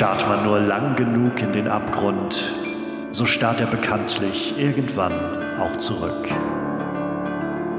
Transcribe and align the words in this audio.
Starrt 0.00 0.26
man 0.30 0.44
nur 0.44 0.58
lang 0.60 0.96
genug 0.96 1.42
in 1.42 1.52
den 1.52 1.68
Abgrund, 1.68 2.42
so 3.12 3.26
starrt 3.26 3.60
er 3.60 3.66
bekanntlich 3.66 4.58
irgendwann 4.58 5.12
auch 5.60 5.76
zurück. 5.76 6.26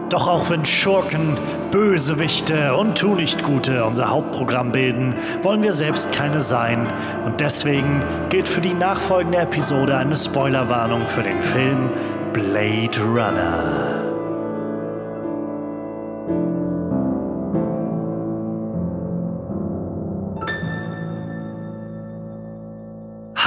Doch 0.10 0.28
auch 0.28 0.52
wenn 0.52 0.64
Schurken, 0.64 1.36
Bösewichte 1.72 2.76
und 2.76 2.96
Tunichtgute 2.96 3.84
unser 3.86 4.12
Hauptprogramm 4.12 4.72
bilden, 4.72 5.16
wollen 5.42 5.64
wir 5.64 5.74
selbst 5.74 6.12
keine 6.12 6.42
sein. 6.42 6.86
Und 7.26 7.40
deswegen 7.40 8.04
gilt 8.30 8.48
für 8.48 8.62
die 8.62 8.76
nachfolgende 8.76 9.40
Episode 9.40 9.98
eine 9.98 10.16
Spoilerwarnung 10.16 11.08
für 11.08 11.24
den 11.24 11.42
Film 11.42 11.90
Blade 12.34 13.02
Runner. 13.04 14.01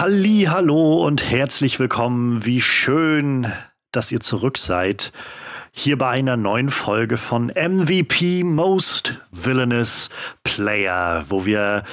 Halli, 0.04 0.48
hallo 0.50 1.02
und 1.06 1.30
herzlich 1.30 1.80
willkommen. 1.80 2.44
Wie 2.44 2.60
schön, 2.60 3.50
dass 3.90 4.12
ihr 4.12 4.20
zurück 4.20 4.58
seid. 4.58 5.12
Hier 5.72 5.96
bei 5.96 6.10
einer 6.10 6.36
neuen 6.36 6.68
Folge 6.68 7.16
von 7.16 7.46
MVP 7.46 8.44
Most 8.44 9.18
Villainous 9.30 10.10
Player, 10.42 11.24
wo 11.30 11.46
wir 11.46 11.84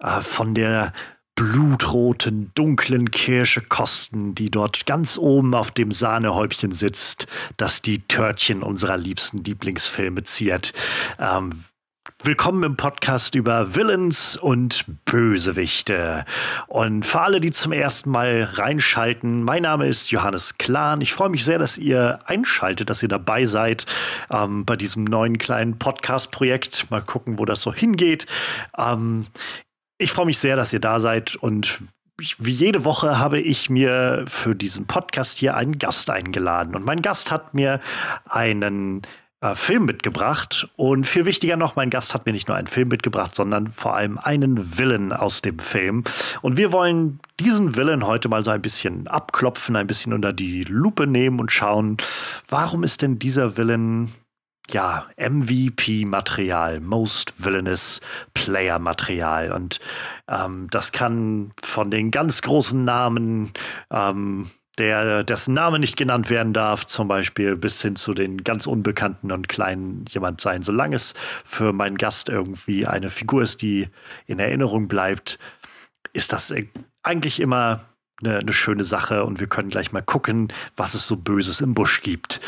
äh, 0.00 0.20
von 0.20 0.52
der 0.52 0.92
blutroten, 1.36 2.50
dunklen 2.56 3.12
Kirsche 3.12 3.60
kosten, 3.60 4.34
die 4.34 4.50
dort 4.50 4.84
ganz 4.86 5.16
oben 5.16 5.54
auf 5.54 5.70
dem 5.70 5.92
Sahnehäubchen 5.92 6.72
sitzt, 6.72 7.28
das 7.56 7.82
die 7.82 7.98
Törtchen 7.98 8.64
unserer 8.64 8.96
liebsten 8.96 9.44
Lieblingsfilme 9.44 10.24
ziert. 10.24 10.72
Ähm, 11.20 11.50
Willkommen 12.22 12.62
im 12.64 12.76
Podcast 12.76 13.34
über 13.34 13.74
Villains 13.74 14.36
und 14.36 14.84
Bösewichte. 15.06 16.26
Und 16.66 17.06
für 17.06 17.22
alle, 17.22 17.40
die 17.40 17.50
zum 17.50 17.72
ersten 17.72 18.10
Mal 18.10 18.46
reinschalten, 18.52 19.42
mein 19.42 19.62
Name 19.62 19.86
ist 19.86 20.10
Johannes 20.10 20.58
Klahn. 20.58 21.00
Ich 21.00 21.14
freue 21.14 21.30
mich 21.30 21.46
sehr, 21.46 21.58
dass 21.58 21.78
ihr 21.78 22.18
einschaltet, 22.26 22.90
dass 22.90 23.02
ihr 23.02 23.08
dabei 23.08 23.46
seid 23.46 23.86
ähm, 24.30 24.66
bei 24.66 24.76
diesem 24.76 25.04
neuen 25.04 25.38
kleinen 25.38 25.78
Podcast-Projekt. 25.78 26.90
Mal 26.90 27.00
gucken, 27.00 27.38
wo 27.38 27.46
das 27.46 27.62
so 27.62 27.72
hingeht. 27.72 28.26
Ähm, 28.76 29.26
ich 29.96 30.12
freue 30.12 30.26
mich 30.26 30.38
sehr, 30.38 30.56
dass 30.56 30.74
ihr 30.74 30.80
da 30.80 31.00
seid 31.00 31.36
und 31.36 31.82
wie 32.38 32.52
jede 32.52 32.84
Woche 32.84 33.18
habe 33.18 33.40
ich 33.40 33.70
mir 33.70 34.26
für 34.28 34.54
diesen 34.54 34.86
Podcast 34.86 35.38
hier 35.38 35.56
einen 35.56 35.78
Gast 35.78 36.10
eingeladen. 36.10 36.76
Und 36.76 36.84
mein 36.84 37.00
Gast 37.00 37.30
hat 37.30 37.54
mir 37.54 37.80
einen 38.28 39.00
äh, 39.40 39.54
Film 39.54 39.86
mitgebracht. 39.86 40.68
Und 40.76 41.06
viel 41.06 41.24
wichtiger 41.24 41.56
noch, 41.56 41.76
mein 41.76 41.90
Gast 41.90 42.14
hat 42.14 42.26
mir 42.26 42.32
nicht 42.32 42.48
nur 42.48 42.56
einen 42.56 42.66
Film 42.66 42.88
mitgebracht, 42.88 43.34
sondern 43.34 43.66
vor 43.68 43.96
allem 43.96 44.18
einen 44.18 44.78
Villain 44.78 45.12
aus 45.12 45.42
dem 45.42 45.58
Film. 45.58 46.04
Und 46.42 46.56
wir 46.56 46.72
wollen 46.72 47.20
diesen 47.38 47.76
Villain 47.76 48.06
heute 48.06 48.28
mal 48.28 48.44
so 48.44 48.50
ein 48.50 48.62
bisschen 48.62 49.08
abklopfen, 49.08 49.76
ein 49.76 49.86
bisschen 49.86 50.12
unter 50.12 50.32
die 50.32 50.62
Lupe 50.64 51.06
nehmen 51.06 51.40
und 51.40 51.52
schauen, 51.52 51.96
warum 52.48 52.84
ist 52.84 53.02
denn 53.02 53.18
dieser 53.18 53.56
Villain 53.56 54.12
ja, 54.72 55.06
MVP-Material, 55.16 56.80
Most 56.80 57.32
Villainous 57.38 58.00
Player-Material. 58.34 59.52
Und 59.52 59.80
ähm, 60.28 60.68
das 60.70 60.92
kann 60.92 61.52
von 61.62 61.90
den 61.90 62.10
ganz 62.10 62.42
großen 62.42 62.84
Namen 62.84 63.52
ähm, 63.90 64.48
der, 64.78 65.24
dessen 65.24 65.54
Name 65.54 65.78
nicht 65.78 65.96
genannt 65.96 66.30
werden 66.30 66.52
darf, 66.52 66.86
zum 66.86 67.08
Beispiel 67.08 67.56
bis 67.56 67.82
hin 67.82 67.96
zu 67.96 68.14
den 68.14 68.44
ganz 68.44 68.66
unbekannten 68.66 69.32
und 69.32 69.48
kleinen 69.48 70.04
jemand 70.08 70.40
sein. 70.40 70.62
Solange 70.62 70.96
es 70.96 71.14
für 71.44 71.72
meinen 71.72 71.98
Gast 71.98 72.28
irgendwie 72.28 72.86
eine 72.86 73.10
Figur 73.10 73.42
ist, 73.42 73.62
die 73.62 73.88
in 74.26 74.38
Erinnerung 74.38 74.88
bleibt, 74.88 75.38
ist 76.12 76.32
das 76.32 76.52
eigentlich 77.02 77.40
immer 77.40 77.84
eine, 78.22 78.38
eine 78.38 78.52
schöne 78.52 78.84
Sache 78.84 79.24
und 79.24 79.40
wir 79.40 79.48
können 79.48 79.68
gleich 79.70 79.92
mal 79.92 80.02
gucken, 80.02 80.48
was 80.76 80.94
es 80.94 81.06
so 81.06 81.16
Böses 81.16 81.60
im 81.60 81.74
Busch 81.74 82.02
gibt. 82.02 82.40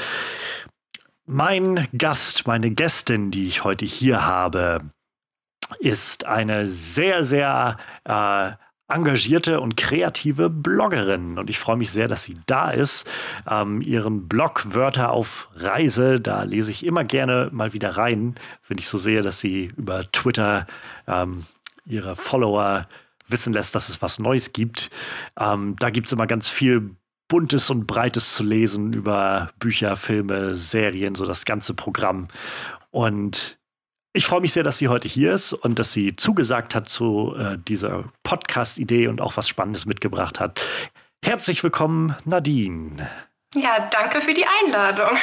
Mein 1.26 1.86
Gast, 1.96 2.46
meine 2.46 2.70
Gästin, 2.70 3.30
die 3.30 3.46
ich 3.46 3.64
heute 3.64 3.84
hier 3.84 4.26
habe, 4.26 4.80
ist 5.78 6.26
eine 6.26 6.66
sehr, 6.66 7.22
sehr 7.22 7.76
äh, 8.04 8.52
engagierte 8.94 9.60
und 9.60 9.76
kreative 9.76 10.50
Bloggerin. 10.50 11.38
Und 11.38 11.50
ich 11.50 11.58
freue 11.58 11.76
mich 11.76 11.90
sehr, 11.90 12.08
dass 12.08 12.24
sie 12.24 12.34
da 12.46 12.70
ist. 12.70 13.08
Ähm, 13.50 13.80
ihren 13.80 14.28
Blog 14.28 14.74
Wörter 14.74 15.10
auf 15.10 15.48
Reise, 15.54 16.20
da 16.20 16.42
lese 16.42 16.70
ich 16.70 16.84
immer 16.84 17.04
gerne 17.04 17.48
mal 17.52 17.72
wieder 17.72 17.96
rein, 17.96 18.34
wenn 18.68 18.78
ich 18.78 18.88
so 18.88 18.98
sehe, 18.98 19.22
dass 19.22 19.40
sie 19.40 19.70
über 19.76 20.02
Twitter 20.12 20.66
ähm, 21.06 21.44
ihre 21.84 22.14
Follower 22.14 22.86
wissen 23.28 23.52
lässt, 23.52 23.74
dass 23.74 23.88
es 23.88 24.02
was 24.02 24.18
Neues 24.18 24.52
gibt. 24.52 24.90
Ähm, 25.38 25.76
da 25.78 25.90
gibt 25.90 26.06
es 26.06 26.12
immer 26.12 26.26
ganz 26.26 26.48
viel 26.48 26.94
Buntes 27.28 27.70
und 27.70 27.86
Breites 27.86 28.34
zu 28.34 28.42
lesen 28.42 28.92
über 28.92 29.50
Bücher, 29.58 29.96
Filme, 29.96 30.54
Serien, 30.54 31.14
so 31.14 31.24
das 31.24 31.44
ganze 31.44 31.72
Programm. 31.72 32.28
Und 32.90 33.58
ich 34.12 34.26
freue 34.26 34.40
mich 34.40 34.52
sehr, 34.52 34.62
dass 34.62 34.78
sie 34.78 34.88
heute 34.88 35.08
hier 35.08 35.32
ist 35.32 35.52
und 35.52 35.78
dass 35.78 35.92
sie 35.92 36.14
zugesagt 36.14 36.74
hat 36.74 36.88
zu 36.88 37.34
äh, 37.38 37.56
dieser 37.58 38.04
Podcast-Idee 38.24 39.08
und 39.08 39.20
auch 39.20 39.36
was 39.36 39.48
Spannendes 39.48 39.86
mitgebracht 39.86 40.38
hat. 40.38 40.60
Herzlich 41.24 41.62
willkommen, 41.62 42.14
Nadine. 42.24 43.08
Ja, 43.54 43.88
danke 43.90 44.20
für 44.20 44.34
die 44.34 44.44
Einladung. 44.64 45.16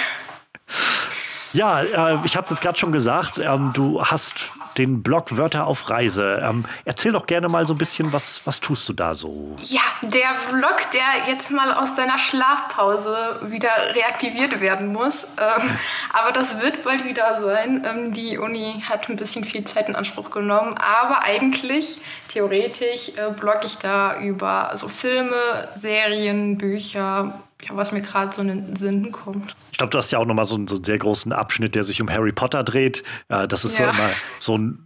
Ja, 1.54 1.82
äh, 1.82 2.18
ich 2.26 2.38
hatte 2.38 2.54
es 2.54 2.62
gerade 2.62 2.78
schon 2.78 2.92
gesagt, 2.92 3.40
ähm, 3.40 3.72
du 3.74 4.04
hast 4.04 4.36
den 4.78 5.02
Blog 5.02 5.36
Wörter 5.38 5.66
auf 5.66 5.90
Reise. 5.90 6.42
Ähm, 6.44 6.66
erzähl 6.86 7.12
doch 7.12 7.26
gerne 7.26 7.50
mal 7.50 7.66
so 7.66 7.74
ein 7.74 7.78
bisschen, 7.78 8.14
was, 8.14 8.42
was 8.46 8.60
tust 8.60 8.88
du 8.88 8.94
da 8.94 9.16
so? 9.16 9.56
Ja, 9.64 9.82
der 10.04 10.36
Vlog, 10.36 10.92
der 10.94 11.32
jetzt 11.32 11.50
mal 11.52 11.74
aus 11.74 11.96
seiner 11.96 12.18
Schlafpause 12.18 13.40
wieder 13.44 13.72
reaktiviert 13.96 14.60
werden 14.62 14.94
muss. 14.94 15.24
Ähm, 15.24 15.78
aber 16.14 16.32
das 16.32 16.62
wird 16.62 16.84
bald 16.84 17.04
wieder 17.04 17.42
sein. 17.42 17.86
Ähm, 17.90 18.14
die 18.14 18.38
Uni 18.38 18.84
hat 18.88 19.10
ein 19.10 19.16
bisschen 19.16 19.44
viel 19.44 19.64
Zeit 19.64 19.90
in 19.90 19.96
Anspruch 19.96 20.30
genommen. 20.30 20.76
Aber 20.78 21.24
eigentlich, 21.24 21.98
theoretisch, 22.28 23.10
äh, 23.18 23.32
blogge 23.32 23.66
ich 23.66 23.78
da 23.78 24.20
über 24.20 24.72
so 24.76 24.88
Filme, 24.88 25.68
Serien, 25.74 26.60
Bücher, 26.60 27.34
ja, 27.68 27.76
was 27.76 27.92
mir 27.92 28.02
gerade 28.02 28.34
so 28.34 28.42
in 28.42 28.48
den 28.48 28.76
Sinn 28.76 29.12
kommt. 29.12 29.56
Ich 29.72 29.78
glaube, 29.78 29.92
du 29.92 29.98
hast 29.98 30.12
ja 30.12 30.20
auch 30.20 30.26
nochmal 30.26 30.46
so, 30.46 30.56
einen, 30.56 30.68
so 30.68 30.76
einen 30.76 30.84
sehr 30.84 30.98
großen 30.98 31.32
Abschnitt, 31.34 31.76
der 31.76 31.84
sich 31.84 32.02
um 32.02 32.10
Harry 32.10 32.32
Potter 32.32 32.64
dreht. 32.64 33.04
Äh, 33.28 33.48
das 33.48 33.66
ist 33.66 33.78
ja. 33.78 33.94
so 33.94 34.00
immer 34.00 34.10
so 34.40 34.58
ein 34.58 34.86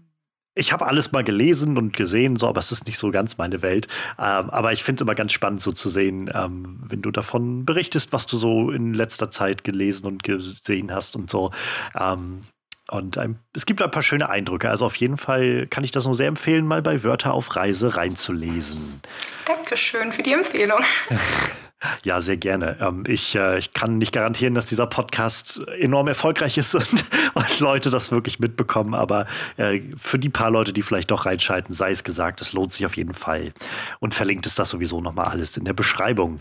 ich 0.56 0.72
habe 0.72 0.86
alles 0.86 1.12
mal 1.12 1.24
gelesen 1.24 1.78
und 1.78 1.96
gesehen, 1.96 2.36
so, 2.36 2.48
aber 2.48 2.60
es 2.60 2.72
ist 2.72 2.86
nicht 2.86 3.00
so 3.00 3.12
ganz 3.12 3.38
meine 3.38 3.62
Welt. 3.62 3.88
Ähm, 4.20 4.50
aber 4.50 4.72
ich 4.72 4.84
finde 4.84 5.00
es 5.00 5.02
immer 5.02 5.16
ganz 5.16 5.32
spannend, 5.32 5.62
so 5.62 5.72
zu 5.72 5.90
sehen, 5.90 6.30
ähm, 6.34 6.80
wenn 6.88 7.02
du 7.02 7.12
davon 7.12 7.66
berichtest, 7.66 8.14
was 8.14 8.28
du 8.28 8.38
so 8.38 8.70
in 8.70 8.94
letzter 8.94 9.32
Zeit 9.32 9.64
gelesen 9.64 10.06
und 10.06 10.24
gesehen 10.24 10.94
hast 10.94 11.16
und 11.16 11.30
so. 11.30 11.52
Ähm, 12.00 12.44
und 12.92 13.18
ein, 13.18 13.40
es 13.56 13.66
gibt 13.66 13.82
ein 13.82 13.90
paar 13.90 14.04
schöne 14.04 14.30
Eindrücke. 14.30 14.70
Also 14.70 14.86
auf 14.86 14.96
jeden 14.98 15.18
Fall 15.18 15.68
kann 15.68 15.84
ich 15.84 15.92
das 15.92 16.06
nur 16.06 16.16
sehr 16.16 16.28
empfehlen, 16.28 16.68
mal 16.68 16.82
bei 16.82 17.04
Wörter 17.04 17.34
auf 17.34 17.56
Reise 17.56 17.96
reinzulesen. 17.96 19.02
Dankeschön 19.46 20.12
für 20.12 20.22
die 20.22 20.34
Empfehlung. 20.34 20.80
Ja, 22.04 22.22
sehr 22.22 22.38
gerne. 22.38 22.78
Ähm, 22.80 23.04
ich, 23.08 23.36
äh, 23.36 23.58
ich 23.58 23.74
kann 23.74 23.98
nicht 23.98 24.12
garantieren, 24.12 24.54
dass 24.54 24.66
dieser 24.66 24.88
Podcast 24.88 25.62
enorm 25.80 26.08
erfolgreich 26.08 26.58
ist 26.58 26.76
und, 26.76 27.06
und 27.34 27.60
Leute 27.60 27.90
das 27.90 28.12
wirklich 28.12 28.40
mitbekommen, 28.40 28.94
aber 28.94 29.26
äh, 29.58 29.82
für 29.98 30.20
die 30.20 30.30
paar 30.30 30.52
Leute, 30.52 30.74
die 30.74 30.82
vielleicht 30.82 31.12
doch 31.12 31.26
reinschalten, 31.26 31.74
sei 31.74 31.92
es 31.92 32.04
gesagt, 32.04 32.42
es 32.42 32.54
lohnt 32.54 32.72
sich 32.72 32.86
auf 32.86 32.98
jeden 32.98 33.14
Fall. 33.14 33.54
Und 34.00 34.14
verlinkt 34.14 34.46
ist 34.46 34.60
das 34.60 34.70
sowieso 34.70 35.02
nochmal 35.02 35.28
alles 35.28 35.58
in 35.58 35.66
der 35.66 35.74
Beschreibung. 35.74 36.40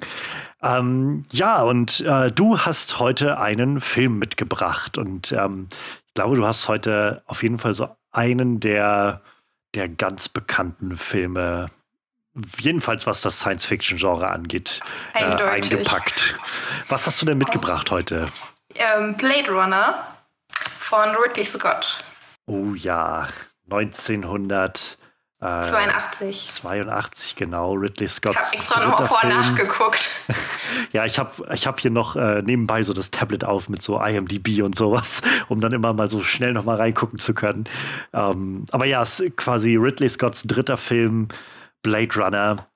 Ähm, 0.63 1.23
ja, 1.31 1.63
und 1.63 2.01
äh, 2.01 2.31
du 2.31 2.59
hast 2.59 2.99
heute 2.99 3.39
einen 3.39 3.81
Film 3.81 4.19
mitgebracht 4.19 4.97
und 4.97 5.33
ähm, 5.33 5.69
ich 6.09 6.15
glaube, 6.15 6.37
du 6.37 6.47
hast 6.47 6.69
heute 6.69 7.23
auf 7.27 7.43
jeden 7.43 7.59
Fall 7.59 7.75
so 7.75 7.89
einen 8.13 8.61
der, 8.61 9.23
der 9.75 9.89
ganz 9.89 10.29
bekannten 10.29 10.97
Filme 10.97 11.67
jedenfalls 12.61 13.07
was 13.07 13.21
das 13.21 13.39
Science-Fiction-Genre 13.41 14.29
angeht, 14.29 14.81
äh, 15.15 15.25
eingepackt. 15.25 16.35
Was 16.89 17.07
hast 17.07 17.21
du 17.21 17.27
denn 17.27 17.39
mitgebracht 17.39 17.91
heute? 17.91 18.27
Ähm, 18.75 19.15
Blade 19.17 19.51
Runner 19.51 20.07
von 20.79 21.15
Ridley 21.17 21.45
Scott. 21.45 22.05
Oh 22.47 22.75
ja, 22.75 23.29
1900. 23.71 24.97
82. 25.43 26.47
82, 26.47 27.35
genau. 27.35 27.73
Ridley 27.73 28.07
Scott. 28.07 28.37
Ich 28.37 28.39
habe 28.39 28.55
extra 28.55 28.87
nochmal 28.87 29.09
vor 29.09 29.29
nachgeguckt. 29.29 30.09
ja, 30.93 31.05
ich 31.05 31.19
habe 31.19 31.33
ich 31.53 31.67
hab 31.67 31.81
hier 31.81 31.91
noch 31.91 32.15
äh, 32.15 32.43
nebenbei 32.43 32.85
so 32.85 32.93
das 32.93 33.11
Tablet 33.11 33.43
auf 33.43 33.69
mit 33.69 33.83
so 33.83 34.01
IMDb 34.01 34.63
und 34.63 34.77
sowas, 34.77 35.21
um 35.49 35.61
dann 35.61 35.73
immer 35.73 35.93
mal 35.95 36.09
so 36.09 36.23
schnell 36.23 36.53
nochmal 36.53 36.77
reingucken 36.77 37.19
zu 37.19 37.35
können. 37.35 37.65
Ähm, 38.13 38.67
aber 38.71 38.87
ja, 38.87 39.03
es 39.03 39.19
ist 39.19 39.37
quasi 39.37 39.75
Ridley 39.75 40.11
Scotts 40.11 40.45
dritter 40.45 40.77
Film, 40.77 41.27
Blade 41.83 42.15
Runner. 42.17 42.69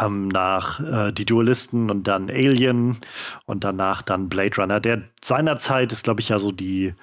Ähm, 0.00 0.28
nach 0.28 0.80
äh, 0.80 1.12
Die 1.12 1.26
Dualisten 1.26 1.90
und 1.90 2.08
dann 2.08 2.30
Alien 2.30 2.98
und 3.44 3.62
danach 3.62 4.00
dann 4.00 4.30
Blade 4.30 4.56
Runner. 4.56 4.80
Der 4.80 5.02
seinerzeit 5.22 5.92
ist, 5.92 6.04
glaube 6.04 6.22
ich, 6.22 6.30
ja 6.30 6.38
so 6.38 6.50
die 6.50 6.94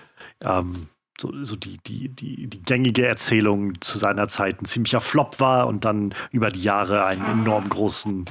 ähm, 0.43 0.87
so, 1.19 1.31
so 1.43 1.55
die, 1.55 1.77
die, 1.77 2.09
die, 2.09 2.47
die 2.47 2.63
gängige 2.63 3.05
Erzählung 3.05 3.79
zu 3.81 3.97
seiner 3.97 4.27
Zeit 4.27 4.61
ein 4.61 4.65
ziemlicher 4.65 5.01
Flop 5.01 5.39
war 5.39 5.67
und 5.67 5.85
dann 5.85 6.13
über 6.31 6.49
die 6.49 6.63
Jahre 6.63 7.05
einen 7.05 7.25
enorm 7.25 7.69
großen 7.69 8.25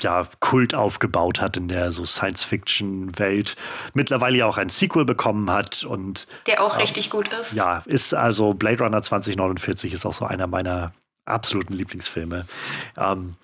ja, 0.00 0.26
Kult 0.40 0.74
aufgebaut 0.74 1.40
hat 1.40 1.56
in 1.56 1.68
der 1.68 1.92
so 1.92 2.04
Science-Fiction-Welt. 2.04 3.56
Mittlerweile 3.92 4.38
ja 4.38 4.46
auch 4.46 4.58
ein 4.58 4.68
Sequel 4.68 5.04
bekommen 5.04 5.50
hat 5.50 5.84
und 5.84 6.26
der 6.46 6.62
auch 6.62 6.76
äh, 6.76 6.80
richtig 6.80 7.10
gut 7.10 7.28
ist. 7.28 7.52
Ja, 7.52 7.82
ist 7.86 8.14
also 8.14 8.54
Blade 8.54 8.82
Runner 8.82 9.02
2049 9.02 9.92
ist 9.92 10.06
auch 10.06 10.14
so 10.14 10.24
einer 10.24 10.46
meiner 10.46 10.92
absoluten 11.26 11.74
Lieblingsfilme. 11.74 12.46
Ähm, 12.98 13.36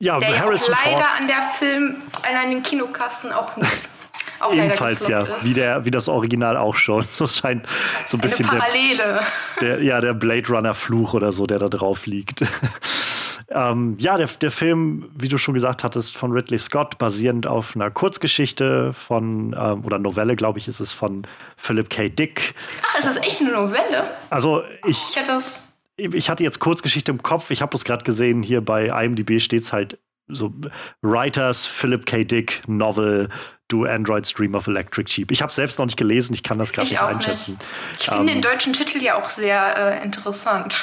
ja, 0.00 0.18
der 0.20 0.38
Harrison 0.38 0.74
ja 0.74 0.90
leider 0.90 1.04
Ford, 1.04 1.20
an 1.20 1.26
der 1.26 1.42
Film, 1.58 1.96
an 2.22 2.50
den 2.50 2.62
Kinokassen 2.62 3.32
auch 3.32 3.56
nicht. 3.56 3.68
Auch 4.40 4.52
Ebenfalls 4.52 5.08
ja, 5.08 5.26
wie, 5.42 5.52
der, 5.52 5.84
wie 5.84 5.90
das 5.90 6.08
Original 6.08 6.56
auch 6.56 6.76
schon. 6.76 7.02
So 7.10 7.26
scheint 7.26 7.66
so 8.06 8.16
ein 8.16 8.20
bisschen 8.20 8.48
Eine 8.48 8.60
Parallele. 8.60 9.20
Der, 9.60 9.76
der, 9.76 9.84
ja, 9.84 10.00
der 10.00 10.14
Blade 10.14 10.48
Runner 10.48 10.74
Fluch 10.74 11.14
oder 11.14 11.32
so, 11.32 11.44
der 11.44 11.58
da 11.58 11.68
drauf 11.68 12.06
liegt. 12.06 12.44
ähm, 13.50 13.96
ja, 13.98 14.16
der, 14.16 14.28
der 14.28 14.52
Film, 14.52 15.10
wie 15.16 15.26
du 15.26 15.38
schon 15.38 15.54
gesagt 15.54 15.82
hattest, 15.82 16.16
von 16.16 16.30
Ridley 16.30 16.58
Scott, 16.58 16.98
basierend 16.98 17.48
auf 17.48 17.74
einer 17.74 17.90
Kurzgeschichte 17.90 18.92
von, 18.92 19.56
ähm, 19.58 19.84
oder 19.84 19.98
Novelle, 19.98 20.36
glaube 20.36 20.60
ich, 20.60 20.68
ist 20.68 20.78
es 20.78 20.92
von 20.92 21.22
Philip 21.56 21.90
K. 21.90 22.08
Dick. 22.08 22.54
Ach, 22.86 22.96
ist 22.96 23.06
das 23.06 23.16
echt 23.16 23.40
eine 23.40 23.50
Novelle? 23.50 24.08
Also 24.30 24.62
ich. 24.84 25.02
Ich 25.10 25.16
hatte 25.16 25.32
das 25.32 25.60
ich 25.98 26.30
hatte 26.30 26.44
jetzt 26.44 26.60
Kurzgeschichte 26.60 27.10
im 27.10 27.22
Kopf. 27.22 27.50
Ich 27.50 27.60
habe 27.60 27.76
es 27.76 27.84
gerade 27.84 28.04
gesehen, 28.04 28.42
hier 28.42 28.60
bei 28.60 28.86
IMDb 28.86 29.40
steht 29.40 29.62
es 29.62 29.72
halt 29.72 29.98
so 30.28 30.54
Writers, 31.02 31.66
Philip 31.66 32.06
K. 32.06 32.24
Dick, 32.24 32.62
Novel, 32.66 33.28
Do 33.68 33.84
Android 33.84 34.26
Stream 34.26 34.54
of 34.54 34.66
Electric 34.66 35.10
Sheep. 35.10 35.30
Ich 35.30 35.42
habe 35.42 35.50
es 35.50 35.56
selbst 35.56 35.78
noch 35.78 35.86
nicht 35.86 35.98
gelesen, 35.98 36.34
ich 36.34 36.42
kann 36.42 36.58
das 36.58 36.72
gerade 36.72 36.88
nicht 36.88 37.00
einschätzen. 37.00 37.52
Nicht. 37.52 38.00
Ich 38.00 38.06
finde 38.06 38.26
den 38.26 38.36
ähm, 38.36 38.42
deutschen 38.42 38.72
Titel 38.72 39.02
ja 39.02 39.16
auch 39.16 39.28
sehr 39.28 39.76
äh, 39.76 40.04
interessant. 40.04 40.82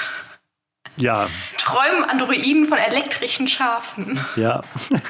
Ja. 0.98 1.28
Träumen 1.58 2.04
Androiden 2.04 2.66
von 2.66 2.78
elektrischen 2.78 3.48
Schafen. 3.48 4.20
Ja. 4.36 4.62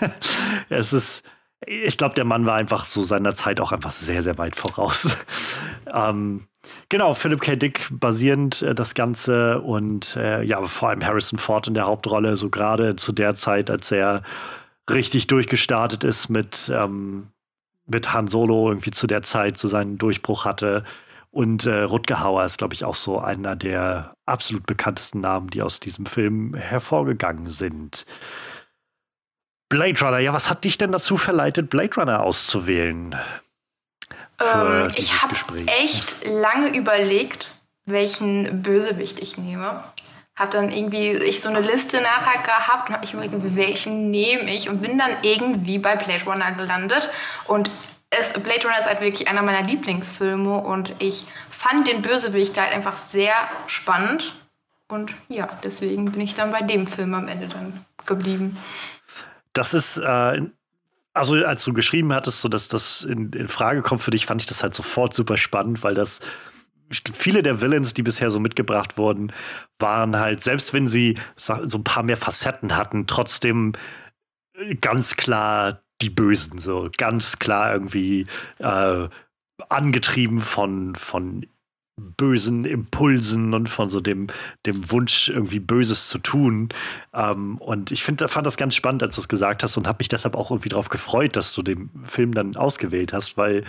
es 0.69 0.93
ist, 0.93 1.23
ich 1.65 1.97
glaube, 1.97 2.15
der 2.15 2.25
Mann 2.25 2.45
war 2.45 2.55
einfach 2.55 2.85
so 2.85 3.03
seiner 3.03 3.35
Zeit 3.35 3.59
auch 3.59 3.71
einfach 3.71 3.91
sehr, 3.91 4.23
sehr 4.23 4.37
weit 4.37 4.55
voraus. 4.55 5.07
ähm, 5.93 6.47
genau, 6.89 7.13
Philip 7.13 7.41
K. 7.41 7.55
Dick 7.55 7.87
basierend 7.91 8.61
äh, 8.61 8.75
das 8.75 8.93
Ganze 8.93 9.61
und 9.61 10.15
äh, 10.15 10.43
ja, 10.43 10.63
vor 10.65 10.89
allem 10.89 11.05
Harrison 11.05 11.39
Ford 11.39 11.67
in 11.67 11.73
der 11.73 11.85
Hauptrolle, 11.85 12.35
so 12.37 12.49
gerade 12.49 12.95
zu 12.95 13.11
der 13.11 13.35
Zeit, 13.35 13.69
als 13.69 13.91
er 13.91 14.23
richtig 14.89 15.27
durchgestartet 15.27 16.03
ist 16.03 16.29
mit, 16.29 16.71
ähm, 16.73 17.27
mit 17.87 18.13
Han 18.13 18.27
Solo, 18.27 18.69
irgendwie 18.69 18.91
zu 18.91 19.07
der 19.07 19.21
Zeit 19.21 19.57
so 19.57 19.67
seinen 19.67 19.97
Durchbruch 19.97 20.45
hatte. 20.45 20.83
Und 21.31 21.65
äh, 21.65 21.81
Rutger 21.81 22.21
Hauer 22.21 22.45
ist, 22.45 22.59
glaube 22.59 22.73
ich, 22.73 22.85
auch 22.85 22.95
so 22.95 23.19
einer 23.19 23.55
der 23.57 24.13
absolut 24.25 24.65
bekanntesten 24.65 25.19
Namen, 25.19 25.49
die 25.49 25.61
aus 25.61 25.81
diesem 25.81 26.05
Film 26.05 26.53
hervorgegangen 26.55 27.49
sind. 27.49 28.05
Blade 29.67 29.99
Runner, 29.99 30.19
ja, 30.19 30.31
was 30.31 30.49
hat 30.49 30.63
dich 30.63 30.77
denn 30.77 30.93
dazu 30.93 31.17
verleitet, 31.17 31.69
Blade 31.69 31.95
Runner 31.97 32.23
auszuwählen? 32.23 33.15
Ähm, 34.39 34.87
ich 34.95 35.21
habe 35.21 35.35
echt 35.81 36.25
lange 36.25 36.75
überlegt, 36.75 37.49
welchen 37.85 38.61
Bösewicht 38.61 39.19
ich 39.19 39.37
nehme. 39.37 39.83
Habe 40.35 40.51
dann 40.51 40.71
irgendwie 40.71 41.11
ich 41.11 41.41
so 41.41 41.49
eine 41.49 41.61
Liste 41.61 42.01
nachher 42.01 42.43
gehabt 42.43 42.89
und 42.89 42.95
habe 42.95 43.05
mich 43.05 43.13
überlegt, 43.13 43.55
welchen 43.55 44.11
nehme 44.11 44.53
ich 44.53 44.69
und 44.69 44.81
bin 44.81 44.97
dann 44.97 45.11
irgendwie 45.21 45.79
bei 45.79 45.95
Blade 45.95 46.25
Runner 46.25 46.51
gelandet. 46.51 47.09
Und 47.45 47.71
es, 48.09 48.33
Blade 48.33 48.63
Runner 48.63 48.77
ist 48.77 48.87
halt 48.87 49.01
wirklich 49.01 49.27
einer 49.27 49.41
meiner 49.43 49.61
Lieblingsfilme 49.61 50.57
und 50.57 50.93
ich 50.99 51.25
fand 51.49 51.87
den 51.87 52.01
Bösewicht 52.01 52.59
halt 52.59 52.73
einfach 52.73 52.97
sehr 52.97 53.33
spannend. 53.67 54.33
Und 54.87 55.11
ja, 55.29 55.47
deswegen 55.63 56.11
bin 56.11 56.21
ich 56.21 56.33
dann 56.33 56.51
bei 56.51 56.61
dem 56.61 56.85
Film 56.85 57.13
am 57.13 57.27
Ende 57.27 57.47
dann 57.47 57.85
geblieben. 58.05 58.57
Das 59.53 59.73
ist, 59.73 59.97
äh, 59.97 60.41
also 61.15 61.35
als 61.45 61.63
du 61.63 61.73
geschrieben 61.73 62.13
hattest, 62.13 62.41
so 62.41 62.49
dass 62.49 62.67
das 62.67 63.03
in, 63.03 63.31
in 63.31 63.47
Frage 63.47 63.81
kommt 63.81 64.01
für 64.01 64.11
dich, 64.11 64.25
fand 64.25 64.41
ich 64.41 64.47
das 64.47 64.61
halt 64.61 64.75
sofort 64.75 65.13
super 65.13 65.37
spannend, 65.37 65.83
weil 65.83 65.95
das 65.95 66.19
viele 67.13 67.41
der 67.41 67.61
Villains, 67.61 67.93
die 67.93 68.03
bisher 68.03 68.29
so 68.29 68.39
mitgebracht 68.39 68.97
wurden, 68.97 69.31
waren 69.79 70.17
halt, 70.17 70.43
selbst 70.43 70.73
wenn 70.73 70.87
sie 70.87 71.17
so 71.35 71.53
ein 71.53 71.83
paar 71.83 72.03
mehr 72.03 72.17
Facetten 72.17 72.75
hatten, 72.75 73.07
trotzdem 73.07 73.73
äh, 74.57 74.75
ganz 74.75 75.15
klar 75.15 75.81
die 76.01 76.09
Bösen, 76.09 76.59
so. 76.59 76.87
Ganz 76.97 77.39
klar 77.39 77.73
irgendwie 77.73 78.27
äh, 78.59 79.07
angetrieben 79.69 80.41
von, 80.41 80.95
von 80.95 81.45
bösen 81.97 82.65
Impulsen 82.65 83.53
und 83.53 83.69
von 83.69 83.87
so 83.87 83.99
dem, 84.01 84.27
dem 84.65 84.91
Wunsch, 84.91 85.29
irgendwie 85.29 85.59
Böses 85.59 86.09
zu 86.09 86.19
tun. 86.19 86.69
Ähm, 87.13 87.57
und 87.57 87.91
ich 87.91 88.03
find, 88.03 88.21
fand 88.29 88.45
das 88.45 88.57
ganz 88.57 88.75
spannend, 88.75 89.01
als 89.03 89.15
du 89.15 89.21
es 89.21 89.29
gesagt 89.29 89.63
hast 89.63 89.77
und 89.77 89.87
habe 89.87 89.97
mich 89.99 90.09
deshalb 90.09 90.35
auch 90.35 90.51
irgendwie 90.51 90.69
darauf 90.69 90.89
gefreut, 90.89 91.35
dass 91.35 91.53
du 91.53 91.61
den 91.61 91.89
Film 92.03 92.33
dann 92.33 92.55
ausgewählt 92.55 93.13
hast, 93.13 93.37
weil 93.37 93.63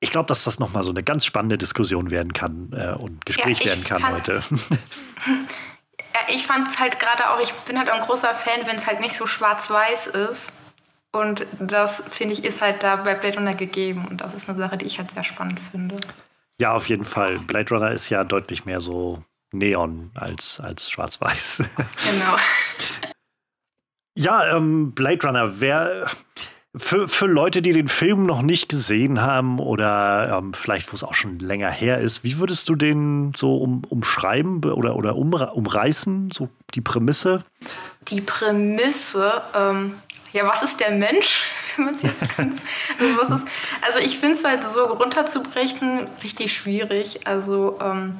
ich 0.00 0.10
glaube, 0.10 0.26
dass 0.26 0.44
das 0.44 0.58
nochmal 0.58 0.84
so 0.84 0.90
eine 0.90 1.02
ganz 1.02 1.24
spannende 1.24 1.56
Diskussion 1.56 2.10
werden 2.10 2.32
kann 2.32 2.72
äh, 2.72 2.92
und 2.92 3.24
Gespräch 3.24 3.60
ja, 3.60 3.66
werden 3.66 3.84
kann 3.84 4.06
heute. 4.12 4.32
ja, 5.22 6.20
ich 6.28 6.44
fand 6.46 6.68
es 6.68 6.78
halt 6.78 6.98
gerade 6.98 7.30
auch, 7.30 7.40
ich 7.40 7.52
bin 7.52 7.78
halt 7.78 7.88
ein 7.88 8.00
großer 8.00 8.34
Fan, 8.34 8.66
wenn 8.66 8.76
es 8.76 8.86
halt 8.86 9.00
nicht 9.00 9.16
so 9.16 9.26
schwarz-weiß 9.26 10.08
ist. 10.08 10.52
Und 11.12 11.46
das, 11.60 12.02
finde 12.08 12.34
ich, 12.34 12.42
ist 12.42 12.62
halt 12.62 12.82
da 12.82 12.96
bei 12.96 13.14
Blade 13.14 13.36
Runner 13.36 13.54
gegeben. 13.54 14.06
Und 14.08 14.22
das 14.22 14.34
ist 14.34 14.48
eine 14.48 14.58
Sache, 14.58 14.78
die 14.78 14.86
ich 14.86 14.98
halt 14.98 15.10
sehr 15.10 15.24
spannend 15.24 15.60
finde. 15.60 16.00
Ja, 16.62 16.74
auf 16.74 16.88
jeden 16.88 17.04
Fall. 17.04 17.40
Blade 17.40 17.74
Runner 17.74 17.90
ist 17.90 18.08
ja 18.08 18.22
deutlich 18.22 18.66
mehr 18.66 18.78
so 18.78 19.20
Neon 19.50 20.12
als, 20.14 20.60
als 20.60 20.88
Schwarz-Weiß. 20.88 21.64
Genau. 22.04 22.36
ja, 24.14 24.56
ähm, 24.56 24.92
Blade 24.92 25.26
Runner, 25.26 25.60
wer. 25.60 26.06
Für, 26.76 27.08
für 27.08 27.26
Leute, 27.26 27.62
die 27.62 27.72
den 27.72 27.88
Film 27.88 28.26
noch 28.26 28.42
nicht 28.42 28.68
gesehen 28.68 29.20
haben 29.20 29.58
oder 29.58 30.38
ähm, 30.38 30.54
vielleicht, 30.54 30.92
wo 30.92 30.94
es 30.94 31.02
auch 31.02 31.14
schon 31.14 31.40
länger 31.40 31.68
her 31.68 31.98
ist, 31.98 32.22
wie 32.22 32.38
würdest 32.38 32.68
du 32.68 32.76
den 32.76 33.32
so 33.36 33.56
um, 33.56 33.84
umschreiben 33.84 34.64
oder, 34.64 34.94
oder 34.94 35.16
um, 35.16 35.34
umreißen, 35.34 36.30
so 36.30 36.48
die 36.74 36.80
Prämisse? 36.80 37.42
Die 38.08 38.20
Prämisse, 38.20 39.42
ähm, 39.52 39.96
ja, 40.32 40.46
was 40.46 40.62
ist 40.62 40.80
der 40.80 40.90
Mensch. 40.90 41.40
Also, 41.78 43.34
ist, 43.36 43.44
also 43.80 43.98
ich 43.98 44.18
finde 44.18 44.36
es 44.36 44.44
halt 44.44 44.62
so 44.62 44.84
runterzubrechen 44.84 46.06
richtig 46.22 46.54
schwierig. 46.54 47.26
Also, 47.26 47.78
ähm, 47.80 48.18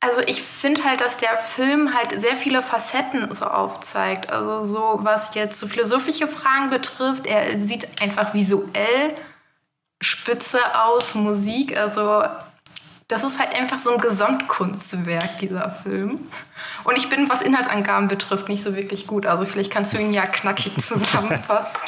also 0.00 0.20
ich 0.22 0.42
finde 0.42 0.82
halt, 0.82 1.00
dass 1.00 1.16
der 1.16 1.36
Film 1.36 1.94
halt 1.94 2.20
sehr 2.20 2.34
viele 2.34 2.60
Facetten 2.60 3.32
so 3.32 3.44
aufzeigt. 3.44 4.30
Also 4.30 4.62
so, 4.62 4.98
was 5.02 5.34
jetzt 5.36 5.60
so 5.60 5.68
philosophische 5.68 6.26
Fragen 6.26 6.70
betrifft, 6.70 7.26
er 7.26 7.56
sieht 7.56 7.86
einfach 8.02 8.34
visuell 8.34 9.14
spitze 10.00 10.58
aus, 10.84 11.14
Musik, 11.14 11.78
also 11.78 12.24
das 13.08 13.22
ist 13.22 13.38
halt 13.38 13.54
einfach 13.54 13.78
so 13.78 13.94
ein 13.94 14.00
Gesamtkunstwerk, 14.00 15.38
dieser 15.38 15.70
Film. 15.70 16.16
Und 16.84 16.96
ich 16.96 17.08
bin, 17.08 17.28
was 17.28 17.40
Inhaltsangaben 17.40 18.08
betrifft, 18.08 18.48
nicht 18.48 18.64
so 18.64 18.74
wirklich 18.74 19.06
gut. 19.06 19.26
Also 19.26 19.44
vielleicht 19.44 19.70
kannst 19.70 19.94
du 19.94 19.98
ihn 19.98 20.12
ja 20.12 20.26
knackig 20.26 20.76
zusammenfassen. 20.82 21.78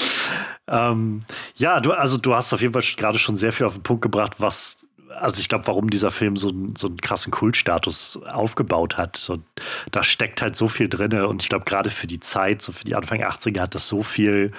ähm, 0.69 1.21
ja, 1.57 1.81
du, 1.81 1.93
also 1.93 2.19
du 2.19 2.35
hast 2.35 2.53
auf 2.53 2.61
jeden 2.61 2.73
Fall 2.73 2.83
gerade 2.97 3.19
schon 3.19 3.35
sehr 3.35 3.53
viel 3.53 3.67
auf 3.67 3.75
den 3.75 3.83
Punkt 3.83 4.03
gebracht, 4.03 4.35
was, 4.39 4.87
also 5.17 5.41
ich 5.41 5.49
glaube, 5.49 5.67
warum 5.67 5.91
dieser 5.91 6.13
Film 6.13 6.37
so, 6.37 6.53
so 6.77 6.87
einen 6.87 6.99
krassen 6.99 7.33
Kultstatus 7.33 8.21
aufgebaut 8.31 8.97
hat. 8.97 9.29
Und 9.29 9.45
da 9.91 10.05
steckt 10.05 10.41
halt 10.41 10.55
so 10.55 10.69
viel 10.69 10.89
drin. 10.89 11.13
Und 11.23 11.43
ich 11.43 11.49
glaube, 11.49 11.65
gerade 11.65 11.91
für 11.91 12.07
die 12.07 12.21
Zeit, 12.21 12.63
so 12.63 12.71
für 12.71 12.85
die 12.85 12.95
Anfang 12.95 13.21
80er, 13.23 13.61
hat 13.61 13.75
das 13.75 13.89
so 13.89 14.05
viel 14.05 14.53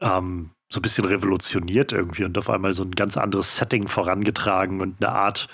ähm, 0.00 0.50
so 0.72 0.78
ein 0.78 0.82
bisschen 0.82 1.04
revolutioniert 1.04 1.92
irgendwie 1.92 2.24
und 2.24 2.38
auf 2.38 2.48
einmal 2.48 2.72
so 2.72 2.82
ein 2.82 2.92
ganz 2.92 3.16
anderes 3.16 3.56
Setting 3.56 3.88
vorangetragen 3.88 4.80
und 4.80 5.02
eine 5.02 5.12
Art 5.12 5.48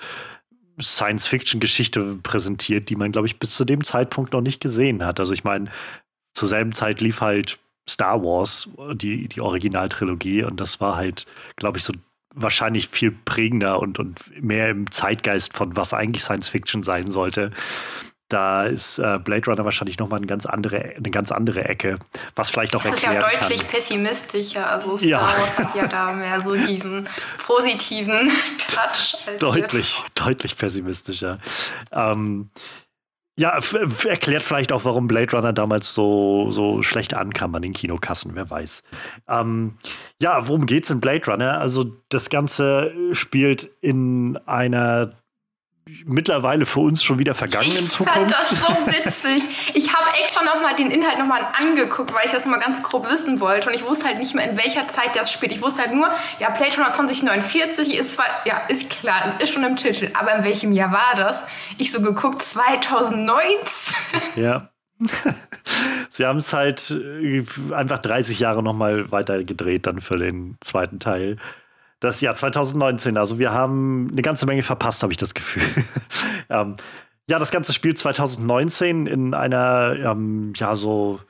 Science-Fiction-Geschichte 0.80 2.20
präsentiert, 2.22 2.88
die 2.88 2.94
man, 2.94 3.10
glaube 3.10 3.26
ich, 3.26 3.40
bis 3.40 3.56
zu 3.56 3.64
dem 3.64 3.82
Zeitpunkt 3.82 4.32
noch 4.32 4.40
nicht 4.40 4.60
gesehen 4.60 5.04
hat. 5.04 5.18
Also 5.18 5.32
ich 5.32 5.42
meine, 5.42 5.70
zur 6.34 6.46
selben 6.46 6.72
Zeit 6.72 7.00
lief 7.00 7.20
halt 7.20 7.58
Star 7.88 8.22
Wars, 8.22 8.68
die, 8.94 9.26
die 9.26 9.40
Originaltrilogie, 9.40 10.44
und 10.44 10.60
das 10.60 10.80
war 10.80 10.94
halt, 10.94 11.26
glaube 11.56 11.78
ich, 11.78 11.84
so 11.84 11.92
wahrscheinlich 12.36 12.86
viel 12.86 13.10
prägender 13.10 13.80
und, 13.80 13.98
und 13.98 14.20
mehr 14.40 14.68
im 14.68 14.88
Zeitgeist 14.90 15.56
von 15.56 15.74
was 15.74 15.92
eigentlich 15.94 16.22
Science 16.22 16.50
Fiction 16.50 16.84
sein 16.84 17.10
sollte 17.10 17.50
da 18.28 18.64
ist 18.64 18.98
äh, 18.98 19.18
Blade 19.18 19.46
Runner 19.46 19.64
wahrscheinlich 19.64 19.98
nochmal 19.98 20.18
eine 20.18 20.26
ganz 20.26 20.44
andere, 20.46 20.94
eine 20.96 21.10
ganz 21.10 21.32
andere 21.32 21.64
Ecke, 21.64 21.98
was 22.34 22.50
vielleicht 22.50 22.76
auch 22.76 22.84
erklären 22.84 23.20
kann. 23.20 23.22
Das 23.22 23.32
ist 23.32 23.40
ja 23.40 23.40
deutlich 23.40 23.60
kann. 23.60 23.70
pessimistischer. 23.70 24.66
Also 24.66 24.96
Star 24.96 25.08
ja. 25.08 25.20
Wars 25.20 25.58
hat 25.58 25.74
ja 25.74 25.86
da 25.86 26.12
mehr 26.12 26.40
so 26.40 26.54
diesen 26.54 27.08
positiven 27.46 28.30
Touch. 28.68 29.16
deutlich, 29.38 30.02
deutlich 30.14 30.56
pessimistischer. 30.56 31.38
Ähm, 31.92 32.50
Ja, 33.38 33.56
erklärt 34.04 34.42
vielleicht 34.42 34.72
auch, 34.72 34.84
warum 34.84 35.06
Blade 35.06 35.30
Runner 35.36 35.52
damals 35.52 35.94
so, 35.94 36.50
so 36.50 36.82
schlecht 36.82 37.14
ankam 37.14 37.54
an 37.54 37.62
den 37.62 37.72
Kinokassen, 37.72 38.34
wer 38.34 38.50
weiß. 38.50 38.82
Ähm, 39.28 39.78
ja, 40.20 40.48
worum 40.48 40.66
geht's 40.66 40.90
in 40.90 41.00
Blade 41.00 41.24
Runner? 41.30 41.60
Also, 41.60 41.84
das 42.08 42.30
Ganze 42.30 42.92
spielt 43.12 43.70
in 43.80 44.36
einer 44.46 45.10
mittlerweile 46.04 46.66
für 46.66 46.80
uns 46.80 47.02
schon 47.02 47.18
wieder 47.18 47.34
vergangenen 47.34 47.84
ich 47.84 47.90
Zukunft. 47.90 48.30
Ich 48.30 48.36
fand 48.36 48.50
das 48.50 48.50
so 48.50 48.86
witzig. 48.86 49.74
Ich 49.74 49.94
habe 49.94 50.06
extra 50.20 50.44
noch 50.44 50.60
mal 50.60 50.74
den 50.74 50.90
Inhalt 50.90 51.18
noch 51.18 51.26
mal 51.26 51.46
angeguckt, 51.58 52.12
weil 52.12 52.26
ich 52.26 52.32
das 52.32 52.44
mal 52.44 52.58
ganz 52.58 52.82
grob 52.82 53.08
wissen 53.10 53.40
wollte 53.40 53.68
und 53.68 53.74
ich 53.74 53.84
wusste 53.84 54.06
halt 54.06 54.18
nicht 54.18 54.34
mehr, 54.34 54.48
in 54.48 54.56
welcher 54.56 54.88
Zeit 54.88 55.16
das 55.16 55.32
spielt. 55.32 55.52
Ich 55.52 55.62
wusste 55.62 55.82
halt 55.82 55.94
nur, 55.94 56.10
ja, 56.38 56.50
Blade 56.50 56.76
Runner 56.76 56.92
2049 56.92 57.94
ist 57.94 58.14
zwar, 58.14 58.26
ja, 58.44 58.58
ist 58.68 58.90
klar, 58.90 59.34
ist 59.40 59.52
schon 59.52 59.64
im 59.64 59.76
Titel, 59.76 60.10
aber 60.18 60.34
in 60.34 60.44
welchem 60.44 60.72
Jahr 60.72 60.92
war 60.92 61.14
das? 61.16 61.44
Ich 61.78 61.92
so 61.92 62.00
geguckt, 62.00 62.42
2019. 62.42 63.94
Ja. 64.36 64.70
Sie 66.10 66.24
haben 66.24 66.38
es 66.38 66.52
halt 66.52 66.90
äh, 66.90 67.44
einfach 67.72 67.98
30 67.98 68.40
Jahre 68.40 68.62
noch 68.62 68.72
mal 68.72 69.10
weiter 69.12 69.44
gedreht 69.44 69.86
dann 69.86 70.00
für 70.00 70.16
den 70.16 70.56
zweiten 70.60 70.98
Teil. 70.98 71.38
Das 72.00 72.20
Jahr 72.20 72.34
2019. 72.34 73.16
Also 73.16 73.38
wir 73.38 73.52
haben 73.52 74.08
eine 74.12 74.22
ganze 74.22 74.46
Menge 74.46 74.62
verpasst, 74.62 75.02
habe 75.02 75.12
ich 75.12 75.16
das 75.16 75.34
Gefühl. 75.34 75.62
ähm, 76.48 76.76
ja, 77.28 77.38
das 77.38 77.50
Ganze 77.50 77.72
spielt 77.72 77.98
2019 77.98 79.06
in 79.06 79.34
einer, 79.34 79.94
ähm, 79.98 80.52
ja, 80.56 80.76
so 80.76 81.20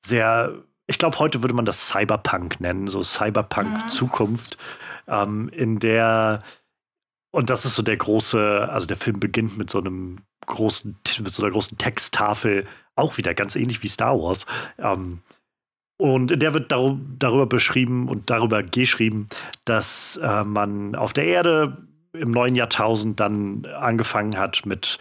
sehr, 0.00 0.52
ich 0.86 0.98
glaube, 0.98 1.18
heute 1.18 1.42
würde 1.42 1.54
man 1.54 1.64
das 1.64 1.88
Cyberpunk 1.88 2.60
nennen, 2.60 2.88
so 2.88 3.02
Cyberpunk-Zukunft, 3.02 4.58
ja. 5.06 5.22
ähm, 5.22 5.48
in 5.48 5.78
der, 5.78 6.42
und 7.30 7.48
das 7.48 7.64
ist 7.64 7.74
so 7.74 7.82
der 7.82 7.96
große, 7.96 8.68
also 8.70 8.86
der 8.86 8.98
Film 8.98 9.18
beginnt 9.18 9.56
mit 9.56 9.70
so 9.70 9.78
einem 9.78 10.20
großen, 10.44 10.98
mit 11.20 11.32
so 11.32 11.42
einer 11.42 11.52
großen 11.52 11.78
Texttafel, 11.78 12.66
auch 12.94 13.16
wieder 13.16 13.32
ganz 13.32 13.56
ähnlich 13.56 13.82
wie 13.82 13.88
Star 13.88 14.18
Wars. 14.18 14.44
Ähm, 14.78 15.22
und 15.98 16.30
in 16.30 16.40
der 16.40 16.54
wird 16.54 16.70
dar 16.72 16.98
darüber 17.18 17.46
beschrieben 17.46 18.08
und 18.08 18.28
darüber 18.28 18.62
geschrieben, 18.62 19.28
dass 19.64 20.18
äh, 20.22 20.44
man 20.44 20.94
auf 20.94 21.12
der 21.12 21.24
Erde 21.24 21.76
im 22.12 22.30
neuen 22.30 22.54
Jahrtausend 22.54 23.20
dann 23.20 23.66
angefangen 23.66 24.38
hat, 24.38 24.64
mit 24.64 24.98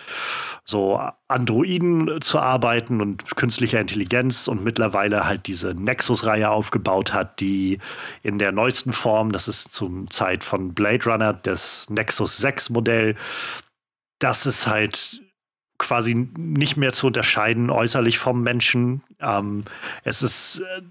so 0.65 0.99
Androiden 1.27 2.19
zu 2.21 2.39
arbeiten 2.39 3.01
und 3.01 3.35
künstlicher 3.35 3.79
Intelligenz 3.79 4.47
und 4.47 4.63
mittlerweile 4.63 5.25
halt 5.25 5.47
diese 5.47 5.73
Nexus-Reihe 5.73 6.49
aufgebaut 6.49 7.13
hat, 7.13 7.39
die 7.39 7.79
in 8.23 8.37
der 8.37 8.51
neuesten 8.51 8.91
Form, 8.91 9.31
das 9.31 9.47
ist 9.47 9.73
zum 9.73 10.09
Zeit 10.09 10.43
von 10.43 10.73
Blade 10.73 11.05
Runner, 11.05 11.33
das 11.33 11.89
Nexus 11.89 12.37
6 12.37 12.69
Modell, 12.71 13.15
das 14.19 14.45
ist 14.45 14.67
halt 14.67 15.21
quasi 15.77 16.29
nicht 16.37 16.77
mehr 16.77 16.93
zu 16.93 17.07
unterscheiden 17.07 17.69
äußerlich 17.69 18.17
vom 18.17 18.41
Menschen. 18.41 19.01
Ähm, 19.19 19.63
es 20.03 20.23
ist, 20.23 20.61
äh, 20.61 20.81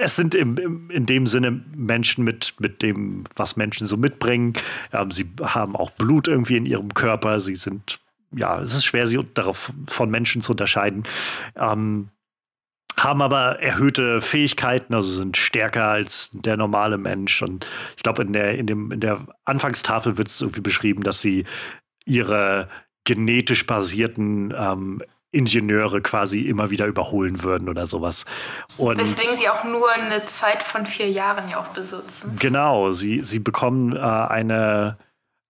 es 0.00 0.16
sind 0.16 0.34
im, 0.34 0.58
im, 0.58 0.90
in 0.90 1.06
dem 1.06 1.26
Sinne 1.26 1.62
Menschen 1.74 2.24
mit, 2.24 2.54
mit 2.58 2.82
dem, 2.82 3.24
was 3.36 3.56
Menschen 3.56 3.86
so 3.86 3.96
mitbringen. 3.96 4.52
Ähm, 4.92 5.10
sie 5.10 5.30
haben 5.42 5.76
auch 5.76 5.90
Blut 5.92 6.28
irgendwie 6.28 6.56
in 6.56 6.66
ihrem 6.66 6.92
Körper. 6.92 7.40
Sie 7.40 7.54
sind, 7.54 8.00
ja, 8.36 8.60
es 8.60 8.74
ist 8.74 8.84
schwer, 8.84 9.06
sie 9.06 9.18
darauf 9.34 9.72
von 9.88 10.10
Menschen 10.10 10.42
zu 10.42 10.52
unterscheiden. 10.52 11.04
Ähm, 11.56 12.10
haben 12.96 13.22
aber 13.22 13.60
erhöhte 13.60 14.20
Fähigkeiten, 14.20 14.94
also 14.94 15.10
sind 15.10 15.36
stärker 15.36 15.88
als 15.88 16.30
der 16.32 16.56
normale 16.56 16.98
Mensch. 16.98 17.42
Und 17.42 17.66
ich 17.96 18.02
glaube, 18.02 18.22
in 18.22 18.32
der, 18.32 18.56
in, 18.56 18.66
dem, 18.66 18.92
in 18.92 19.00
der 19.00 19.26
Anfangstafel 19.44 20.16
wird 20.16 20.28
es 20.28 20.40
irgendwie 20.40 20.60
beschrieben, 20.60 21.02
dass 21.02 21.20
sie 21.20 21.44
ihre 22.04 22.68
genetisch 23.04 23.66
basierten 23.66 24.54
ähm, 24.56 25.00
Ingenieure 25.34 26.00
quasi 26.00 26.42
immer 26.42 26.70
wieder 26.70 26.86
überholen 26.86 27.42
würden 27.42 27.68
oder 27.68 27.86
sowas. 27.86 28.24
Und 28.78 28.98
Weswegen 28.98 29.36
sie 29.36 29.48
auch 29.48 29.64
nur 29.64 29.90
eine 29.90 30.24
Zeit 30.24 30.62
von 30.62 30.86
vier 30.86 31.10
Jahren 31.10 31.48
ja 31.48 31.58
auch 31.58 31.68
besitzen. 31.68 32.36
Genau, 32.38 32.92
sie, 32.92 33.22
sie 33.22 33.40
bekommen 33.40 33.96
äh, 33.96 33.98
eine, 33.98 34.96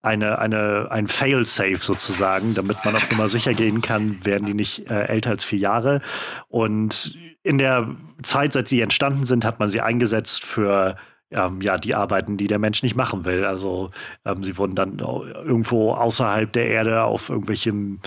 eine, 0.01 0.39
eine, 0.39 0.87
ein 0.89 1.07
Fail-Safe 1.07 1.77
sozusagen, 1.77 2.55
damit 2.55 2.83
man 2.83 2.95
auf 2.95 3.09
Nummer 3.11 3.29
sicher 3.29 3.53
gehen 3.53 3.81
kann, 3.81 4.23
werden 4.25 4.45
die 4.47 4.53
nicht 4.53 4.89
äh, 4.89 5.03
älter 5.05 5.31
als 5.31 5.43
vier 5.43 5.59
Jahre. 5.59 6.01
Und 6.47 7.17
in 7.43 7.59
der 7.59 7.95
Zeit, 8.23 8.53
seit 8.53 8.67
sie 8.67 8.81
entstanden 8.81 9.23
sind, 9.23 9.45
hat 9.45 9.59
man 9.59 9.69
sie 9.69 9.81
eingesetzt 9.81 10.43
für 10.43 10.95
ähm, 11.31 11.61
ja, 11.61 11.77
die 11.77 11.95
Arbeiten, 11.95 12.37
die 12.37 12.47
der 12.47 12.59
Mensch 12.59 12.83
nicht 12.83 12.95
machen 12.95 13.25
will. 13.25 13.45
Also 13.45 13.89
ähm, 14.25 14.43
sie 14.43 14.57
wurden 14.57 14.75
dann 14.75 14.99
irgendwo 14.99 15.93
außerhalb 15.93 16.51
der 16.51 16.67
Erde 16.67 17.03
auf 17.03 17.29
irgendwelchem 17.29 17.99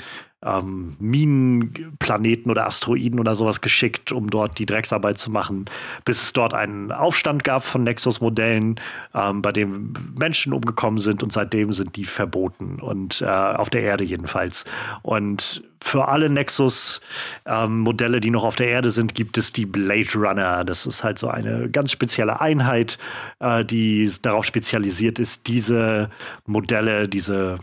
ähm, 0.45 0.97
Minenplaneten 1.01 2.51
oder 2.51 2.67
Asteroiden 2.67 3.19
oder 3.19 3.35
sowas 3.35 3.61
geschickt, 3.61 4.13
um 4.13 4.31
dort 4.31 4.59
die 4.59 4.67
Drecksarbeit 4.67 5.19
zu 5.19 5.31
machen, 5.31 5.65
bis 6.05 6.23
es 6.23 6.33
dort 6.33 6.55
einen 6.55 6.93
Aufstand 6.93 7.43
gab 7.43 7.65
von 7.65 7.83
Nexus-Modellen, 7.85 8.77
ähm, 9.15 9.43
bei 9.43 9.51
dem 9.51 9.93
Menschen 10.17 10.53
umgekommen 10.53 11.01
sind 11.01 11.23
und 11.23 11.33
seitdem 11.33 11.73
sind 11.73 11.97
die 11.97 12.05
verboten 12.05 12.79
und 12.81 13.21
äh, 13.21 13.27
auf 13.27 13.71
der 13.71 13.83
Erde 13.83 14.05
jedenfalls. 14.05 14.65
Und 15.03 15.65
für 15.83 16.09
alle 16.09 16.31
Nexus-Modelle, 16.31 18.17
ähm, 18.17 18.21
die 18.21 18.31
noch 18.31 18.45
auf 18.45 18.57
der 18.57 18.69
Erde 18.69 18.91
sind, 18.91 19.15
gibt 19.15 19.39
es 19.39 19.53
die 19.53 19.67
Blade 19.67 20.13
Runner. 20.15 20.65
Das 20.65 20.87
ist 20.87 21.03
halt 21.03 21.19
so 21.19 21.29
eine 21.29 21.69
ganz 21.71 21.91
spezielle 21.93 22.41
Einheit, 22.41 22.99
äh, 23.41 23.65
die 23.65 24.11
darauf 24.23 24.45
spezialisiert 24.45 25.19
ist, 25.19 25.47
diese 25.47 26.11
Modelle, 26.47 27.09
diese 27.09 27.59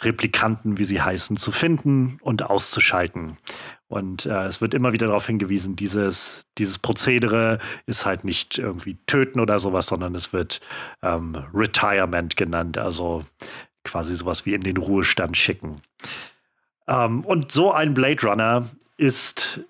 Replikanten, 0.00 0.78
wie 0.78 0.84
sie 0.84 1.00
heißen, 1.00 1.36
zu 1.36 1.52
finden 1.52 2.18
und 2.22 2.42
auszuschalten. 2.42 3.36
Und 3.88 4.26
äh, 4.26 4.44
es 4.44 4.60
wird 4.60 4.74
immer 4.74 4.92
wieder 4.92 5.08
darauf 5.08 5.26
hingewiesen, 5.26 5.76
dieses, 5.76 6.46
dieses 6.58 6.78
Prozedere 6.78 7.58
ist 7.86 8.06
halt 8.06 8.24
nicht 8.24 8.58
irgendwie 8.58 8.96
töten 9.06 9.38
oder 9.38 9.58
sowas, 9.58 9.86
sondern 9.86 10.14
es 10.14 10.32
wird 10.32 10.60
ähm, 11.02 11.36
Retirement 11.52 12.36
genannt, 12.36 12.78
also 12.78 13.22
quasi 13.84 14.14
sowas 14.14 14.46
wie 14.46 14.54
in 14.54 14.62
den 14.62 14.78
Ruhestand 14.78 15.36
schicken. 15.36 15.76
Ähm, 16.88 17.24
und 17.24 17.52
so 17.52 17.72
ein 17.72 17.94
Blade 17.94 18.26
Runner 18.26 18.68
ist 18.96 19.60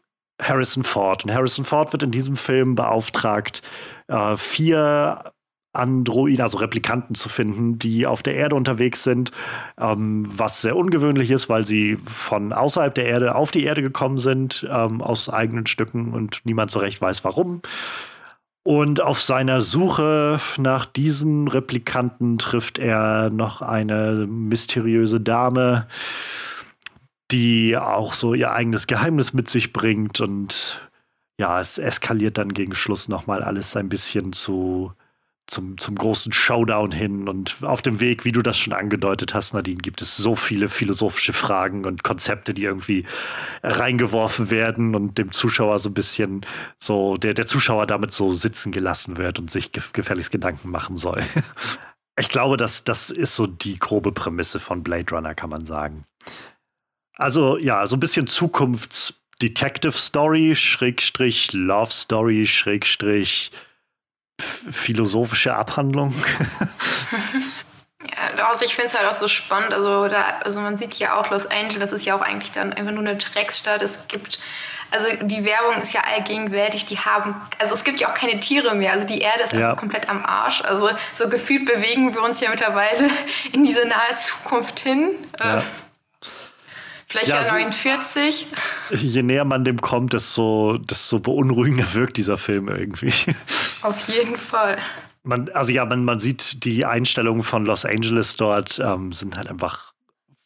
Harrison 0.41 0.85
Ford. 0.85 1.25
Und 1.25 1.33
Harrison 1.33 1.65
Ford 1.65 1.93
wird 1.93 2.03
in 2.03 2.11
diesem 2.11 2.37
Film 2.37 2.75
beauftragt, 2.75 3.63
äh, 4.09 4.37
vier 4.37 5.33
Androiden, 5.73 6.43
also 6.43 6.59
Replikanten 6.59 7.15
zu 7.15 7.29
finden, 7.29 7.79
die 7.79 8.07
auf 8.07 8.23
der 8.23 8.35
Erde 8.35 8.57
unterwegs 8.57 9.03
sind, 9.05 9.31
ähm, 9.79 10.25
was 10.29 10.63
sehr 10.63 10.77
ungewöhnlich 10.77 11.31
ist, 11.31 11.49
weil 11.49 11.65
sie 11.65 11.97
von 11.97 12.53
außerhalb 12.53 12.95
der 12.95 13.07
Erde 13.07 13.35
auf 13.35 13.51
die 13.51 13.65
Erde 13.65 13.83
gekommen 13.83 14.19
sind, 14.19 14.67
ähm, 14.71 15.01
aus 15.01 15.29
eigenen 15.29 15.67
Stücken 15.67 16.13
und 16.13 16.43
niemand 16.45 16.71
so 16.71 16.79
recht 16.79 17.01
weiß 17.01 17.25
warum. 17.25 17.63
Und 18.65 19.03
auf 19.03 19.21
seiner 19.21 19.61
Suche 19.61 20.39
nach 20.57 20.87
diesen 20.87 21.49
Replikanten 21.49 22.39
trifft 22.39 22.79
er 22.79 23.31
noch 23.31 23.61
eine 23.61 24.27
mysteriöse 24.29 25.21
Dame, 25.21 25.89
die 27.33 27.77
auch 27.77 28.13
so 28.13 28.35
ihr 28.35 28.53
eigenes 28.53 28.87
Geheimnis 28.87 29.33
mit 29.33 29.49
sich 29.49 29.73
bringt 29.73 30.21
und 30.21 30.81
ja, 31.41 31.59
es 31.59 31.79
eskaliert 31.79 32.39
dann 32.39 32.53
gegen 32.55 32.75
Schluss 32.75 33.09
nochmal 33.09 33.43
alles 33.43 33.75
ein 33.75 33.89
bisschen 33.89 34.33
zu 34.33 34.93
zum, 35.47 35.77
zum 35.79 35.97
großen 35.97 36.33
Showdown 36.33 36.93
hin. 36.93 37.29
Und 37.29 37.57
auf 37.63 37.83
dem 37.83 38.01
Weg, 38.01 38.25
wie 38.25 38.33
du 38.33 38.43
das 38.43 38.59
schon 38.59 38.73
angedeutet 38.73 39.35
hast, 39.35 39.55
Nadine, 39.55 39.81
gibt 39.81 40.03
es 40.03 40.17
so 40.17 40.37
viele 40.37 40.69
philosophische 40.69 41.33
Fragen 41.33 41.85
und 41.85 42.05
Konzepte, 42.05 42.55
die 42.55 42.65
irgendwie 42.65 43.05
reingeworfen 43.63 44.51
werden 44.51 44.95
und 44.95 45.19
dem 45.19 45.33
Zuschauer 45.33 45.79
so 45.79 45.91
ein 45.91 45.95
bisschen 45.95 46.47
so, 46.79 47.17
der, 47.17 47.35
der 47.35 47.47
Zuschauer 47.47 47.87
damit 47.87 48.13
so 48.13 48.33
sitzen 48.33 48.73
gelassen 48.73 49.17
wird 49.17 49.39
und 49.39 49.51
sich 49.51 49.73
gefälligst 49.73 50.31
Gedanken 50.31 50.71
machen 50.71 50.97
soll. 50.97 51.23
Ich 52.19 52.29
glaube, 52.29 52.59
das, 52.59 52.85
das 52.85 53.11
ist 53.11 53.35
so 53.35 53.47
die 53.47 53.73
grobe 53.73 54.13
Prämisse 54.13 54.61
von 54.61 54.83
Blade 54.83 55.15
Runner, 55.15 55.35
kann 55.35 55.49
man 55.49 55.65
sagen. 55.65 56.05
Also 57.17 57.59
ja, 57.59 57.87
so 57.87 57.97
ein 57.97 58.01
bisschen 58.01 58.27
Zukunfts-Detective 58.27 59.93
Story, 59.93 60.55
Schrägstrich, 60.55 61.55
Love 61.55 61.91
Story, 61.91 62.45
Schrägstrich, 62.45 63.51
philosophische 64.71 65.55
Abhandlung. 65.55 66.13
ja, 68.37 68.49
also 68.49 68.65
ich 68.65 68.75
finde 68.75 68.89
es 68.89 68.99
halt 68.99 69.09
auch 69.09 69.15
so 69.15 69.29
spannend. 69.29 69.73
Also, 69.73 70.09
da, 70.09 70.41
also 70.45 70.61
man 70.61 70.77
sieht 70.77 70.95
hier 70.95 71.17
auch 71.17 71.31
Los 71.31 71.47
Angeles, 71.47 71.91
das 71.91 72.01
ist 72.01 72.05
ja 72.05 72.17
auch 72.17 72.23
eigentlich 72.23 72.53
dann 72.53 72.73
einfach 72.73 72.93
nur 72.93 73.01
eine 73.03 73.17
Drecksstadt. 73.17 73.83
Es 73.83 74.07
gibt, 74.09 74.39
also 74.91 75.09
die 75.23 75.45
Werbung 75.45 75.81
ist 75.81 75.93
ja 75.93 76.03
allgegenwärtig, 76.03 76.87
die 76.87 76.99
haben, 76.99 77.35
also 77.59 77.75
es 77.75 77.85
gibt 77.85 78.01
ja 78.01 78.11
auch 78.11 78.15
keine 78.15 78.41
Tiere 78.41 78.75
mehr. 78.75 78.93
Also 78.93 79.07
die 79.07 79.21
Erde 79.21 79.45
ist 79.45 79.53
ja. 79.53 79.61
einfach 79.61 79.79
komplett 79.79 80.09
am 80.09 80.25
Arsch. 80.25 80.63
Also 80.63 80.91
so 81.15 81.29
gefühlt 81.29 81.67
bewegen 81.67 82.15
wir 82.15 82.23
uns 82.23 82.41
ja 82.41 82.51
mittlerweile 82.51 83.09
in 83.53 83.65
diese 83.65 83.87
nahe 83.87 84.15
Zukunft 84.17 84.81
hin. 84.81 85.11
Ja. 85.41 85.63
Vielleicht 87.13 87.29
ja, 87.29 87.43
49. 87.43 88.47
je 88.91 89.23
näher 89.23 89.45
man 89.45 89.65
dem 89.65 89.79
kommt, 89.83 90.15
desto, 90.15 90.79
desto 90.79 91.19
beunruhigender 91.21 91.93
wirkt 91.93 92.17
dieser 92.17 92.39
Film 92.39 92.69
irgendwie. 92.69 93.13
Auf 93.83 94.09
jeden 94.09 94.35
Fall. 94.35 94.79
Man, 95.23 95.51
also 95.51 95.75
ja, 95.75 95.85
man, 95.85 96.07
man 96.07 96.19
sieht 96.19 96.65
die 96.65 96.87
Einstellungen 96.87 97.43
von 97.43 97.67
Los 97.67 97.85
Angeles 97.85 98.37
dort 98.37 98.79
ähm, 98.83 99.13
sind 99.13 99.37
halt 99.37 99.49
einfach 99.49 99.93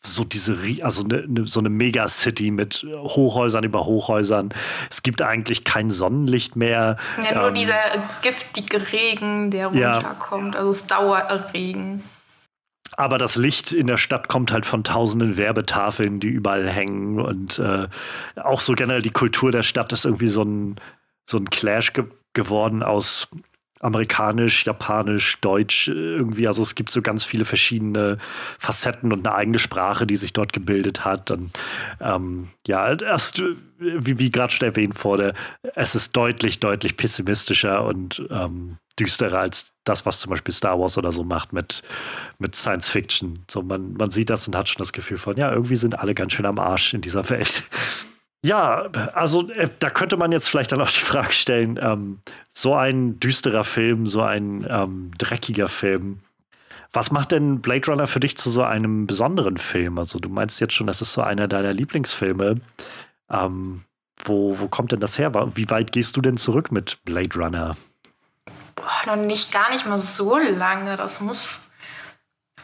so 0.02 0.24
diese, 0.24 0.58
also 0.82 1.04
ne, 1.04 1.22
ne, 1.28 1.46
so 1.46 1.60
eine 1.60 1.68
Megacity 1.68 2.50
mit 2.50 2.84
Hochhäusern 2.96 3.62
über 3.62 3.86
Hochhäusern. 3.86 4.48
Es 4.90 5.04
gibt 5.04 5.22
eigentlich 5.22 5.62
kein 5.62 5.88
Sonnenlicht 5.88 6.56
mehr. 6.56 6.96
Ja, 7.22 7.38
nur 7.38 7.48
ähm, 7.48 7.54
dieser 7.54 7.78
giftige 8.22 8.92
Regen, 8.92 9.52
der 9.52 9.68
runterkommt. 9.68 10.54
Ja. 10.54 10.60
Also 10.60 10.72
es 10.72 10.86
dauert 10.88 11.54
Regen. 11.54 12.02
Aber 12.96 13.18
das 13.18 13.36
Licht 13.36 13.72
in 13.72 13.86
der 13.86 13.98
Stadt 13.98 14.28
kommt 14.28 14.52
halt 14.52 14.64
von 14.64 14.82
tausenden 14.82 15.36
Werbetafeln, 15.36 16.18
die 16.18 16.28
überall 16.28 16.68
hängen. 16.68 17.20
Und 17.20 17.58
äh, 17.58 17.88
auch 18.36 18.60
so 18.60 18.72
generell 18.72 19.02
die 19.02 19.10
Kultur 19.10 19.52
der 19.52 19.62
Stadt 19.62 19.92
ist 19.92 20.04
irgendwie 20.04 20.28
so 20.28 20.42
ein, 20.42 20.76
so 21.28 21.38
ein 21.38 21.50
Clash 21.50 21.92
ge 21.92 22.04
geworden 22.32 22.82
aus 22.82 23.28
amerikanisch, 23.80 24.64
japanisch, 24.66 25.38
deutsch 25.40 25.88
irgendwie. 25.88 26.48
Also 26.48 26.62
es 26.62 26.74
gibt 26.74 26.90
so 26.90 27.02
ganz 27.02 27.24
viele 27.24 27.44
verschiedene 27.44 28.18
Facetten 28.58 29.12
und 29.12 29.26
eine 29.26 29.36
eigene 29.36 29.58
Sprache, 29.58 30.06
die 30.06 30.16
sich 30.16 30.32
dort 30.32 30.52
gebildet 30.52 31.04
hat. 31.04 31.30
Und 31.30 31.50
ähm, 32.00 32.48
ja, 32.66 32.92
erst, 32.92 33.42
wie, 33.78 34.18
wie 34.18 34.30
gerade 34.30 34.52
schon 34.52 34.68
erwähnt 34.68 35.02
wurde, 35.04 35.34
es 35.74 35.94
ist 35.94 36.16
deutlich, 36.16 36.60
deutlich 36.60 36.96
pessimistischer 36.96 37.84
und 37.84 38.22
ähm, 38.30 38.78
düsterer 38.98 39.40
als 39.40 39.72
das, 39.84 40.06
was 40.06 40.20
zum 40.20 40.30
Beispiel 40.30 40.54
Star 40.54 40.78
Wars 40.78 40.96
oder 40.96 41.12
so 41.12 41.24
macht 41.24 41.52
mit, 41.52 41.82
mit 42.38 42.54
Science 42.54 42.88
Fiction. 42.88 43.34
So, 43.50 43.62
man, 43.62 43.94
man 43.94 44.10
sieht 44.10 44.30
das 44.30 44.46
und 44.46 44.56
hat 44.56 44.68
schon 44.68 44.78
das 44.78 44.92
Gefühl 44.92 45.18
von, 45.18 45.36
ja, 45.36 45.52
irgendwie 45.52 45.76
sind 45.76 45.98
alle 45.98 46.14
ganz 46.14 46.32
schön 46.32 46.46
am 46.46 46.58
Arsch 46.58 46.94
in 46.94 47.00
dieser 47.00 47.28
Welt. 47.30 47.64
Ja, 48.44 48.82
also 49.14 49.48
äh, 49.50 49.68
da 49.80 49.90
könnte 49.90 50.16
man 50.16 50.30
jetzt 50.30 50.48
vielleicht 50.48 50.70
dann 50.70 50.80
auch 50.80 50.90
die 50.90 51.00
Frage 51.00 51.32
stellen, 51.32 51.80
ähm, 51.82 52.20
so 52.48 52.76
ein 52.76 53.18
düsterer 53.18 53.64
Film, 53.64 54.06
so 54.06 54.22
ein 54.22 54.64
ähm, 54.70 55.10
dreckiger 55.18 55.66
Film, 55.66 56.20
was 56.92 57.10
macht 57.10 57.32
denn 57.32 57.60
Blade 57.60 57.86
Runner 57.88 58.06
für 58.06 58.20
dich 58.20 58.36
zu 58.36 58.50
so 58.50 58.62
einem 58.62 59.06
besonderen 59.06 59.58
Film? 59.58 59.98
Also 59.98 60.18
du 60.18 60.28
meinst 60.28 60.60
jetzt 60.60 60.74
schon, 60.74 60.86
das 60.86 61.02
ist 61.02 61.12
so 61.12 61.20
einer 61.20 61.48
deiner 61.48 61.72
Lieblingsfilme. 61.72 62.60
Ähm, 63.30 63.82
wo, 64.24 64.58
wo 64.58 64.68
kommt 64.68 64.92
denn 64.92 65.00
das 65.00 65.18
her? 65.18 65.34
Wie 65.54 65.68
weit 65.68 65.92
gehst 65.92 66.16
du 66.16 66.20
denn 66.20 66.36
zurück 66.36 66.72
mit 66.72 67.04
Blade 67.04 67.38
Runner? 67.38 67.76
Boah, 68.76 69.06
noch 69.06 69.16
nicht, 69.16 69.52
gar 69.52 69.70
nicht 69.70 69.86
mal 69.86 69.98
so 69.98 70.38
lange. 70.38 70.96
Das 70.96 71.20
muss 71.20 71.42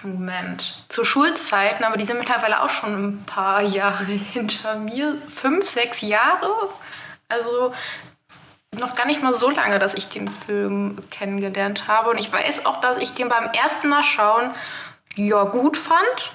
Moment. 0.05 0.85
Zu 0.89 1.05
Schulzeiten, 1.05 1.85
aber 1.85 1.97
die 1.97 2.05
sind 2.05 2.19
mittlerweile 2.19 2.63
auch 2.63 2.71
schon 2.71 3.05
ein 3.05 3.25
paar 3.25 3.63
Jahre 3.63 4.05
hinter 4.33 4.77
mir. 4.77 5.17
Fünf, 5.29 5.69
sechs 5.69 6.01
Jahre. 6.01 6.69
Also 7.29 7.73
noch 8.79 8.95
gar 8.95 9.07
nicht 9.07 9.23
mal 9.23 9.35
so 9.35 9.51
lange, 9.51 9.79
dass 9.79 9.95
ich 9.95 10.09
den 10.09 10.29
Film 10.29 10.97
kennengelernt 11.11 11.87
habe. 11.89 12.11
Und 12.11 12.19
ich 12.19 12.33
weiß 12.33 12.67
auch, 12.67 12.81
dass 12.81 12.99
ich 12.99 13.15
den 13.15 13.29
beim 13.29 13.51
ersten 13.53 13.89
Mal 13.89 14.03
schauen 14.03 14.53
ja 15.15 15.45
gut 15.45 15.77
fand. 15.77 16.33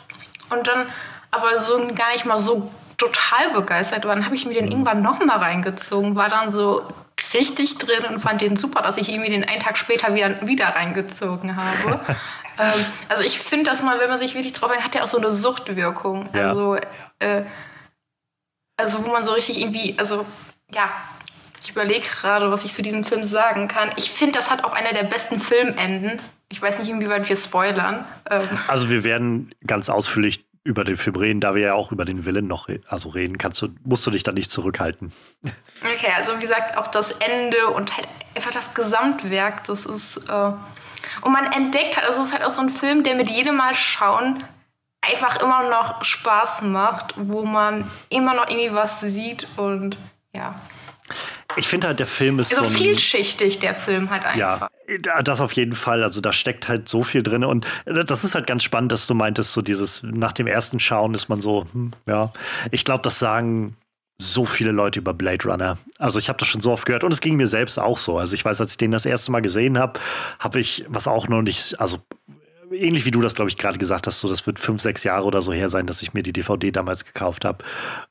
Und 0.49 0.67
dann 0.67 0.87
aber 1.31 1.59
so 1.59 1.77
gar 1.93 2.13
nicht 2.13 2.25
mal 2.25 2.39
so 2.39 2.71
total 2.97 3.51
begeistert 3.53 4.05
war. 4.05 4.15
Dann 4.15 4.25
habe 4.25 4.35
ich 4.35 4.45
mir 4.45 4.53
den 4.53 4.71
irgendwann 4.71 5.01
noch 5.01 5.23
mal 5.23 5.37
reingezogen, 5.37 6.15
war 6.15 6.29
dann 6.29 6.49
so 6.51 6.87
richtig 7.33 7.77
drin 7.77 8.05
und 8.09 8.19
fand 8.19 8.41
den 8.41 8.55
super, 8.55 8.81
dass 8.81 8.97
ich 8.97 9.09
irgendwie 9.09 9.29
den 9.29 9.43
einen 9.43 9.59
Tag 9.59 9.77
später 9.77 10.13
wieder, 10.13 10.47
wieder 10.47 10.67
reingezogen 10.67 11.55
habe. 11.55 12.05
ähm, 12.59 12.85
also 13.09 13.23
ich 13.23 13.39
finde, 13.39 13.69
dass 13.69 13.81
man, 13.81 13.99
wenn 13.99 14.09
man 14.09 14.19
sich 14.19 14.33
wirklich 14.35 14.53
drauf 14.53 14.69
einlässt, 14.69 14.85
hat 14.85 14.95
ja 14.95 15.03
auch 15.03 15.07
so 15.07 15.17
eine 15.17 15.31
Suchtwirkung. 15.31 16.29
Ja. 16.33 16.49
Also, 16.49 16.75
äh, 17.19 17.43
also 18.77 19.05
wo 19.05 19.11
man 19.11 19.23
so 19.23 19.33
richtig 19.33 19.59
irgendwie, 19.59 19.95
also 19.97 20.25
ja, 20.73 20.89
ich 21.63 21.71
überlege 21.71 22.07
gerade, 22.07 22.51
was 22.51 22.63
ich 22.63 22.73
zu 22.73 22.81
diesem 22.81 23.03
Film 23.03 23.23
sagen 23.23 23.67
kann. 23.67 23.89
Ich 23.97 24.09
finde, 24.11 24.33
das 24.33 24.49
hat 24.49 24.63
auch 24.63 24.73
einer 24.73 24.93
der 24.93 25.03
besten 25.03 25.39
Filmenden. 25.39 26.21
Ich 26.49 26.61
weiß 26.61 26.79
nicht, 26.79 26.89
inwieweit 26.89 27.27
wir 27.27 27.35
spoilern. 27.35 28.05
Ähm. 28.29 28.47
Also 28.67 28.89
wir 28.89 29.03
werden 29.03 29.53
ganz 29.65 29.89
ausführlich 29.89 30.46
über 30.67 30.83
den 30.83 30.97
Film 30.97 31.15
reden, 31.15 31.39
da 31.39 31.55
wir 31.55 31.61
ja 31.61 31.73
auch 31.73 31.93
über 31.93 32.03
den 32.03 32.25
Willen 32.25 32.45
noch 32.45 32.67
re 32.67 32.81
also 32.87 33.07
reden, 33.09 33.37
kannst 33.37 33.61
du, 33.61 33.69
musst 33.85 34.05
du 34.05 34.11
dich 34.11 34.23
da 34.23 34.33
nicht 34.33 34.51
zurückhalten. 34.51 35.13
Okay, 35.81 36.11
also 36.17 36.35
wie 36.35 36.41
gesagt, 36.41 36.77
auch 36.77 36.87
das 36.87 37.13
Ende 37.13 37.67
und 37.69 37.95
halt 37.95 38.07
einfach 38.35 38.51
das 38.51 38.73
Gesamtwerk, 38.73 39.63
das 39.63 39.85
ist. 39.85 40.17
Äh 40.29 40.51
und 41.21 41.31
man 41.31 41.51
entdeckt 41.53 41.95
halt, 41.95 42.05
also 42.07 42.21
es 42.21 42.27
ist 42.27 42.33
halt 42.33 42.43
auch 42.43 42.51
so 42.51 42.61
ein 42.61 42.69
Film, 42.69 43.03
der 43.03 43.15
mit 43.15 43.29
jedem 43.29 43.55
Mal 43.55 43.73
schauen 43.73 44.43
einfach 45.01 45.41
immer 45.41 45.69
noch 45.69 46.03
Spaß 46.03 46.63
macht, 46.63 47.13
wo 47.15 47.45
man 47.45 47.89
immer 48.09 48.33
noch 48.33 48.49
irgendwie 48.49 48.73
was 48.73 48.99
sieht 48.99 49.47
und 49.55 49.97
ja. 50.35 50.53
Ich 51.57 51.67
finde 51.67 51.87
halt, 51.87 51.99
der 51.99 52.07
Film 52.07 52.39
ist 52.39 52.49
so, 52.49 52.63
so 52.63 52.69
vielschichtig, 52.69 53.59
der 53.59 53.75
Film 53.75 54.09
halt 54.09 54.25
einfach. 54.25 54.69
Ja, 55.03 55.21
das 55.21 55.41
auf 55.41 55.53
jeden 55.53 55.73
Fall. 55.73 56.03
Also 56.03 56.21
da 56.21 56.31
steckt 56.31 56.67
halt 56.67 56.87
so 56.87 57.03
viel 57.03 57.23
drin. 57.23 57.43
Und 57.43 57.65
das 57.85 58.23
ist 58.23 58.35
halt 58.35 58.47
ganz 58.47 58.63
spannend, 58.63 58.91
dass 58.91 59.07
du 59.07 59.13
meintest, 59.13 59.53
so 59.53 59.61
dieses, 59.61 60.01
nach 60.03 60.33
dem 60.33 60.47
ersten 60.47 60.79
Schauen 60.79 61.13
ist 61.13 61.29
man 61.29 61.41
so, 61.41 61.65
hm, 61.71 61.91
ja. 62.07 62.31
Ich 62.71 62.85
glaube, 62.85 63.01
das 63.03 63.19
sagen 63.19 63.75
so 64.19 64.45
viele 64.45 64.71
Leute 64.71 64.99
über 64.99 65.13
Blade 65.13 65.43
Runner. 65.47 65.77
Also 65.99 66.17
ich 66.17 66.29
habe 66.29 66.39
das 66.39 66.47
schon 66.47 66.61
so 66.61 66.71
oft 66.71 66.85
gehört 66.85 67.03
und 67.03 67.13
es 67.13 67.21
ging 67.21 67.35
mir 67.35 67.47
selbst 67.47 67.79
auch 67.79 67.97
so. 67.97 68.17
Also 68.17 68.33
ich 68.33 68.43
weiß, 68.43 68.59
als 68.61 68.71
ich 68.71 68.77
den 68.77 68.91
das 68.91 69.05
erste 69.05 69.31
Mal 69.31 69.41
gesehen 69.41 69.77
habe, 69.77 69.99
habe 70.39 70.59
ich, 70.59 70.85
was 70.87 71.07
auch 71.07 71.27
noch 71.27 71.43
nicht, 71.43 71.79
also 71.79 71.99
ähnlich 72.71 73.05
wie 73.05 73.11
du 73.11 73.21
das, 73.21 73.35
glaube 73.35 73.49
ich, 73.49 73.57
gerade 73.57 73.77
gesagt 73.77 74.07
hast, 74.07 74.19
so 74.19 74.29
das 74.29 74.45
wird 74.45 74.59
fünf, 74.59 74.81
sechs 74.81 75.03
Jahre 75.03 75.25
oder 75.25 75.41
so 75.41 75.53
her 75.53 75.69
sein, 75.69 75.85
dass 75.85 76.01
ich 76.01 76.13
mir 76.13 76.23
die 76.23 76.33
DVD 76.33 76.71
damals 76.71 77.05
gekauft 77.05 77.45
habe 77.45 77.63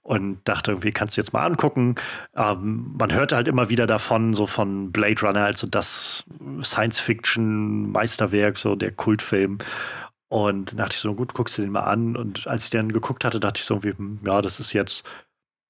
und 0.02 0.38
dachte 0.44 0.72
irgendwie, 0.72 0.92
kannst 0.92 1.16
du 1.16 1.20
jetzt 1.20 1.32
mal 1.32 1.44
angucken. 1.44 1.96
Ähm, 2.34 2.94
man 2.98 3.12
hörte 3.12 3.36
halt 3.36 3.48
immer 3.48 3.68
wieder 3.68 3.86
davon, 3.86 4.34
so 4.34 4.46
von 4.46 4.92
Blade 4.92 5.20
Runner, 5.22 5.44
also 5.44 5.66
das 5.66 6.24
Science-Fiction-Meisterwerk, 6.62 8.58
so 8.58 8.76
der 8.76 8.92
Kultfilm. 8.92 9.58
Und 10.28 10.78
dachte 10.78 10.94
ich 10.94 11.00
so, 11.00 11.14
gut, 11.14 11.34
guckst 11.34 11.56
du 11.56 11.62
den 11.62 11.70
mal 11.70 11.84
an. 11.84 12.16
Und 12.16 12.46
als 12.46 12.64
ich 12.64 12.70
dann 12.70 12.92
geguckt 12.92 13.24
hatte, 13.24 13.38
dachte 13.38 13.60
ich 13.60 13.64
so 13.64 13.74
irgendwie, 13.74 13.96
hm, 13.96 14.20
ja, 14.24 14.42
das 14.42 14.58
ist 14.58 14.72
jetzt 14.72 15.04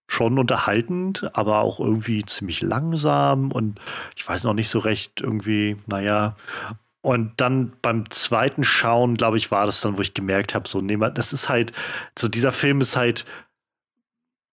schon 0.09 0.38
unterhaltend, 0.38 1.29
aber 1.37 1.61
auch 1.61 1.81
irgendwie 1.81 2.25
ziemlich 2.25 2.62
langsam 2.62 3.51
und 3.51 3.81
ich 4.14 4.27
weiß 4.27 4.44
noch 4.44 4.55
nicht 4.55 4.68
so 4.68 4.79
recht 4.79 5.20
irgendwie, 5.20 5.77
naja, 5.87 6.37
und 7.07 7.35
dann 7.37 7.71
beim 7.83 8.11
zweiten 8.11 8.64
Schauen, 8.64 9.16
glaube 9.16 9.37
ich, 9.37 9.53
war 9.53 9.64
das 9.64 9.81
dann, 9.81 9.97
wo 9.97 10.01
ich 10.01 10.12
gemerkt 10.12 10.57
habe, 10.57 10.66
so, 10.66 10.81
nee, 10.81 10.99
das 11.14 11.33
ist 11.33 11.49
halt, 11.49 11.71
so 12.19 12.27
dieser 12.27 12.51
Film 12.51 12.81
ist 12.81 12.97
halt, 12.97 13.25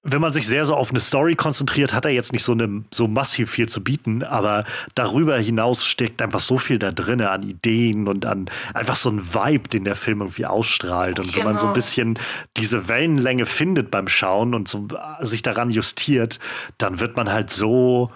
wenn 0.04 0.22
man 0.22 0.32
sich 0.32 0.46
sehr 0.46 0.64
so 0.68 0.76
auf 0.76 0.92
eine 0.92 1.00
Story 1.00 1.34
konzentriert, 1.34 1.96
hat 1.96 2.06
er 2.06 2.12
jetzt 2.12 2.32
nicht 2.32 2.44
so, 2.44 2.52
eine, 2.52 2.84
so 2.94 3.08
massiv 3.08 3.50
viel 3.50 3.68
zu 3.70 3.84
bieten, 3.84 4.22
aber 4.22 4.66
darüber 4.94 5.36
hinaus 5.36 5.84
steckt 5.84 6.22
einfach 6.22 6.42
so 6.42 6.60
viel 6.60 6.78
da 6.78 6.92
drin 6.92 7.22
an 7.22 7.42
Ideen 7.42 8.08
und 8.08 8.24
an 8.28 8.46
einfach 8.76 8.98
so 8.98 9.10
ein 9.10 9.34
Vibe, 9.34 9.70
den 9.70 9.84
der 9.84 9.96
Film 9.96 10.22
irgendwie 10.22 10.46
ausstrahlt. 10.46 11.18
Und 11.18 11.34
genau. 11.34 11.38
wenn 11.38 11.46
man 11.46 11.56
so 11.56 11.62
ein 11.62 11.70
genau. 11.70 11.74
bisschen 11.74 12.20
diese 12.56 12.88
Wellenlänge 12.88 13.48
findet 13.48 13.90
beim 13.90 14.08
Schauen 14.08 14.54
und 14.54 14.68
so 14.68 14.88
sich 15.22 15.42
daran 15.42 15.72
justiert, 15.72 16.38
dann 16.78 17.00
wird 17.00 17.18
man 17.18 17.32
halt 17.32 17.50
so 17.50 18.12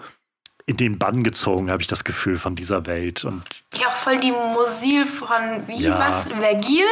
in 0.68 0.76
den 0.76 0.98
Bann 0.98 1.24
gezogen, 1.24 1.70
habe 1.70 1.80
ich 1.80 1.88
das 1.88 2.04
Gefühl, 2.04 2.36
von 2.36 2.54
dieser 2.54 2.84
Welt. 2.84 3.24
Und 3.24 3.42
ja, 3.74 3.88
auch 3.88 3.96
voll 3.96 4.20
die 4.20 4.32
Musik 4.32 5.08
von, 5.08 5.66
wie 5.66 5.84
ja. 5.84 5.98
was, 5.98 6.26
Vergil? 6.26 6.84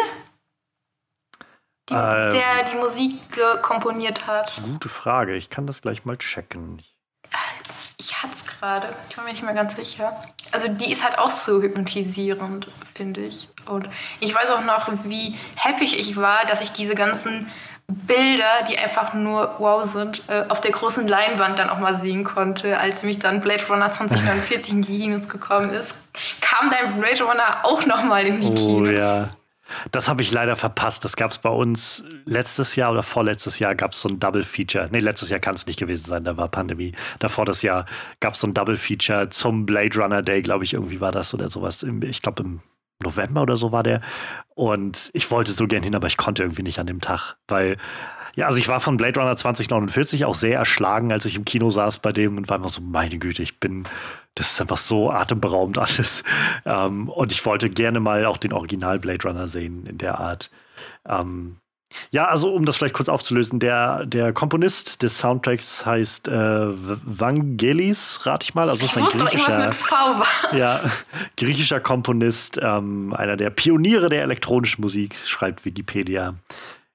Die, 1.91 1.95
ähm, 1.95 2.33
der 2.33 2.73
die 2.73 2.77
Musik 2.79 3.21
komponiert 3.61 4.27
hat. 4.27 4.61
Gute 4.65 4.89
Frage, 4.89 5.35
ich 5.37 5.51
kann 5.51 5.67
das 5.67 5.83
gleich 5.83 6.07
mal 6.07 6.17
checken. 6.17 6.83
Ich 7.99 8.23
hatte 8.23 8.33
es 8.33 8.47
gerade, 8.47 8.97
ich 9.11 9.15
bin 9.15 9.25
mir 9.25 9.33
nicht 9.33 9.43
mehr 9.43 9.53
ganz 9.53 9.77
sicher. 9.77 10.25
Also 10.53 10.69
die 10.69 10.91
ist 10.91 11.05
halt 11.05 11.19
auch 11.19 11.31
so 11.31 11.61
hypnotisierend, 11.61 12.69
finde 12.95 13.27
ich. 13.27 13.49
Und 13.67 13.91
ich 14.21 14.35
weiß 14.35 14.49
auch 14.51 14.65
noch, 14.65 14.89
wie 15.05 15.39
happy 15.55 15.85
ich 15.85 16.17
war, 16.17 16.47
dass 16.47 16.63
ich 16.63 16.73
diese 16.73 16.95
ganzen 16.95 17.51
Bilder, 17.89 18.65
die 18.69 18.77
einfach 18.79 19.15
nur 19.15 19.55
wow 19.59 19.85
sind, 19.85 20.23
äh, 20.29 20.45
auf 20.49 20.61
der 20.61 20.73
großen 20.73 21.07
Leinwand 21.07 21.59
dann 21.59 21.71
auch 21.71 21.79
mal 21.79 22.01
sehen 22.01 22.25
konnte, 22.25 22.79
als 22.79 23.05
mich 23.05 23.19
dann 23.19 23.41
Blade 23.41 23.65
Runner 23.69 23.91
2049 23.93 24.73
in 24.73 24.83
die 24.83 24.99
Kinos 24.99 25.29
gekommen 25.29 25.71
ist, 25.71 25.95
kam 26.41 26.71
dann 26.71 26.99
Blade 26.99 27.23
Runner 27.23 27.59
auch 27.63 27.87
noch 27.87 28.03
mal 28.05 28.27
in 28.27 28.41
die 28.41 28.49
oh, 28.49 28.55
Kinos. 28.55 29.03
Ja. 29.03 29.29
Das 29.91 30.09
habe 30.09 30.23
ich 30.23 30.31
leider 30.31 30.55
verpasst. 30.57 31.05
Das 31.05 31.17
gab 31.17 31.33
es 31.33 31.39
bei 31.39 31.49
uns 31.49 32.05
letztes 32.25 32.77
Jahr 32.77 32.93
oder 32.93 33.03
vorletztes 33.03 33.59
Jahr 33.59 33.75
gab 33.75 33.93
es 33.93 34.01
so 34.01 34.09
ein 34.09 34.21
Double 34.21 34.45
Feature. 34.45 34.89
Nee, 34.93 35.01
letztes 35.01 35.31
Jahr 35.31 35.41
kann 35.41 35.55
es 35.55 35.67
nicht 35.67 35.79
gewesen 35.79 36.07
sein, 36.07 36.25
da 36.25 36.37
war 36.37 36.49
Pandemie. 36.49 36.93
Davor 37.19 37.45
das 37.45 37.63
Jahr 37.63 37.85
gab 38.21 38.35
es 38.35 38.41
so 38.41 38.47
ein 38.47 38.55
Double 38.55 38.77
Feature 38.77 39.29
zum 39.29 39.67
Blade 39.67 39.97
Runner 39.99 40.23
Day, 40.23 40.43
glaube 40.43 40.65
ich, 40.65 40.75
irgendwie 40.75 41.01
war 41.01 41.13
das 41.13 41.35
oder 41.35 41.49
sowas. 41.49 41.85
Ich 42.03 42.23
glaube 42.23 42.43
im 42.45 42.61
November 43.03 43.43
oder 43.43 43.57
so 43.57 43.73
war 43.73 43.83
der. 43.83 44.01
Und 44.55 45.11
ich 45.13 45.31
wollte 45.31 45.53
so 45.53 45.67
gern 45.67 45.83
hin, 45.83 45.95
aber 45.95 46.07
ich 46.07 46.17
konnte 46.17 46.43
irgendwie 46.43 46.63
nicht 46.63 46.79
an 46.79 46.87
dem 46.87 47.01
Tag, 47.01 47.37
weil 47.49 47.77
ja, 48.37 48.47
also 48.47 48.59
ich 48.59 48.69
war 48.69 48.81
von 48.81 48.99
Blade 48.99 49.19
Runner 49.19 49.35
2049 49.35 50.27
auch 50.27 50.35
sehr 50.35 50.59
erschlagen, 50.59 51.11
als 51.11 51.25
ich 51.25 51.37
im 51.37 51.47
Kino 51.47 51.71
saß 51.71 52.01
bei 52.01 52.13
dem 52.13 52.37
und 52.37 52.51
war 52.51 52.59
einfach 52.59 52.69
so, 52.69 52.83
meine 52.83 53.19
Güte, 53.19 53.43
ich 53.43 53.59
bin, 53.61 53.85
das 54.35 54.53
ist 54.53 54.61
einfach 54.61 54.77
so 54.77 55.11
atemberaubend 55.11 55.79
alles. 55.79 56.23
Ähm, 56.67 57.09
und 57.09 57.33
ich 57.33 57.45
wollte 57.47 57.71
gerne 57.71 57.99
mal 57.99 58.27
auch 58.27 58.37
den 58.37 58.53
Original 58.53 58.99
Blade 58.99 59.27
Runner 59.27 59.49
sehen 59.49 59.87
in 59.87 59.97
der 59.97 60.21
Art. 60.21 60.51
Ähm, 61.09 61.57
ja, 62.11 62.27
also 62.27 62.53
um 62.53 62.65
das 62.65 62.77
vielleicht 62.77 62.95
kurz 62.95 63.09
aufzulösen, 63.09 63.59
der, 63.59 64.05
der 64.07 64.33
Komponist 64.33 65.03
des 65.03 65.19
Soundtracks 65.19 65.85
heißt 65.85 66.29
äh, 66.29 66.33
Vangelis, 66.33 68.21
rate 68.25 68.45
ich 68.45 68.55
mal. 68.55 68.69
Also 68.69 68.85
ist 68.85 68.97
ein 68.97 69.05
griechischer, 69.05 69.73
ja, 70.53 70.81
griechischer 71.37 71.81
Komponist, 71.81 72.59
ähm, 72.63 73.13
einer 73.15 73.37
der 73.37 73.51
Pioniere 73.51 74.09
der 74.09 74.23
elektronischen 74.23 74.83
Musik, 74.83 75.17
schreibt 75.17 75.65
Wikipedia. 75.65 76.35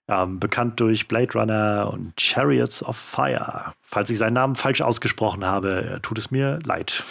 Ähm, 0.08 0.40
bekannt 0.40 0.80
durch 0.80 1.08
Blade 1.08 1.32
Runner 1.34 1.90
und 1.94 2.20
Chariots 2.20 2.84
of 2.84 2.98
Fire. 2.98 3.72
Falls 3.82 4.10
ich 4.10 4.18
seinen 4.18 4.34
Namen 4.34 4.56
falsch 4.56 4.82
ausgesprochen 4.82 5.46
habe, 5.46 6.00
tut 6.02 6.18
es 6.18 6.32
mir 6.32 6.60
leid. 6.66 7.04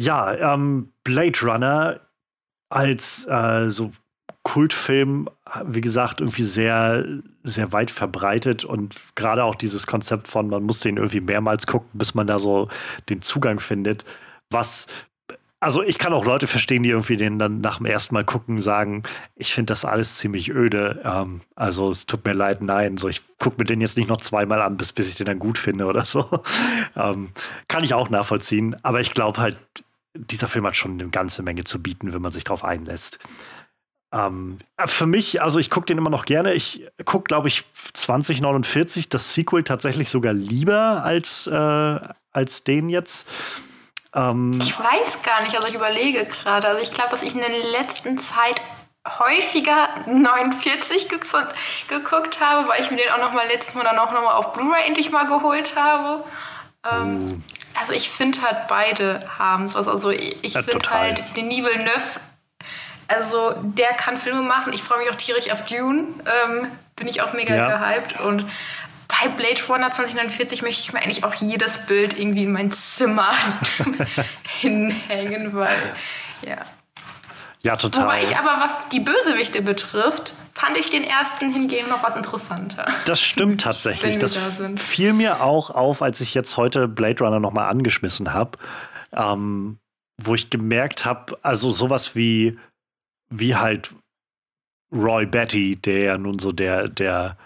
Ja, 0.00 0.54
ähm, 0.54 0.92
Blade 1.02 1.38
Runner 1.42 2.00
als 2.70 3.26
äh, 3.26 3.68
so 3.68 3.92
Kultfilm, 4.44 5.28
wie 5.64 5.80
gesagt, 5.80 6.20
irgendwie 6.20 6.42
sehr, 6.42 7.04
sehr 7.42 7.72
weit 7.72 7.90
verbreitet 7.90 8.64
und 8.64 8.94
gerade 9.16 9.42
auch 9.42 9.54
dieses 9.54 9.86
Konzept 9.86 10.28
von, 10.28 10.48
man 10.48 10.62
muss 10.62 10.80
den 10.80 10.98
irgendwie 10.98 11.20
mehrmals 11.20 11.66
gucken, 11.66 11.90
bis 11.94 12.14
man 12.14 12.26
da 12.26 12.38
so 12.38 12.68
den 13.08 13.22
Zugang 13.22 13.58
findet, 13.58 14.04
was 14.50 14.86
also 15.64 15.82
ich 15.82 15.96
kann 15.96 16.12
auch 16.12 16.26
Leute 16.26 16.46
verstehen, 16.46 16.82
die 16.82 16.90
irgendwie 16.90 17.16
den 17.16 17.38
dann 17.38 17.62
nach 17.62 17.78
dem 17.78 17.86
ersten 17.86 18.14
Mal 18.14 18.24
gucken 18.24 18.60
sagen, 18.60 19.02
ich 19.34 19.54
finde 19.54 19.70
das 19.70 19.86
alles 19.86 20.18
ziemlich 20.18 20.50
öde. 20.50 21.00
Ähm, 21.02 21.40
also 21.56 21.88
es 21.88 22.04
tut 22.04 22.22
mir 22.26 22.34
leid, 22.34 22.60
nein. 22.60 22.98
So, 22.98 23.08
ich 23.08 23.22
gucke 23.38 23.56
mir 23.56 23.64
den 23.64 23.80
jetzt 23.80 23.96
nicht 23.96 24.10
noch 24.10 24.20
zweimal 24.20 24.60
an, 24.60 24.76
bis, 24.76 24.92
bis 24.92 25.08
ich 25.08 25.14
den 25.14 25.24
dann 25.24 25.38
gut 25.38 25.56
finde 25.56 25.86
oder 25.86 26.04
so. 26.04 26.28
ähm, 26.96 27.30
kann 27.66 27.82
ich 27.82 27.94
auch 27.94 28.10
nachvollziehen. 28.10 28.76
Aber 28.82 29.00
ich 29.00 29.12
glaube 29.12 29.40
halt, 29.40 29.56
dieser 30.14 30.48
Film 30.48 30.66
hat 30.66 30.76
schon 30.76 31.00
eine 31.00 31.08
ganze 31.08 31.42
Menge 31.42 31.64
zu 31.64 31.82
bieten, 31.82 32.12
wenn 32.12 32.20
man 32.20 32.30
sich 32.30 32.44
darauf 32.44 32.62
einlässt. 32.62 33.18
Ähm, 34.14 34.58
für 34.86 35.06
mich, 35.06 35.42
also 35.42 35.58
ich 35.58 35.70
gucke 35.70 35.86
den 35.86 35.98
immer 35.98 36.10
noch 36.10 36.24
gerne. 36.24 36.52
Ich 36.54 36.86
gucke, 37.04 37.24
glaube 37.24 37.48
ich, 37.48 37.64
2049, 37.74 39.08
das 39.08 39.34
Sequel 39.34 39.64
tatsächlich 39.64 40.08
sogar 40.08 40.32
lieber 40.32 41.02
als, 41.04 41.48
äh, 41.48 41.98
als 42.32 42.62
den 42.62 42.88
jetzt. 42.88 43.26
Ähm, 44.14 44.60
ich 44.60 44.78
weiß 44.78 45.22
gar 45.24 45.42
nicht, 45.42 45.56
also 45.56 45.66
ich 45.66 45.74
überlege 45.74 46.26
gerade. 46.26 46.68
Also 46.68 46.82
ich 46.82 46.92
glaube, 46.92 47.10
dass 47.10 47.22
ich 47.22 47.34
in 47.34 47.40
der 47.40 47.48
letzten 47.72 48.16
Zeit 48.18 48.60
häufiger 49.18 49.88
49 50.06 51.08
geguckt 51.08 52.40
habe, 52.40 52.68
weil 52.68 52.80
ich 52.80 52.90
mir 52.90 52.96
den 52.98 53.10
auch 53.10 53.18
noch 53.18 53.32
mal 53.32 53.46
letztes 53.48 53.74
Mal 53.74 53.82
dann 53.82 53.98
auch 53.98 54.12
noch 54.12 54.22
mal 54.22 54.34
auf 54.34 54.52
Blu-ray 54.52 54.86
endlich 54.86 55.10
mal 55.10 55.24
geholt 55.24 55.74
habe. 55.76 56.24
Ähm, 56.90 57.42
oh. 57.42 57.78
Also 57.80 57.92
ich 57.92 58.08
finde 58.08 58.40
halt 58.42 58.68
beide 58.68 59.20
haben 59.38 59.64
es. 59.64 59.74
Also 59.74 60.10
ich 60.10 60.54
ja, 60.54 60.62
finde 60.62 60.88
halt 60.88 61.22
Denis 61.36 61.64
Villeneuve, 61.64 62.20
also 63.08 63.54
der 63.62 63.90
kann 63.90 64.16
Filme 64.16 64.42
machen. 64.42 64.72
Ich 64.72 64.82
freue 64.82 64.98
mich 64.98 65.10
auch 65.10 65.14
tierisch 65.14 65.50
auf 65.50 65.64
Dune. 65.66 66.04
Ähm, 66.24 66.68
bin 66.96 67.08
ich 67.08 67.20
auch 67.22 67.32
mega 67.32 67.54
ja. 67.54 67.78
gehypt. 67.78 68.20
Und 68.20 68.46
bei 69.08 69.28
Blade 69.28 69.60
Runner 69.68 69.90
2049 69.90 70.62
möchte 70.62 70.82
ich 70.82 70.92
mir 70.92 71.00
eigentlich 71.00 71.24
auch 71.24 71.34
jedes 71.34 71.86
Bild 71.86 72.18
irgendwie 72.18 72.44
in 72.44 72.52
mein 72.52 72.70
Zimmer 72.70 73.30
hinhängen, 74.60 75.54
weil 75.54 75.76
ja. 76.46 76.58
Ja, 77.60 77.76
total. 77.76 78.04
Wobei 78.04 78.22
ich 78.22 78.36
aber, 78.36 78.60
was 78.62 78.90
die 78.90 79.00
Bösewichte 79.00 79.62
betrifft, 79.62 80.34
fand 80.52 80.76
ich 80.76 80.90
den 80.90 81.02
ersten 81.02 81.50
hingegen 81.50 81.88
noch 81.88 82.02
was 82.02 82.14
interessanter. 82.14 82.86
Das 83.06 83.20
stimmt 83.20 83.60
tatsächlich. 83.62 84.18
das 84.18 84.34
da 84.34 84.68
fiel 84.76 85.14
mir 85.14 85.42
auch 85.42 85.70
auf, 85.70 86.02
als 86.02 86.20
ich 86.20 86.34
jetzt 86.34 86.58
heute 86.58 86.88
Blade 86.88 87.24
Runner 87.24 87.40
nochmal 87.40 87.70
angeschmissen 87.70 88.34
habe, 88.34 88.58
ähm, 89.12 89.78
wo 90.22 90.34
ich 90.34 90.50
gemerkt 90.50 91.06
habe, 91.06 91.38
also 91.42 91.70
sowas 91.70 92.14
wie, 92.14 92.58
wie 93.30 93.56
halt 93.56 93.94
Roy 94.92 95.26
Betty, 95.26 95.76
der 95.76 95.98
ja 95.98 96.18
nun 96.18 96.38
so 96.38 96.52
der, 96.52 96.88
der, 96.88 97.36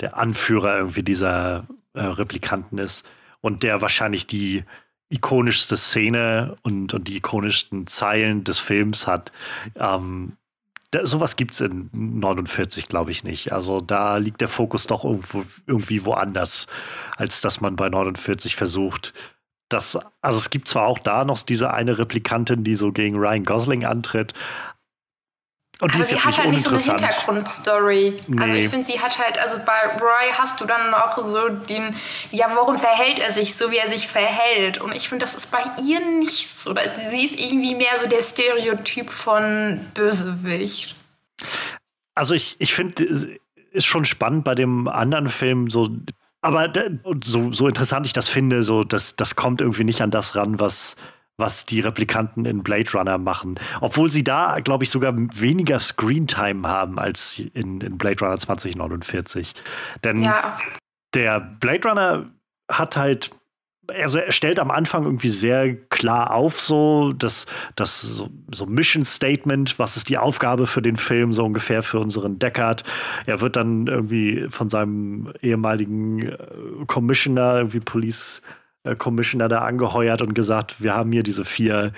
der 0.00 0.16
Anführer 0.16 0.78
irgendwie 0.78 1.02
dieser 1.02 1.66
äh, 1.94 2.02
Replikanten 2.02 2.78
ist 2.78 3.04
und 3.40 3.62
der 3.62 3.80
wahrscheinlich 3.80 4.26
die 4.26 4.64
ikonischste 5.08 5.76
Szene 5.76 6.56
und, 6.62 6.92
und 6.92 7.08
die 7.08 7.16
ikonischsten 7.16 7.86
Zeilen 7.86 8.42
des 8.42 8.58
Films 8.58 9.06
hat. 9.06 9.30
Ähm, 9.76 10.36
da, 10.90 11.06
sowas 11.06 11.36
gibt 11.36 11.52
es 11.52 11.60
in 11.60 11.90
49, 11.92 12.88
glaube 12.88 13.10
ich, 13.10 13.22
nicht. 13.22 13.52
Also 13.52 13.80
da 13.80 14.16
liegt 14.16 14.40
der 14.40 14.48
Fokus 14.48 14.86
doch 14.86 15.04
irgendwo, 15.04 15.44
irgendwie 15.66 16.04
woanders, 16.04 16.66
als 17.16 17.40
dass 17.40 17.60
man 17.60 17.76
bei 17.76 17.88
49 17.88 18.56
versucht, 18.56 19.12
das, 19.68 19.98
also 20.22 20.38
es 20.38 20.50
gibt 20.50 20.68
zwar 20.68 20.86
auch 20.86 20.98
da 21.00 21.24
noch 21.24 21.42
diese 21.42 21.72
eine 21.72 21.98
Replikantin, 21.98 22.62
die 22.62 22.76
so 22.76 22.92
gegen 22.92 23.16
Ryan 23.16 23.42
Gosling 23.42 23.84
antritt, 23.84 24.32
und 25.80 25.92
die 25.92 25.96
aber 25.96 26.04
ist 26.04 26.08
sie 26.08 26.18
hat 26.18 26.38
halt 26.38 26.50
nicht 26.50 26.64
so 26.64 26.70
eine 26.70 26.78
Hintergrundstory. 26.78 28.14
Also 28.16 28.32
nee. 28.32 28.40
Also 28.42 28.54
ich 28.54 28.68
finde, 28.68 28.86
sie 28.86 28.98
hat 28.98 29.18
halt, 29.18 29.38
also 29.38 29.58
bei 29.58 30.00
Roy 30.00 30.32
hast 30.32 30.60
du 30.60 30.64
dann 30.64 30.94
auch 30.94 31.18
so 31.18 31.50
den, 31.50 31.94
ja, 32.30 32.50
warum 32.54 32.78
verhält 32.78 33.18
er 33.18 33.30
sich 33.30 33.54
so, 33.54 33.70
wie 33.70 33.76
er 33.76 33.88
sich 33.88 34.08
verhält? 34.08 34.80
Und 34.80 34.94
ich 34.96 35.08
finde, 35.08 35.26
das 35.26 35.34
ist 35.34 35.50
bei 35.50 35.62
ihr 35.84 36.00
nicht 36.00 36.48
so. 36.48 36.74
Sie 37.10 37.24
ist 37.24 37.38
irgendwie 37.38 37.74
mehr 37.74 37.98
so 38.00 38.06
der 38.06 38.22
Stereotyp 38.22 39.10
von 39.10 39.80
Bösewicht. 39.92 40.94
Also 42.14 42.32
ich, 42.32 42.56
ich 42.58 42.72
finde, 42.72 43.04
ist 43.04 43.84
schon 43.84 44.06
spannend 44.06 44.44
bei 44.44 44.54
dem 44.54 44.88
anderen 44.88 45.28
Film 45.28 45.68
so, 45.68 45.90
aber 46.40 46.72
so, 47.22 47.52
so 47.52 47.68
interessant 47.68 48.06
ich 48.06 48.14
das 48.14 48.28
finde, 48.28 48.64
so, 48.64 48.82
das, 48.82 49.16
das 49.16 49.36
kommt 49.36 49.60
irgendwie 49.60 49.84
nicht 49.84 50.00
an 50.00 50.10
das 50.10 50.36
ran, 50.36 50.58
was 50.58 50.96
was 51.38 51.66
die 51.66 51.80
Replikanten 51.80 52.44
in 52.46 52.62
Blade 52.62 52.90
Runner 52.92 53.18
machen. 53.18 53.58
Obwohl 53.80 54.08
sie 54.08 54.24
da, 54.24 54.58
glaube 54.60 54.84
ich, 54.84 54.90
sogar 54.90 55.14
weniger 55.16 55.78
Screentime 55.78 56.66
haben 56.66 56.98
als 56.98 57.38
in, 57.54 57.80
in 57.80 57.98
Blade 57.98 58.20
Runner 58.20 58.38
2049. 58.38 59.54
Denn 60.02 60.22
ja. 60.22 60.58
der 61.14 61.40
Blade 61.40 61.88
Runner 61.88 62.30
hat 62.70 62.96
halt 62.96 63.30
also 63.88 64.18
er 64.18 64.32
stellt 64.32 64.58
am 64.58 64.70
Anfang 64.70 65.04
irgendwie 65.04 65.28
sehr 65.28 65.76
klar 65.76 66.32
auf, 66.32 66.60
so 66.60 67.12
das, 67.12 67.46
das 67.76 68.02
so, 68.02 68.28
so, 68.52 68.66
Mission 68.66 69.04
Statement, 69.04 69.78
was 69.78 69.96
ist 69.96 70.08
die 70.08 70.18
Aufgabe 70.18 70.66
für 70.66 70.82
den 70.82 70.96
Film, 70.96 71.32
so 71.32 71.44
ungefähr 71.44 71.84
für 71.84 72.00
unseren 72.00 72.38
Deckard. 72.38 72.82
Er 73.26 73.40
wird 73.40 73.56
dann 73.56 73.86
irgendwie 73.86 74.46
von 74.48 74.70
seinem 74.70 75.32
ehemaligen 75.40 76.28
äh, 76.28 76.36
Commissioner, 76.86 77.58
irgendwie 77.58 77.80
Police 77.80 78.42
Commissioner 78.94 79.48
da 79.48 79.62
angeheuert 79.62 80.22
und 80.22 80.34
gesagt, 80.34 80.82
wir 80.82 80.94
haben 80.94 81.12
hier 81.12 81.22
diese 81.22 81.44
vier 81.44 81.92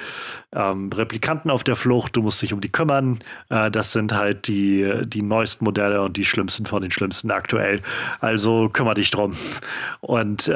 ähm, 0.53 0.91
Replikanten 0.93 1.51
auf 1.51 1.65
der 1.65 1.77
Flucht, 1.77 2.17
du 2.17 2.23
musst 2.23 2.41
dich 2.41 2.53
um 2.53 2.61
die 2.61 2.73
kümmern. 2.73 3.19
Äh, 3.51 3.71
das 3.71 3.93
sind 3.93 4.13
halt 4.13 4.49
die, 4.49 4.91
die 5.05 5.23
neuesten 5.23 5.65
Modelle 5.65 6.03
und 6.03 6.17
die 6.17 6.25
schlimmsten 6.25 6.67
von 6.67 6.83
den 6.83 6.91
schlimmsten 6.91 7.31
aktuell. 7.31 7.83
Also 8.21 8.69
kümmere 8.69 8.95
dich 8.95 9.11
drum. 9.11 9.35
Und 10.01 10.49
äh, 10.49 10.53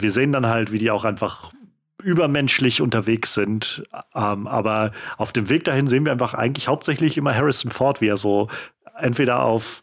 wir 0.00 0.10
sehen 0.10 0.32
dann 0.32 0.46
halt, 0.46 0.72
wie 0.72 0.78
die 0.78 0.90
auch 0.90 1.04
einfach 1.04 1.52
übermenschlich 2.02 2.80
unterwegs 2.80 3.34
sind. 3.34 3.82
Ähm, 4.14 4.46
aber 4.46 4.92
auf 5.18 5.32
dem 5.32 5.48
Weg 5.48 5.64
dahin 5.64 5.86
sehen 5.86 6.04
wir 6.04 6.12
einfach 6.12 6.34
eigentlich 6.34 6.68
hauptsächlich 6.68 7.16
immer 7.16 7.34
Harrison 7.34 7.70
Ford, 7.70 8.00
wie 8.00 8.08
er 8.08 8.16
so 8.16 8.48
entweder 8.98 9.42
auf 9.42 9.82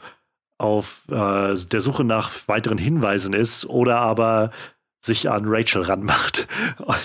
auf 0.58 1.04
äh, 1.10 1.56
der 1.56 1.82
Suche 1.82 2.04
nach 2.04 2.32
weiteren 2.48 2.78
Hinweisen 2.78 3.34
ist 3.34 3.66
oder 3.66 3.98
aber 3.98 4.52
sich 5.04 5.30
an 5.30 5.44
Rachel 5.46 5.82
ranmacht. 5.82 6.48
Und 6.78 6.98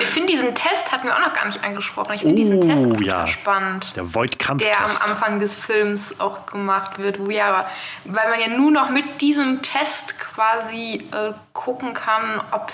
ich 0.00 0.08
finde 0.08 0.32
diesen 0.32 0.54
Test 0.54 0.90
hatten 0.90 1.06
wir 1.06 1.14
auch 1.14 1.20
noch 1.20 1.34
gar 1.34 1.44
nicht 1.44 1.62
angesprochen. 1.62 2.14
Ich 2.14 2.22
finde 2.22 2.34
uh, 2.34 2.38
diesen 2.38 2.60
Test 2.62 2.86
auch 2.86 3.00
ja. 3.02 3.26
spannend. 3.26 3.92
Der 3.94 4.14
Void-Kampf. 4.14 4.64
Der 4.64 4.80
am 4.80 5.10
Anfang 5.10 5.38
des 5.38 5.54
Films 5.54 6.18
auch 6.18 6.46
gemacht 6.46 6.98
wird, 6.98 7.18
wo 7.18 7.28
ja, 7.28 7.68
weil 8.06 8.30
man 8.30 8.40
ja 8.40 8.48
nur 8.56 8.70
noch 8.70 8.88
mit 8.88 9.20
diesem 9.20 9.60
Test 9.60 10.18
quasi 10.18 11.04
äh, 11.12 11.34
gucken 11.52 11.92
kann, 11.92 12.40
ob 12.52 12.72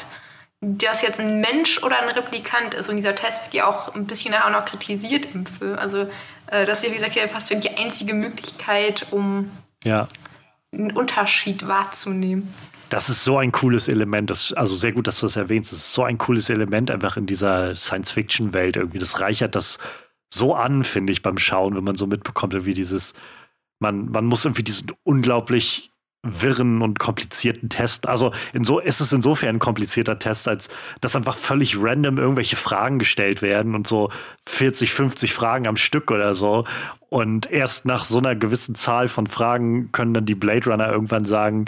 das 0.61 1.03
jetzt 1.03 1.19
ein 1.19 1.41
Mensch 1.41 1.83
oder 1.83 2.01
ein 2.01 2.11
Replikant 2.11 2.75
ist. 2.75 2.89
Und 2.89 2.97
dieser 2.97 3.17
Test 3.17 3.43
wird 3.45 3.55
ja 3.55 3.67
auch 3.67 3.97
ein 3.97 4.07
bisschen 4.07 4.33
auch 4.33 4.51
noch 4.51 4.65
kritisiert 4.65 5.27
im 5.35 5.45
Film. 5.45 5.77
Also 5.77 6.09
äh, 6.47 6.67
das 6.67 6.79
ist 6.79 6.85
ja, 6.85 6.91
wie 6.91 6.97
gesagt, 6.97 7.17
ja 7.17 7.27
fast 7.27 7.51
die 7.51 7.77
einzige 7.77 8.15
Möglichkeit, 8.15 9.07
um 9.11 9.51
ja. 9.83 10.07
einen 10.73 10.93
Unterschied 10.93 11.67
wahrzunehmen. 11.67 12.55
Das 12.91 13.11
ist 13.11 13.25
so 13.25 13.39
ein 13.39 13.53
cooles 13.53 13.89
Element. 13.89 14.31
Das, 14.31 14.53
also 14.53 14.75
sehr 14.75 14.93
gut, 14.93 15.07
dass 15.07 15.21
du 15.21 15.27
das 15.27 15.37
erwähnst. 15.37 15.73
Das 15.73 15.81
ist 15.81 15.93
so 15.93 16.05
ein 16.05 16.19
cooles 16.19 16.49
Element 16.49 16.91
einfach 16.91 17.17
in 17.17 17.27
dieser 17.27 17.75
Science-Fiction-Welt 17.75 18.77
irgendwie. 18.77 18.99
Das 18.99 19.21
reichert 19.21 19.55
das 19.55 19.79
so 20.31 20.55
an, 20.55 20.85
finde 20.85 21.13
ich, 21.13 21.23
beim 21.23 21.39
Schauen, 21.39 21.77
wenn 21.77 21.85
man 21.85 21.97
so 21.97 22.07
mitbekommt, 22.07 22.55
wie 22.65 22.75
dieses, 22.75 23.15
man, 23.79 24.11
man 24.11 24.27
muss 24.27 24.45
irgendwie 24.45 24.63
diesen 24.63 24.93
unglaublich 25.05 25.93
wirren 26.23 26.83
und 26.83 26.99
komplizierten 26.99 27.69
Test. 27.69 28.09
Also 28.09 28.33
in 28.53 28.65
so 28.65 28.81
ist 28.81 29.01
es 29.01 29.13
insofern 29.13 29.57
ein 29.57 29.59
komplizierter 29.61 30.19
Test, 30.19 30.49
als 30.49 30.69
dass 31.01 31.15
einfach 31.15 31.37
völlig 31.37 31.77
random 31.81 32.19
irgendwelche 32.19 32.57
Fragen 32.57 32.99
gestellt 32.99 33.41
werden 33.41 33.75
und 33.75 33.87
so 33.87 34.11
40, 34.47 34.93
50 34.93 35.33
Fragen 35.33 35.67
am 35.67 35.77
Stück 35.77 36.11
oder 36.11 36.35
so. 36.35 36.65
Und 37.09 37.51
erst 37.51 37.87
nach 37.87 38.05
so 38.05 38.19
einer 38.19 38.35
gewissen 38.35 38.75
Zahl 38.75 39.09
von 39.09 39.27
Fragen 39.27 39.93
können 39.93 40.13
dann 40.13 40.27
die 40.27 40.35
Blade 40.35 40.71
Runner 40.71 40.91
irgendwann 40.91 41.25
sagen, 41.25 41.67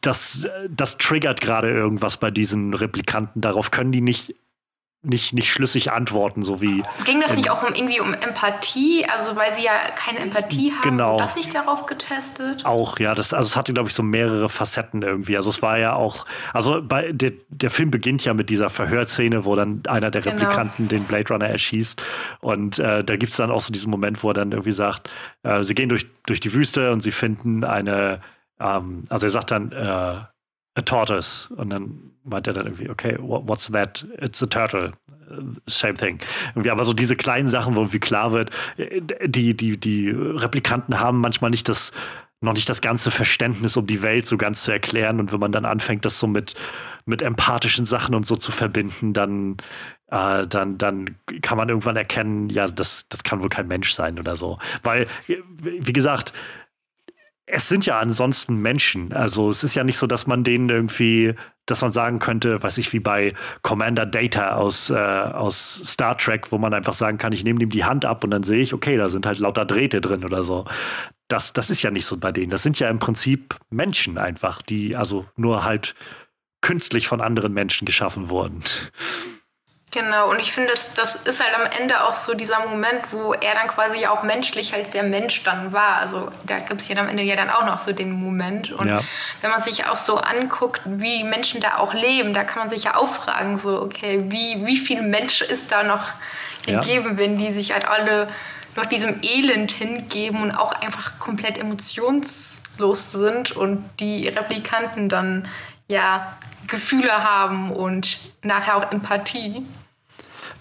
das, 0.00 0.46
das 0.68 0.98
triggert 0.98 1.40
gerade 1.40 1.70
irgendwas 1.70 2.16
bei 2.16 2.30
diesen 2.30 2.74
Replikanten. 2.74 3.40
Darauf 3.40 3.70
können 3.70 3.92
die 3.92 4.00
nicht 4.00 4.34
nicht, 5.04 5.34
nicht 5.34 5.50
schlüssig 5.50 5.90
antworten, 5.90 6.44
so 6.44 6.60
wie. 6.60 6.82
Ging 7.04 7.20
das 7.20 7.34
nicht 7.34 7.50
auch 7.50 7.62
um 7.62 7.74
irgendwie 7.74 7.98
um 8.00 8.14
Empathie? 8.14 9.04
Also 9.04 9.34
weil 9.34 9.52
sie 9.52 9.64
ja 9.64 9.72
keine 9.96 10.20
Empathie 10.20 10.72
haben, 10.72 10.82
genau. 10.82 11.18
das 11.18 11.34
nicht 11.34 11.52
darauf 11.52 11.86
getestet? 11.86 12.64
Auch, 12.64 13.00
ja, 13.00 13.12
das, 13.12 13.34
also 13.34 13.46
es 13.46 13.56
hatte, 13.56 13.72
glaube 13.72 13.88
ich, 13.88 13.94
so 13.94 14.04
mehrere 14.04 14.48
Facetten 14.48 15.02
irgendwie. 15.02 15.36
Also 15.36 15.50
es 15.50 15.60
war 15.60 15.76
ja 15.78 15.94
auch, 15.94 16.24
also 16.52 16.80
bei 16.82 17.10
der, 17.10 17.32
der 17.48 17.70
Film 17.70 17.90
beginnt 17.90 18.24
ja 18.24 18.32
mit 18.32 18.48
dieser 18.48 18.70
Verhörszene, 18.70 19.44
wo 19.44 19.56
dann 19.56 19.82
einer 19.88 20.12
der 20.12 20.22
genau. 20.22 20.36
Replikanten 20.36 20.86
den 20.86 21.02
Blade 21.04 21.28
Runner 21.30 21.48
erschießt. 21.48 22.00
Und 22.40 22.78
äh, 22.78 23.02
da 23.02 23.16
gibt 23.16 23.32
es 23.32 23.36
dann 23.36 23.50
auch 23.50 23.60
so 23.60 23.72
diesen 23.72 23.90
Moment, 23.90 24.22
wo 24.22 24.30
er 24.30 24.34
dann 24.34 24.52
irgendwie 24.52 24.72
sagt, 24.72 25.10
äh, 25.42 25.64
sie 25.64 25.74
gehen 25.74 25.88
durch, 25.88 26.06
durch 26.26 26.38
die 26.38 26.52
Wüste 26.52 26.92
und 26.92 27.02
sie 27.02 27.12
finden 27.12 27.64
eine, 27.64 28.20
ähm, 28.60 29.02
also 29.08 29.26
er 29.26 29.30
sagt 29.30 29.50
dann, 29.50 29.72
äh, 29.72 30.20
a 30.74 30.82
tortoise. 30.84 31.52
Und 31.54 31.70
dann 31.70 32.11
meint 32.24 32.46
er 32.46 32.52
dann 32.52 32.66
irgendwie, 32.66 32.90
okay, 32.90 33.16
what's 33.20 33.70
that? 33.70 34.06
It's 34.20 34.42
a 34.42 34.46
turtle. 34.46 34.92
Same 35.66 35.94
thing. 35.94 36.18
Irgendwie, 36.50 36.70
aber 36.70 36.84
so 36.84 36.92
diese 36.92 37.16
kleinen 37.16 37.48
Sachen, 37.48 37.74
wo 37.74 37.80
irgendwie 37.80 38.00
klar 38.00 38.32
wird, 38.32 38.50
die, 38.76 39.56
die, 39.56 39.78
die 39.78 40.10
Replikanten 40.10 41.00
haben 41.00 41.20
manchmal 41.20 41.50
nicht 41.50 41.68
das, 41.68 41.92
noch 42.42 42.52
nicht 42.52 42.68
das 42.68 42.80
ganze 42.80 43.10
Verständnis, 43.10 43.76
um 43.76 43.86
die 43.86 44.02
Welt 44.02 44.26
so 44.26 44.36
ganz 44.36 44.64
zu 44.64 44.72
erklären. 44.72 45.20
Und 45.20 45.32
wenn 45.32 45.40
man 45.40 45.52
dann 45.52 45.64
anfängt, 45.64 46.04
das 46.04 46.18
so 46.18 46.26
mit, 46.26 46.54
mit 47.06 47.22
empathischen 47.22 47.84
Sachen 47.84 48.14
und 48.14 48.26
so 48.26 48.36
zu 48.36 48.52
verbinden, 48.52 49.12
dann, 49.12 49.56
äh, 50.08 50.46
dann, 50.46 50.76
dann 50.76 51.06
kann 51.40 51.56
man 51.56 51.68
irgendwann 51.68 51.96
erkennen, 51.96 52.50
ja, 52.50 52.66
das, 52.66 53.08
das 53.08 53.22
kann 53.22 53.40
wohl 53.42 53.48
kein 53.48 53.68
Mensch 53.68 53.92
sein 53.92 54.18
oder 54.18 54.34
so. 54.34 54.58
Weil, 54.82 55.06
wie 55.26 55.92
gesagt, 55.92 56.32
es 57.46 57.68
sind 57.68 57.86
ja 57.86 57.98
ansonsten 57.98 58.56
Menschen. 58.56 59.12
Also 59.12 59.50
es 59.50 59.64
ist 59.64 59.74
ja 59.74 59.84
nicht 59.84 59.98
so, 59.98 60.06
dass 60.06 60.26
man 60.26 60.44
denen 60.44 60.68
irgendwie, 60.68 61.34
dass 61.66 61.82
man 61.82 61.90
sagen 61.90 62.18
könnte, 62.18 62.62
weiß 62.62 62.78
ich, 62.78 62.92
wie 62.92 63.00
bei 63.00 63.34
Commander 63.62 64.06
Data 64.06 64.56
aus, 64.56 64.90
äh, 64.90 64.94
aus 64.94 65.82
Star 65.84 66.16
Trek, 66.16 66.52
wo 66.52 66.58
man 66.58 66.72
einfach 66.72 66.94
sagen 66.94 67.18
kann, 67.18 67.32
ich 67.32 67.44
nehme 67.44 67.60
ihm 67.62 67.70
die 67.70 67.84
Hand 67.84 68.04
ab 68.04 68.22
und 68.22 68.30
dann 68.30 68.44
sehe 68.44 68.62
ich, 68.62 68.72
okay, 68.72 68.96
da 68.96 69.08
sind 69.08 69.26
halt 69.26 69.38
lauter 69.40 69.64
Drähte 69.64 70.00
drin 70.00 70.24
oder 70.24 70.44
so. 70.44 70.64
Das, 71.28 71.52
das 71.52 71.70
ist 71.70 71.82
ja 71.82 71.90
nicht 71.90 72.06
so 72.06 72.16
bei 72.16 72.30
denen. 72.30 72.50
Das 72.50 72.62
sind 72.62 72.78
ja 72.78 72.88
im 72.88 72.98
Prinzip 72.98 73.56
Menschen 73.70 74.18
einfach, 74.18 74.62
die 74.62 74.94
also 74.94 75.26
nur 75.36 75.64
halt 75.64 75.94
künstlich 76.60 77.08
von 77.08 77.20
anderen 77.20 77.52
Menschen 77.52 77.86
geschaffen 77.86 78.30
wurden. 78.30 78.62
Genau, 79.94 80.30
und 80.30 80.40
ich 80.40 80.52
finde, 80.54 80.70
das, 80.70 80.94
das 80.94 81.16
ist 81.16 81.44
halt 81.44 81.54
am 81.54 81.66
Ende 81.78 82.04
auch 82.04 82.14
so 82.14 82.32
dieser 82.32 82.66
Moment, 82.66 83.12
wo 83.12 83.34
er 83.34 83.54
dann 83.54 83.68
quasi 83.68 84.06
auch 84.06 84.22
menschlich 84.22 84.72
als 84.72 84.88
der 84.88 85.02
Mensch 85.02 85.42
dann 85.42 85.74
war. 85.74 85.98
Also 85.98 86.30
da 86.46 86.56
gibt 86.60 86.80
es 86.80 86.88
ja 86.88 86.96
am 86.96 87.08
Ende 87.08 87.22
ja 87.22 87.36
dann 87.36 87.50
auch 87.50 87.66
noch 87.66 87.78
so 87.78 87.92
den 87.92 88.10
Moment. 88.12 88.72
Und 88.72 88.88
ja. 88.88 89.02
wenn 89.42 89.50
man 89.50 89.62
sich 89.62 89.84
auch 89.84 89.98
so 89.98 90.16
anguckt, 90.16 90.80
wie 90.86 91.24
Menschen 91.24 91.60
da 91.60 91.76
auch 91.76 91.92
leben, 91.92 92.32
da 92.32 92.42
kann 92.42 92.60
man 92.60 92.68
sich 92.70 92.84
ja 92.84 92.96
auch 92.96 93.14
fragen, 93.14 93.58
so, 93.58 93.82
okay, 93.82 94.24
wie, 94.28 94.64
wie 94.64 94.78
viel 94.78 95.02
Mensch 95.02 95.42
ist 95.42 95.70
da 95.70 95.82
noch 95.82 96.04
gegeben, 96.64 97.10
ja. 97.10 97.16
wenn 97.18 97.36
die 97.36 97.52
sich 97.52 97.74
halt 97.74 97.86
alle 97.86 98.28
noch 98.76 98.86
diesem 98.86 99.20
Elend 99.22 99.72
hingeben 99.72 100.40
und 100.40 100.52
auch 100.52 100.72
einfach 100.72 101.18
komplett 101.18 101.58
emotionslos 101.58 103.12
sind 103.12 103.52
und 103.52 103.84
die 104.00 104.28
Replikanten 104.28 105.10
dann 105.10 105.46
ja 105.88 106.34
Gefühle 106.66 107.12
haben 107.12 107.70
und 107.70 108.16
nachher 108.42 108.78
auch 108.78 108.90
Empathie. 108.90 109.66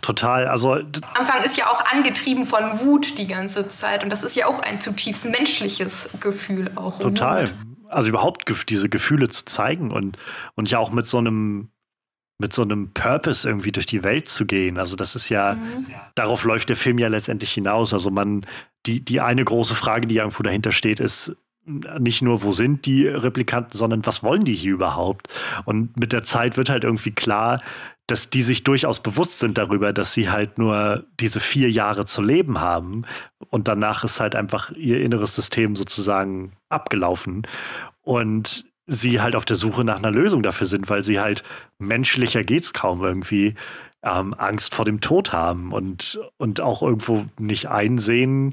Total. 0.02 0.48
Also 0.48 0.72
Anfang 0.72 1.44
ist 1.44 1.58
ja 1.58 1.68
auch 1.68 1.86
angetrieben 1.86 2.46
von 2.46 2.80
Wut 2.80 3.18
die 3.18 3.28
ganze 3.28 3.68
Zeit 3.68 4.04
und 4.04 4.10
das 4.10 4.24
ist 4.24 4.36
ja 4.36 4.48
auch 4.48 4.60
ein 4.60 4.82
zutiefst 4.82 5.26
menschliches 5.26 6.10
Gefühl 6.20 6.72
auch. 6.76 7.00
Total. 7.00 7.48
Wut. 7.48 7.56
Also 7.90 8.10
überhaupt 8.10 8.70
diese 8.70 8.90
Gefühle 8.90 9.30
zu 9.30 9.46
zeigen 9.46 9.92
und 9.92 10.18
und 10.56 10.72
ja 10.72 10.80
auch 10.80 10.92
mit 10.92 11.06
so 11.06 11.18
einem 11.18 11.70
mit 12.42 12.52
so 12.54 12.64
einem 12.64 12.92
Purpose 12.92 13.48
irgendwie 13.48 13.72
durch 13.72 13.86
die 13.86 14.04
Welt 14.04 14.28
zu 14.28 14.46
gehen. 14.46 14.78
Also 14.80 14.96
das 14.98 15.16
ist 15.16 15.30
ja, 15.30 15.54
mhm. 15.54 15.86
darauf 16.16 16.44
läuft 16.44 16.70
der 16.70 16.76
Film 16.76 16.98
ja 16.98 17.08
letztendlich 17.08 17.52
hinaus. 17.54 17.94
Also 17.94 18.10
man, 18.10 18.46
die, 18.88 19.06
die 19.06 19.22
eine 19.22 19.46
große 19.46 19.76
Frage, 19.76 20.08
die 20.08 20.18
irgendwo 20.18 20.42
dahinter 20.42 20.72
steht, 20.72 21.00
ist, 21.00 21.36
nicht 21.66 22.24
nur, 22.24 22.42
wo 22.42 22.52
sind 22.52 22.86
die 22.88 23.08
Replikanten, 23.08 23.78
sondern 23.78 24.06
was 24.06 24.24
wollen 24.24 24.46
die 24.46 24.56
hier 24.56 24.74
überhaupt? 24.74 25.28
Und 25.66 25.98
mit 26.00 26.12
der 26.12 26.24
Zeit 26.24 26.58
wird 26.58 26.70
halt 26.70 26.84
irgendwie 26.84 27.12
klar, 27.12 27.62
dass 28.12 28.30
die 28.30 28.41
sich 28.41 28.65
durchaus 28.65 29.00
bewusst 29.00 29.39
sind 29.39 29.58
darüber, 29.58 29.93
dass 29.93 30.13
sie 30.13 30.30
halt 30.30 30.58
nur 30.58 31.06
diese 31.21 31.39
vier 31.39 31.71
Jahre 31.71 32.04
zu 32.04 32.21
leben 32.21 32.60
haben 32.60 33.06
und 33.50 33.69
danach 33.69 34.04
ist 34.04 34.19
halt 34.19 34.36
einfach 34.36 34.71
ihr 34.71 35.00
inneres 35.00 35.34
System 35.34 35.78
sozusagen 35.78 36.52
abgelaufen 36.67 37.47
und 38.02 38.65
sie 38.86 39.21
halt 39.21 39.34
auf 39.34 39.45
der 39.45 39.56
Suche 39.56 39.86
nach 39.86 39.95
einer 39.95 40.12
Lösung 40.12 40.43
dafür 40.43 40.67
sind, 40.67 40.89
weil 40.89 41.04
sie 41.04 41.21
halt 41.21 41.43
menschlicher 41.80 42.43
geht's 42.43 42.74
kaum 42.74 43.02
irgendwie 43.02 43.56
ähm, 44.04 44.34
Angst 44.38 44.76
vor 44.76 44.84
dem 44.84 45.00
Tod 45.00 45.32
haben 45.32 45.71
und, 45.71 46.19
und 46.36 46.60
auch 46.60 46.84
irgendwo 46.84 47.26
nicht 47.39 47.69
einsehen, 47.69 48.52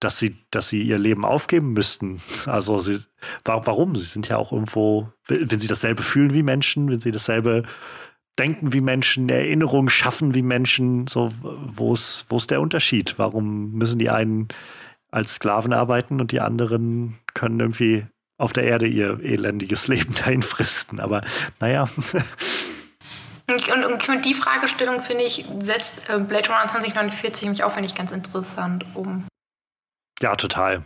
dass 0.00 0.18
sie, 0.18 0.36
dass 0.50 0.70
sie 0.70 0.82
ihr 0.82 0.96
Leben 0.96 1.26
aufgeben 1.26 1.74
müssten. 1.74 2.18
Also 2.46 2.78
sie, 2.78 3.00
warum? 3.44 3.94
Sie 3.94 4.06
sind 4.06 4.28
ja 4.28 4.38
auch 4.38 4.52
irgendwo, 4.52 5.12
wenn 5.26 5.60
sie 5.60 5.68
dasselbe 5.68 6.02
fühlen 6.02 6.32
wie 6.32 6.42
Menschen, 6.42 6.88
wenn 6.88 7.00
sie 7.00 7.12
dasselbe 7.12 7.64
denken 8.38 8.72
wie 8.72 8.80
Menschen, 8.80 9.28
Erinnerungen 9.28 9.88
schaffen 9.88 10.34
wie 10.34 10.42
Menschen, 10.42 11.06
so 11.06 11.32
wo 11.40 11.94
ist, 11.94 12.26
wo 12.28 12.36
ist 12.36 12.50
der 12.50 12.60
Unterschied? 12.60 13.18
Warum 13.18 13.72
müssen 13.72 13.98
die 13.98 14.10
einen 14.10 14.48
als 15.10 15.36
Sklaven 15.36 15.72
arbeiten 15.72 16.20
und 16.20 16.32
die 16.32 16.40
anderen 16.40 17.18
können 17.34 17.60
irgendwie 17.60 18.06
auf 18.38 18.52
der 18.52 18.64
Erde 18.64 18.86
ihr 18.86 19.20
elendiges 19.22 19.88
Leben 19.88 20.14
dahin 20.14 20.42
fristen? 20.42 21.00
Aber 21.00 21.22
naja. 21.60 21.88
Und, 23.48 24.08
und, 24.08 24.24
die 24.24 24.34
Fragestellung, 24.34 25.02
finde 25.02 25.22
ich, 25.22 25.44
setzt 25.60 26.08
äh, 26.10 26.18
Blade 26.18 26.48
Runner 26.48 26.66
2049 26.66 27.48
mich 27.48 27.62
auch, 27.62 27.72
finde 27.72 27.88
ich, 27.88 27.94
ganz 27.94 28.10
interessant 28.10 28.84
um. 28.94 29.24
Ja, 30.20 30.34
total. 30.34 30.84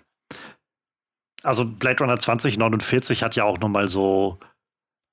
Also 1.43 1.65
Blade 1.65 2.05
Runner 2.05 2.19
2049 2.19 3.23
hat 3.23 3.35
ja 3.35 3.45
auch 3.45 3.59
nochmal 3.59 3.89
so 3.89 4.39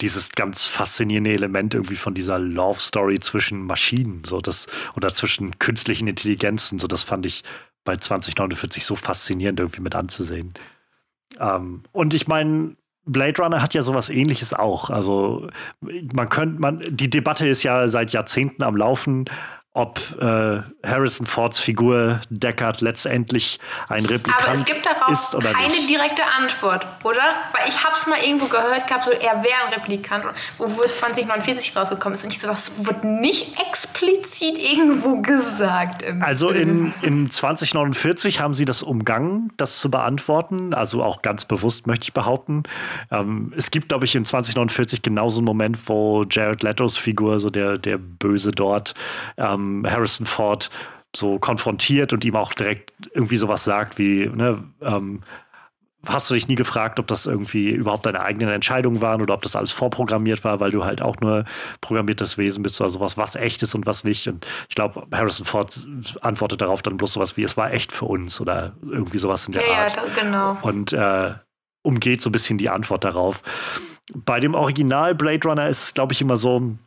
dieses 0.02 0.32
ganz 0.34 0.66
faszinierende 0.66 1.32
Element 1.32 1.74
irgendwie 1.74 1.96
von 1.96 2.14
dieser 2.14 2.38
Love 2.38 2.80
Story 2.80 3.20
zwischen 3.20 3.62
Maschinen, 3.64 4.24
so 4.24 4.42
das 4.42 4.68
oder 4.96 5.12
zwischen 5.12 5.58
künstlichen 5.60 6.08
Intelligenzen, 6.08 6.80
so 6.80 6.88
das 6.88 7.04
fand 7.04 7.26
ich 7.26 7.44
bei 7.84 7.96
2049 7.96 8.86
so 8.86 8.96
faszinierend 8.96 9.60
irgendwie 9.60 9.82
mit 9.82 9.96
anzusehen. 9.96 10.54
Ähm, 11.40 11.84
und 11.92 12.14
ich 12.14 12.28
meine, 12.28 12.76
Blade 13.06 13.42
Runner 13.42 13.62
hat 13.62 13.74
ja 13.74 13.82
sowas 13.82 14.10
ähnliches 14.10 14.54
auch. 14.54 14.90
Also 14.90 15.48
man 15.82 16.30
könnte, 16.30 16.60
man, 16.60 16.82
die 16.90 17.10
Debatte 17.10 17.48
ist 17.48 17.64
ja 17.64 17.88
seit 17.88 18.12
Jahrzehnten 18.12 18.64
am 18.64 18.76
Laufen, 18.76 19.26
ob 19.78 20.00
äh, 20.20 20.62
Harrison 20.84 21.28
Fords 21.28 21.60
Figur 21.60 22.20
Deckard 22.32 22.82
letztendlich 22.82 23.60
ein 23.90 24.08
Replikant 24.08 24.42
ist. 24.42 24.48
Aber 24.48 24.54
es 24.56 24.66
gibt 24.66 24.86
darauf 24.86 25.32
keine 25.54 25.68
nicht. 25.68 25.88
direkte 25.88 26.24
Antwort, 26.40 26.88
oder? 27.04 27.22
Weil 27.54 27.70
ich 27.70 27.84
habe 27.84 27.94
es 27.96 28.08
mal 28.08 28.18
irgendwo 28.18 28.48
gehört 28.48 28.88
gehabt, 28.88 29.04
so 29.04 29.12
er 29.12 29.44
wäre 29.44 29.54
ein 29.68 29.74
Replikant, 29.74 30.26
wo 30.58 30.64
wohl 30.64 30.90
2049 30.90 31.76
rausgekommen 31.76 32.16
ist. 32.16 32.24
Und 32.24 32.34
ich 32.34 32.40
so, 32.42 32.48
das 32.48 32.72
wird 32.80 33.04
nicht 33.04 33.56
explizit 33.62 34.58
irgendwo 34.58 35.22
gesagt. 35.22 36.04
also 36.22 36.50
in, 36.50 36.92
in 37.04 37.30
2049 37.30 38.40
haben 38.40 38.56
sie 38.56 38.66
das 38.66 38.82
umgangen, 38.82 39.52
das 39.58 39.80
zu 39.80 39.92
beantworten. 39.92 40.74
Also 40.74 41.04
auch 41.04 41.22
ganz 41.22 41.46
bewusst, 41.46 41.86
möchte 41.86 42.06
ich 42.06 42.14
behaupten. 42.14 42.64
Ähm, 43.12 43.54
es 43.56 43.70
gibt, 43.70 43.90
glaube 43.90 44.06
ich, 44.06 44.16
in 44.16 44.26
2049 44.26 45.04
genauso 45.04 45.38
einen 45.38 45.46
Moment, 45.46 45.78
wo 45.88 46.26
Jared 46.28 46.64
Letos 46.64 46.98
Figur, 46.98 47.40
so 47.40 47.52
der, 47.52 47.78
der 47.78 48.00
Böse 48.00 48.50
dort, 48.50 48.96
ähm, 49.38 49.67
Harrison 49.88 50.26
Ford 50.26 50.70
so 51.16 51.40
konfrontiert 51.40 52.14
und 52.14 52.24
ihm 52.26 52.36
auch 52.36 52.54
direkt 52.54 52.92
irgendwie 53.14 53.38
sowas 53.38 53.64
sagt 53.64 53.98
wie, 53.98 54.28
ne, 54.28 54.64
ähm, 54.82 55.22
hast 56.06 56.30
du 56.30 56.34
dich 56.36 56.48
nie 56.48 56.56
gefragt, 56.56 57.00
ob 57.00 57.08
das 57.08 57.26
irgendwie 57.26 57.72
überhaupt 57.72 58.06
deine 58.06 58.22
eigenen 58.22 58.50
Entscheidungen 58.50 59.02
waren 59.02 59.22
oder 59.22 59.34
ob 59.34 59.42
das 59.42 59.56
alles 59.56 59.72
vorprogrammiert 59.72 60.44
war, 60.44 60.60
weil 60.60 60.72
du 60.72 60.86
halt 60.86 61.02
auch 61.02 61.16
nur 61.20 61.44
programmiertes 61.82 62.38
Wesen 62.38 62.64
bist 62.64 62.80
oder 62.80 62.90
sowas, 62.90 63.18
was 63.18 63.36
echt 63.36 63.64
ist 63.64 63.76
und 63.76 63.86
was 63.86 64.04
nicht. 64.04 64.28
Und 64.28 64.48
ich 64.70 64.76
glaube, 64.76 65.06
Harrison 65.12 65.46
Ford 65.46 65.86
antwortet 66.22 66.62
darauf 66.62 66.82
dann 66.82 66.98
bloß 66.98 67.14
sowas 67.14 67.36
wie, 67.38 67.44
es 67.44 67.58
war 67.58 67.74
echt 67.74 67.92
für 67.92 68.06
uns 68.06 68.40
oder 68.40 68.76
irgendwie 68.84 69.18
sowas 69.18 69.48
in 69.48 69.54
der 69.54 69.68
ja, 69.68 69.84
Art. 69.84 69.96
Ja, 69.96 70.22
genau. 70.22 70.58
Und 70.62 70.94
äh, 70.94 71.34
umgeht 71.82 72.22
so 72.22 72.30
ein 72.30 72.34
bisschen 72.34 72.58
die 72.58 72.70
Antwort 72.70 73.04
darauf. 73.04 73.42
Bei 74.14 74.40
dem 74.40 74.54
Original 74.54 75.16
Blade 75.16 75.48
Runner 75.48 75.68
ist 75.68 75.84
es, 75.84 75.94
glaube 75.94 76.14
ich, 76.14 76.22
immer 76.22 76.38
so, 76.38 76.78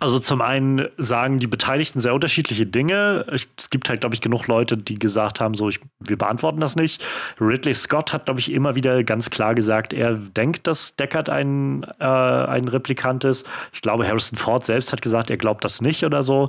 also 0.00 0.20
zum 0.20 0.42
einen 0.42 0.86
sagen 0.96 1.40
die 1.40 1.48
Beteiligten 1.48 1.98
sehr 1.98 2.14
unterschiedliche 2.14 2.66
Dinge. 2.66 3.24
Es 3.32 3.70
gibt 3.70 3.88
halt, 3.88 4.00
glaube 4.00 4.14
ich, 4.14 4.20
genug 4.20 4.46
Leute, 4.46 4.76
die 4.76 4.94
gesagt 4.94 5.40
haben, 5.40 5.54
so, 5.54 5.68
ich, 5.68 5.80
wir 5.98 6.16
beantworten 6.16 6.60
das 6.60 6.76
nicht. 6.76 7.04
Ridley 7.40 7.74
Scott 7.74 8.12
hat, 8.12 8.26
glaube 8.26 8.38
ich, 8.38 8.52
immer 8.52 8.76
wieder 8.76 9.02
ganz 9.02 9.28
klar 9.28 9.56
gesagt, 9.56 9.92
er 9.92 10.14
denkt, 10.14 10.68
dass 10.68 10.94
Deckard 10.94 11.28
ein, 11.28 11.84
äh, 11.98 12.04
ein 12.04 12.68
Replikant 12.68 13.24
ist. 13.24 13.46
Ich 13.72 13.82
glaube, 13.82 14.06
Harrison 14.06 14.38
Ford 14.38 14.64
selbst 14.64 14.92
hat 14.92 15.02
gesagt, 15.02 15.30
er 15.30 15.36
glaubt 15.36 15.64
das 15.64 15.80
nicht 15.80 16.04
oder 16.04 16.22
so. 16.22 16.48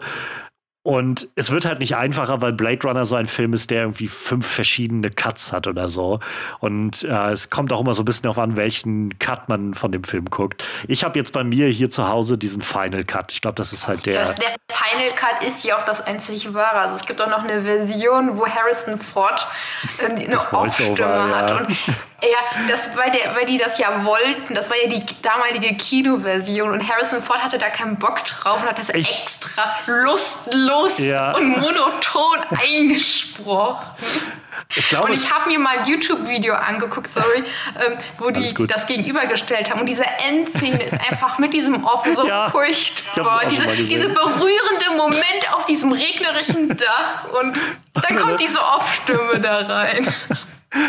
Und 0.89 1.27
es 1.35 1.51
wird 1.51 1.65
halt 1.65 1.81
nicht 1.81 1.95
einfacher, 1.95 2.41
weil 2.41 2.51
Blade 2.51 2.79
Runner 2.87 3.05
so 3.05 3.13
ein 3.13 3.27
Film 3.27 3.53
ist, 3.53 3.69
der 3.69 3.81
irgendwie 3.81 4.07
fünf 4.07 4.47
verschiedene 4.47 5.11
Cuts 5.11 5.53
hat 5.53 5.67
oder 5.67 5.87
so. 5.87 6.19
Und 6.61 7.03
äh, 7.03 7.29
es 7.29 7.51
kommt 7.51 7.71
auch 7.71 7.81
immer 7.81 7.93
so 7.93 8.01
ein 8.01 8.05
bisschen 8.05 8.23
darauf 8.23 8.39
an, 8.39 8.57
welchen 8.57 9.19
Cut 9.19 9.47
man 9.49 9.75
von 9.75 9.91
dem 9.91 10.03
Film 10.03 10.25
guckt. 10.31 10.67
Ich 10.87 11.03
habe 11.03 11.19
jetzt 11.19 11.31
bei 11.31 11.43
mir 11.43 11.67
hier 11.67 11.91
zu 11.91 12.07
Hause 12.07 12.39
diesen 12.39 12.63
Final 12.63 13.03
Cut. 13.03 13.31
Ich 13.31 13.41
glaube, 13.41 13.53
das 13.53 13.71
ist 13.71 13.87
halt 13.87 14.07
der. 14.07 14.15
Das, 14.15 14.33
der 14.33 14.49
Final 14.71 15.11
Cut 15.15 15.43
ist 15.43 15.63
ja 15.63 15.77
auch 15.77 15.83
das 15.83 16.01
einzig 16.01 16.55
wahre. 16.55 16.79
Also 16.79 16.95
es 16.95 17.05
gibt 17.05 17.21
auch 17.21 17.29
noch 17.29 17.43
eine 17.43 17.61
Version, 17.61 18.35
wo 18.35 18.47
Harrison 18.47 18.97
Ford 18.97 19.45
äh, 19.99 20.05
eine 20.05 20.39
Off-Stimme 20.39 20.97
ja. 20.97 21.29
hat. 21.29 21.51
Und 21.51 21.77
ja, 22.21 22.67
das, 22.67 22.95
weil, 22.95 23.11
der, 23.11 23.35
weil 23.35 23.45
die 23.45 23.57
das 23.57 23.77
ja 23.77 24.03
wollten, 24.03 24.55
das 24.55 24.69
war 24.69 24.77
ja 24.77 24.87
die 24.87 25.03
damalige 25.21 25.75
Kinoversion 25.75 26.71
und 26.71 26.89
Harrison 26.89 27.21
Ford 27.21 27.41
hatte 27.43 27.57
da 27.57 27.69
keinen 27.69 27.97
Bock 27.97 28.25
drauf 28.25 28.61
und 28.61 28.69
hat 28.69 28.77
das 28.77 28.89
ich, 28.89 29.21
extra 29.21 29.71
lustlos 29.85 30.97
ja. 30.99 31.33
und 31.33 31.49
monoton 31.49 32.39
eingesprochen. 32.49 33.85
Ich 34.75 34.89
glaube, 34.89 35.07
und 35.07 35.13
ich 35.13 35.31
habe 35.31 35.49
mir 35.49 35.57
mal 35.57 35.79
ein 35.79 35.85
YouTube-Video 35.85 36.53
angeguckt, 36.53 37.11
sorry, 37.11 37.43
ähm, 37.85 37.97
wo 38.17 38.29
die 38.29 38.53
das 38.67 38.85
gegenübergestellt 38.85 39.71
haben. 39.71 39.79
Und 39.79 39.87
diese 39.87 40.05
Endszene 40.05 40.83
ist 40.83 40.93
einfach 40.93 41.39
mit 41.39 41.53
diesem 41.53 41.83
Off 41.85 42.05
so 42.13 42.23
ja, 42.27 42.49
furchtbar. 42.49 43.43
Diese, 43.49 43.65
diese 43.67 44.09
berührende 44.09 44.91
Moment 44.95 45.53
auf 45.53 45.65
diesem 45.65 45.91
regnerischen 45.91 46.77
Dach 46.77 47.25
und 47.41 47.57
dann 47.93 48.15
kommt 48.17 48.39
diese 48.39 48.59
Off-Stimme 48.59 49.39
da 49.41 49.59
rein. 49.59 50.13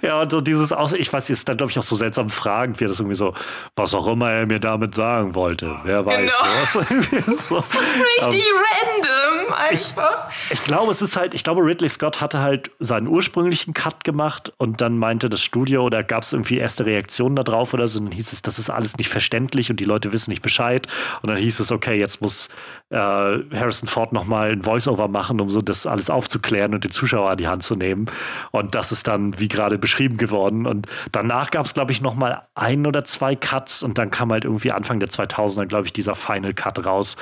Ja, 0.00 0.20
und 0.20 0.30
so 0.30 0.40
dieses 0.40 0.72
aus, 0.72 0.92
ich 0.92 1.12
weiß, 1.12 1.30
ist 1.30 1.48
dann, 1.48 1.56
glaube 1.56 1.70
ich, 1.70 1.78
auch 1.78 1.82
so 1.82 1.96
seltsam 1.96 2.28
fragend, 2.30 2.80
wie 2.80 2.86
das 2.86 2.98
irgendwie 2.98 3.16
so, 3.16 3.34
was 3.76 3.94
auch 3.94 4.06
immer 4.06 4.30
er 4.30 4.46
mir 4.46 4.60
damit 4.60 4.94
sagen 4.94 5.34
wollte. 5.34 5.76
Wer 5.84 6.04
weiß. 6.04 6.16
Genau. 6.16 6.34
Was. 6.60 6.72
so, 7.48 7.56
richtig 7.56 8.44
um, 8.52 8.58
random 8.58 9.27
einfach. 9.70 10.30
Ich, 10.44 10.52
ich, 10.52 10.64
glaube, 10.64 10.90
es 10.90 11.02
ist 11.02 11.16
halt, 11.16 11.34
ich 11.34 11.44
glaube, 11.44 11.62
Ridley 11.62 11.88
Scott 11.88 12.20
hatte 12.20 12.40
halt 12.40 12.70
seinen 12.78 13.06
ursprünglichen 13.06 13.74
Cut 13.74 14.04
gemacht 14.04 14.52
und 14.58 14.80
dann 14.80 14.98
meinte 14.98 15.28
das 15.28 15.42
Studio, 15.42 15.84
oder 15.84 16.02
gab 16.02 16.22
es 16.22 16.32
irgendwie 16.32 16.58
erste 16.58 16.86
Reaktionen 16.86 17.36
darauf 17.36 17.74
oder 17.74 17.88
so, 17.88 17.98
und 17.98 18.06
dann 18.06 18.14
hieß 18.14 18.32
es, 18.32 18.42
das 18.42 18.58
ist 18.58 18.70
alles 18.70 18.96
nicht 18.96 19.08
verständlich 19.08 19.70
und 19.70 19.80
die 19.80 19.84
Leute 19.84 20.12
wissen 20.12 20.30
nicht 20.30 20.42
Bescheid. 20.42 20.86
Und 21.22 21.28
dann 21.28 21.38
hieß 21.38 21.60
es, 21.60 21.72
okay, 21.72 21.98
jetzt 21.98 22.20
muss 22.20 22.48
äh, 22.90 22.96
Harrison 22.96 23.88
Ford 23.88 24.12
nochmal 24.12 24.52
ein 24.52 24.62
Voice-Over 24.62 25.08
machen, 25.08 25.40
um 25.40 25.50
so 25.50 25.62
das 25.62 25.86
alles 25.86 26.10
aufzuklären 26.10 26.74
und 26.74 26.84
den 26.84 26.90
Zuschauer 26.90 27.30
an 27.30 27.36
die 27.36 27.48
Hand 27.48 27.62
zu 27.62 27.76
nehmen. 27.76 28.06
Und 28.50 28.74
das 28.74 28.92
ist 28.92 29.06
dann 29.06 29.38
wie 29.38 29.48
gerade 29.48 29.78
beschrieben 29.78 30.16
geworden. 30.16 30.66
Und 30.66 30.86
danach 31.12 31.50
gab 31.50 31.66
es, 31.66 31.74
glaube 31.74 31.92
ich, 31.92 32.00
noch 32.00 32.14
mal 32.14 32.46
ein 32.54 32.86
oder 32.86 33.04
zwei 33.04 33.36
Cuts 33.36 33.82
und 33.82 33.98
dann 33.98 34.10
kam 34.10 34.32
halt 34.32 34.44
irgendwie 34.44 34.72
Anfang 34.72 35.00
der 35.00 35.08
2000er, 35.08 35.66
glaube 35.66 35.86
ich, 35.86 35.92
dieser 35.92 36.14
Final 36.14 36.54
Cut 36.54 36.84
raus, 36.84 37.16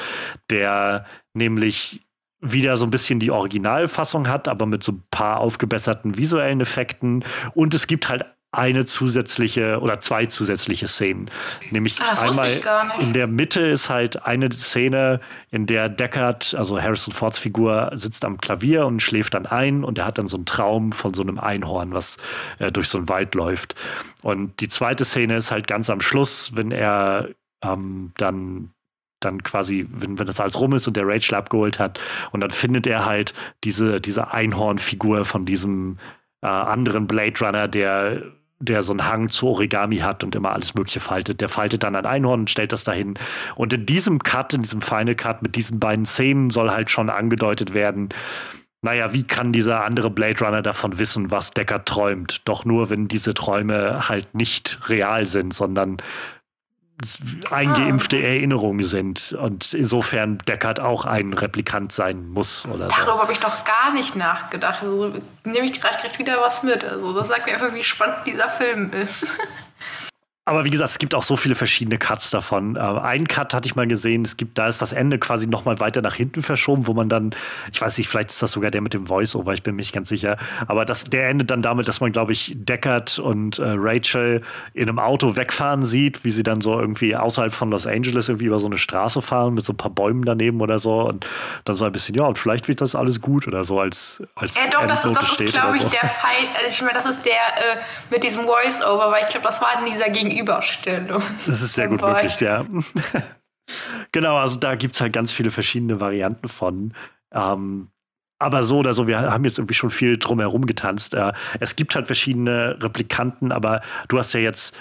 der 0.50 1.06
nämlich 1.35 2.06
wieder 2.40 2.77
so 2.77 2.85
ein 2.85 2.90
bisschen 2.90 3.18
die 3.18 3.31
Originalfassung 3.31 4.29
hat, 4.29 4.49
aber 4.49 4.66
mit 4.66 4.83
so 4.83 4.92
ein 4.92 5.03
paar 5.11 5.38
aufgebesserten 5.38 6.16
visuellen 6.16 6.61
Effekten. 6.61 7.25
Und 7.55 7.75
es 7.75 7.87
gibt 7.87 8.09
halt 8.09 8.25
eine 8.53 8.87
zusätzliche 8.87 9.81
oder 9.81 10.01
zwei 10.01 10.25
zusätzliche 10.27 10.87
Szenen. 10.87 11.31
Nämlich 11.70 12.01
ah, 12.01 12.18
einmal 12.22 12.51
in 13.01 13.12
der 13.12 13.27
Mitte 13.27 13.61
ist 13.61 13.90
halt 13.90 14.25
eine 14.25 14.51
Szene, 14.51 15.20
in 15.51 15.66
der 15.66 15.88
Deckard, 15.90 16.55
also 16.55 16.81
Harrison 16.81 17.12
Fords 17.12 17.38
Figur, 17.38 17.90
sitzt 17.92 18.25
am 18.25 18.38
Klavier 18.38 18.87
und 18.87 19.03
schläft 19.03 19.35
dann 19.35 19.46
ein 19.46 19.85
und 19.85 19.99
er 19.99 20.07
hat 20.07 20.16
dann 20.16 20.27
so 20.27 20.38
einen 20.38 20.46
Traum 20.46 20.92
von 20.92 21.12
so 21.12 21.22
einem 21.22 21.38
Einhorn, 21.38 21.92
was 21.92 22.16
äh, 22.59 22.72
durch 22.72 22.88
so 22.88 22.99
einen 22.99 23.09
Wald 23.11 23.35
läuft. 23.35 23.75
Und 24.22 24.61
die 24.61 24.68
zweite 24.68 25.05
Szene 25.05 25.37
ist 25.37 25.51
halt 25.51 25.66
ganz 25.66 25.90
am 25.90 26.01
Schluss, 26.01 26.53
wenn 26.55 26.70
er 26.70 27.29
ähm, 27.62 28.12
dann 28.16 28.70
dann 29.26 29.42
quasi, 29.42 29.86
wenn, 29.90 30.18
wenn 30.18 30.26
das 30.26 30.40
alles 30.40 30.58
rum 30.58 30.72
ist 30.72 30.86
und 30.86 30.96
der 30.96 31.06
Rage 31.06 31.36
abgeholt 31.36 31.78
hat, 31.78 32.00
und 32.32 32.40
dann 32.40 32.50
findet 32.50 32.86
er 32.86 33.04
halt 33.04 33.34
diese, 33.64 34.00
diese 34.00 34.32
Einhornfigur 34.32 35.24
von 35.24 35.44
diesem 35.44 35.98
äh, 36.42 36.46
anderen 36.46 37.06
Blade 37.06 37.38
Runner, 37.40 37.68
der 37.68 38.22
der 38.58 38.82
so 38.82 38.92
einen 38.92 39.06
Hang 39.06 39.28
zu 39.28 39.48
Origami 39.48 39.98
hat 39.98 40.24
und 40.24 40.34
immer 40.34 40.52
alles 40.52 40.74
Mögliche 40.74 41.00
faltet. 41.00 41.40
Der 41.42 41.48
faltet 41.48 41.82
dann 41.82 41.94
ein 41.94 42.06
Einhorn 42.06 42.40
und 42.40 42.50
stellt 42.50 42.72
das 42.72 42.84
dahin. 42.84 43.14
Und 43.54 43.72
in 43.72 43.84
diesem 43.84 44.22
Cut, 44.22 44.54
in 44.54 44.62
diesem 44.62 44.80
Final 44.80 45.14
Cut 45.14 45.42
mit 45.42 45.56
diesen 45.56 45.78
beiden 45.78 46.06
Szenen 46.06 46.50
soll 46.50 46.70
halt 46.70 46.90
schon 46.90 47.10
angedeutet 47.10 47.74
werden, 47.74 48.08
naja, 48.82 49.12
wie 49.12 49.24
kann 49.24 49.52
dieser 49.52 49.84
andere 49.84 50.10
Blade 50.10 50.38
Runner 50.44 50.62
davon 50.62 50.98
wissen, 50.98 51.30
was 51.30 51.50
Decker 51.50 51.84
träumt? 51.84 52.42
Doch 52.44 52.64
nur, 52.64 52.88
wenn 52.88 53.08
diese 53.08 53.34
Träume 53.34 54.08
halt 54.08 54.34
nicht 54.34 54.78
real 54.88 55.26
sind, 55.26 55.52
sondern 55.52 55.96
eingeimpfte 57.50 58.16
ah. 58.16 58.20
Erinnerungen 58.20 58.82
sind 58.82 59.32
und 59.32 59.74
insofern 59.74 60.38
Deckard 60.38 60.80
auch 60.80 61.04
ein 61.04 61.35
Replikant 61.35 61.92
sein 61.92 62.28
muss. 62.28 62.66
Oder 62.66 62.88
Darüber 62.88 63.12
so. 63.12 63.22
habe 63.22 63.32
ich 63.32 63.42
noch 63.42 63.64
gar 63.64 63.92
nicht 63.92 64.16
nachgedacht. 64.16 64.82
Also 64.82 65.14
nehme 65.44 65.66
ich 65.66 65.80
gerade 65.80 65.96
wieder 66.18 66.40
was 66.40 66.62
mit. 66.62 66.85
Also 66.85 67.12
das 67.12 67.28
sagt 67.28 67.46
mir 67.46 67.54
einfach, 67.54 67.74
wie 67.74 67.85
spannend 67.85 68.26
dieser 68.26 68.48
Film 68.48 68.90
ist. 68.92 69.26
Aber 70.48 70.64
wie 70.64 70.70
gesagt, 70.70 70.90
es 70.90 70.98
gibt 71.00 71.12
auch 71.16 71.24
so 71.24 71.37
viele 71.37 71.56
verschiedene 71.56 71.98
Cuts 71.98 72.30
davon. 72.30 72.76
Äh, 72.76 72.78
einen 72.78 73.26
Cut 73.26 73.52
hatte 73.52 73.66
ich 73.66 73.74
mal 73.74 73.88
gesehen, 73.88 74.22
es 74.22 74.37
gibt, 74.37 74.56
da 74.56 74.68
ist 74.68 74.80
das 74.80 74.92
Ende 74.92 75.18
quasi 75.18 75.48
noch 75.48 75.64
mal 75.64 75.80
weiter 75.80 76.02
nach 76.02 76.14
hinten 76.14 76.40
verschoben, 76.40 76.87
wo 76.87 76.94
man 76.94 77.09
dann, 77.09 77.35
ich 77.72 77.80
weiß 77.80 77.98
nicht, 77.98 78.06
vielleicht 78.09 78.30
ist 78.30 78.40
das 78.40 78.52
sogar 78.52 78.70
der 78.70 78.80
mit 78.80 78.94
dem 78.94 79.09
Voice-Over, 79.09 79.54
ich 79.54 79.64
bin 79.64 79.74
mir 79.74 79.80
nicht 79.80 79.92
ganz 79.92 80.09
sicher. 80.09 80.37
Aber 80.68 80.85
das, 80.85 81.02
der 81.02 81.30
endet 81.30 81.50
dann 81.50 81.62
damit, 81.62 81.88
dass 81.88 81.98
man, 82.00 82.12
glaube 82.12 82.30
ich, 82.30 82.52
Deckard 82.54 83.18
und 83.18 83.59
äh, 83.59 83.72
Rachel 83.76 84.40
in 84.72 84.88
einem 84.88 85.00
Auto 85.00 85.35
wegfahren 85.35 85.82
sieht, 85.82 86.24
wie 86.24 86.30
sie 86.30 86.44
dann 86.44 86.61
so 86.61 86.78
irgendwie 86.78 87.16
außerhalb 87.16 87.52
von 87.52 87.72
Los 87.72 87.85
Angeles 87.85 88.28
irgendwie 88.28 88.46
über 88.46 88.61
so 88.61 88.66
eine 88.66 88.78
Straße 88.78 89.22
fahren 89.22 89.54
mit 89.54 89.64
so 89.64 89.72
ein 89.72 89.76
paar 89.76 89.90
Bäumen 89.90 90.24
daneben 90.24 90.61
oder 90.61 90.78
so. 90.78 91.09
Und 91.09 91.26
dann 91.64 91.74
so 91.74 91.85
ein 91.85 91.90
bisschen, 91.90 92.14
ja, 92.14 92.24
und 92.24 92.38
vielleicht 92.38 92.68
wird 92.68 92.80
das 92.80 92.94
alles 92.94 93.20
gut 93.20 93.48
oder 93.48 93.64
so 93.64 93.80
als. 93.80 94.22
als 94.37 94.54
ja, 94.54 94.70
doch, 94.70 94.87
das 94.87 95.04
ist, 95.04 95.16
das 95.16 95.40
ist 95.40 95.52
glaube 95.52 95.76
ich, 95.76 95.82
so. 95.82 95.88
der 95.88 96.09
Fall. 96.09 96.37
Also 96.54 96.68
ich 96.68 96.82
meine, 96.82 96.94
das 96.94 97.06
ist 97.06 97.24
der 97.24 97.32
äh, 97.32 97.82
mit 98.11 98.22
diesem 98.22 98.44
Voice-Over, 98.44 99.11
weil 99.11 99.24
ich 99.24 99.30
glaube, 99.30 99.44
das 99.44 99.61
war 99.61 99.76
in 99.80 99.90
dieser 99.90 100.09
Gegenüber 100.09 100.36
Gegenüberstellung. 100.37 101.22
Das 101.46 101.62
ist 101.62 101.75
sehr 101.75 101.88
gut 101.88 102.03
möglich, 102.03 102.38
ja. 102.40 102.64
genau, 104.12 104.37
also 104.37 104.59
da 104.59 104.75
gibt 104.75 104.94
es 104.94 105.01
halt 105.01 105.12
ganz 105.12 105.33
viele 105.33 105.51
verschiedene 105.51 106.01
Varianten 106.01 106.49
von. 106.49 106.92
Ähm, 107.33 107.88
aber 108.38 108.62
so 108.64 108.79
oder 108.79 108.92
so, 108.92 109.07
wir 109.07 109.18
haben 109.18 109.44
jetzt 109.44 109.59
irgendwie 109.59 109.75
schon 109.75 109.90
viel 109.90 110.18
drumherum 110.18 110.66
getanzt. 110.66 111.14
Äh, 111.14 111.33
es 111.61 111.75
gibt 111.77 111.94
halt 111.94 112.07
verschiedene 112.07 112.77
Replikanten, 112.83 113.51
aber 113.51 113.81
du 114.09 114.18
hast 114.18 114.35
ja 114.35 114.40
jetzt 114.40 114.75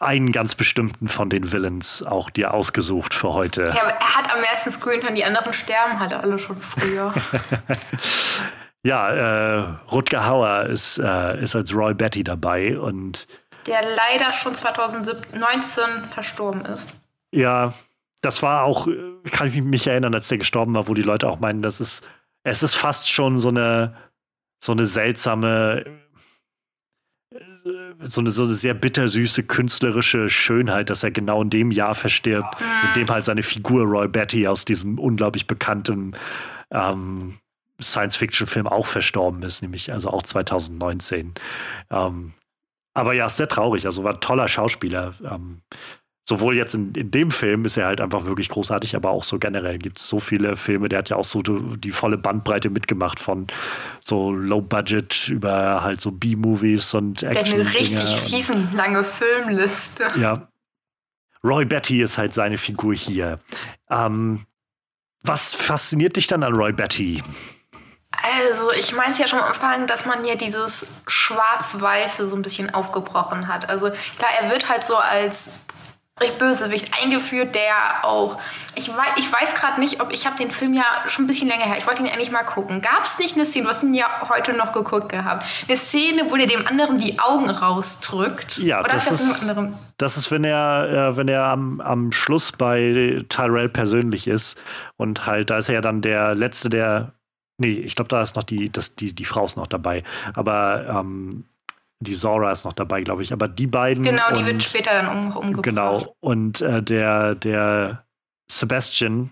einen 0.00 0.32
ganz 0.32 0.54
bestimmten 0.54 1.06
von 1.06 1.30
den 1.30 1.52
Villains 1.52 2.02
auch 2.02 2.30
dir 2.30 2.54
ausgesucht 2.54 3.14
für 3.14 3.32
heute. 3.32 3.64
Ja, 3.64 3.82
aber 3.82 3.90
er 3.90 4.16
hat 4.16 4.34
am 4.34 4.42
ersten 4.42 4.70
Screen 4.72 5.06
und 5.06 5.14
die 5.14 5.24
anderen 5.24 5.52
sterben 5.52 6.00
halt 6.00 6.12
alle 6.12 6.38
schon 6.38 6.56
früher. 6.56 7.14
ja, 8.84 9.10
äh, 9.10 9.64
Rutger 9.92 10.26
Hauer 10.26 10.64
ist, 10.64 10.98
äh, 10.98 11.40
ist 11.40 11.54
als 11.54 11.72
Roy 11.72 11.94
Betty 11.94 12.24
dabei 12.24 12.76
und 12.78 13.28
der 13.66 13.80
leider 13.82 14.32
schon 14.32 14.54
2019 14.54 15.84
verstorben 16.10 16.64
ist. 16.64 16.88
Ja, 17.30 17.72
das 18.20 18.42
war 18.42 18.64
auch, 18.64 18.88
kann 19.30 19.48
ich 19.48 19.54
mich 19.60 19.86
erinnern, 19.86 20.14
als 20.14 20.28
der 20.28 20.38
gestorben 20.38 20.74
war, 20.74 20.88
wo 20.88 20.94
die 20.94 21.02
Leute 21.02 21.28
auch 21.28 21.40
meinen, 21.40 21.62
das 21.62 21.80
ist, 21.80 22.02
es 22.42 22.62
ist 22.62 22.74
fast 22.74 23.10
schon 23.10 23.38
so 23.38 23.48
eine, 23.48 23.94
so 24.58 24.72
eine 24.72 24.86
seltsame, 24.86 25.84
so 28.00 28.20
eine, 28.20 28.30
so 28.30 28.44
eine 28.44 28.52
sehr 28.52 28.74
bittersüße 28.74 29.42
künstlerische 29.42 30.28
Schönheit, 30.28 30.90
dass 30.90 31.02
er 31.02 31.10
genau 31.10 31.42
in 31.42 31.50
dem 31.50 31.70
Jahr 31.70 31.94
verstirbt, 31.94 32.60
mhm. 32.60 32.88
in 32.88 32.94
dem 32.94 33.10
halt 33.10 33.24
seine 33.24 33.42
Figur 33.42 33.84
Roy 33.84 34.08
Betty 34.08 34.46
aus 34.46 34.64
diesem 34.64 34.98
unglaublich 34.98 35.46
bekannten 35.46 36.14
ähm, 36.70 37.38
Science-Fiction-Film 37.82 38.66
auch 38.66 38.86
verstorben 38.86 39.42
ist, 39.42 39.62
nämlich 39.62 39.92
also 39.92 40.10
auch 40.10 40.22
2019. 40.22 41.34
Ähm, 41.90 42.32
aber 42.94 43.12
ja, 43.12 43.26
ist 43.26 43.36
sehr 43.36 43.48
traurig. 43.48 43.86
Also 43.86 44.04
war 44.04 44.14
ein 44.14 44.20
toller 44.20 44.48
Schauspieler. 44.48 45.14
Ähm, 45.28 45.60
sowohl 46.26 46.56
jetzt 46.56 46.74
in, 46.74 46.94
in 46.94 47.10
dem 47.10 47.30
Film 47.30 47.64
ist 47.64 47.76
er 47.76 47.86
halt 47.86 48.00
einfach 48.00 48.24
wirklich 48.24 48.48
großartig, 48.48 48.96
aber 48.96 49.10
auch 49.10 49.24
so 49.24 49.38
generell 49.38 49.78
gibt 49.78 49.98
es 49.98 50.08
so 50.08 50.20
viele 50.20 50.56
Filme. 50.56 50.88
Der 50.88 51.00
hat 51.00 51.10
ja 51.10 51.16
auch 51.16 51.24
so 51.24 51.42
die, 51.42 51.90
volle 51.90 52.16
Bandbreite 52.16 52.70
mitgemacht 52.70 53.20
von 53.20 53.46
so 54.00 54.32
Low 54.32 54.62
Budget 54.62 55.28
über 55.28 55.82
halt 55.82 56.00
so 56.00 56.12
B-Movies 56.12 56.94
und 56.94 57.22
Action. 57.22 57.60
Eine 57.60 57.74
richtig 57.74 58.32
riesenlange 58.32 59.04
Filmliste. 59.04 60.04
Ja. 60.18 60.48
Roy 61.42 61.66
Betty 61.66 62.00
ist 62.00 62.16
halt 62.16 62.32
seine 62.32 62.56
Figur 62.56 62.94
hier. 62.94 63.38
Ähm, 63.90 64.46
was 65.22 65.54
fasziniert 65.54 66.16
dich 66.16 66.26
dann 66.26 66.42
an 66.42 66.54
Roy 66.54 66.72
Betty? 66.72 67.22
Also, 68.22 68.70
ich 68.72 68.94
meinte 68.94 69.20
ja 69.20 69.28
schon 69.28 69.40
am 69.40 69.48
Anfang, 69.48 69.86
dass 69.86 70.04
man 70.06 70.24
ja 70.24 70.34
dieses 70.34 70.86
Schwarz-Weiße 71.06 72.28
so 72.28 72.36
ein 72.36 72.42
bisschen 72.42 72.72
aufgebrochen 72.72 73.48
hat. 73.48 73.68
Also, 73.68 73.90
klar, 74.18 74.30
er 74.40 74.50
wird 74.50 74.68
halt 74.68 74.84
so 74.84 74.96
als 74.96 75.50
Bösewicht 76.38 76.90
eingeführt, 77.02 77.56
der 77.56 78.04
auch, 78.04 78.38
ich 78.76 78.88
weiß, 78.88 79.14
ich 79.16 79.32
weiß 79.32 79.56
gerade 79.56 79.80
nicht, 79.80 80.00
ob 80.00 80.12
ich 80.12 80.26
habe 80.26 80.36
den 80.36 80.50
Film 80.50 80.72
ja 80.72 80.84
schon 81.08 81.24
ein 81.24 81.26
bisschen 81.26 81.48
länger 81.48 81.64
her, 81.64 81.76
ich 81.76 81.86
wollte 81.88 82.02
ihn 82.02 82.08
eigentlich 82.08 82.30
mal 82.30 82.44
gucken. 82.44 82.80
Gab 82.80 83.02
es 83.02 83.18
nicht 83.18 83.34
eine 83.34 83.44
Szene, 83.44 83.64
du 83.64 83.70
hast 83.70 83.82
ihn 83.82 83.94
ja 83.94 84.06
heute 84.28 84.52
noch 84.52 84.72
geguckt 84.72 85.08
gehabt, 85.08 85.44
eine 85.66 85.76
Szene, 85.76 86.30
wo 86.30 86.36
der 86.36 86.46
dem 86.46 86.66
anderen 86.66 86.98
die 86.98 87.18
Augen 87.18 87.50
rausdrückt? 87.50 88.58
Ja, 88.58 88.80
Oder 88.80 88.90
das, 88.90 89.10
ist, 89.10 89.44
das 89.98 90.16
ist, 90.16 90.30
wenn 90.30 90.44
er, 90.44 91.10
äh, 91.10 91.16
wenn 91.16 91.26
er 91.26 91.44
am, 91.44 91.80
am 91.80 92.12
Schluss 92.12 92.52
bei 92.52 93.24
Tyrell 93.28 93.68
persönlich 93.68 94.28
ist 94.28 94.56
und 94.96 95.26
halt, 95.26 95.50
da 95.50 95.58
ist 95.58 95.68
er 95.68 95.76
ja 95.76 95.80
dann 95.80 96.00
der 96.00 96.36
Letzte, 96.36 96.68
der 96.68 97.12
Nee, 97.58 97.72
ich 97.72 97.94
glaube, 97.94 98.08
da 98.08 98.22
ist 98.22 98.36
noch 98.36 98.42
die, 98.42 98.70
das, 98.70 98.94
die, 98.94 99.12
die 99.12 99.24
Frau 99.24 99.44
ist 99.44 99.56
noch 99.56 99.66
dabei. 99.66 100.02
Aber 100.34 100.86
ähm, 100.88 101.44
die 102.00 102.14
Zora 102.14 102.52
ist 102.52 102.64
noch 102.64 102.72
dabei, 102.72 103.02
glaube 103.02 103.22
ich. 103.22 103.32
Aber 103.32 103.48
die 103.48 103.66
beiden. 103.66 104.02
Genau, 104.02 104.30
die 104.32 104.40
und, 104.40 104.46
wird 104.46 104.62
später 104.62 104.90
dann 104.90 105.08
um, 105.08 105.36
umgebracht. 105.36 105.62
Genau. 105.62 106.16
Und 106.20 106.60
äh, 106.60 106.82
der, 106.82 107.34
der 107.34 108.04
Sebastian, 108.50 109.30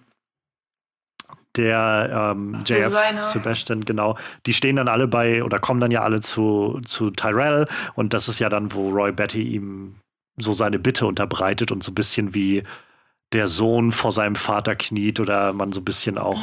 der 1.56 2.32
ähm, 2.34 2.62
JF 2.64 2.86
Designer. 2.86 3.22
Sebastian, 3.22 3.84
genau, 3.84 4.16
die 4.46 4.52
stehen 4.52 4.76
dann 4.76 4.88
alle 4.88 5.08
bei 5.08 5.42
oder 5.42 5.58
kommen 5.58 5.80
dann 5.80 5.90
ja 5.90 6.02
alle 6.02 6.20
zu, 6.20 6.80
zu 6.84 7.10
Tyrell. 7.10 7.66
Und 7.94 8.14
das 8.14 8.28
ist 8.28 8.38
ja 8.38 8.48
dann, 8.48 8.72
wo 8.72 8.90
Roy 8.90 9.12
Betty 9.12 9.42
ihm 9.42 9.96
so 10.38 10.52
seine 10.52 10.78
Bitte 10.78 11.06
unterbreitet 11.06 11.72
und 11.72 11.82
so 11.82 11.90
ein 11.90 11.94
bisschen 11.94 12.34
wie 12.34 12.62
der 13.32 13.48
Sohn 13.48 13.92
vor 13.92 14.12
seinem 14.12 14.36
Vater 14.36 14.76
kniet 14.76 15.20
oder 15.20 15.52
man 15.52 15.72
so 15.72 15.80
ein 15.80 15.84
bisschen 15.84 16.18
auch, 16.18 16.40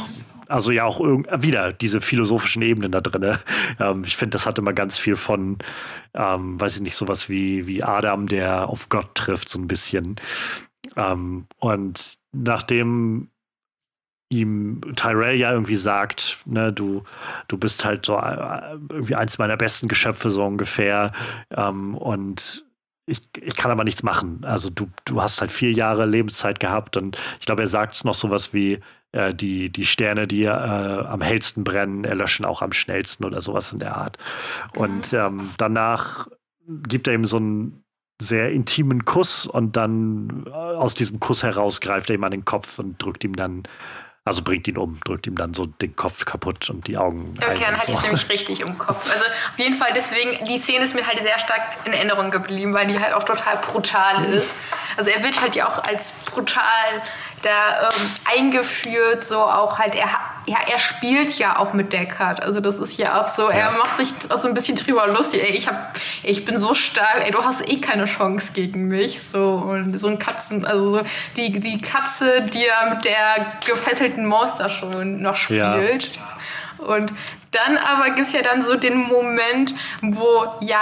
also 0.48 0.72
ja 0.72 0.86
auch 0.86 1.00
wieder 1.00 1.72
diese 1.74 2.02
philosophischen 2.02 2.62
Ebenen 2.62 2.92
da 2.92 3.02
drin. 3.02 3.38
Ähm, 3.80 4.04
ich 4.06 4.18
finde, 4.18 4.32
das 4.32 4.46
hat 4.46 4.58
immer 4.58 4.74
ganz 4.74 4.98
viel 4.98 5.16
von, 5.16 5.58
ähm, 6.14 6.60
weiß 6.60 6.76
ich 6.76 6.82
nicht, 6.82 6.96
sowas 6.96 7.30
wie, 7.30 7.66
wie 7.66 7.82
Adam, 7.82 8.28
der 8.28 8.68
auf 8.68 8.90
Gott 8.90 9.16
trifft, 9.16 9.48
so 9.48 9.58
ein 9.58 9.68
bisschen. 9.68 10.18
Ähm, 10.98 11.46
und 11.60 12.18
nachdem 12.34 13.30
ihm 14.30 14.82
Tyrell 14.96 15.38
ja 15.38 15.52
irgendwie 15.52 15.76
sagt, 15.76 16.40
ne, 16.46 16.72
du, 16.72 17.04
du 17.48 17.58
bist 17.58 17.84
halt 17.86 18.06
so 18.06 18.18
äh, 18.18 18.74
irgendwie 18.90 19.16
eins 19.16 19.38
meiner 19.38 19.58
besten 19.58 19.88
Geschöpfe 19.88 20.30
so 20.30 20.44
ungefähr 20.44 21.12
ähm, 21.52 21.96
und 21.96 22.66
ich, 23.10 23.22
ich 23.42 23.56
kann 23.56 23.72
aber 23.72 23.84
nichts 23.84 24.04
machen. 24.04 24.42
Also 24.44 24.70
du, 24.70 24.88
du 25.06 25.22
hast 25.22 25.42
halt 25.42 25.52
vier 25.52 25.72
Jahre 25.72 26.06
Lebenszeit 26.06 26.60
gehabt 26.60 26.98
und 26.98 27.20
ich 27.40 27.46
glaube, 27.46 27.64
er 27.64 27.68
sagt 27.68 27.94
es 27.94 28.04
noch 28.04 28.14
sowas 28.14 28.54
wie, 28.54 28.80
äh, 29.12 29.34
die, 29.34 29.72
die 29.72 29.86
Sterne, 29.86 30.28
die 30.28 30.44
äh, 30.44 30.50
am 30.50 31.22
hellsten 31.22 31.64
brennen, 31.64 32.04
erlöschen 32.04 32.46
auch 32.46 32.62
am 32.62 32.72
schnellsten 32.72 33.26
oder 33.26 33.42
sowas 33.42 33.74
in 33.74 33.80
der 33.80 33.98
Art. 33.98 34.18
Und 34.76 35.12
mhm. 35.12 35.18
ähm, 35.18 35.50
danach 35.58 36.28
gibt 36.68 37.08
er 37.08 37.16
ihm 37.16 37.26
so 37.26 37.38
einen 37.38 37.84
sehr 38.22 38.52
intimen 38.52 39.06
Kuss 39.06 39.48
und 39.48 39.78
dann 39.78 40.46
äh, 40.46 40.52
aus 40.52 40.94
diesem 40.94 41.20
Kuss 41.20 41.42
heraus 41.42 41.82
greift 41.82 42.10
er 42.10 42.16
ihm 42.16 42.24
an 42.24 42.32
den 42.32 42.46
Kopf 42.46 42.78
und 42.78 43.02
drückt 43.02 43.24
ihm 43.24 43.36
dann 43.36 43.64
also 44.30 44.44
bringt 44.44 44.68
ihn 44.68 44.78
um, 44.78 45.00
drückt 45.06 45.26
ihm 45.26 45.36
dann 45.36 45.56
so 45.56 45.66
den 45.66 45.96
Kopf 45.96 46.24
kaputt 46.24 46.70
und 46.70 46.86
die 46.86 46.98
Augen. 46.98 47.34
Okay, 47.42 47.64
dann 47.66 47.78
hatte 47.78 47.92
ich 47.92 47.98
es 47.98 48.04
nämlich 48.04 48.30
richtig 48.30 48.60
im 48.60 48.78
Kopf. 48.78 49.12
Also 49.12 49.26
auf 49.26 49.58
jeden 49.58 49.74
Fall 49.74 49.90
deswegen, 49.96 50.46
die 50.46 50.60
Szene 50.60 50.86
ist 50.86 50.94
mir 50.94 51.06
halt 51.06 51.20
sehr 51.20 51.40
stark 51.40 51.64
in 51.86 51.94
Erinnerung 51.94 52.30
geblieben, 52.30 52.76
weil 52.76 52.86
die 52.86 53.00
halt 53.00 53.14
auch 53.14 53.24
total 53.24 53.58
brutal 53.58 54.24
ist. 54.26 54.54
Also 54.98 55.10
er 55.10 55.24
wird 55.24 55.42
halt 55.42 55.56
ja 55.56 55.68
auch 55.68 55.84
als 55.84 56.12
brutal 56.32 57.02
da 57.42 57.90
ähm, 57.90 58.12
eingeführt, 58.32 59.24
so 59.24 59.40
auch 59.40 59.80
halt, 59.80 59.96
er, 59.96 60.10
ja, 60.50 60.58
er 60.68 60.80
spielt 60.80 61.38
ja 61.38 61.60
auch 61.60 61.74
mit 61.74 61.94
Deckard. 61.94 62.42
Also 62.42 62.60
das 62.60 62.80
ist 62.80 62.98
ja 62.98 63.22
auch 63.22 63.28
so, 63.28 63.52
ja. 63.52 63.58
er 63.58 63.72
macht 63.72 63.98
sich 63.98 64.10
auch 64.32 64.38
so 64.38 64.48
ein 64.48 64.56
bisschen 64.56 64.76
drüber 64.76 65.06
lustig. 65.06 65.44
Ey, 65.44 65.56
ich, 65.56 65.68
hab, 65.68 65.96
ich 66.24 66.44
bin 66.44 66.58
so 66.58 66.74
stark, 66.74 67.22
ey, 67.24 67.30
du 67.30 67.44
hast 67.44 67.70
eh 67.70 67.80
keine 67.80 68.06
Chance 68.06 68.52
gegen 68.54 68.88
mich. 68.88 69.22
So, 69.22 69.64
und 69.70 70.00
so 70.00 70.08
ein 70.08 70.18
Katzen, 70.18 70.66
also 70.66 70.98
so 70.98 71.02
die, 71.38 71.60
die 71.60 71.80
Katze, 71.80 72.42
die 72.42 72.66
er 72.66 72.96
mit 72.96 73.06
der 73.06 73.54
gefesselten 73.64 74.26
Monster 74.26 74.70
schon 74.70 75.22
noch 75.22 75.36
spielt. 75.36 76.16
Ja. 76.16 76.86
Und 76.86 77.14
dann 77.52 77.78
aber 77.78 78.10
gibt 78.12 78.28
es 78.28 78.34
ja 78.34 78.42
dann 78.42 78.64
so 78.64 78.76
den 78.76 78.98
Moment, 78.98 79.76
wo 80.02 80.48
ja 80.62 80.82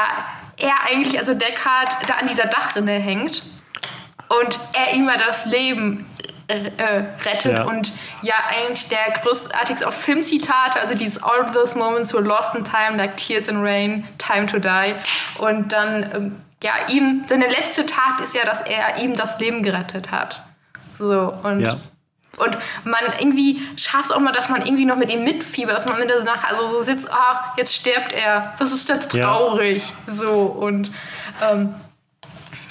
er 0.58 0.90
eigentlich, 0.90 1.20
also 1.20 1.34
Deckard, 1.34 1.90
da 2.08 2.16
an 2.16 2.28
dieser 2.28 2.46
Dachrinne 2.46 2.94
hängt 2.94 3.44
und 4.30 4.60
er 4.74 4.96
ihm 4.96 5.08
ja 5.08 5.18
das 5.18 5.46
Leben 5.46 6.06
äh, 6.48 7.04
rettet. 7.26 7.58
Ja. 7.58 7.64
Und 7.64 7.92
ja, 8.22 8.36
eigentlich 8.50 8.88
der 8.90 9.14
großartigste 9.22 9.88
auch 9.88 9.94
Filmzitate, 9.94 10.80
also 10.80 10.96
dieses 10.96 11.22
All 11.22 11.42
of 11.42 11.52
those 11.52 11.78
moments 11.78 12.14
were 12.14 12.24
lost 12.24 12.56
in 12.56 12.64
time, 12.64 12.98
like 12.98 13.18
tears 13.18 13.48
in 13.48 13.62
rain, 13.62 14.08
time 14.18 14.48
to 14.48 14.60
die. 14.60 14.94
Und 15.40 15.72
dann, 15.72 16.04
ähm, 16.14 16.42
ja, 16.64 16.72
ihm, 16.90 17.24
seine 17.28 17.48
letzte 17.48 17.86
Tat 17.86 18.22
ist 18.22 18.34
ja, 18.34 18.44
dass 18.44 18.62
er 18.62 19.02
ihm 19.04 19.16
das 19.16 19.40
Leben 19.40 19.62
gerettet 19.64 20.12
hat. 20.12 20.42
So, 20.98 21.34
und. 21.44 21.62
Ja. 21.62 21.78
Und 22.38 22.56
man 22.84 23.02
irgendwie 23.18 23.60
schafft 23.78 24.06
es 24.06 24.12
auch 24.12 24.20
mal, 24.20 24.32
dass 24.32 24.48
man 24.48 24.64
irgendwie 24.64 24.86
noch 24.86 24.96
mit 24.96 25.12
ihm 25.12 25.24
mitfiebert, 25.24 25.76
dass 25.76 25.86
man 25.86 25.98
mit 26.00 26.08
der 26.08 26.24
nachher 26.24 26.56
also 26.56 26.68
so 26.68 26.84
sitzt, 26.84 27.12
ah, 27.12 27.56
jetzt 27.58 27.74
stirbt 27.74 28.14
er. 28.14 28.54
Das 28.60 28.72
ist 28.72 28.88
jetzt 28.90 29.10
traurig. 29.10 29.92
Ja. 30.06 30.14
So 30.14 30.42
und 30.44 30.92
ähm, 31.42 31.74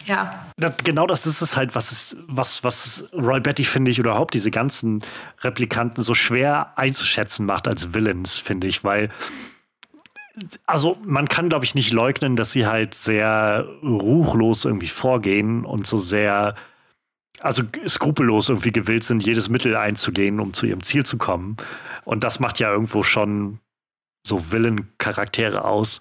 ja. 0.04 0.45
Genau 0.84 1.06
das 1.06 1.26
ist 1.26 1.42
es 1.42 1.54
halt, 1.54 1.74
was, 1.74 1.92
ist, 1.92 2.16
was, 2.28 2.64
was 2.64 3.04
Roy 3.12 3.40
Betty, 3.40 3.64
finde 3.64 3.90
ich, 3.90 4.00
oder 4.00 4.12
überhaupt 4.12 4.32
diese 4.32 4.50
ganzen 4.50 5.02
Replikanten 5.42 6.02
so 6.02 6.14
schwer 6.14 6.78
einzuschätzen 6.78 7.44
macht 7.44 7.68
als 7.68 7.92
Villains, 7.92 8.38
finde 8.38 8.66
ich, 8.66 8.82
weil 8.82 9.10
also 10.66 10.98
man 11.04 11.28
kann, 11.28 11.48
glaube 11.48 11.64
ich, 11.64 11.74
nicht 11.74 11.92
leugnen, 11.92 12.36
dass 12.36 12.52
sie 12.52 12.66
halt 12.66 12.94
sehr 12.94 13.66
ruchlos 13.82 14.64
irgendwie 14.64 14.88
vorgehen 14.88 15.64
und 15.64 15.86
so 15.86 15.98
sehr, 15.98 16.54
also 17.40 17.62
skrupellos 17.86 18.48
irgendwie 18.48 18.72
gewillt 18.72 19.04
sind, 19.04 19.24
jedes 19.24 19.48
Mittel 19.48 19.76
einzugehen, 19.76 20.40
um 20.40 20.52
zu 20.52 20.66
ihrem 20.66 20.82
Ziel 20.82 21.04
zu 21.04 21.16
kommen. 21.16 21.56
Und 22.04 22.22
das 22.24 22.40
macht 22.40 22.58
ja 22.58 22.70
irgendwo 22.70 23.02
schon 23.02 23.60
so 24.26 24.50
Villain-Charaktere 24.50 25.64
aus. 25.64 26.00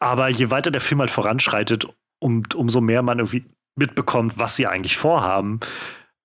Aber 0.00 0.28
je 0.28 0.50
weiter 0.50 0.70
der 0.70 0.80
Film 0.80 1.00
halt 1.00 1.10
voranschreitet, 1.10 1.86
um, 2.18 2.42
umso 2.54 2.80
mehr 2.80 3.02
man 3.02 3.18
irgendwie 3.18 3.44
mitbekommt, 3.76 4.38
was 4.38 4.56
sie 4.56 4.66
eigentlich 4.66 4.96
vorhaben, 4.96 5.60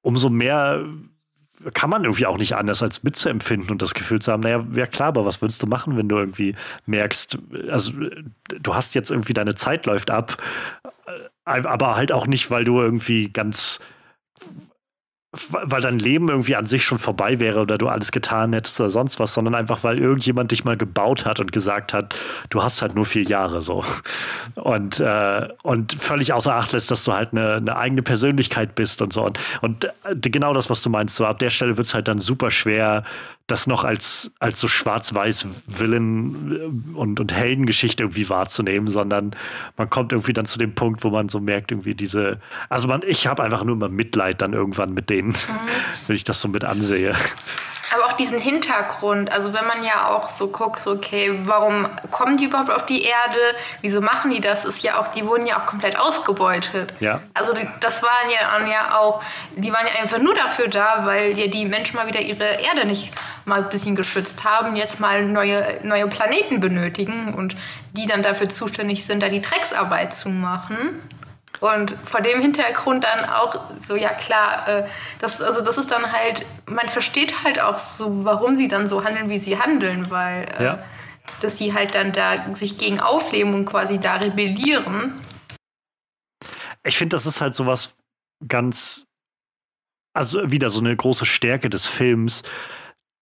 umso 0.02 0.30
mehr 0.30 0.86
kann 1.74 1.90
man 1.90 2.04
irgendwie 2.04 2.26
auch 2.26 2.38
nicht 2.38 2.56
anders 2.56 2.82
als 2.82 3.04
mitzuempfinden 3.04 3.70
und 3.70 3.82
das 3.82 3.94
Gefühl 3.94 4.20
zu 4.20 4.32
haben, 4.32 4.42
naja, 4.42 4.66
ja 4.74 4.88
klar, 4.88 5.10
aber 5.10 5.26
was 5.26 5.42
würdest 5.42 5.62
du 5.62 5.68
machen, 5.68 5.96
wenn 5.98 6.10
du 6.10 6.18
irgendwie 6.18 6.56
merkst, 6.86 7.38
also 7.70 7.92
du 8.48 8.76
hast 8.76 8.96
jetzt 8.96 9.12
irgendwie 9.12 9.34
deine 9.34 9.54
Zeit 9.54 9.86
läuft 9.86 10.10
ab, 10.10 10.38
aber 11.46 11.96
halt 11.96 12.12
auch 12.12 12.26
nicht, 12.26 12.50
weil 12.50 12.64
du 12.64 12.80
irgendwie 12.80 13.30
ganz 13.30 13.80
weil 15.50 15.80
dein 15.80 15.98
Leben 15.98 16.28
irgendwie 16.28 16.58
an 16.58 16.66
sich 16.66 16.84
schon 16.84 17.00
vorbei 17.00 17.40
wäre 17.40 17.62
oder 17.62 17.78
du 17.78 17.88
alles 17.88 18.12
getan 18.12 18.52
hättest 18.52 18.82
oder 18.82 18.90
sonst 18.90 19.18
was, 19.18 19.34
sondern 19.34 19.56
einfach, 19.56 19.82
weil 19.84 19.98
irgendjemand 19.98 20.52
dich 20.52 20.66
mal 20.66 20.76
gebaut 20.76 21.26
hat 21.26 21.40
und 21.40 21.54
gesagt 21.54 21.94
hat, 21.94 22.20
du 22.50 22.62
hast 22.62 22.82
halt 22.82 22.96
nur 22.96 23.06
vier 23.06 23.24
Jahre 23.24 23.62
so. 23.62 23.86
Und, 24.56 25.00
äh, 25.00 25.48
und 25.64 25.94
völlig 25.94 26.34
außer 26.34 26.54
Acht 26.54 26.74
lässt, 26.74 26.92
dass 26.92 27.06
du 27.06 27.14
halt 27.14 27.32
eine, 27.32 27.56
eine 27.56 27.78
eigene 27.78 28.02
Persönlichkeit 28.02 28.76
bist 28.76 29.02
und 29.02 29.14
so. 29.14 29.24
Und, 29.24 29.40
und 29.62 29.86
äh, 29.86 30.16
genau 30.16 30.54
das, 30.54 30.70
was 30.70 30.82
du 30.82 30.90
meinst, 30.90 31.16
so 31.16 31.26
ab 31.26 31.40
der 31.40 31.50
Stelle 31.50 31.78
wird 31.78 31.88
es 31.88 31.94
halt 31.94 32.10
dann 32.10 32.20
super 32.20 32.52
schwer, 32.52 33.06
das 33.52 33.68
noch 33.68 33.84
als, 33.84 34.32
als 34.40 34.60
so 34.60 34.68
schwarz-weiß 34.68 35.46
Willen 35.68 36.52
äh, 36.52 36.98
und, 36.98 37.20
und 37.20 37.34
Heldengeschichte 37.34 38.04
irgendwie 38.04 38.30
wahrzunehmen, 38.30 38.88
sondern 38.88 39.36
man 39.78 39.90
kommt 39.90 40.14
irgendwie 40.14 40.34
dann 40.34 40.46
zu 40.46 40.58
dem 40.58 40.74
Punkt, 40.74 41.04
wo 41.04 41.10
man 41.10 41.30
so 41.30 41.40
merkt, 41.40 41.72
irgendwie 41.72 41.94
diese, 41.94 42.40
also 42.70 42.88
man, 42.88 43.02
ich 43.06 43.28
habe 43.28 43.44
einfach 43.44 43.64
nur 43.64 43.76
immer 43.76 43.90
Mitleid 43.90 44.42
dann 44.42 44.54
irgendwann 44.54 44.94
mit 44.94 45.10
denen, 45.10 45.30
mhm. 45.30 45.36
wenn 46.08 46.16
ich 46.16 46.24
das 46.24 46.42
so 46.42 46.48
mit 46.48 46.64
ansehe 46.64 47.14
aber 47.94 48.06
auch 48.06 48.14
diesen 48.14 48.40
Hintergrund, 48.40 49.32
also 49.32 49.54
wenn 49.54 49.66
man 49.66 49.84
ja 49.84 50.10
auch 50.10 50.28
so 50.28 50.48
guckt, 50.48 50.82
so 50.82 50.92
okay, 50.92 51.40
warum 51.44 51.88
kommen 52.10 52.38
die 52.38 52.46
überhaupt 52.46 52.72
auf 52.72 52.86
die 52.86 53.04
Erde? 53.04 53.40
Wieso 53.82 54.02
machen 54.02 54.32
die 54.32 54.42
das? 54.42 54.66
Ist 54.66 54.84
ja 54.84 55.00
auch, 55.00 55.10
die 55.10 55.26
wurden 55.26 55.46
ja 55.46 55.60
auch 55.60 55.66
komplett 55.66 55.98
ausgebeutet. 55.98 56.94
Ja. 57.00 57.22
Also 57.34 57.54
die, 57.54 57.68
das 57.80 58.02
waren 58.04 58.30
ja, 58.30 58.68
ja 58.68 58.98
auch, 58.98 59.22
die 59.56 59.72
waren 59.74 59.86
ja 59.88 60.02
einfach 60.02 60.20
nur 60.20 60.36
dafür 60.36 60.68
da, 60.68 61.06
weil 61.06 61.38
ja 61.38 61.48
die 61.48 61.66
Menschen 61.66 61.98
mal 61.98 62.08
wieder 62.08 62.22
ihre 62.22 62.44
Erde 62.44 62.86
nicht 62.86 63.12
mal 63.46 63.64
ein 63.64 63.70
bisschen 63.70 63.96
geschützt 63.96 64.44
haben, 64.44 64.76
jetzt 64.76 65.00
mal 65.00 65.26
neue, 65.26 65.80
neue 65.84 66.08
Planeten 66.08 66.60
benötigen 66.60 67.34
und 67.34 67.56
die 67.94 68.06
dann 68.06 68.22
dafür 68.22 68.50
zuständig 68.50 69.06
sind, 69.06 69.22
da 69.22 69.30
die 69.30 69.42
Drecksarbeit 69.42 70.14
zu 70.14 70.30
machen. 70.30 70.78
Und 71.60 71.96
vor 72.04 72.22
dem 72.22 72.42
Hintergrund 72.42 73.04
dann 73.04 73.30
auch 73.30 73.56
so, 73.80 73.96
ja 73.96 74.10
klar, 74.10 74.68
äh, 74.68 74.88
das, 75.20 75.42
also 75.42 75.62
das 75.62 75.78
ist 75.78 75.92
dann 75.92 76.12
halt, 76.12 76.44
man 76.66 76.90
versteht 76.90 77.44
halt 77.44 77.62
auch 77.62 77.78
so, 77.78 78.26
warum 78.26 78.58
sie 78.58 78.68
dann 78.68 78.88
so 78.88 79.04
handeln, 79.04 79.30
wie 79.30 79.38
sie 79.38 79.60
handeln, 79.60 80.10
weil 80.10 80.52
äh, 80.58 80.64
ja. 80.64 80.84
dass 81.42 81.60
sie 81.60 81.74
halt 81.74 81.94
dann 81.94 82.14
da 82.14 82.56
sich 82.56 82.80
gegen 82.80 83.00
aufleben 83.00 83.54
und 83.54 83.66
quasi 83.66 84.00
da 84.00 84.16
rebellieren. 84.16 85.14
Ich 86.84 86.98
finde, 86.98 87.16
das 87.16 87.28
ist 87.28 87.42
halt 87.42 87.54
sowas 87.54 87.96
ganz, 88.48 89.06
also 90.14 90.52
wieder 90.52 90.72
so 90.72 90.80
eine 90.80 90.96
große 90.96 91.28
Stärke 91.28 91.70
des 91.70 91.86
Films, 91.86 92.42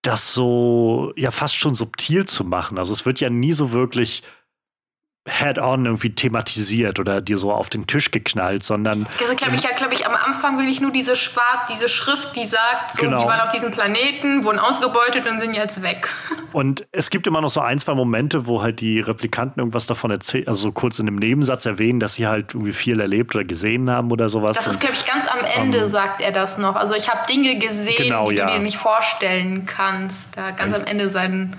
das 0.01 0.33
so 0.33 1.11
ja 1.17 1.31
fast 1.31 1.55
schon 1.55 1.75
subtil 1.75 2.25
zu 2.25 2.45
machen. 2.45 2.79
Also 2.79 2.93
es 2.93 3.05
wird 3.05 3.19
ja 3.19 3.29
nie 3.29 3.51
so 3.51 3.73
wirklich 3.73 4.23
head-on 5.27 5.85
irgendwie 5.85 6.13
thematisiert 6.15 6.99
oder 6.99 7.21
dir 7.21 7.37
so 7.37 7.51
auf 7.51 7.69
den 7.69 7.87
Tisch 7.87 8.11
geknallt, 8.11 8.63
sondern. 8.63 9.07
Also 9.21 9.35
glaube 9.35 9.55
ich 9.55 9.63
ja, 9.63 9.71
glaube 9.71 9.93
ich, 9.93 10.05
am 10.05 10.15
Anfang 10.15 10.57
will 10.57 10.67
ich 10.67 10.81
nur 10.81 10.91
diese 10.91 11.15
Schwarz, 11.15 11.71
diese 11.71 11.89
Schrift, 11.89 12.35
die 12.35 12.45
sagt, 12.45 12.91
so, 12.91 13.01
genau. 13.01 13.21
die 13.21 13.27
waren 13.27 13.41
auf 13.41 13.49
diesem 13.49 13.71
Planeten, 13.71 14.43
wurden 14.43 14.59
ausgebeutet 14.59 15.29
und 15.29 15.39
sind 15.39 15.53
jetzt 15.53 15.81
weg. 15.81 16.09
Und 16.51 16.87
es 16.91 17.11
gibt 17.11 17.27
immer 17.27 17.41
noch 17.41 17.51
so 17.51 17.59
ein, 17.59 17.77
zwei 17.77 17.93
Momente, 17.93 18.47
wo 18.47 18.63
halt 18.63 18.81
die 18.81 18.99
Replikanten 19.01 19.59
irgendwas 19.59 19.85
davon 19.85 20.09
erzählen, 20.09 20.47
also 20.47 20.61
so 20.61 20.71
kurz 20.71 20.97
in 20.97 21.07
einem 21.07 21.17
Nebensatz 21.17 21.67
erwähnen, 21.67 21.99
dass 21.99 22.15
sie 22.15 22.25
halt 22.25 22.55
irgendwie 22.55 22.73
viel 22.73 22.99
erlebt 22.99 23.35
oder 23.35 23.43
gesehen 23.43 23.87
haben 23.87 24.09
oder 24.09 24.29
sowas. 24.29 24.57
Das 24.57 24.65
ist, 24.65 24.79
glaube 24.79 24.95
ich, 24.95 25.05
ganz 25.05 25.27
am 25.27 25.41
Ende 25.41 25.85
um, 25.85 25.91
sagt 25.91 26.21
er 26.21 26.31
das 26.31 26.57
noch. 26.57 26.75
Also 26.75 26.95
ich 26.95 27.07
habe 27.07 27.21
Dinge 27.31 27.59
gesehen, 27.59 28.03
genau, 28.03 28.29
die 28.29 28.37
ja. 28.37 28.47
du 28.47 28.53
dir 28.53 28.59
nicht 28.59 28.77
vorstellen 28.77 29.67
kannst. 29.67 30.37
Da 30.37 30.49
ganz 30.49 30.75
am 30.75 30.85
Ende 30.85 31.11
seine 31.11 31.51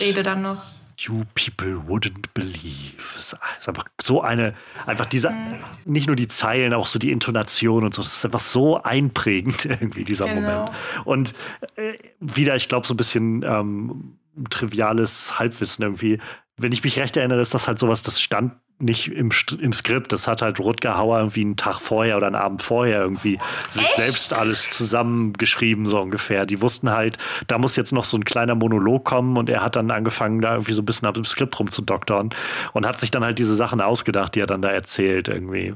Rede 0.00 0.22
dann 0.22 0.42
noch. 0.42 0.77
You 0.98 1.24
people 1.34 1.80
wouldn't 1.86 2.26
believe. 2.34 2.96
Es 3.16 3.32
ist 3.32 3.68
einfach 3.68 3.84
so 4.02 4.20
eine, 4.20 4.54
einfach 4.84 5.06
diese, 5.06 5.30
mhm. 5.30 5.58
nicht 5.84 6.08
nur 6.08 6.16
die 6.16 6.26
Zeilen, 6.26 6.74
auch 6.74 6.88
so 6.88 6.98
die 6.98 7.12
Intonation 7.12 7.84
und 7.84 7.94
so. 7.94 8.02
Das 8.02 8.16
ist 8.16 8.24
einfach 8.24 8.40
so 8.40 8.82
einprägend 8.82 9.64
irgendwie, 9.64 10.02
dieser 10.02 10.26
genau. 10.26 10.40
Moment. 10.40 10.70
Und 11.04 11.34
äh, 11.76 11.94
wieder, 12.18 12.56
ich 12.56 12.68
glaube, 12.68 12.86
so 12.86 12.94
ein 12.94 12.96
bisschen 12.96 13.44
ähm, 13.44 14.18
triviales 14.50 15.38
Halbwissen 15.38 15.84
irgendwie. 15.84 16.18
Wenn 16.56 16.72
ich 16.72 16.82
mich 16.82 16.98
recht 16.98 17.16
erinnere, 17.16 17.40
ist 17.40 17.54
das 17.54 17.68
halt 17.68 17.78
sowas, 17.78 18.02
das 18.02 18.20
stand 18.20 18.54
nicht 18.80 19.12
im, 19.12 19.30
im 19.60 19.72
Skript. 19.72 20.12
Das 20.12 20.26
hat 20.26 20.42
halt 20.42 20.60
Rutger 20.60 20.96
Hauer 20.96 21.18
irgendwie 21.18 21.40
einen 21.40 21.56
Tag 21.56 21.80
vorher 21.80 22.16
oder 22.16 22.26
einen 22.28 22.36
Abend 22.36 22.62
vorher 22.62 23.00
irgendwie 23.00 23.38
sich 23.70 23.82
Echt? 23.82 23.96
selbst 23.96 24.32
alles 24.32 24.70
zusammengeschrieben, 24.70 25.86
so 25.86 26.00
ungefähr. 26.00 26.46
Die 26.46 26.60
wussten 26.60 26.90
halt, 26.90 27.18
da 27.46 27.58
muss 27.58 27.76
jetzt 27.76 27.92
noch 27.92 28.04
so 28.04 28.16
ein 28.16 28.24
kleiner 28.24 28.54
Monolog 28.54 29.04
kommen 29.04 29.36
und 29.36 29.50
er 29.50 29.62
hat 29.62 29.76
dann 29.76 29.90
angefangen, 29.90 30.40
da 30.40 30.52
irgendwie 30.52 30.72
so 30.72 30.82
ein 30.82 30.86
bisschen 30.86 31.08
ab 31.08 31.14
dem 31.14 31.24
Skript 31.24 31.58
rumzudoktern 31.58 32.30
und 32.72 32.86
hat 32.86 33.00
sich 33.00 33.10
dann 33.10 33.24
halt 33.24 33.38
diese 33.38 33.56
Sachen 33.56 33.80
ausgedacht, 33.80 34.34
die 34.34 34.40
er 34.40 34.46
dann 34.46 34.62
da 34.62 34.70
erzählt, 34.70 35.28
irgendwie, 35.28 35.74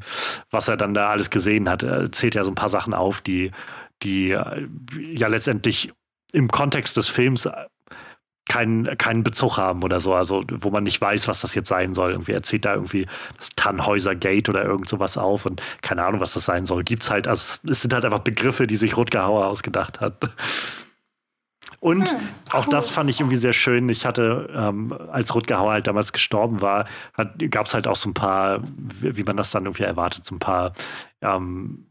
was 0.50 0.68
er 0.68 0.76
dann 0.76 0.94
da 0.94 1.10
alles 1.10 1.30
gesehen 1.30 1.68
hat. 1.68 1.82
Er 1.82 2.12
zählt 2.12 2.34
ja 2.34 2.44
so 2.44 2.50
ein 2.50 2.56
paar 2.56 2.68
Sachen 2.68 2.94
auf, 2.94 3.20
die, 3.20 3.50
die 4.02 4.28
ja 4.28 5.26
letztendlich 5.28 5.92
im 6.32 6.48
Kontext 6.48 6.96
des 6.96 7.08
Films 7.08 7.48
keinen, 8.48 8.98
keinen 8.98 9.22
Bezug 9.22 9.56
haben 9.56 9.82
oder 9.82 10.00
so, 10.00 10.14
also 10.14 10.42
wo 10.50 10.70
man 10.70 10.84
nicht 10.84 11.00
weiß, 11.00 11.28
was 11.28 11.40
das 11.40 11.54
jetzt 11.54 11.68
sein 11.68 11.94
soll. 11.94 12.10
Irgendwie 12.10 12.32
erzählt 12.32 12.64
da 12.64 12.74
irgendwie 12.74 13.06
das 13.38 13.50
Tannhäuser 13.56 14.14
Gate 14.14 14.48
oder 14.48 14.64
irgend 14.64 14.88
sowas 14.88 15.16
auf 15.16 15.46
und 15.46 15.62
keine 15.80 16.04
Ahnung, 16.04 16.20
was 16.20 16.34
das 16.34 16.44
sein 16.44 16.66
soll. 16.66 16.82
Gibt's 16.82 17.08
halt, 17.10 17.28
also 17.28 17.58
es 17.68 17.82
sind 17.82 17.94
halt 17.94 18.04
einfach 18.04 18.20
Begriffe, 18.20 18.66
die 18.66 18.76
sich 18.76 18.96
Rutger 18.96 19.24
Hauer 19.24 19.46
ausgedacht 19.46 20.00
hat. 20.00 20.16
Und 21.80 22.10
hm, 22.10 22.16
cool. 22.16 22.60
auch 22.60 22.64
das 22.66 22.90
fand 22.90 23.10
ich 23.10 23.20
irgendwie 23.20 23.36
sehr 23.36 23.52
schön. 23.52 23.88
Ich 23.88 24.06
hatte, 24.06 24.48
ähm, 24.54 24.96
als 25.10 25.34
Rutger 25.34 25.58
Hauer 25.58 25.72
halt 25.72 25.86
damals 25.86 26.12
gestorben 26.12 26.60
war, 26.60 26.86
gab 27.50 27.66
es 27.66 27.74
halt 27.74 27.88
auch 27.88 27.96
so 27.96 28.08
ein 28.08 28.14
paar, 28.14 28.62
wie 29.00 29.24
man 29.24 29.36
das 29.36 29.50
dann 29.50 29.64
irgendwie 29.64 29.82
erwartet, 29.82 30.24
so 30.24 30.34
ein 30.34 30.38
paar 30.38 30.72
ähm, 31.22 31.86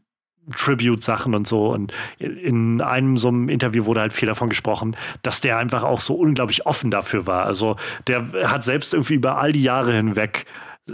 Tribute-Sachen 0.56 1.34
und 1.34 1.46
so. 1.46 1.68
Und 1.68 1.92
in 2.18 2.80
einem 2.80 3.16
so 3.16 3.28
einem 3.28 3.48
Interview 3.48 3.84
wurde 3.84 4.00
halt 4.00 4.12
viel 4.12 4.26
davon 4.26 4.48
gesprochen, 4.48 4.96
dass 5.22 5.40
der 5.40 5.58
einfach 5.58 5.82
auch 5.82 6.00
so 6.00 6.14
unglaublich 6.14 6.66
offen 6.66 6.90
dafür 6.90 7.26
war. 7.26 7.44
Also 7.44 7.76
der 8.06 8.24
hat 8.44 8.64
selbst 8.64 8.94
irgendwie 8.94 9.14
über 9.14 9.38
all 9.38 9.52
die 9.52 9.62
Jahre 9.62 9.92
hinweg, 9.92 10.46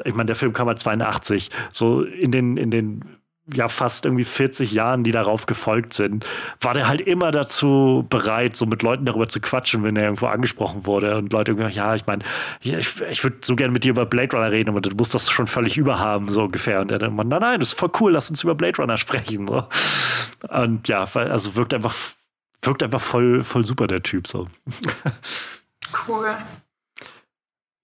ich 0.05 0.15
meine, 0.15 0.27
der 0.27 0.37
Film 0.37 0.53
kam 0.53 0.69
halt 0.69 0.79
82, 0.79 1.51
so 1.73 2.03
in 2.03 2.31
den, 2.31 2.57
in 2.57 2.71
den 2.71 3.18
ja 3.55 3.69
fast 3.69 4.05
irgendwie 4.05 4.25
40 4.25 4.73
Jahren, 4.73 5.05
die 5.05 5.13
darauf 5.13 5.47
gefolgt 5.47 5.93
sind, 5.93 6.27
war 6.61 6.75
der 6.75 6.89
halt 6.89 7.01
immer 7.01 7.33
dazu 7.33 8.07
bereit, 8.09 8.57
so 8.57 8.67
mit 8.67 8.83
Leuten 8.83 9.05
darüber 9.05 9.29
zu 9.29 9.41
quatschen, 9.41 9.83
wenn 9.83 9.97
er 9.97 10.05
irgendwo 10.05 10.27
angesprochen 10.27 10.87
wurde. 10.87 11.17
Und 11.17 11.33
Leute 11.33 11.53
irgendwie, 11.53 11.75
ja, 11.75 11.95
ich 11.95 12.07
meine, 12.07 12.25
ich, 12.61 13.01
ich 13.11 13.25
würde 13.25 13.39
so 13.43 13.57
gerne 13.57 13.73
mit 13.73 13.85
dir 13.85 13.91
über 13.91 14.07
Blade 14.07 14.37
Runner 14.37 14.51
reden, 14.51 14.71
aber 14.71 14.81
du 14.81 14.95
musst 14.97 15.15
das 15.15 15.31
schon 15.31 15.47
völlig 15.47 15.77
überhaben, 15.77 16.29
so 16.29 16.43
ungefähr. 16.45 16.81
Und 16.81 16.91
er 16.91 16.99
dann 16.99 17.13
immer, 17.13 17.25
nein, 17.25 17.41
nein, 17.41 17.61
das 17.61 17.71
ist 17.71 17.79
voll 17.79 17.91
cool, 18.01 18.13
lass 18.13 18.31
uns 18.31 18.43
über 18.43 18.55
Blade 18.55 18.77
Runner 18.81 18.99
sprechen. 18.99 19.47
So. 19.49 19.65
Und 20.51 20.89
ja, 20.89 21.05
also 21.15 21.55
wirkt 21.55 21.75
einfach, 21.75 21.95
wirkt 22.63 22.83
einfach 22.83 23.01
voll, 23.01 23.43
voll 23.43 23.65
super, 23.65 23.87
der 23.87 24.03
Typ. 24.03 24.27
So. 24.27 24.49
Cool. 26.07 26.37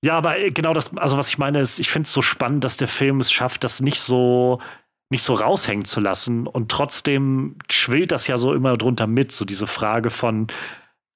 Ja, 0.05 0.19
aber 0.19 0.35
genau 0.51 0.75
das, 0.75 0.95
also 0.99 1.17
was 1.17 1.29
ich 1.29 1.39
meine 1.39 1.61
ist, 1.61 1.79
ich 1.79 1.89
finde 1.89 2.07
es 2.07 2.13
so 2.13 2.21
spannend, 2.21 2.63
dass 2.63 2.77
der 2.77 2.89
Film 2.89 3.21
es 3.21 3.33
schafft, 3.33 3.65
das 3.65 3.81
nicht 3.81 4.01
so 4.01 4.61
nicht 5.11 5.23
so 5.23 5.35
raushängen 5.35 5.85
zu 5.85 6.01
lassen. 6.01 6.47
Und 6.47 6.71
trotzdem 6.71 7.57
schwillt 7.71 8.13
das 8.13 8.27
ja 8.27 8.39
so 8.39 8.55
immer 8.55 8.77
drunter 8.77 9.07
mit, 9.07 9.33
so 9.33 9.45
diese 9.45 9.67
Frage 9.67 10.11
von, 10.11 10.49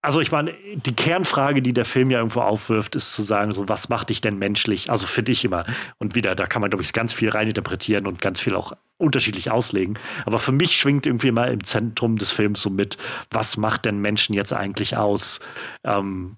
also 0.01 0.21
ich 0.21 0.31
meine, 0.31 0.55
die 0.75 0.95
Kernfrage, 0.95 1.61
die 1.61 1.73
der 1.73 1.85
Film 1.85 2.11
ja 2.11 2.19
irgendwo 2.19 2.41
aufwirft, 2.41 2.95
ist 2.95 3.13
zu 3.15 3.23
sagen, 3.23 3.51
so, 3.51 3.69
was 3.69 3.89
macht 3.89 4.11
dich 4.11 4.21
denn 4.21 4.39
menschlich? 4.39 4.91
Also 4.91 5.07
für 5.07 5.25
dich 5.25 5.45
immer. 5.45 5.65
Und 5.99 6.15
wieder, 6.15 6.37
da 6.37 6.47
kann 6.47 6.61
man, 6.61 6.71
glaube 6.71 6.85
ich, 6.85 6.93
ganz 6.93 7.13
viel 7.13 7.31
reininterpretieren 7.31 8.07
und 8.07 8.21
ganz 8.21 8.39
viel 8.39 8.55
auch 8.55 8.73
unterschiedlich 8.99 9.51
auslegen. 9.51 9.99
Aber 10.25 10.39
für 10.39 10.53
mich 10.53 10.77
schwingt 10.77 11.07
irgendwie 11.07 11.29
immer 11.29 11.49
im 11.49 11.65
Zentrum 11.65 12.17
des 12.17 12.31
Films 12.31 12.63
so 12.63 12.71
mit, 12.71 12.97
was 13.31 13.57
macht 13.57 13.87
denn 13.87 13.99
Menschen 13.99 14.35
jetzt 14.35 14.53
eigentlich 14.53 14.97
aus? 14.97 15.41
Ähm, 15.83 16.35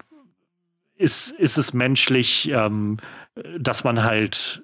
ist, 0.95 1.31
ist 1.31 1.57
es 1.57 1.73
menschlich, 1.73 2.49
ähm, 2.49 2.97
dass 3.59 3.83
man 3.83 4.03
halt 4.03 4.63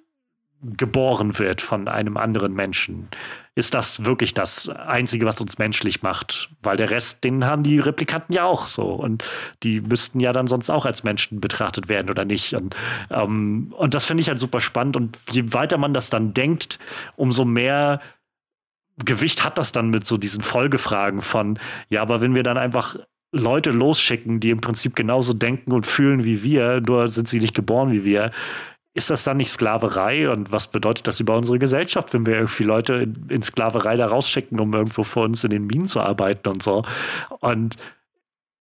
geboren 0.64 1.38
wird 1.38 1.62
von 1.62 1.88
einem 1.88 2.18
anderen 2.18 2.53
Menschen, 2.53 3.08
ist 3.55 3.74
das 3.74 4.05
wirklich 4.05 4.34
das 4.34 4.70
Einzige, 4.70 5.26
was 5.26 5.41
uns 5.41 5.58
menschlich 5.58 6.01
macht. 6.01 6.49
Weil 6.62 6.78
der 6.78 6.89
Rest, 6.89 7.24
den 7.24 7.45
haben 7.45 7.64
die 7.64 7.80
Replikanten 7.80 8.34
ja 8.34 8.43
auch 8.43 8.68
so. 8.68 8.86
Und 8.86 9.24
die 9.64 9.82
müssten 9.82 10.20
ja 10.20 10.34
dann 10.34 10.47
sonst 10.47 10.70
auch 10.70 10.86
als 10.86 11.03
Menschen 11.03 11.39
betrachtet 11.39 11.89
werden 11.89 12.10
oder 12.10 12.26
nicht. 12.26 12.53
Und, 12.53 12.76
ähm, 13.10 13.74
und 13.78 13.93
das 13.93 14.05
finde 14.05 14.22
ich 14.22 14.30
halt 14.30 14.39
super 14.39 14.62
spannend. 14.62 14.95
Und 14.95 15.18
je 15.32 15.53
weiter 15.53 15.78
man 15.78 15.93
das 15.93 16.10
dann 16.10 16.34
denkt, 16.34 16.80
umso 17.16 17.45
mehr 17.45 17.99
Gewicht 19.03 19.43
hat 19.43 19.58
das 19.58 19.72
dann 19.72 19.89
mit 19.89 20.05
so 20.05 20.18
diesen 20.18 20.41
Folgefragen 20.41 21.22
von, 21.22 21.60
ja, 21.89 22.01
aber 22.01 22.22
wenn 22.22 22.36
wir 22.36 22.43
dann 22.43 22.58
einfach 22.58 22.95
Leute 23.32 23.72
losschicken, 23.72 24.39
die 24.39 24.49
im 24.49 24.62
Prinzip 24.62 24.95
genauso 24.95 25.34
denken 25.34 25.72
und 25.72 25.86
fühlen 25.86 26.24
wie 26.24 26.43
wir, 26.43 26.82
nur 26.82 27.08
sind 27.08 27.28
sie 27.28 27.39
nicht 27.39 27.55
geboren 27.55 27.91
wie 27.91 28.05
wir, 28.05 28.32
ist 28.97 29.11
das 29.11 29.23
dann 29.23 29.37
nicht 29.37 29.51
Sklaverei? 29.51 30.29
Und 30.29 30.51
was 30.51 30.67
bedeutet 30.67 31.07
das 31.07 31.19
über 31.19 31.37
unsere 31.37 31.59
Gesellschaft, 31.59 32.13
wenn 32.13 32.25
wir 32.25 32.33
irgendwie 32.33 32.63
Leute 32.63 32.93
in, 32.95 33.27
in 33.29 33.41
Sklaverei 33.43 33.95
da 33.95 34.07
rausschicken, 34.07 34.59
um 34.59 34.73
irgendwo 34.73 35.03
vor 35.03 35.23
uns 35.23 35.43
in 35.43 35.51
den 35.51 35.67
Minen 35.67 35.85
zu 35.85 36.01
arbeiten 36.01 36.49
und 36.49 36.63
so? 36.63 36.83
Und 37.39 37.75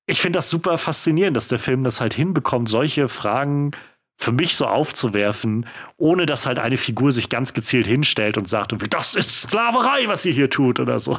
ich 0.04 0.20
finde 0.20 0.36
das 0.36 0.50
super 0.50 0.76
faszinierend, 0.76 1.38
dass 1.38 1.48
der 1.48 1.58
Film 1.58 1.84
das 1.84 2.02
halt 2.02 2.12
hinbekommt, 2.12 2.68
solche 2.68 3.08
Fragen 3.08 3.70
für 4.18 4.30
mich 4.30 4.56
so 4.56 4.66
aufzuwerfen, 4.66 5.66
ohne 5.96 6.26
dass 6.26 6.44
halt 6.44 6.58
eine 6.58 6.76
Figur 6.76 7.12
sich 7.12 7.30
ganz 7.30 7.54
gezielt 7.54 7.86
hinstellt 7.86 8.36
und 8.36 8.46
sagt, 8.46 8.74
das 8.90 9.14
ist 9.14 9.42
Sklaverei, 9.42 10.06
was 10.06 10.26
ihr 10.26 10.32
hier 10.34 10.50
tut 10.50 10.80
oder 10.80 10.98
so. 10.98 11.18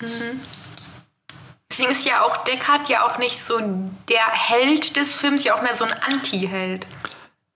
Mhm. 0.00 0.40
Deswegen 1.70 1.90
ist 1.90 2.06
ja 2.06 2.20
auch 2.22 2.44
Deckard 2.44 2.88
ja 2.88 3.04
auch 3.04 3.18
nicht 3.18 3.42
so 3.42 3.58
der 4.08 4.26
Held 4.30 4.94
des 4.94 5.14
Films, 5.14 5.42
ja 5.42 5.56
auch 5.56 5.62
mehr 5.62 5.74
so 5.74 5.84
ein 5.84 5.92
Anti-Held. 5.92 6.86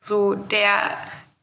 So, 0.06 0.34
der 0.34 0.68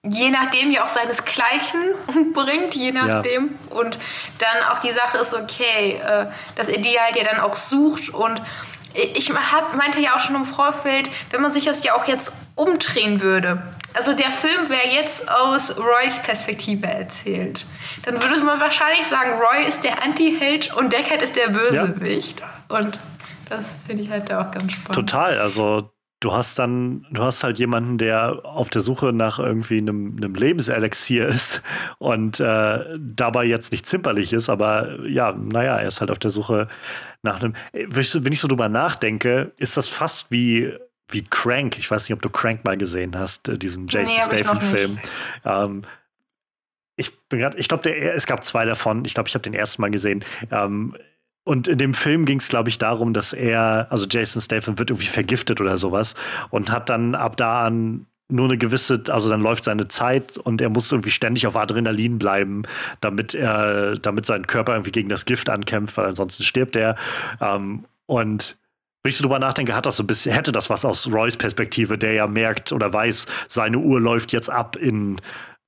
je 0.05 0.29
nachdem 0.29 0.69
ja 0.69 0.83
auch 0.83 0.89
seinesgleichen 0.89 1.79
bringt, 2.33 2.75
je 2.75 2.91
nachdem. 2.91 3.55
Ja. 3.69 3.75
Und 3.77 3.97
dann 4.39 4.69
auch 4.71 4.79
die 4.79 4.91
Sache 4.91 5.17
ist, 5.19 5.33
okay, 5.33 5.99
dass 6.55 6.67
er 6.67 6.79
die 6.79 6.99
halt 6.99 7.15
ja 7.15 7.23
dann 7.23 7.39
auch 7.39 7.55
sucht 7.55 8.09
und 8.09 8.41
ich 8.93 9.31
meinte 9.33 9.99
ja 9.99 10.15
auch 10.15 10.19
schon 10.19 10.35
im 10.35 10.45
Vorfeld, 10.45 11.09
wenn 11.31 11.41
man 11.41 11.51
sich 11.51 11.65
das 11.65 11.83
ja 11.83 11.95
auch 11.95 12.05
jetzt 12.05 12.31
umdrehen 12.55 13.21
würde. 13.21 13.61
Also 13.95 14.13
der 14.13 14.31
Film 14.31 14.69
wäre 14.69 14.87
jetzt 14.87 15.29
aus 15.29 15.75
Roys 15.77 16.19
Perspektive 16.21 16.87
erzählt. 16.87 17.65
Dann 18.03 18.21
würde 18.21 18.43
man 18.43 18.59
wahrscheinlich 18.59 19.05
sagen, 19.05 19.39
Roy 19.39 19.65
ist 19.67 19.83
der 19.83 20.03
Anti-Held 20.03 20.73
und 20.73 20.93
Deckard 20.93 21.21
ist 21.21 21.35
der 21.35 21.49
Bösewicht. 21.49 22.41
Ja. 22.41 22.77
Und 22.77 22.99
das 23.49 23.73
finde 23.85 24.03
ich 24.03 24.09
halt 24.09 24.31
auch 24.31 24.51
ganz 24.51 24.71
spannend. 24.71 24.93
Total. 24.93 25.39
Also 25.39 25.92
du 26.23 26.31
hast 26.31 26.57
dann, 26.57 27.05
du 27.11 27.21
hast 27.21 27.43
halt 27.43 27.59
jemanden, 27.59 27.97
der 27.97 28.45
auf 28.45 28.69
der 28.69 28.81
Suche 28.81 29.11
nach 29.11 29.39
irgendwie 29.39 29.77
einem, 29.77 30.15
einem 30.15 30.35
Lebenselixier 30.35 31.27
ist 31.27 31.61
und 31.99 32.39
äh, 32.39 32.79
dabei 32.97 33.43
jetzt 33.43 33.71
nicht 33.73 33.85
zimperlich 33.85 34.31
ist, 34.31 34.49
aber 34.49 35.05
ja, 35.05 35.33
naja, 35.33 35.77
er 35.77 35.87
ist 35.87 35.99
halt 35.99 36.11
auf 36.11 36.19
der 36.19 36.31
Suche 36.31 36.69
nach 37.23 37.41
einem. 37.41 37.53
Wenn 37.73 38.33
ich 38.33 38.39
so 38.39 38.47
drüber 38.47 38.69
nachdenke, 38.69 39.51
ist 39.57 39.75
das 39.75 39.87
fast 39.87 40.31
wie 40.31 40.73
wie 41.09 41.23
Crank. 41.23 41.77
Ich 41.77 41.91
weiß 41.91 42.07
nicht, 42.07 42.13
ob 42.13 42.21
du 42.21 42.29
Crank 42.29 42.63
mal 42.63 42.77
gesehen 42.77 43.17
hast, 43.17 43.49
äh, 43.49 43.57
diesen 43.57 43.87
Jason 43.87 44.15
nee, 44.15 44.23
Statham-Film. 44.23 44.97
Ähm, 45.43 45.81
ich 46.95 47.19
bin 47.27 47.39
gerade, 47.39 47.57
ich 47.57 47.67
glaube, 47.67 47.93
es 47.93 48.25
gab 48.25 48.43
zwei 48.45 48.65
davon. 48.65 49.03
Ich 49.03 49.13
glaube, 49.13 49.27
ich 49.27 49.35
habe 49.35 49.41
den 49.41 49.53
ersten 49.53 49.81
Mal 49.81 49.91
gesehen. 49.91 50.23
Ähm, 50.51 50.95
und 51.45 51.67
in 51.67 51.77
dem 51.77 51.93
Film 51.93 52.25
ging 52.25 52.39
es, 52.39 52.47
glaube 52.47 52.69
ich, 52.69 52.77
darum, 52.77 53.13
dass 53.13 53.33
er, 53.33 53.87
also 53.89 54.05
Jason 54.09 54.41
Statham 54.41 54.79
wird 54.79 54.91
irgendwie 54.91 55.07
vergiftet 55.07 55.59
oder 55.59 55.77
sowas 55.77 56.15
und 56.49 56.71
hat 56.71 56.89
dann 56.89 57.15
ab 57.15 57.35
da 57.37 57.65
an 57.65 58.05
nur 58.29 58.45
eine 58.45 58.57
gewisse, 58.57 59.03
also 59.09 59.29
dann 59.29 59.41
läuft 59.41 59.65
seine 59.65 59.87
Zeit 59.87 60.37
und 60.37 60.61
er 60.61 60.69
muss 60.69 60.91
irgendwie 60.91 61.11
ständig 61.11 61.45
auf 61.45 61.55
Adrenalin 61.55 62.17
bleiben, 62.17 62.63
damit 63.01 63.33
er, 63.33 63.95
damit 63.97 64.25
sein 64.25 64.47
Körper 64.47 64.73
irgendwie 64.73 64.91
gegen 64.91 65.09
das 65.09 65.25
Gift 65.25 65.49
ankämpft, 65.49 65.97
weil 65.97 66.07
ansonsten 66.07 66.43
stirbt 66.43 66.75
er. 66.75 66.95
Ähm, 67.41 67.85
und 68.05 68.55
wenn 69.03 69.09
ich 69.09 69.17
so 69.17 69.23
drüber 69.23 69.39
nachdenke, 69.39 69.75
hat 69.75 69.85
das 69.85 69.97
so 69.97 70.03
ein 70.03 70.07
bisschen, 70.07 70.33
hätte 70.33 70.53
das 70.53 70.69
was 70.69 70.85
aus 70.85 71.11
Roys 71.11 71.35
Perspektive, 71.35 71.97
der 71.97 72.13
ja 72.13 72.27
merkt 72.27 72.71
oder 72.71 72.91
weiß, 72.91 73.27
seine 73.49 73.77
Uhr 73.77 73.99
läuft 73.99 74.31
jetzt 74.31 74.49
ab 74.49 74.77
in 74.77 75.19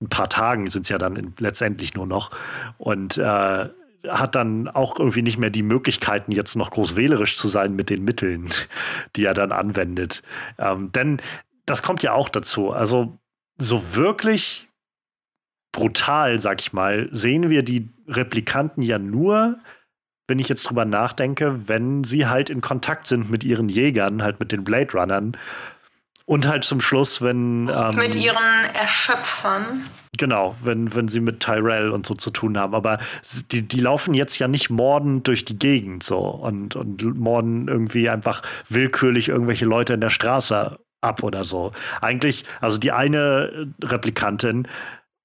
ein 0.02 0.10
paar 0.10 0.30
Tagen, 0.30 0.70
sind 0.70 0.84
es 0.84 0.90
ja 0.90 0.98
dann 0.98 1.18
in, 1.18 1.34
letztendlich 1.40 1.94
nur 1.94 2.08
noch. 2.08 2.32
Und 2.78 3.18
äh, 3.18 3.70
hat 4.10 4.36
dann 4.36 4.68
auch 4.68 4.98
irgendwie 5.00 5.22
nicht 5.22 5.38
mehr 5.38 5.50
die 5.50 5.64
Möglichkeiten, 5.64 6.32
jetzt 6.32 6.56
noch 6.56 6.72
groß 6.72 6.96
wählerisch 6.96 7.36
zu 7.36 7.50
sein 7.50 7.76
mit 7.76 7.90
den 7.90 8.04
Mitteln, 8.04 8.50
die 9.16 9.26
er 9.26 9.34
dann 9.34 9.52
anwendet. 9.52 10.24
Ähm, 10.58 10.92
denn 10.92 11.22
das 11.66 11.84
kommt 11.84 12.04
ja 12.04 12.14
auch 12.14 12.30
dazu. 12.30 12.72
Also 12.72 13.18
so 13.58 13.96
wirklich 13.96 14.68
brutal, 15.72 16.40
sag 16.40 16.62
ich 16.62 16.74
mal, 16.74 17.10
sehen 17.12 17.50
wir 17.50 17.64
die 17.64 17.90
Replikanten 18.08 18.82
ja 18.82 18.98
nur, 19.00 19.58
wenn 20.28 20.40
ich 20.40 20.50
jetzt 20.50 20.64
drüber 20.64 20.86
nachdenke, 20.86 21.68
wenn 21.68 22.04
sie 22.04 22.28
halt 22.28 22.50
in 22.50 22.62
Kontakt 22.62 23.08
sind 23.08 23.30
mit 23.30 23.44
ihren 23.44 23.70
Jägern, 23.70 24.24
halt 24.24 24.40
mit 24.40 24.52
den 24.52 24.64
Blade 24.64 24.92
Runnern. 24.94 25.38
Und 26.28 26.48
halt 26.48 26.64
zum 26.64 26.82
Schluss, 26.82 27.22
wenn. 27.22 27.70
Ähm, 27.70 27.96
mit 27.96 28.16
ihren 28.16 28.66
Erschöpfern. 28.74 29.84
Genau, 30.18 30.56
wenn, 30.64 30.94
wenn 30.96 31.08
sie 31.08 31.20
mit 31.20 31.40
Tyrell 31.40 31.92
und 31.92 32.06
so 32.06 32.16
zu 32.16 32.32
tun 32.32 32.58
haben. 32.58 32.74
Aber 32.74 32.98
die, 33.52 33.68
die 33.68 33.80
laufen 33.80 34.14
jetzt 34.14 34.40
ja 34.40 34.48
nicht 34.48 34.70
mordend 34.70 35.28
durch 35.28 35.46
die 35.46 35.60
Gegend 35.60 36.04
so 36.04 36.18
und, 36.18 36.76
und 36.76 37.04
morden 37.20 37.68
irgendwie 37.68 38.10
einfach 38.10 38.42
willkürlich 38.70 39.30
irgendwelche 39.30 39.66
Leute 39.66 39.94
in 39.94 40.02
der 40.02 40.10
Straße 40.10 40.80
ab 41.02 41.22
oder 41.22 41.46
so. 41.46 41.72
Eigentlich, 42.02 42.46
also 42.62 42.78
die 42.78 42.92
eine 42.92 43.68
Replikantin 43.84 44.68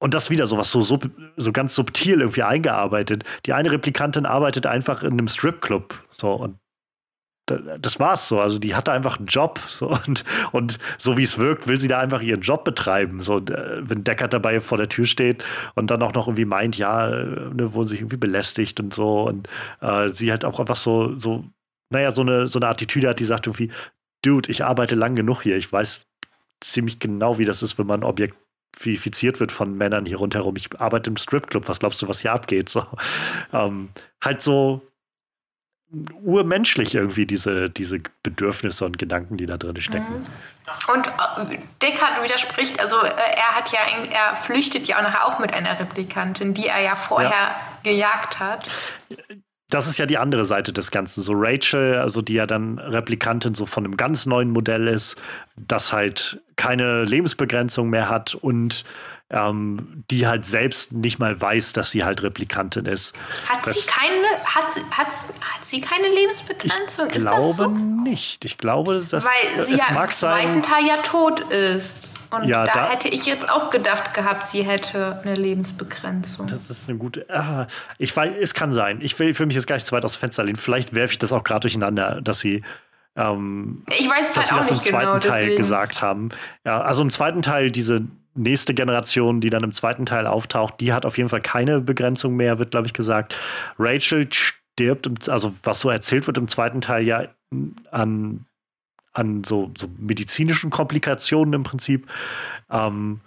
und 0.01 0.15
das 0.15 0.31
wieder 0.31 0.47
sowas 0.47 0.71
so, 0.71 0.81
so, 0.83 0.99
so 1.37 1.53
ganz 1.53 1.75
subtil 1.75 2.21
irgendwie 2.21 2.43
eingearbeitet. 2.43 3.25
Die 3.47 3.53
eine 3.53 3.71
Replikantin 3.71 4.27
arbeitet 4.27 4.67
einfach 4.67 5.03
in 5.03 5.13
einem 5.13 5.29
Stripclub. 5.29 5.95
So, 6.11 6.33
und 6.33 6.59
das 7.81 8.01
war's 8.01 8.29
so. 8.29 8.41
Also 8.41 8.59
die 8.59 8.75
hatte 8.75 8.93
einfach 8.93 9.19
einen 9.19 9.27
Job 9.27 9.59
so 9.59 9.91
und, 10.07 10.25
und 10.53 10.79
so 10.99 11.17
wie 11.17 11.23
es 11.23 11.39
wirkt, 11.39 11.67
will 11.67 11.79
sie 11.79 11.89
da 11.89 11.99
einfach 11.99 12.21
ihren 12.21 12.41
Job 12.41 12.65
betreiben. 12.65 13.21
So, 13.21 13.41
wenn 13.47 14.05
Deckard 14.05 14.33
dabei 14.33 14.61
vor 14.61 14.79
der 14.79 14.89
Tür 14.89 15.07
steht 15.07 15.45
und 15.75 15.91
dann 15.91 16.03
auch 16.03 16.15
noch 16.15 16.27
irgendwie 16.27 16.45
meint, 16.45 16.79
ja, 16.79 17.09
ne, 17.09 17.73
wurden 17.75 17.89
sich 17.89 18.01
irgendwie 18.01 18.17
belästigt 18.17 18.81
und 18.81 18.95
so. 18.95 19.23
Und 19.23 19.49
äh, 19.81 20.09
sie 20.09 20.31
halt 20.31 20.45
auch 20.45 20.61
einfach 20.61 20.77
so, 20.77 21.17
so, 21.17 21.45
naja, 21.91 22.11
so 22.11 22.23
eine, 22.23 22.49
so 22.49 22.59
eine 22.59 22.69
Attitüde 22.69 23.09
hat, 23.09 23.21
die 23.21 23.25
sagt 23.25 23.47
irgendwie, 23.47 23.71
Dude, 24.23 24.51
ich 24.51 24.65
arbeite 24.65 24.95
lang 24.95 25.15
genug 25.15 25.43
hier. 25.43 25.57
Ich 25.57 25.73
weiß 25.73 26.07
ziemlich 26.61 26.99
genau, 26.99 27.39
wie 27.39 27.47
das 27.47 27.63
ist, 27.63 27.79
wenn 27.79 27.87
man 27.87 28.05
Objekt 28.05 28.37
objektifiziert 28.81 29.41
wird 29.41 29.53
von 29.53 29.77
Männern 29.77 30.07
hier 30.07 30.19
rundherum. 30.19 30.57
Ich 30.57 30.69
arbeite 30.81 31.11
im 31.11 31.17
Stripclub, 31.17 31.69
was 31.69 31.81
glaubst 31.81 32.01
du, 32.03 32.09
was 32.09 32.21
hier 32.21 32.33
abgeht? 32.33 32.69
So, 32.69 32.85
ähm, 33.53 33.91
halt 34.23 34.43
so 34.43 34.81
urmenschlich 36.23 36.95
irgendwie 36.95 37.27
diese, 37.27 37.69
diese 37.69 38.01
Bedürfnisse 38.23 38.85
und 38.85 38.99
Gedanken, 38.99 39.37
die 39.37 39.47
da 39.47 39.57
drin 39.57 39.81
stecken. 39.81 40.21
Mhm. 40.21 40.95
Und 40.95 41.07
äh, 41.07 41.59
Deckard 41.83 42.23
widerspricht, 42.23 42.79
also 42.79 42.97
äh, 43.03 43.09
er 43.09 43.57
hat 43.57 43.73
ja, 43.73 43.81
er 44.11 44.37
flüchtet 44.37 44.87
ja 44.87 44.99
auch 44.99 45.03
nachher 45.03 45.27
auch 45.27 45.39
mit 45.39 45.53
einer 45.53 45.79
Replikantin, 45.79 46.55
die 46.55 46.69
er 46.69 46.81
ja 46.81 46.95
vorher 46.97 47.31
ja. 47.31 47.61
gejagt 47.83 48.39
hat 48.39 48.69
das 49.71 49.87
ist 49.87 49.99
ja 49.99 50.07
die 50.07 50.19
andere 50.19 50.45
Seite 50.45 50.73
des 50.73 50.91
Ganzen. 50.91 51.23
So 51.23 51.33
Rachel, 51.35 51.95
also 51.97 52.21
die 52.21 52.35
ja 52.35 52.47
dann 52.47 52.79
Replikantin 52.79 53.55
so 53.55 53.67
von 53.67 53.85
einem 53.85 53.97
ganz 53.97 54.27
neuen 54.27 54.51
Modell 54.51 54.89
ist, 54.89 55.17
das 55.57 55.93
halt 55.93 56.41
keine 56.57 57.05
Lebensbegrenzung 57.05 57.89
mehr 57.89 58.09
hat 58.09 58.35
und 58.35 58.85
ähm, 59.31 60.05
die 60.11 60.27
halt 60.27 60.45
selbst 60.45 60.93
nicht 60.93 61.19
mal 61.19 61.41
weiß, 61.41 61.73
dass 61.73 61.93
sie 61.93 62.05
halt 62.05 62.23
Replikantin 62.23 62.87
ist. 62.87 63.15
Hat 63.49 63.65
das, 63.65 63.77
sie 63.77 63.91
keine, 63.91 64.27
hat, 64.45 64.67
hat, 64.91 65.07
hat 65.09 65.65
sie 65.65 65.81
keine 65.81 66.09
Lebensbegrenzung? 66.09 67.07
Ich 67.13 67.19
glaube 67.19 67.53
so? 67.53 67.69
nicht. 67.69 68.45
Ich 68.45 68.59
glaube, 68.59 68.95
dass 68.95 69.25
Weil 69.25 69.65
sie 69.65 69.77
ja 69.77 70.03
im 70.03 70.09
zweiten 70.09 70.63
Teil 70.63 70.85
ja 70.85 70.97
tot 70.97 71.41
ist. 71.41 72.11
Und 72.31 72.45
ja, 72.45 72.65
da, 72.65 72.73
da, 72.73 72.91
hätte 72.91 73.09
ich 73.09 73.27
jetzt 73.27 73.51
auch 73.51 73.71
gedacht 73.71 74.15
gehabt, 74.15 74.47
sie 74.47 74.63
hätte 74.63 75.21
eine 75.25 75.35
Lebensbegrenzung. 75.35 76.47
Das 76.47 76.71
ist 76.71 76.89
eine 76.89 76.97
gute. 76.99 77.29
Ah, 77.29 77.67
ich 77.99 78.17
weiß, 78.17 78.35
es 78.41 78.55
kann 78.55 78.71
sein. 78.71 78.99
Ich 79.03 79.19
will 79.19 79.35
für 79.35 79.47
mich 79.47 79.57
jetzt 79.57 79.67
gar 79.67 79.75
nicht 79.77 79.87
zu 79.87 79.95
weit 79.95 80.05
aus 80.05 80.15
dem 80.15 80.21
Fenster 80.21 80.45
lehnen. 80.45 80.57
Vielleicht 80.57 80.95
werfe 80.95 81.13
ich 81.13 81.19
das 81.19 81.33
auch 81.33 81.43
gerade 81.43 81.61
durcheinander, 81.61 82.21
dass 82.21 82.39
sie. 82.39 82.63
Ähm, 83.17 83.85
ich 83.89 84.09
weiß 84.09 84.31
es 84.31 84.37
halt 84.37 84.53
auch 84.53 84.57
das 84.59 84.71
nicht 84.71 84.87
im 84.87 84.93
zweiten 84.93 85.07
genau, 85.07 85.19
Teil 85.19 85.43
deswegen. 85.43 85.57
gesagt 85.57 86.03
haben. 86.03 86.29
Ja, 86.65 86.81
also 86.83 87.03
im 87.03 87.11
zweiten 87.11 87.43
Teil 87.43 87.73
diese 87.73 88.07
nächste 88.35 88.75
Generation, 88.75 89.41
die 89.41 89.51
dann 89.51 89.65
im 89.65 89.73
zweiten 89.73 90.07
Teil 90.07 90.27
auftaucht, 90.27 90.81
die 90.81 90.93
hat 90.93 91.05
auf 91.05 91.19
jeden 91.19 91.29
Fall 91.29 91.41
keine 91.41 91.81
Begrenzung 91.81 92.37
mehr, 92.37 92.59
wird 92.59 92.71
glaube 92.71 92.87
ich 92.87 92.93
gesagt. 92.93 93.39
Rachel 93.79 94.29
stirbt, 94.31 95.29
also 95.29 95.55
was 95.63 95.81
so 95.81 95.91
erzählt 95.91 96.27
wird 96.27 96.39
im 96.39 96.49
zweiten 96.49 96.81
Teil 96.81 97.05
ja 97.05 97.25
an 97.91 98.47
an 99.13 99.45
so, 99.45 99.73
so 99.77 99.89
medizinischen 99.99 100.71
Komplikationen 100.71 101.55
im 101.55 101.63
Prinzip. 101.65 102.07
Ähm, 102.71 103.21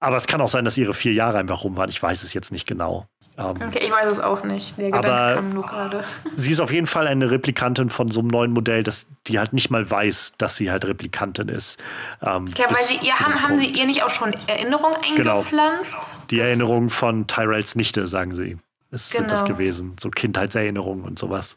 aber 0.00 0.16
es 0.16 0.26
kann 0.26 0.40
auch 0.40 0.48
sein, 0.48 0.64
dass 0.64 0.76
ihre 0.76 0.94
vier 0.94 1.12
Jahre 1.12 1.38
einfach 1.38 1.62
rum 1.62 1.76
waren. 1.76 1.88
Ich 1.88 2.02
weiß 2.02 2.24
es 2.24 2.34
jetzt 2.34 2.50
nicht 2.50 2.66
genau. 2.66 3.06
Ähm, 3.42 3.68
okay, 3.68 3.80
ich 3.82 3.90
weiß 3.90 4.12
es 4.12 4.18
auch 4.18 4.44
nicht. 4.44 4.76
Der 4.78 4.86
Gedanke 4.86 5.10
aber 5.10 5.34
kam 5.34 5.50
nur 5.52 5.66
gerade. 5.66 6.04
Sie 6.36 6.50
ist 6.50 6.60
auf 6.60 6.72
jeden 6.72 6.86
Fall 6.86 7.06
eine 7.06 7.30
Replikantin 7.30 7.90
von 7.90 8.08
so 8.08 8.20
einem 8.20 8.28
neuen 8.28 8.52
Modell, 8.52 8.82
das, 8.82 9.06
die 9.26 9.38
halt 9.38 9.52
nicht 9.52 9.70
mal 9.70 9.88
weiß, 9.88 10.34
dass 10.38 10.56
sie 10.56 10.70
halt 10.70 10.84
Replikantin 10.84 11.48
ist. 11.48 11.78
Ähm, 12.22 12.48
ja, 12.56 12.66
weil 12.68 12.84
sie 12.84 12.98
ihr 13.02 13.18
haben, 13.18 13.42
haben 13.42 13.58
sie 13.58 13.66
ihr 13.66 13.86
nicht 13.86 14.02
auch 14.02 14.10
schon 14.10 14.32
Erinnerungen 14.46 14.96
genau. 15.16 15.38
eingepflanzt? 15.38 15.92
Genau. 15.92 16.04
Die 16.30 16.40
Erinnerungen 16.40 16.90
von 16.90 17.26
Tyrells 17.26 17.74
Nichte, 17.74 18.06
sagen 18.06 18.32
sie. 18.32 18.56
Es 18.90 19.10
genau. 19.10 19.20
sind 19.20 19.30
das 19.30 19.44
genau. 19.44 19.56
gewesen. 19.56 19.96
So 20.00 20.10
Kindheitserinnerungen 20.10 21.04
und 21.04 21.18
sowas. 21.18 21.56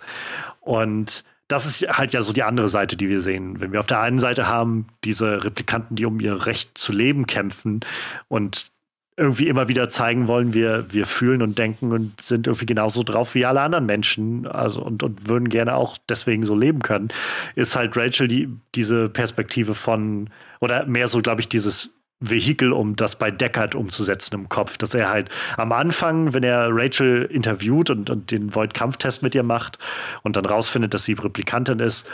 Und 0.62 1.24
das 1.48 1.66
ist 1.66 1.88
halt 1.88 2.14
ja 2.14 2.22
so 2.22 2.34
die 2.34 2.44
andere 2.44 2.68
Seite, 2.68 2.96
die 2.98 3.08
wir 3.08 3.22
sehen. 3.22 3.60
Wenn 3.60 3.72
wir 3.72 3.80
auf 3.80 3.88
der 3.88 4.00
einen 4.00 4.20
Seite 4.20 4.48
haben 4.48 4.88
diese 5.04 5.44
Replikanten, 5.44 5.96
die 5.96 6.06
um 6.06 6.20
ihr 6.20 6.46
Recht 6.48 6.78
zu 6.78 6.92
leben 6.92 7.28
kämpfen 7.28 7.82
und 8.28 8.72
irgendwie 9.18 9.48
immer 9.48 9.70
wieder 9.70 9.88
zeigen 9.88 10.28
wollen, 10.28 10.54
wir, 10.54 10.92
wir 10.92 11.06
fühlen 11.06 11.42
und 11.42 11.58
denken 11.58 11.92
und 11.94 12.20
sind 12.20 12.48
irgendwie 12.48 12.66
genauso 12.66 13.04
drauf 13.04 13.34
wie 13.34 13.46
alle 13.46 13.62
anderen 13.62 13.86
Menschen, 13.86 14.46
also 14.46 14.82
und, 14.82 15.04
und 15.04 15.30
würden 15.30 15.48
gerne 15.48 15.76
auch 15.76 15.98
deswegen 16.10 16.44
so 16.44 16.56
leben 16.56 16.82
können, 16.82 17.10
ist 17.56 17.76
halt 17.76 17.96
Rachel 17.96 18.28
die, 18.28 18.50
diese 18.76 19.10
Perspektive 19.10 19.74
von, 19.74 20.30
oder 20.60 20.86
mehr 20.86 21.08
so, 21.08 21.22
glaube 21.22 21.40
ich, 21.40 21.48
dieses 21.48 21.92
Vehikel, 22.20 22.74
um 22.74 22.96
das 22.96 23.18
bei 23.18 23.32
Deckard 23.32 23.76
umzusetzen 23.76 24.36
im 24.36 24.50
Kopf. 24.50 24.78
Dass 24.78 24.94
er 24.94 25.10
halt 25.10 25.30
am 25.58 25.72
Anfang, 25.72 26.34
wenn 26.34 26.44
er 26.44 26.70
Rachel 26.72 27.24
interviewt 27.24 27.90
und, 27.90 28.10
und 28.10 28.32
den 28.32 28.54
Void-Kampftest 28.54 29.22
mit 29.22 29.36
ihr 29.36 29.44
macht 29.44 29.80
und 30.24 30.36
dann 30.36 30.46
rausfindet, 30.46 30.94
dass 30.94 31.06
sie 31.06 31.14
Replikantin 31.14 31.80
ist, 31.80 32.06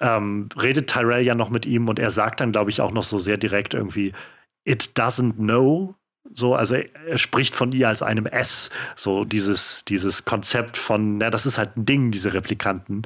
ähm, 0.00 0.48
redet 0.60 0.88
Tyrell 0.88 1.24
ja 1.24 1.34
noch 1.34 1.50
mit 1.50 1.66
ihm 1.66 1.88
und 1.88 1.98
er 1.98 2.10
sagt 2.10 2.40
dann, 2.40 2.52
glaube 2.52 2.70
ich, 2.70 2.80
auch 2.80 2.92
noch 2.92 3.02
so 3.02 3.18
sehr 3.18 3.36
direkt 3.36 3.74
irgendwie, 3.74 4.12
it 4.64 4.92
doesn't 4.96 5.36
know. 5.36 5.94
So, 6.34 6.54
also 6.54 6.74
er, 6.74 7.18
spricht 7.18 7.56
von 7.56 7.72
ihr 7.72 7.88
als 7.88 8.02
einem 8.02 8.26
S, 8.26 8.70
so 8.96 9.24
dieses, 9.24 9.84
dieses 9.84 10.24
Konzept 10.24 10.76
von, 10.76 11.18
na, 11.18 11.30
das 11.30 11.46
ist 11.46 11.58
halt 11.58 11.76
ein 11.76 11.86
Ding, 11.86 12.10
diese 12.10 12.34
Replikanten. 12.34 13.02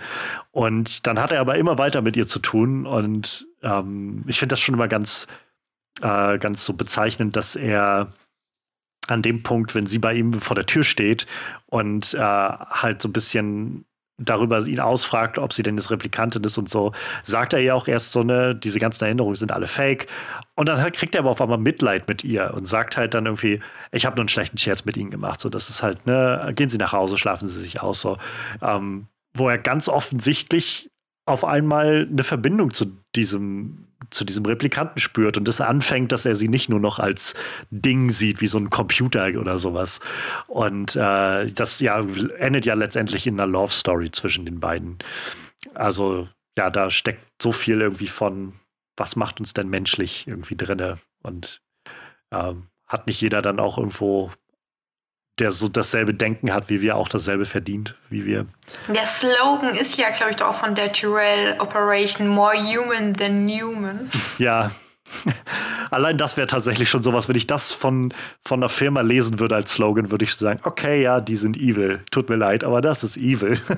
Und 0.51 1.07
dann 1.07 1.19
hat 1.19 1.33
er 1.33 1.41
aber 1.41 1.57
immer 1.57 1.79
weiter 1.79 2.03
mit 2.03 2.17
ihr 2.17 2.27
zu 2.27 2.41
tun 2.41 2.87
und 2.87 3.47
ähm, 3.63 4.25
ich 4.27 4.39
finde 4.39 4.55
das 4.55 4.61
schon 4.61 4.75
immer 4.75 4.89
ganz, 4.89 5.27
äh, 6.01 6.39
ganz 6.39 6.65
so 6.65 6.73
bezeichnend, 6.75 7.37
dass 7.37 7.57
er 7.57 8.13
an 9.09 9.23
dem 9.23 9.43
Punkt, 9.43 9.75
wenn 9.75 9.87
sie 9.87 9.99
bei 9.99 10.15
ihm 10.15 10.33
vor 10.35 10.55
der 10.55 10.67
Tür 10.67 10.85
steht 10.85 11.27
und 11.67 12.15
äh, 12.15 12.19
halt 12.19 13.03
so 13.03 13.09
ein 13.09 13.13
bisschen 13.13 13.85
darüber 14.25 14.65
ihn 14.67 14.81
ausfragt, 14.81 15.39
ob 15.39 15.53
sie 15.53 15.63
denn 15.63 15.77
jetzt 15.77 15.91
Replikantin 15.91 16.45
ist 16.45 16.59
und 16.59 16.69
so, 16.69 16.93
sagt 17.23 17.53
er 17.53 17.61
ja 17.61 17.75
auch 17.75 17.89
erst 17.89 18.13
so, 18.13 18.23
ne, 18.23 18.55
diese 18.55 18.79
ganzen 18.79 19.05
Erinnerungen 19.05 19.35
sind 19.35 19.53
alle 19.53 19.67
fake. 19.67 20.07
Und 20.55 20.69
dann 20.69 20.81
halt 20.81 20.95
kriegt 20.95 21.15
er 21.15 21.21
aber 21.21 21.31
auf 21.31 21.41
einmal 21.41 21.59
Mitleid 21.59 22.09
mit 22.09 22.25
ihr 22.25 22.53
und 22.55 22.67
sagt 22.67 22.97
halt 22.97 23.15
dann 23.15 23.27
irgendwie, 23.27 23.61
ich 23.91 24.07
habe 24.07 24.17
nur 24.17 24.23
einen 24.23 24.29
schlechten 24.29 24.59
Scherz 24.59 24.85
mit 24.85 24.97
ihnen 24.97 25.11
gemacht. 25.11 25.41
So, 25.41 25.49
das 25.49 25.71
ist 25.71 25.83
halt, 25.83 26.07
ne, 26.07 26.53
gehen 26.55 26.69
Sie 26.69 26.79
nach 26.79 26.93
Hause, 26.93 27.19
schlafen 27.19 27.49
Sie 27.49 27.61
sich 27.61 27.81
aus, 27.81 28.01
so. 28.01 28.19
Ähm, 28.61 29.07
wo 29.35 29.49
er 29.49 29.59
ganz 29.59 29.89
offensichtlich 29.89 30.91
auf 31.25 31.45
einmal 31.45 32.09
eine 32.11 32.25
Verbindung 32.25 32.73
zu 32.73 32.87
diesem 33.15 33.87
zu 34.13 34.25
diesem 34.25 34.45
Replikanten 34.47 35.01
spürt 35.01 35.37
und 35.37 35.49
es 35.49 35.61
anfängt, 35.61 36.13
dass 36.13 36.27
er 36.27 36.35
sie 36.35 36.49
nicht 36.49 36.69
nur 36.69 36.81
noch 36.81 36.99
als 36.99 37.35
Ding 37.71 38.11
sieht, 38.11 38.41
wie 38.41 38.47
so 38.47 38.59
ein 38.59 38.71
Computer 38.71 39.29
oder 39.39 39.59
sowas. 39.59 40.01
Und 40.49 40.97
äh, 40.97 41.51
das 41.51 41.81
ja 41.81 42.01
endet 42.39 42.67
ja 42.67 42.75
letztendlich 42.75 43.27
in 43.27 43.41
einer 43.41 43.51
Love 43.51 43.73
Story 43.73 44.11
zwischen 44.11 44.45
den 44.45 44.61
beiden. 44.61 44.99
Also 45.75 46.29
ja, 46.57 46.71
da 46.71 46.91
steckt 46.91 47.43
so 47.43 47.53
viel 47.53 47.81
irgendwie 47.81 48.09
von, 48.09 48.53
was 48.97 49.17
macht 49.17 49.41
uns 49.41 49.55
denn 49.55 49.69
menschlich 49.69 50.27
irgendwie 50.27 50.57
drinne 50.57 50.99
und 51.23 51.63
äh, 52.31 52.55
hat 52.87 53.07
nicht 53.07 53.21
jeder 53.21 53.41
dann 53.41 53.59
auch 53.59 53.79
irgendwo 53.79 54.31
der 55.39 55.53
so 55.53 55.69
dasselbe 55.69 56.15
Denken 56.15 56.53
hat, 56.53 56.69
wie 56.69 56.81
wir, 56.83 56.97
auch 56.97 57.09
dasselbe 57.09 57.47
verdient, 57.47 57.95
wie 58.11 58.25
wir. 58.25 58.47
Der 58.89 59.07
Slogan 59.07 59.75
ist 59.75 59.97
ja, 59.97 60.11
glaube 60.11 60.31
ich, 60.31 60.37
doch 60.37 60.49
auch 60.49 60.55
von 60.55 60.75
der 60.75 60.93
Tyrell 60.93 61.59
Operation 61.59 62.29
More 62.29 62.57
Human 62.57 63.15
Than 63.15 63.49
Human. 63.49 64.11
Ja. 64.39 64.71
Allein 65.91 66.17
das 66.17 66.39
wäre 66.39 66.47
tatsächlich 66.47 66.89
schon 66.89 67.03
sowas, 67.03 67.29
wenn 67.29 67.37
ich 67.37 67.47
das 67.47 67.71
von, 67.71 68.15
von 68.43 68.61
einer 68.61 68.71
Firma 68.71 69.03
lesen 69.03 69.41
würde 69.41 69.57
als 69.57 69.73
Slogan, 69.73 70.11
würde 70.11 70.25
ich 70.25 70.35
sagen, 70.35 70.61
okay, 70.65 71.03
ja, 71.03 71.21
die 71.21 71.37
sind 71.37 71.57
evil. 71.59 72.01
Tut 72.11 72.31
mir 72.31 72.37
leid, 72.37 72.65
aber 72.65 72.81
das 72.81 73.05
ist 73.05 73.17
evil. 73.17 73.59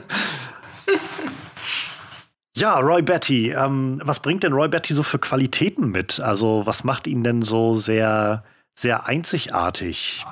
Ja, 2.56 2.78
Roy 2.78 3.02
Betty. 3.02 3.50
Ähm, 3.50 4.00
was 4.04 4.20
bringt 4.20 4.44
denn 4.44 4.52
Roy 4.52 4.68
Betty 4.68 4.94
so 4.94 5.02
für 5.02 5.18
Qualitäten 5.18 5.88
mit? 5.88 6.20
Also, 6.20 6.64
was 6.64 6.84
macht 6.84 7.08
ihn 7.08 7.24
denn 7.24 7.42
so 7.42 7.74
sehr, 7.74 8.44
sehr 8.74 9.06
einzigartig? 9.06 10.24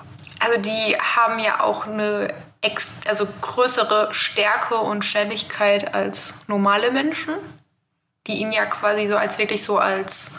Also, 0.45 0.61
die 0.61 0.97
haben 0.97 1.39
ja 1.39 1.61
auch 1.61 1.87
eine 1.87 2.35
also 3.07 3.27
größere 3.41 4.13
Stärke 4.13 4.77
und 4.77 5.05
Schnelligkeit 5.05 5.95
als 5.95 6.35
normale 6.47 6.91
Menschen, 6.91 7.35
die 8.27 8.35
ihn 8.35 8.53
ja 8.53 8.67
quasi 8.67 9.07
so 9.07 9.17
als 9.17 9.39
wirklich 9.39 9.65
so 9.65 9.79
als 9.79 10.31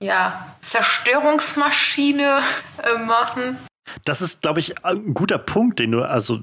ja, 0.00 0.54
Zerstörungsmaschine 0.60 2.40
äh, 2.82 2.98
machen. 3.04 3.58
Das 4.04 4.20
ist, 4.20 4.42
glaube 4.42 4.60
ich, 4.60 4.84
ein 4.84 5.14
guter 5.14 5.38
Punkt, 5.38 5.78
den 5.78 5.92
du, 5.92 6.02
also 6.02 6.40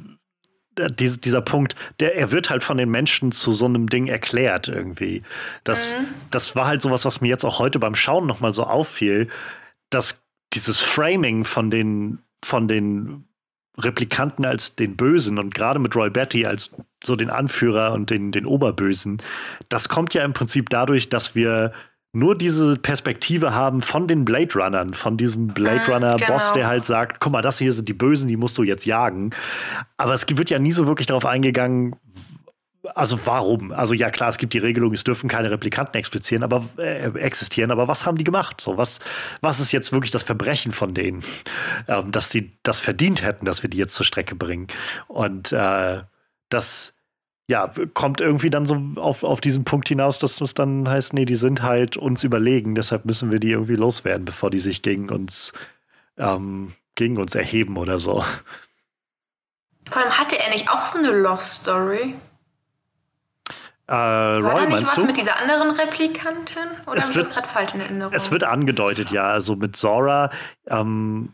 äh, 0.77 0.87
dieser 0.91 1.41
Punkt, 1.41 1.75
der, 1.99 2.15
er 2.15 2.31
wird 2.31 2.49
halt 2.49 2.63
von 2.63 2.77
den 2.77 2.89
Menschen 2.89 3.31
zu 3.31 3.53
so 3.53 3.65
einem 3.65 3.87
Ding 3.87 4.07
erklärt 4.07 4.67
irgendwie. 4.67 5.23
Das, 5.63 5.93
mhm. 5.93 6.07
das 6.31 6.55
war 6.55 6.67
halt 6.67 6.81
sowas, 6.81 7.05
was 7.05 7.21
mir 7.21 7.29
jetzt 7.29 7.45
auch 7.45 7.59
heute 7.59 7.79
beim 7.79 7.95
Schauen 7.95 8.27
nochmal 8.27 8.51
so 8.51 8.63
auffiel, 8.63 9.29
dass 9.89 10.21
dieses 10.53 10.79
Framing 10.79 11.43
von 11.43 11.69
den, 11.69 12.19
von 12.45 12.67
den 12.67 13.25
Replikanten 13.77 14.45
als 14.45 14.75
den 14.75 14.95
Bösen 14.95 15.37
und 15.37 15.53
gerade 15.53 15.79
mit 15.79 15.95
Roy 15.95 16.09
Betty 16.09 16.45
als 16.45 16.71
so 17.03 17.15
den 17.15 17.29
Anführer 17.29 17.93
und 17.93 18.09
den, 18.09 18.31
den 18.31 18.45
Oberbösen, 18.45 19.21
das 19.67 19.89
kommt 19.89 20.13
ja 20.13 20.23
im 20.23 20.33
Prinzip 20.33 20.69
dadurch, 20.69 21.09
dass 21.09 21.35
wir 21.35 21.73
nur 22.13 22.35
diese 22.35 22.77
Perspektive 22.77 23.53
haben 23.53 23.81
von 23.81 24.07
den 24.07 24.23
Blade 24.23 24.53
Runnern, 24.57 24.93
von 24.93 25.17
diesem 25.17 25.47
Blade 25.47 25.81
mhm, 25.85 25.93
Runner 25.93 26.17
Boss, 26.17 26.43
genau. 26.43 26.53
der 26.53 26.67
halt 26.67 26.85
sagt, 26.85 27.19
guck 27.19 27.33
mal, 27.33 27.41
das 27.41 27.57
hier 27.59 27.73
sind 27.73 27.89
die 27.89 27.93
Bösen, 27.93 28.29
die 28.29 28.37
musst 28.37 28.57
du 28.57 28.63
jetzt 28.63 28.85
jagen. 28.85 29.31
Aber 29.97 30.13
es 30.13 30.25
wird 30.29 30.49
ja 30.49 30.57
nie 30.57 30.71
so 30.71 30.87
wirklich 30.87 31.07
darauf 31.07 31.25
eingegangen, 31.25 31.97
also 32.93 33.25
warum? 33.25 33.71
Also 33.71 33.93
ja 33.93 34.09
klar, 34.11 34.29
es 34.29 34.37
gibt 34.37 34.53
die 34.53 34.59
Regelung, 34.59 34.93
es 34.93 35.03
dürfen 35.03 35.29
keine 35.29 35.51
Replikanten 35.51 35.97
existieren, 35.97 36.43
aber 36.43 36.65
äh, 36.77 37.07
existieren, 37.19 37.71
aber 37.71 37.87
was 37.87 38.05
haben 38.05 38.17
die 38.17 38.23
gemacht? 38.23 38.61
So 38.61 38.77
was, 38.77 38.99
was 39.41 39.59
ist 39.59 39.71
jetzt 39.71 39.91
wirklich 39.91 40.11
das 40.11 40.23
Verbrechen 40.23 40.71
von 40.71 40.93
denen, 40.93 41.23
ähm, 41.87 42.11
dass 42.11 42.29
sie 42.29 42.57
das 42.63 42.79
verdient 42.79 43.23
hätten, 43.23 43.45
dass 43.45 43.63
wir 43.63 43.69
die 43.69 43.77
jetzt 43.77 43.95
zur 43.95 44.05
Strecke 44.05 44.35
bringen? 44.35 44.67
Und 45.07 45.51
äh, 45.51 46.01
das 46.49 46.93
ja, 47.47 47.71
kommt 47.93 48.21
irgendwie 48.21 48.49
dann 48.49 48.65
so 48.65 48.81
auf, 48.95 49.23
auf 49.23 49.39
diesen 49.39 49.65
Punkt 49.65 49.87
hinaus, 49.87 50.17
dass 50.17 50.41
es 50.41 50.55
dann 50.55 50.89
heißt, 50.89 51.13
nee, 51.13 51.25
die 51.25 51.35
sind 51.35 51.61
halt 51.61 51.95
uns 51.95 52.23
überlegen, 52.23 52.73
deshalb 52.73 53.05
müssen 53.05 53.31
wir 53.31 53.39
die 53.39 53.51
irgendwie 53.51 53.75
loswerden, 53.75 54.25
bevor 54.25 54.49
die 54.49 54.59
sich 54.59 54.81
gegen 54.81 55.09
uns, 55.09 55.53
ähm, 56.17 56.73
gegen 56.95 57.17
uns 57.17 57.35
erheben 57.35 57.77
oder 57.77 57.99
so. 57.99 58.23
Vor 59.89 60.01
allem 60.01 60.17
hatte 60.17 60.39
er 60.39 60.49
nicht 60.49 60.69
auch 60.69 60.91
so 60.91 60.97
eine 60.97 61.11
Love 61.11 61.41
Story? 61.41 62.15
Äh, 63.87 63.91
War 63.91 64.39
Roy, 64.39 64.61
da 64.63 64.69
nicht 64.69 64.87
was 64.87 64.95
du? 64.95 65.05
mit 65.05 65.17
dieser 65.17 65.39
anderen 65.39 65.71
Replikantin? 65.71 66.63
Oder 66.87 66.97
ich 66.97 67.09
das 67.09 67.29
gerade 67.29 67.47
falsch 67.47 67.73
in 67.75 67.81
Erinnerung? 67.81 68.13
Es 68.13 68.31
wird 68.31 68.43
angedeutet, 68.43 69.11
ja. 69.11 69.25
Also 69.25 69.55
mit 69.55 69.75
Zora, 69.75 70.31
ähm, 70.67 71.33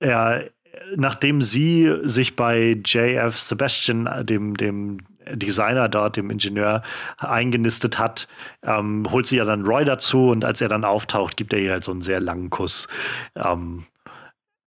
er, 0.00 0.48
nachdem 0.96 1.42
sie 1.42 1.92
sich 2.02 2.34
bei 2.34 2.80
JF 2.84 3.38
Sebastian, 3.38 4.26
dem, 4.26 4.56
dem 4.56 4.98
Designer 5.30 5.88
dort, 5.88 6.16
dem 6.16 6.30
Ingenieur, 6.30 6.82
eingenistet 7.18 7.98
hat, 7.98 8.26
ähm, 8.64 9.06
holt 9.10 9.26
sie 9.26 9.36
ja 9.36 9.44
dann 9.44 9.64
Roy 9.64 9.84
dazu 9.84 10.30
und 10.30 10.44
als 10.44 10.60
er 10.60 10.68
dann 10.68 10.84
auftaucht, 10.84 11.36
gibt 11.36 11.52
er 11.52 11.58
ihr 11.58 11.72
halt 11.72 11.84
so 11.84 11.92
einen 11.92 12.02
sehr 12.02 12.20
langen 12.20 12.50
Kuss. 12.50 12.88
Ähm, 13.36 13.86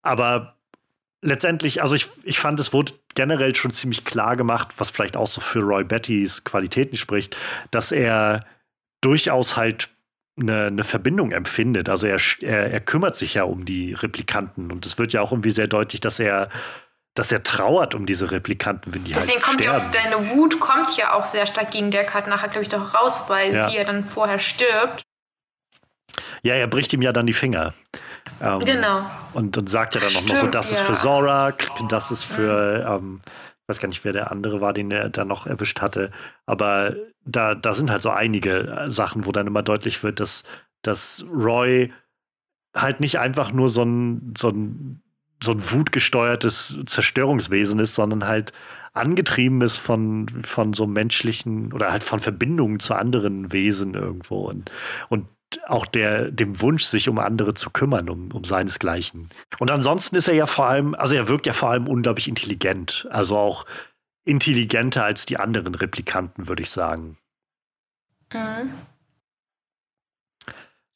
aber 0.03 0.55
letztendlich, 1.21 1.81
also 1.81 1.95
ich, 1.95 2.07
ich 2.23 2.39
fand, 2.39 2.59
es 2.59 2.71
wurde 2.71 2.93
generell 3.15 3.55
schon 3.55 3.71
ziemlich 3.71 4.05
klar 4.05 4.35
gemacht, 4.35 4.69
was 4.77 4.89
vielleicht 4.89 5.17
auch 5.17 5.27
so 5.27 5.41
für 5.41 5.59
Roy 5.59 5.83
Bettys 5.83 6.43
Qualitäten 6.43 6.97
spricht, 6.97 7.35
dass 7.71 7.91
er 7.91 8.45
durchaus 9.01 9.57
halt 9.57 9.89
eine, 10.39 10.65
eine 10.65 10.83
Verbindung 10.83 11.31
empfindet. 11.31 11.89
Also 11.89 12.07
er, 12.07 12.19
er, 12.41 12.71
er 12.71 12.81
kümmert 12.81 13.15
sich 13.15 13.35
ja 13.35 13.43
um 13.43 13.65
die 13.65 13.93
Replikanten 13.93 14.71
und 14.71 14.85
es 14.85 14.97
wird 14.97 15.13
ja 15.13 15.21
auch 15.21 15.31
irgendwie 15.31 15.51
sehr 15.51 15.67
deutlich, 15.67 16.01
dass 16.01 16.19
er 16.19 16.49
dass 17.15 17.31
er 17.31 17.43
trauert 17.43 17.95
um 17.95 18.05
diese 18.05 18.29
Replikanten, 18.29 18.93
wenn 18.93 19.05
die 19.05 19.13
Deswegen 19.13 19.35
halt 19.35 19.43
kommt 19.43 19.61
sterben. 19.61 19.79
ja 19.79 19.87
auch, 19.87 19.91
deine 19.91 20.29
Wut 20.31 20.59
kommt 20.59 20.97
ja 20.97 21.13
auch 21.13 21.23
sehr 21.23 21.45
stark 21.45 21.71
gegen 21.71 21.89
Deckard 21.89 22.27
nachher, 22.27 22.49
glaube 22.49 22.63
ich, 22.63 22.69
doch 22.69 22.93
raus, 22.93 23.21
weil 23.27 23.53
ja. 23.53 23.69
sie 23.69 23.77
ja 23.77 23.85
dann 23.85 24.03
vorher 24.03 24.37
stirbt. 24.37 25.01
Ja, 26.43 26.55
er 26.55 26.67
bricht 26.67 26.93
ihm 26.93 27.01
ja 27.01 27.11
dann 27.11 27.25
die 27.25 27.33
Finger. 27.33 27.73
Ähm, 28.41 28.59
genau. 28.59 29.09
Und, 29.33 29.57
und 29.57 29.69
sagt 29.69 29.95
ja 29.95 30.01
dann 30.01 30.15
auch 30.15 30.27
noch 30.27 30.35
so, 30.35 30.47
das 30.47 30.71
ja. 30.71 30.77
ist 30.77 30.85
für 30.85 30.93
Zorak, 30.93 31.69
das 31.89 32.11
ist 32.11 32.23
für, 32.23 32.99
mhm. 32.99 33.05
ähm, 33.05 33.21
ich 33.25 33.69
weiß 33.69 33.79
gar 33.79 33.87
nicht, 33.87 34.03
wer 34.03 34.13
der 34.13 34.31
andere 34.31 34.61
war, 34.61 34.73
den 34.73 34.91
er 34.91 35.09
dann 35.09 35.27
noch 35.27 35.47
erwischt 35.47 35.81
hatte. 35.81 36.11
Aber 36.45 36.95
da, 37.25 37.55
da 37.55 37.73
sind 37.73 37.89
halt 37.89 38.01
so 38.01 38.11
einige 38.11 38.85
Sachen, 38.87 39.25
wo 39.25 39.31
dann 39.31 39.47
immer 39.47 39.63
deutlich 39.63 40.03
wird, 40.03 40.19
dass, 40.19 40.43
dass 40.81 41.25
Roy 41.31 41.91
halt 42.75 42.99
nicht 42.99 43.19
einfach 43.19 43.51
nur 43.51 43.69
so 43.69 43.83
ein, 43.83 44.33
so 44.37 44.49
ein, 44.49 45.01
so 45.43 45.51
ein 45.51 45.71
wutgesteuertes 45.71 46.79
Zerstörungswesen 46.85 47.79
ist, 47.79 47.95
sondern 47.95 48.25
halt 48.27 48.51
angetrieben 48.93 49.61
ist 49.61 49.77
von, 49.77 50.29
von 50.29 50.73
so 50.73 50.87
menschlichen 50.87 51.73
oder 51.73 51.91
halt 51.91 52.03
von 52.03 52.19
Verbindungen 52.19 52.79
zu 52.79 52.93
anderen 52.93 53.51
Wesen 53.51 53.93
irgendwo. 53.93 54.47
Und, 54.47 54.71
und 55.09 55.27
auch 55.67 55.85
der, 55.85 56.31
dem 56.31 56.61
Wunsch, 56.61 56.85
sich 56.85 57.07
um 57.09 57.19
andere 57.19 57.53
zu 57.53 57.69
kümmern, 57.69 58.09
um, 58.09 58.31
um 58.31 58.43
seinesgleichen. 58.43 59.29
Und 59.59 59.71
ansonsten 59.71 60.15
ist 60.15 60.27
er 60.27 60.33
ja 60.33 60.45
vor 60.45 60.67
allem, 60.67 60.95
also 60.95 61.15
er 61.15 61.27
wirkt 61.27 61.47
ja 61.47 61.53
vor 61.53 61.69
allem 61.69 61.87
unglaublich 61.87 62.27
intelligent. 62.27 63.07
Also 63.09 63.37
auch 63.37 63.65
intelligenter 64.25 65.03
als 65.03 65.25
die 65.25 65.37
anderen 65.37 65.75
Replikanten, 65.75 66.47
würde 66.47 66.63
ich 66.63 66.71
sagen. 66.71 67.17
Mhm. 68.33 68.73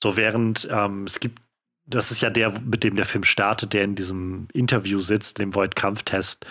So, 0.02 0.18
während 0.18 0.68
ähm, 0.72 1.04
es 1.04 1.20
gibt, 1.20 1.42
das 1.86 2.12
ist 2.12 2.22
ja 2.22 2.30
der, 2.30 2.60
mit 2.62 2.84
dem 2.84 2.96
der 2.96 3.06
Film 3.06 3.24
startet, 3.24 3.74
der 3.74 3.84
in 3.84 3.96
diesem 3.96 4.48
Interview 4.54 5.00
sitzt, 5.00 5.38
dem 5.40 5.54
Void-Kampftest, 5.54 6.46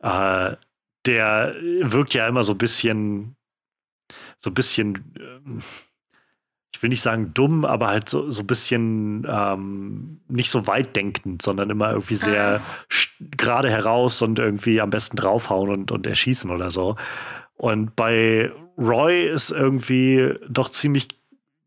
äh, 0.00 0.56
der 1.04 1.54
wirkt 1.82 2.14
ja 2.14 2.26
immer 2.26 2.42
so 2.42 2.52
ein 2.52 2.58
bisschen, 2.58 3.36
so 4.40 4.50
ein 4.50 4.54
bisschen. 4.54 5.14
Äh, 5.16 5.62
ich 6.76 6.82
will 6.82 6.90
nicht 6.90 7.00
sagen 7.00 7.32
dumm, 7.32 7.64
aber 7.64 7.86
halt 7.86 8.06
so, 8.06 8.30
so 8.30 8.42
ein 8.42 8.46
bisschen 8.46 9.26
ähm, 9.30 10.20
nicht 10.28 10.50
so 10.50 10.66
weit 10.66 10.94
denkend, 10.94 11.40
sondern 11.40 11.70
immer 11.70 11.92
irgendwie 11.92 12.16
sehr 12.16 12.60
ah. 12.60 12.86
gerade 13.18 13.70
heraus 13.70 14.20
und 14.20 14.38
irgendwie 14.38 14.82
am 14.82 14.90
besten 14.90 15.16
draufhauen 15.16 15.70
und, 15.70 15.90
und 15.90 16.06
erschießen 16.06 16.50
oder 16.50 16.70
so. 16.70 16.96
Und 17.56 17.96
bei 17.96 18.52
Roy 18.76 19.26
ist 19.26 19.50
irgendwie 19.50 20.34
doch 20.50 20.68
ziemlich 20.68 21.08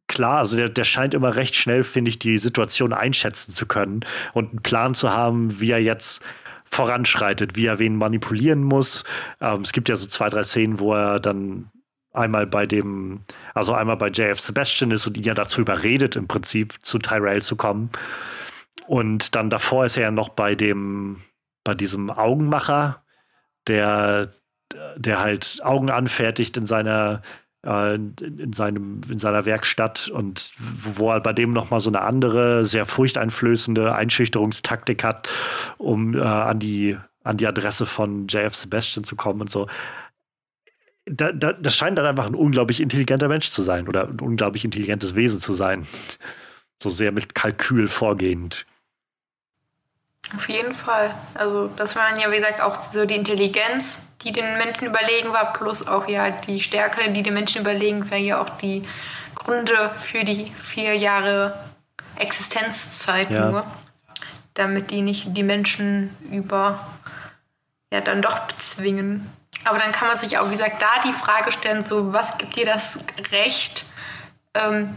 klar, 0.08 0.38
also 0.40 0.58
der, 0.58 0.70
der 0.70 0.84
scheint 0.84 1.16
immer 1.16 1.36
recht 1.36 1.56
schnell, 1.56 1.82
finde 1.84 2.10
ich, 2.10 2.20
die 2.20 2.38
Situation 2.38 2.94
einschätzen 2.94 3.52
zu 3.52 3.66
können 3.66 4.02
und 4.34 4.52
einen 4.52 4.62
Plan 4.62 4.94
zu 4.94 5.10
haben, 5.10 5.60
wie 5.60 5.72
er 5.72 5.82
jetzt 5.82 6.22
voranschreitet, 6.66 7.56
wie 7.56 7.66
er 7.66 7.80
wen 7.80 7.96
manipulieren 7.96 8.64
muss. 8.64 9.06
Ähm, 9.42 9.62
es 9.62 9.72
gibt 9.72 9.90
ja 9.90 9.96
so 9.96 10.06
zwei, 10.06 10.30
drei 10.30 10.44
Szenen, 10.44 10.80
wo 10.80 10.94
er 10.94 11.20
dann 11.20 11.72
einmal 12.14 12.48
bei 12.48 12.66
dem, 12.66 13.22
also 13.54 13.74
einmal 13.74 13.98
bei 13.98 14.08
JF 14.08 14.40
Sebastian 14.40 14.92
ist 14.92 15.06
und 15.08 15.18
ihn 15.18 15.24
ja 15.24 15.34
dazu 15.34 15.62
überredet, 15.62 16.16
im 16.16 16.28
Prinzip 16.28 16.76
zu 16.82 17.00
Tyrell 17.00 17.42
zu 17.42 17.56
kommen. 17.56 17.90
Und 18.88 19.36
dann 19.36 19.50
davor 19.50 19.86
ist 19.86 19.98
er 19.98 20.04
ja 20.04 20.12
noch 20.12 20.30
bei 20.30 20.56
dem, 20.56 21.22
bei 21.64 21.76
diesem 21.76 22.10
Augenmacher, 22.10 23.04
der, 23.68 24.30
der 24.96 25.20
halt 25.20 25.60
Augen 25.64 25.92
anfertigt 25.92 26.58
in 26.58 26.66
seiner, 26.66 27.22
äh, 27.64 27.96
in, 27.96 28.54
seinem, 28.54 29.02
in 29.10 29.20
seiner 29.20 29.46
Werkstatt 29.46 30.08
und 30.08 30.52
wo 30.58 31.12
er 31.12 31.20
bei 31.20 31.34
dem 31.34 31.54
nochmal 31.54 31.80
so 31.80 31.92
eine 31.92 32.02
andere, 32.02 32.66
sehr 32.66 32.86
furchteinflößende 32.86 33.94
Einschüchterungstaktik 33.94 35.04
hat, 35.04 35.30
um 35.78 36.16
äh, 36.16 36.22
an 36.22 36.60
die 36.60 36.98
an 37.24 37.38
die 37.38 37.48
Adresse 37.48 37.86
von 37.86 38.28
JF 38.28 38.56
Sebastian 38.56 39.04
zu 39.04 39.16
kommen 39.16 39.42
und 39.42 39.50
so 39.50 39.68
da, 41.10 41.32
da, 41.32 41.54
das 41.54 41.76
scheint 41.76 41.98
dann 41.98 42.06
einfach 42.06 42.26
ein 42.26 42.36
unglaublich 42.36 42.82
intelligenter 42.82 43.28
Mensch 43.28 43.50
zu 43.52 43.62
sein 43.62 43.88
oder 43.88 44.08
ein 44.08 44.20
unglaublich 44.20 44.66
intelligentes 44.66 45.16
Wesen 45.16 45.40
zu 45.40 45.54
sein. 45.54 45.86
So 46.82 46.90
sehr 46.90 47.12
mit 47.12 47.36
Kalkül 47.36 47.88
vorgehend. 47.88 48.66
Auf 50.36 50.48
jeden 50.48 50.74
Fall. 50.74 51.14
Also, 51.34 51.68
das 51.76 51.96
waren 51.96 52.20
ja, 52.20 52.32
wie 52.32 52.38
gesagt, 52.38 52.62
auch 52.62 52.92
so 52.92 53.06
die 53.06 53.16
Intelligenz, 53.16 54.00
die 54.24 54.32
den 54.32 54.58
Menschen 54.58 54.88
überlegen 54.88 55.32
war, 55.32 55.54
plus 55.54 55.88
auch 55.88 56.08
ja 56.08 56.30
die 56.30 56.62
Stärke, 56.62 57.12
die 57.12 57.24
den 57.24 57.34
Menschen 57.34 57.62
überlegen, 57.62 58.10
war 58.12 58.18
ja 58.18 58.42
auch 58.42 58.50
die 58.50 58.84
Gründe 59.36 59.92
für 60.00 60.24
die 60.24 60.52
vier 60.58 60.96
Jahre 60.96 61.60
Existenzzeit 62.16 63.32
ja. 63.32 63.50
nur. 63.50 63.66
Damit 64.54 64.92
die 64.92 65.02
nicht 65.02 65.36
die 65.36 65.44
Menschen 65.44 66.16
über 66.32 66.88
ja 67.92 68.02
dann 68.02 68.22
doch 68.22 68.40
bezwingen. 68.42 69.32
Aber 69.66 69.78
dann 69.78 69.92
kann 69.92 70.08
man 70.08 70.18
sich 70.18 70.38
auch, 70.38 70.48
wie 70.48 70.54
gesagt, 70.54 70.82
da 70.82 71.02
die 71.04 71.14
Frage 71.14 71.52
stellen, 71.52 71.84
so 71.84 72.14
was 72.14 72.38
gibt 72.38 72.56
dir 72.56 72.66
das 72.66 73.00
Recht, 73.32 73.86
ähm, 74.54 74.96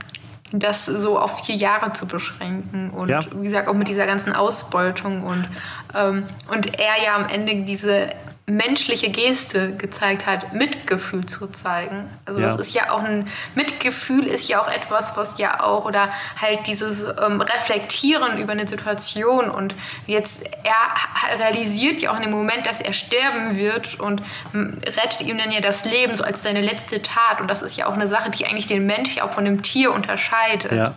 das 0.53 0.87
so 0.87 1.19
auf 1.19 1.45
vier 1.45 1.55
Jahre 1.55 1.93
zu 1.93 2.07
beschränken 2.07 2.91
und 2.91 3.09
ja. 3.09 3.21
wie 3.35 3.45
gesagt 3.45 3.69
auch 3.69 3.75
mit 3.75 3.89
dieser 3.89 4.07
ganzen 4.07 4.35
Ausbeutung 4.35 5.25
und, 5.25 5.49
ähm, 5.95 6.27
und 6.51 6.79
er 6.79 7.03
ja 7.05 7.17
am 7.17 7.27
Ende 7.27 7.65
diese 7.65 8.11
menschliche 8.47 9.09
Geste 9.11 9.77
gezeigt 9.77 10.27
hat, 10.27 10.53
Mitgefühl 10.53 11.27
zu 11.27 11.47
zeigen. 11.47 12.11
Also 12.25 12.41
ja. 12.41 12.49
das 12.49 12.57
ist 12.57 12.75
ja 12.75 12.91
auch 12.91 13.03
ein 13.03 13.29
Mitgefühl 13.55 14.27
ist 14.27 14.49
ja 14.49 14.61
auch 14.61 14.69
etwas, 14.69 15.17
was 15.17 15.39
ja 15.39 15.63
auch 15.63 15.85
oder 15.85 16.09
halt 16.41 16.67
dieses 16.67 17.03
ähm, 17.03 17.41
Reflektieren 17.41 18.39
über 18.39 18.53
eine 18.53 18.67
Situation 18.67 19.49
und 19.49 19.77
jetzt 20.07 20.43
er 20.65 21.39
realisiert 21.39 22.03
ja 22.03 22.11
auch 22.11 22.17
in 22.17 22.23
dem 22.23 22.33
Moment, 22.33 22.67
dass 22.67 22.81
er 22.81 22.93
sterben 22.93 23.57
wird 23.57 24.01
und 24.01 24.23
rettet 24.53 25.23
ihm 25.23 25.39
dann 25.39 25.53
ja 25.53 25.61
das 25.61 25.85
Leben 25.85 26.17
so 26.17 26.25
als 26.25 26.43
seine 26.43 26.63
letzte 26.63 27.01
Tat 27.01 27.41
und 27.41 27.49
das 27.49 27.63
ist 27.63 27.77
ja 27.77 27.87
auch 27.87 27.95
eine 27.95 28.09
Sache, 28.09 28.31
die 28.31 28.47
eigentlich 28.47 28.67
den 28.67 28.87
Mensch 28.87 29.17
ja 29.17 29.25
auch 29.25 29.31
von 29.31 29.45
dem 29.45 29.63
Tier 29.63 29.93
unterscheidet. 29.93 30.73
Ja. 30.73 30.95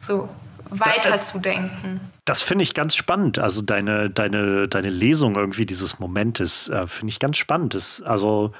So 0.00 0.30
weiterzudenken. 0.80 2.00
Das 2.24 2.42
finde 2.42 2.62
ich 2.62 2.74
ganz 2.74 2.94
spannend. 2.94 3.38
Also 3.38 3.62
deine, 3.62 4.10
deine, 4.10 4.68
deine 4.68 4.88
Lesung 4.88 5.36
irgendwie 5.36 5.66
dieses 5.66 5.98
Momentes 5.98 6.68
äh, 6.68 6.86
finde 6.86 7.10
ich 7.10 7.18
ganz 7.18 7.36
spannend. 7.36 7.74
Das, 7.74 8.02
also 8.02 8.52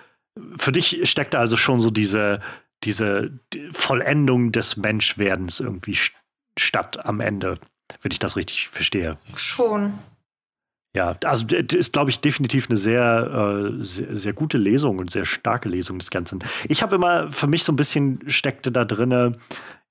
für 0.57 0.73
dich 0.73 1.09
steckt 1.09 1.35
da 1.35 1.39
also 1.39 1.57
schon 1.57 1.81
so 1.81 1.91
diese, 1.91 2.41
diese 2.83 3.31
die 3.53 3.69
Vollendung 3.71 4.53
des 4.53 4.77
Menschwerdens 4.77 5.61
irgendwie 5.61 5.97
statt 6.59 7.05
am 7.05 7.21
Ende, 7.21 7.59
wenn 8.03 8.13
ich 8.13 8.19
das 8.19 8.37
richtig 8.37 8.69
verstehe. 8.69 9.19
Schon. 9.37 9.99
Ja, 10.97 11.17
also 11.25 11.45
das 11.45 11.77
ist, 11.77 11.93
glaube 11.93 12.11
ich, 12.11 12.21
definitiv 12.21 12.71
eine 12.71 12.77
sehr, 12.77 13.73
äh, 13.77 13.83
sehr, 13.83 14.17
sehr, 14.17 14.33
gute 14.33 14.59
Lesung 14.59 14.99
und 14.99 15.11
sehr 15.11 15.25
starke 15.25 15.69
Lesung 15.69 15.99
des 15.99 16.09
Ganzen. 16.09 16.39
Ich 16.69 16.85
habe 16.85 16.95
immer, 16.95 17.33
für 17.33 17.49
mich 17.49 17.65
so 17.65 17.73
ein 17.73 17.77
bisschen 17.77 18.21
steckte 18.29 18.71
da 18.71 18.85
drinne, 18.85 19.37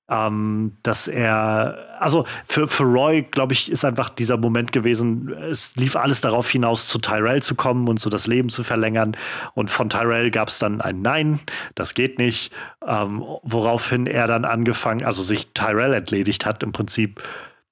ähm, 0.08 0.76
dass 0.82 1.08
er, 1.08 1.96
also 1.98 2.26
für, 2.44 2.68
für 2.68 2.84
Roy, 2.84 3.22
glaube 3.22 3.54
ich, 3.54 3.70
ist 3.70 3.84
einfach 3.84 4.10
dieser 4.10 4.36
Moment 4.36 4.72
gewesen, 4.72 5.32
es 5.32 5.74
lief 5.76 5.96
alles 5.96 6.20
darauf 6.20 6.48
hinaus, 6.50 6.88
zu 6.88 6.98
Tyrell 6.98 7.42
zu 7.42 7.54
kommen 7.54 7.88
und 7.88 7.98
so 7.98 8.10
das 8.10 8.26
Leben 8.26 8.50
zu 8.50 8.64
verlängern. 8.64 9.16
Und 9.54 9.70
von 9.70 9.88
Tyrell 9.88 10.30
gab 10.30 10.48
es 10.48 10.58
dann 10.58 10.80
ein 10.80 11.00
Nein, 11.00 11.40
das 11.74 11.94
geht 11.94 12.18
nicht, 12.18 12.52
ähm, 12.86 13.24
woraufhin 13.42 14.06
er 14.06 14.26
dann 14.26 14.44
angefangen, 14.44 15.04
also 15.04 15.22
sich 15.22 15.52
Tyrell 15.54 15.94
entledigt 15.94 16.44
hat 16.44 16.62
im 16.62 16.72
Prinzip. 16.72 17.22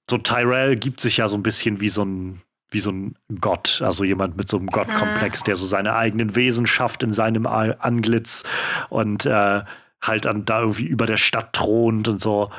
So 0.08 0.16
Tyrell 0.18 0.76
gibt 0.76 1.00
sich 1.00 1.18
ja 1.18 1.28
so 1.28 1.36
ein 1.36 1.42
bisschen 1.42 1.80
wie 1.80 1.88
so 1.88 2.04
ein 2.04 2.40
wie 2.70 2.80
so 2.80 2.90
ein 2.90 3.14
Gott, 3.42 3.82
also 3.84 4.02
jemand 4.02 4.38
mit 4.38 4.48
so 4.48 4.56
einem 4.56 4.68
Gottkomplex, 4.68 5.42
der 5.42 5.56
so 5.56 5.66
seine 5.66 5.94
eigenen 5.94 6.34
Wesen 6.34 6.66
schafft 6.66 7.02
in 7.02 7.12
seinem 7.12 7.46
Anglitz 7.46 8.44
und 8.88 9.26
äh, 9.26 9.60
halt 10.02 10.24
dann 10.24 10.44
da 10.44 10.60
irgendwie 10.60 10.86
über 10.86 11.06
der 11.06 11.16
Stadt 11.16 11.52
thront 11.52 12.08
und 12.08 12.20
so 12.20 12.50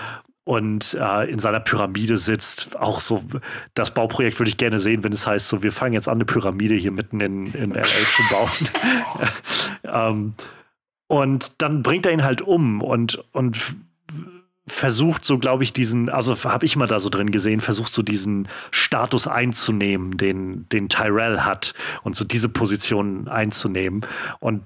und 0.45 0.97
äh, 0.99 1.29
in 1.29 1.39
seiner 1.39 1.59
Pyramide 1.59 2.17
sitzt. 2.17 2.75
Auch 2.75 2.99
so, 2.99 3.23
das 3.73 3.93
Bauprojekt 3.93 4.39
würde 4.39 4.49
ich 4.49 4.57
gerne 4.57 4.79
sehen, 4.79 5.03
wenn 5.03 5.13
es 5.13 5.25
heißt, 5.25 5.47
so, 5.47 5.63
wir 5.63 5.71
fangen 5.71 5.93
jetzt 5.93 6.07
an, 6.07 6.15
eine 6.15 6.25
Pyramide 6.25 6.75
hier 6.75 6.91
mitten 6.91 7.19
in, 7.19 7.53
in 7.53 7.71
LA 7.71 7.83
zu 7.83 8.23
bauen. 8.29 8.49
ähm, 9.83 10.33
und 11.07 11.61
dann 11.61 11.83
bringt 11.83 12.05
er 12.05 12.11
ihn 12.11 12.23
halt 12.23 12.41
um 12.41 12.81
und, 12.81 13.23
und 13.31 13.57
versucht 14.65 15.25
so, 15.25 15.37
glaube 15.37 15.63
ich, 15.63 15.73
diesen, 15.73 16.09
also 16.09 16.41
habe 16.45 16.65
ich 16.65 16.75
mal 16.75 16.87
da 16.87 16.99
so 16.99 17.09
drin 17.09 17.31
gesehen, 17.31 17.61
versucht 17.61 17.91
so 17.91 18.01
diesen 18.01 18.47
Status 18.71 19.27
einzunehmen, 19.27 20.17
den, 20.17 20.67
den 20.69 20.89
Tyrell 20.89 21.41
hat 21.41 21.73
und 22.03 22.15
so 22.15 22.23
diese 22.25 22.49
Position 22.49 23.27
einzunehmen. 23.27 24.05
Und 24.39 24.63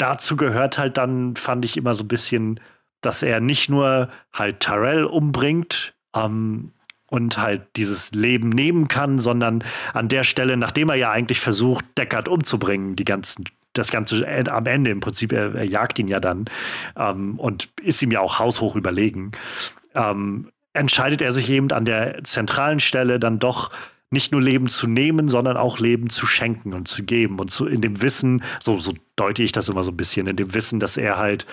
dazu 0.00 0.36
gehört 0.36 0.78
halt 0.78 0.96
dann, 0.96 1.36
fand 1.36 1.64
ich 1.64 1.76
immer 1.76 1.94
so 1.94 2.04
ein 2.04 2.08
bisschen, 2.08 2.60
dass 3.00 3.22
er 3.22 3.40
nicht 3.40 3.68
nur 3.68 4.08
halt 4.32 4.60
Tyrell 4.60 5.04
umbringt, 5.04 5.94
ähm, 6.14 6.72
und 7.10 7.38
halt 7.38 7.62
dieses 7.76 8.12
Leben 8.12 8.48
nehmen 8.48 8.88
kann, 8.88 9.18
sondern 9.18 9.64
an 9.92 10.08
der 10.08 10.24
Stelle, 10.24 10.56
nachdem 10.56 10.88
er 10.88 10.94
ja 10.94 11.10
eigentlich 11.10 11.40
versucht, 11.40 11.84
Deckard 11.98 12.28
umzubringen, 12.28 12.96
die 12.96 13.04
ganzen, 13.04 13.44
das 13.72 13.90
Ganze 13.90 14.26
am 14.48 14.66
Ende 14.66 14.90
im 14.90 15.00
Prinzip, 15.00 15.32
er, 15.32 15.54
er 15.54 15.64
jagt 15.64 15.98
ihn 15.98 16.08
ja 16.08 16.20
dann 16.20 16.46
ähm, 16.96 17.38
und 17.38 17.68
ist 17.82 18.00
ihm 18.00 18.12
ja 18.12 18.20
auch 18.20 18.38
haushoch 18.38 18.76
überlegen, 18.76 19.32
ähm, 19.94 20.50
entscheidet 20.72 21.20
er 21.20 21.32
sich 21.32 21.50
eben 21.50 21.70
an 21.72 21.84
der 21.84 22.22
zentralen 22.22 22.78
Stelle 22.78 23.18
dann 23.18 23.40
doch 23.40 23.72
nicht 24.10 24.32
nur 24.32 24.42
Leben 24.42 24.68
zu 24.68 24.86
nehmen, 24.86 25.28
sondern 25.28 25.56
auch 25.56 25.78
Leben 25.78 26.10
zu 26.10 26.26
schenken 26.26 26.74
und 26.74 26.88
zu 26.88 27.04
geben. 27.04 27.38
Und 27.38 27.50
zu, 27.50 27.66
in 27.66 27.80
dem 27.80 28.02
Wissen, 28.02 28.42
so, 28.60 28.80
so 28.80 28.92
deute 29.16 29.42
ich 29.42 29.52
das 29.52 29.68
immer 29.68 29.84
so 29.84 29.92
ein 29.92 29.96
bisschen, 29.96 30.26
in 30.26 30.36
dem 30.36 30.52
Wissen, 30.52 30.80
dass 30.80 30.96
er 30.96 31.16
halt, 31.16 31.46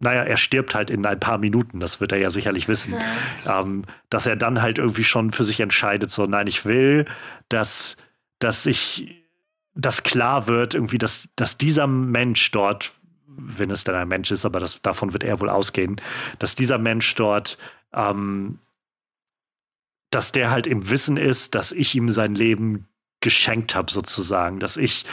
naja, 0.00 0.22
er 0.22 0.36
stirbt 0.36 0.74
halt 0.74 0.90
in 0.90 1.06
ein 1.06 1.20
paar 1.20 1.38
Minuten, 1.38 1.78
das 1.78 2.00
wird 2.00 2.10
er 2.10 2.18
ja 2.18 2.30
sicherlich 2.30 2.66
wissen, 2.66 2.94
ja. 3.44 3.60
ähm, 3.60 3.84
dass 4.10 4.26
er 4.26 4.34
dann 4.34 4.60
halt 4.60 4.78
irgendwie 4.78 5.04
schon 5.04 5.30
für 5.30 5.44
sich 5.44 5.60
entscheidet, 5.60 6.10
so, 6.10 6.26
nein, 6.26 6.48
ich 6.48 6.64
will, 6.64 7.04
dass, 7.48 7.96
dass 8.40 8.66
ich, 8.66 9.24
dass 9.76 10.02
klar 10.02 10.48
wird, 10.48 10.74
irgendwie, 10.74 10.98
dass, 10.98 11.28
dass 11.36 11.58
dieser 11.58 11.86
Mensch 11.86 12.50
dort, 12.50 12.92
wenn 13.28 13.70
es 13.70 13.84
denn 13.84 13.94
ein 13.94 14.08
Mensch 14.08 14.32
ist, 14.32 14.44
aber 14.44 14.58
das, 14.58 14.82
davon 14.82 15.12
wird 15.12 15.22
er 15.22 15.38
wohl 15.38 15.48
ausgehen, 15.48 16.00
dass 16.40 16.56
dieser 16.56 16.78
Mensch 16.78 17.14
dort 17.14 17.56
ähm, 17.94 18.58
dass 20.14 20.32
der 20.32 20.50
halt 20.50 20.66
im 20.66 20.88
Wissen 20.90 21.16
ist, 21.16 21.54
dass 21.54 21.72
ich 21.72 21.94
ihm 21.94 22.08
sein 22.08 22.34
Leben 22.34 22.86
geschenkt 23.20 23.74
habe, 23.74 23.90
sozusagen, 23.90 24.60
dass 24.60 24.76
ich 24.76 25.04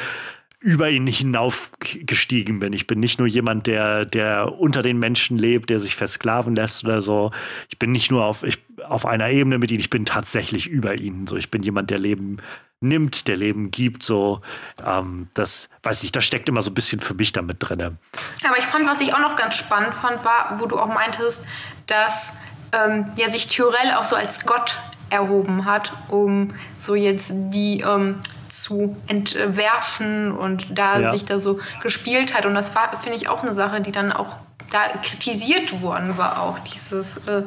über 0.62 0.90
ihn 0.90 1.08
hinaufgestiegen 1.08 2.60
bin. 2.60 2.74
Ich 2.74 2.86
bin 2.86 3.00
nicht 3.00 3.18
nur 3.18 3.30
jemand, 3.30 3.66
der, 3.66 4.04
der 4.04 4.60
unter 4.60 4.82
den 4.82 5.00
Menschen 5.00 5.38
lebt, 5.38 5.70
der 5.70 5.80
sich 5.80 5.96
versklaven 5.96 6.54
lässt 6.54 6.84
oder 6.84 7.00
so. 7.00 7.32
Ich 7.70 7.80
bin 7.80 7.94
nicht 7.94 8.12
nur 8.12 8.26
auf, 8.26 8.44
ich, 8.44 8.58
auf 8.86 9.06
einer 9.06 9.30
Ebene 9.30 9.58
mit 9.58 9.72
ihnen, 9.72 9.80
ich 9.80 9.90
bin 9.90 10.06
tatsächlich 10.06 10.68
über 10.68 10.96
ihnen. 10.96 11.28
So, 11.28 11.38
ich 11.38 11.50
bin 11.50 11.64
jemand, 11.64 11.90
der 11.92 12.00
Leben 12.00 12.38
nimmt, 12.82 13.30
der 13.30 13.38
Leben 13.38 13.72
gibt. 13.72 14.04
So, 14.04 14.42
ähm, 14.86 15.30
das 15.34 15.70
weiß 15.84 16.04
ich, 16.04 16.12
da 16.12 16.20
steckt 16.20 16.50
immer 16.50 16.62
so 16.62 16.72
ein 16.72 16.76
bisschen 16.76 17.00
für 17.00 17.14
mich 17.14 17.32
damit 17.32 17.58
drin. 17.60 17.98
Aber 18.46 18.58
ich 18.58 18.66
fand, 18.66 18.86
was 18.86 19.00
ich 19.00 19.14
auch 19.14 19.22
noch 19.22 19.38
ganz 19.38 19.56
spannend 19.56 19.94
fand, 19.94 20.26
war, 20.26 20.60
wo 20.60 20.66
du 20.66 20.78
auch 20.78 20.94
meintest, 20.94 21.42
dass 21.88 22.34
ähm, 22.72 23.06
ja, 23.16 23.30
sich 23.30 23.48
Tyrell 23.48 23.94
auch 23.98 24.06
so 24.06 24.16
als 24.16 24.46
Gott 24.46 24.78
erhoben 25.10 25.66
hat, 25.66 25.92
um 26.10 26.54
so 26.78 26.96
jetzt 26.96 27.32
die 27.32 27.82
ähm, 27.82 28.20
zu 28.48 28.96
entwerfen 29.08 30.32
und 30.32 30.78
da 30.78 31.00
ja. 31.00 31.12
sich 31.12 31.26
da 31.26 31.40
so 31.40 31.60
gespielt 31.82 32.34
hat. 32.34 32.46
Und 32.46 32.54
das 32.54 32.76
war, 32.76 33.00
finde 33.02 33.18
ich, 33.18 33.28
auch 33.28 33.44
eine 33.44 33.54
Sache, 33.54 33.82
die 33.82 33.92
dann 33.92 34.12
auch 34.12 34.38
da 34.72 34.88
kritisiert 35.02 35.82
worden 35.82 36.18
war, 36.18 36.42
auch 36.42 36.60
dieses, 36.60 37.18
äh, 37.28 37.44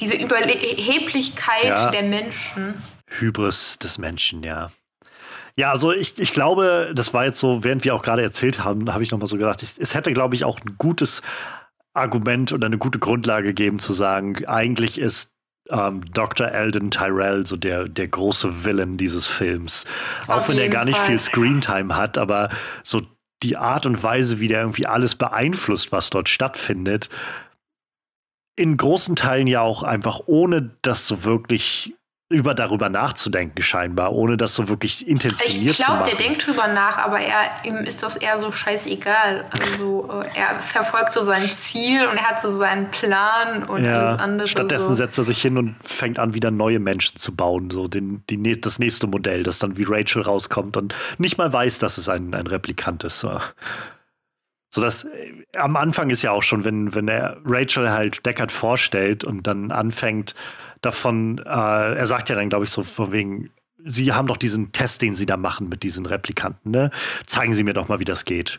diese 0.00 0.16
Überheblichkeit 0.16 1.64
ja. 1.64 1.90
der 1.90 2.02
Menschen. 2.02 2.74
Hybris 3.06 3.78
des 3.78 3.98
Menschen, 3.98 4.42
ja. 4.42 4.66
Ja, 5.58 5.70
also 5.70 5.90
ich, 5.90 6.18
ich 6.18 6.32
glaube, 6.32 6.92
das 6.94 7.14
war 7.14 7.24
jetzt 7.24 7.38
so, 7.38 7.64
während 7.64 7.82
wir 7.84 7.94
auch 7.94 8.02
gerade 8.02 8.22
erzählt 8.22 8.62
haben, 8.62 8.92
habe 8.92 9.02
ich 9.02 9.10
nochmal 9.10 9.28
so 9.28 9.38
gedacht, 9.38 9.62
es, 9.62 9.78
es 9.78 9.94
hätte, 9.94 10.12
glaube 10.12 10.34
ich, 10.34 10.44
auch 10.44 10.58
ein 10.60 10.76
gutes 10.76 11.22
Argument 11.96 12.52
oder 12.52 12.66
eine 12.66 12.78
gute 12.78 12.98
Grundlage 12.98 13.48
gegeben 13.48 13.78
zu 13.78 13.92
sagen, 13.92 14.44
eigentlich 14.46 14.98
ist 14.98 15.32
ähm, 15.70 16.04
Dr. 16.12 16.48
Eldon 16.48 16.90
Tyrell, 16.90 17.46
so 17.46 17.56
der, 17.56 17.88
der 17.88 18.08
große 18.08 18.64
Villain 18.64 18.96
dieses 18.96 19.26
Films. 19.26 19.84
Auf 20.26 20.44
Auch 20.44 20.48
wenn 20.48 20.58
er 20.58 20.68
gar 20.68 20.84
nicht 20.84 20.98
Fall. 20.98 21.06
viel 21.06 21.20
Screentime 21.20 21.96
hat, 21.96 22.18
aber 22.18 22.50
so 22.84 23.02
die 23.42 23.56
Art 23.56 23.86
und 23.86 24.02
Weise, 24.02 24.40
wie 24.40 24.48
der 24.48 24.60
irgendwie 24.60 24.86
alles 24.86 25.14
beeinflusst, 25.14 25.92
was 25.92 26.10
dort 26.10 26.28
stattfindet, 26.28 27.08
in 28.56 28.76
großen 28.76 29.16
Teilen 29.16 29.46
ja 29.46 29.60
auch 29.60 29.82
einfach 29.82 30.20
ohne 30.26 30.70
das 30.82 31.06
so 31.06 31.24
wirklich 31.24 31.95
über 32.28 32.54
darüber 32.54 32.88
nachzudenken 32.88 33.62
scheinbar, 33.62 34.12
ohne 34.12 34.36
das 34.36 34.56
so 34.56 34.68
wirklich 34.68 35.06
intentioniert 35.06 35.70
ich 35.70 35.76
glaub, 35.76 35.86
zu 35.86 35.92
machen. 35.92 36.08
Ich 36.10 36.16
glaube, 36.16 36.22
der 36.22 36.28
denkt 36.28 36.46
drüber 36.46 36.68
nach, 36.68 36.98
aber 36.98 37.20
er, 37.20 37.64
ihm 37.64 37.76
ist 37.76 38.02
das 38.02 38.16
eher 38.16 38.40
so 38.40 38.50
scheißegal. 38.50 39.44
Also 39.52 40.10
äh, 40.10 40.38
er 40.38 40.60
verfolgt 40.60 41.12
so 41.12 41.24
sein 41.24 41.44
Ziel 41.46 42.04
und 42.06 42.16
er 42.16 42.24
hat 42.24 42.40
so 42.40 42.56
seinen 42.56 42.90
Plan 42.90 43.62
und 43.62 43.84
ja, 43.84 44.08
alles 44.08 44.20
andere. 44.20 44.48
Stattdessen 44.48 44.88
so. 44.88 44.94
setzt 44.94 45.18
er 45.18 45.24
sich 45.24 45.40
hin 45.40 45.56
und 45.56 45.76
fängt 45.78 46.18
an, 46.18 46.34
wieder 46.34 46.50
neue 46.50 46.80
Menschen 46.80 47.16
zu 47.16 47.34
bauen, 47.34 47.70
so 47.70 47.86
den, 47.86 48.24
die, 48.28 48.60
das 48.60 48.80
nächste 48.80 49.06
Modell, 49.06 49.44
das 49.44 49.60
dann 49.60 49.76
wie 49.76 49.84
Rachel 49.86 50.22
rauskommt 50.22 50.76
und 50.76 50.96
nicht 51.18 51.38
mal 51.38 51.52
weiß, 51.52 51.78
dass 51.78 51.96
es 51.96 52.08
ein, 52.08 52.34
ein 52.34 52.48
Replikant 52.48 53.04
ist. 53.04 53.20
So. 53.20 53.38
So 54.70 54.80
dass 54.80 55.04
äh, 55.04 55.44
am 55.56 55.76
Anfang 55.76 56.10
ist 56.10 56.22
ja 56.22 56.32
auch 56.32 56.42
schon, 56.42 56.64
wenn, 56.64 56.92
wenn 56.92 57.06
er 57.06 57.36
Rachel 57.44 57.90
halt 57.90 58.26
Deckard 58.26 58.50
vorstellt 58.50 59.22
und 59.22 59.46
dann 59.46 59.70
anfängt, 59.70 60.34
davon, 60.80 61.38
äh, 61.38 61.42
er 61.48 62.06
sagt 62.06 62.28
ja 62.28 62.34
dann, 62.34 62.48
glaube 62.48 62.64
ich, 62.64 62.70
so 62.70 62.82
von 62.82 63.12
wegen, 63.12 63.50
Sie 63.88 64.12
haben 64.12 64.26
doch 64.26 64.36
diesen 64.36 64.72
Test, 64.72 65.00
den 65.00 65.14
Sie 65.14 65.26
da 65.26 65.36
machen 65.36 65.68
mit 65.68 65.84
diesen 65.84 66.06
Replikanten, 66.06 66.72
ne? 66.72 66.90
Zeigen 67.24 67.54
Sie 67.54 67.62
mir 67.62 67.72
doch 67.72 67.86
mal, 67.88 68.00
wie 68.00 68.04
das 68.04 68.24
geht. 68.24 68.58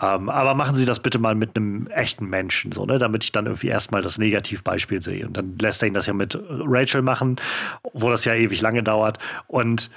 Ähm, 0.00 0.30
aber 0.30 0.54
machen 0.54 0.74
Sie 0.74 0.86
das 0.86 1.00
bitte 1.00 1.18
mal 1.18 1.34
mit 1.34 1.56
einem 1.56 1.88
echten 1.88 2.26
Menschen, 2.26 2.72
so, 2.72 2.86
ne? 2.86 2.98
Damit 2.98 3.22
ich 3.22 3.32
dann 3.32 3.44
irgendwie 3.44 3.68
erstmal 3.68 4.00
das 4.00 4.16
Negativbeispiel 4.16 5.02
sehe. 5.02 5.26
Und 5.26 5.36
dann 5.36 5.58
lässt 5.58 5.82
er 5.82 5.88
ihn 5.88 5.94
das 5.94 6.06
ja 6.06 6.14
mit 6.14 6.38
Rachel 6.48 7.02
machen, 7.02 7.36
wo 7.92 8.08
das 8.08 8.24
ja 8.24 8.34
ewig 8.34 8.62
lange 8.62 8.82
dauert. 8.82 9.18
Und, 9.46 9.90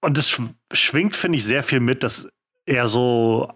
und 0.00 0.16
das 0.16 0.40
schwingt, 0.72 1.14
finde 1.14 1.36
ich, 1.36 1.44
sehr 1.44 1.62
viel 1.62 1.80
mit, 1.80 2.02
dass 2.02 2.26
er 2.64 2.88
so 2.88 3.50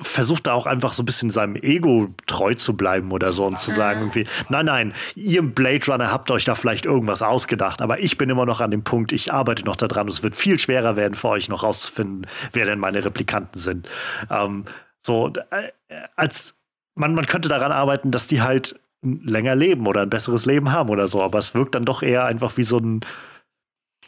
versucht 0.00 0.48
da 0.48 0.54
auch 0.54 0.66
einfach 0.66 0.92
so 0.92 1.02
ein 1.02 1.06
bisschen 1.06 1.30
seinem 1.30 1.54
Ego 1.54 2.08
treu 2.26 2.54
zu 2.54 2.76
bleiben 2.76 3.12
oder 3.12 3.32
so 3.32 3.46
und 3.46 3.58
zu 3.58 3.72
sagen 3.72 4.00
irgendwie, 4.00 4.26
nein, 4.48 4.66
nein, 4.66 4.92
ihr 5.14 5.42
Blade 5.42 5.86
Runner 5.86 6.10
habt 6.10 6.30
euch 6.32 6.44
da 6.44 6.56
vielleicht 6.56 6.84
irgendwas 6.84 7.22
ausgedacht, 7.22 7.80
aber 7.80 8.00
ich 8.00 8.18
bin 8.18 8.28
immer 8.28 8.44
noch 8.44 8.60
an 8.60 8.72
dem 8.72 8.82
Punkt, 8.82 9.12
ich 9.12 9.32
arbeite 9.32 9.64
noch 9.64 9.76
daran, 9.76 10.08
es 10.08 10.22
wird 10.22 10.34
viel 10.34 10.58
schwerer 10.58 10.96
werden 10.96 11.14
für 11.14 11.28
euch 11.28 11.48
noch 11.48 11.62
rauszufinden, 11.62 12.26
wer 12.52 12.66
denn 12.66 12.80
meine 12.80 13.04
Replikanten 13.04 13.60
sind. 13.60 13.88
Ähm, 14.30 14.64
so, 15.00 15.32
äh, 15.50 15.70
als 16.16 16.54
man, 16.96 17.14
man 17.14 17.26
könnte 17.26 17.48
daran 17.48 17.72
arbeiten, 17.72 18.10
dass 18.10 18.26
die 18.26 18.42
halt 18.42 18.80
länger 19.02 19.54
leben 19.54 19.86
oder 19.86 20.02
ein 20.02 20.10
besseres 20.10 20.46
Leben 20.46 20.72
haben 20.72 20.90
oder 20.90 21.06
so, 21.06 21.22
aber 21.22 21.38
es 21.38 21.54
wirkt 21.54 21.74
dann 21.74 21.84
doch 21.84 22.02
eher 22.02 22.24
einfach 22.24 22.56
wie 22.56 22.62
so 22.62 22.78
ein 22.78 23.00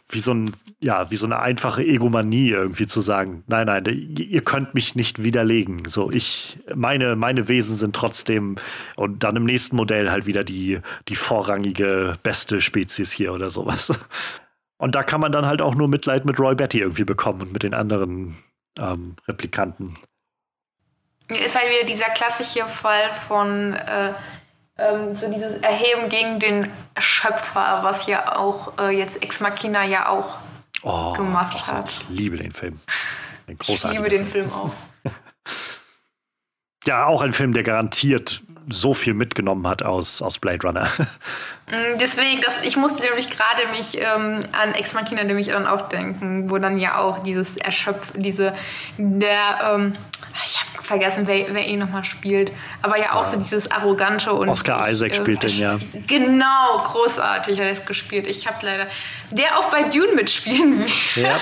wie 0.09 0.21
so 0.21 0.33
ein, 0.33 0.53
ja, 0.83 1.11
wie 1.11 1.17
so 1.17 1.27
eine 1.27 1.41
einfache 1.41 1.83
Egomanie 1.83 2.51
irgendwie 2.51 2.87
zu 2.87 3.01
sagen, 3.01 3.43
nein, 3.49 3.67
nein, 3.67 3.85
ihr 3.87 4.43
könnt 4.43 4.75
mich 4.75 4.95
nicht 4.95 5.23
widerlegen. 5.23 5.89
So, 5.89 6.11
ich, 6.11 6.59
meine, 6.75 7.17
meine 7.17 7.49
Wesen 7.49 7.77
sind 7.77 7.97
trotzdem 7.97 8.57
und 8.97 9.25
dann 9.25 9.37
im 9.37 9.45
nächsten 9.45 9.77
Modell 9.77 10.11
halt 10.11 10.27
wieder 10.27 10.45
die, 10.45 10.81
die 11.09 11.17
vorrangige, 11.17 12.17
beste 12.23 12.61
Spezies 12.61 13.11
hier 13.11 13.33
oder 13.33 13.51
sowas. 13.51 13.91
Und 14.79 14.95
da 14.95 15.03
kann 15.03 15.21
man 15.23 15.33
dann 15.33 15.47
halt 15.47 15.63
auch 15.63 15.75
nur 15.75 15.89
Mitleid 15.89 16.27
mit 16.27 16.39
Roy 16.39 16.55
Betty 16.55 16.81
irgendwie 16.81 17.05
bekommen 17.05 17.41
und 17.41 17.53
mit 17.53 17.63
den 17.63 17.73
anderen 17.73 18.37
ähm, 18.79 19.17
Replikanten. 19.27 19.97
Ist 21.29 21.59
halt 21.59 21.71
wieder 21.71 21.87
dieser 21.87 22.11
klassische 22.11 22.67
Fall 22.67 23.11
von 23.27 23.73
äh, 23.73 24.13
ähm, 24.79 25.15
so 25.15 25.31
dieses 25.31 25.55
Erheben 25.63 26.09
gegen 26.09 26.39
den 26.39 26.71
Schöpfer, 26.99 27.81
was 27.83 28.07
ja 28.07 28.37
auch 28.37 28.79
äh, 28.79 28.91
jetzt 28.91 29.23
Ex 29.23 29.41
Machina 29.41 29.85
ja 29.85 30.09
auch 30.09 30.39
oh, 30.83 31.13
gemacht 31.15 31.57
also, 31.61 31.73
hat. 31.73 31.91
Ich 31.91 32.09
liebe 32.09 32.37
den 32.37 32.53
Film. 32.53 32.79
ich 33.47 33.85
liebe 33.85 34.09
den 34.09 34.27
Film 34.27 34.53
auch. 34.53 34.73
ja, 36.87 37.07
auch 37.07 37.23
ein 37.23 37.33
Film, 37.33 37.53
der 37.53 37.63
garantiert 37.63 38.43
so 38.69 38.95
viel 38.95 39.15
mitgenommen 39.15 39.67
hat 39.67 39.83
aus, 39.83 40.23
aus 40.23 40.39
Blade 40.39 40.67
Runner. 40.67 40.89
Mm, 41.69 41.99
deswegen, 41.99 42.41
das, 42.43 42.63
ich 42.63 42.77
musste 42.77 43.03
nämlich 43.03 43.29
gerade 43.29 43.67
mich 43.73 43.99
ähm, 43.99 44.39
an 44.53 44.73
Ex 44.75 44.95
Machina 44.95 45.25
nämlich 45.25 45.49
dann 45.49 45.67
auch 45.67 45.89
denken, 45.89 46.49
wo 46.49 46.59
dann 46.59 46.79
ja 46.79 46.99
auch 46.99 47.25
dieses 47.25 47.57
Erschöpf, 47.57 48.13
diese, 48.15 48.55
der, 48.99 49.75
ähm, 49.75 49.97
ich 50.45 50.61
habe 50.61 50.85
vergessen, 50.85 51.27
wer, 51.27 51.53
wer 51.53 51.67
ihn 51.67 51.81
nochmal 51.81 52.05
spielt, 52.05 52.53
aber 52.83 53.01
ja 53.01 53.15
auch 53.15 53.23
ja. 53.23 53.27
so 53.27 53.39
dieses 53.39 53.69
arrogante 53.69 54.33
und. 54.33 54.49
Oscar 54.49 54.89
Isaac 54.89 55.11
äh, 55.11 55.15
spielt 55.17 55.43
den 55.43 55.59
ja. 55.59 55.77
Genau, 56.07 56.79
großartig 56.85 57.59
hat 57.59 57.67
er 57.67 57.73
es 57.73 57.85
gespielt. 57.85 58.29
Ich 58.29 58.47
habe 58.47 58.65
leider, 58.65 58.87
der 59.33 59.59
auch 59.59 59.69
bei 59.69 59.83
Dune 59.83 60.13
mitspielen 60.15 60.79
wird. 61.17 61.17
Ja. 61.17 61.41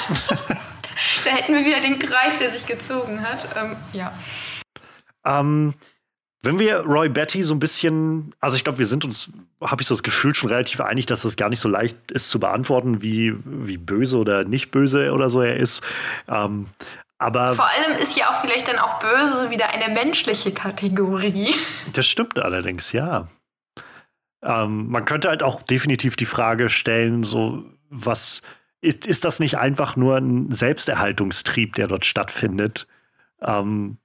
da 1.27 1.31
hätten 1.33 1.53
wir 1.53 1.67
wieder 1.67 1.81
den 1.81 1.99
Kreis, 1.99 2.39
der 2.39 2.49
sich 2.49 2.67
gezogen 2.67 3.21
hat. 3.21 3.47
Ähm, 3.59 3.77
ja. 3.93 4.11
Ähm, 5.27 5.75
wenn 6.45 6.59
wir 6.59 6.81
Roy 6.81 7.09
Betty 7.09 7.43
so 7.43 7.55
ein 7.55 7.59
bisschen, 7.59 8.35
also 8.41 8.57
ich 8.57 8.65
glaube, 8.65 8.79
wir 8.79 8.87
sind 8.87 9.05
uns, 9.05 9.31
habe 9.63 9.83
ich 9.83 9.89
so 9.89 9.95
das 9.95 10.03
Gefühl, 10.03 10.35
schon 10.35 10.51
relativ 10.51 10.81
einig, 10.81 11.07
dass 11.07 11.23
das 11.23 11.37
gar 11.37 11.49
nicht 11.49 11.61
so 11.61 11.69
leicht 11.69 12.11
ist 12.11 12.31
zu 12.31 12.39
beantworten, 12.39 13.03
wie, 13.03 13.35
wie 13.45 13.79
böse 13.79 14.19
oder 14.19 14.45
nicht 14.45 14.71
böse 14.71 15.13
oder 15.13 15.31
so 15.31 15.41
er 15.41 15.57
ist. 15.57 15.83
Ähm, 16.29 16.67
aber 17.19 17.55
Vor 17.55 17.65
allem 17.67 17.99
ist 17.99 18.17
ja 18.17 18.31
auch 18.31 18.41
vielleicht 18.41 18.69
dann 18.69 18.79
auch 18.79 18.99
böse 18.99 19.51
wieder 19.51 19.71
eine 19.71 19.93
menschliche 19.93 20.53
Kategorie. 20.53 21.55
Das 21.93 22.07
stimmt 22.07 22.39
allerdings, 22.39 22.93
ja. 22.93 23.29
Ähm, 24.43 24.89
man 24.89 25.05
könnte 25.05 25.29
halt 25.29 25.43
auch 25.43 25.63
definitiv 25.63 26.17
die 26.17 26.27
Frage 26.27 26.69
stellen, 26.69 27.25
so 27.25 27.65
was 27.89 28.43
ist, 28.81 29.07
ist 29.07 29.25
das 29.25 29.41
nicht 29.41 29.57
einfach 29.57 29.97
nur 29.97 30.17
ein 30.17 30.51
Selbsterhaltungstrieb, 30.51 31.75
der 31.77 31.87
dort 31.87 32.05
stattfindet? 32.05 32.87
Ähm, 33.41 33.97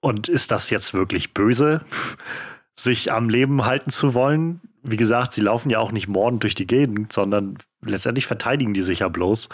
und 0.00 0.28
ist 0.28 0.50
das 0.50 0.70
jetzt 0.70 0.94
wirklich 0.94 1.34
böse, 1.34 1.80
sich 2.74 3.12
am 3.12 3.28
Leben 3.28 3.64
halten 3.64 3.90
zu 3.90 4.14
wollen? 4.14 4.60
Wie 4.82 4.96
gesagt, 4.96 5.32
sie 5.32 5.42
laufen 5.42 5.70
ja 5.70 5.78
auch 5.78 5.92
nicht 5.92 6.08
mordend 6.08 6.42
durch 6.42 6.54
die 6.54 6.66
Gegend, 6.66 7.12
sondern 7.12 7.58
letztendlich 7.82 8.26
verteidigen 8.26 8.74
die 8.74 8.82
sich 8.82 9.00
ja 9.00 9.08
bloß 9.08 9.48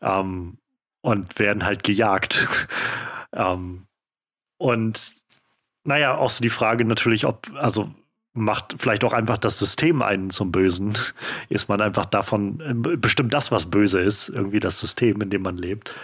ähm, 0.00 0.58
und 1.02 1.38
werden 1.38 1.64
halt 1.64 1.84
gejagt. 1.84 2.68
ähm, 3.32 3.86
und 4.58 5.14
naja, 5.84 6.16
auch 6.16 6.30
so 6.30 6.42
die 6.42 6.50
Frage 6.50 6.84
natürlich, 6.84 7.26
ob, 7.26 7.48
also 7.54 7.94
macht 8.36 8.74
vielleicht 8.78 9.02
auch 9.04 9.12
einfach 9.12 9.38
das 9.38 9.58
System 9.58 10.02
einen 10.02 10.30
zum 10.30 10.52
Bösen. 10.52 10.96
Ist 11.48 11.68
man 11.68 11.80
einfach 11.80 12.06
davon 12.06 12.60
äh, 12.60 12.96
bestimmt 12.96 13.34
das, 13.34 13.50
was 13.50 13.66
böse 13.66 14.00
ist, 14.00 14.28
irgendwie 14.28 14.60
das 14.60 14.78
System, 14.78 15.20
in 15.22 15.30
dem 15.30 15.42
man 15.42 15.56
lebt. 15.56 15.94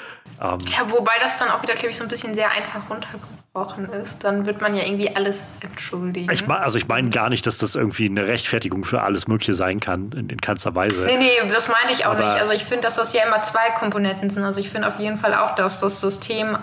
Ähm 0.40 0.58
ja, 0.60 0.90
wobei 0.90 1.12
das 1.20 1.36
dann 1.36 1.48
auch 1.50 1.62
wieder, 1.62 1.74
glaube 1.74 1.90
ich, 1.90 1.96
so 1.96 2.02
ein 2.02 2.08
bisschen 2.08 2.34
sehr 2.34 2.50
einfach 2.50 2.88
runtergebrochen 2.90 3.92
ist. 4.02 4.24
Dann 4.24 4.46
wird 4.46 4.60
man 4.60 4.74
ja 4.74 4.84
irgendwie 4.84 5.14
alles 5.14 5.44
entschuldigen. 5.60 6.30
Ich 6.32 6.46
mein, 6.46 6.58
also 6.58 6.78
ich 6.78 6.88
meine 6.88 7.10
gar 7.10 7.28
nicht, 7.28 7.46
dass 7.46 7.58
das 7.58 7.74
irgendwie 7.74 8.06
eine 8.06 8.26
Rechtfertigung 8.26 8.84
für 8.84 9.02
alles 9.02 9.28
Mögliche 9.28 9.54
sein 9.54 9.80
kann, 9.80 10.12
in, 10.12 10.28
in 10.28 10.40
keinster 10.40 10.74
Weise. 10.74 11.02
Nee, 11.02 11.18
nee, 11.18 11.48
das 11.48 11.68
meine 11.68 11.92
ich 11.92 12.06
auch 12.06 12.12
Aber 12.12 12.24
nicht. 12.24 12.36
Also 12.36 12.52
ich 12.52 12.64
finde, 12.64 12.82
dass 12.82 12.96
das 12.96 13.12
ja 13.12 13.24
immer 13.26 13.42
zwei 13.42 13.70
Komponenten 13.70 14.30
sind. 14.30 14.42
Also 14.42 14.60
ich 14.60 14.70
finde 14.70 14.88
auf 14.88 14.98
jeden 14.98 15.18
Fall 15.18 15.34
auch, 15.34 15.54
dass 15.54 15.80
das 15.80 16.00
System 16.00 16.56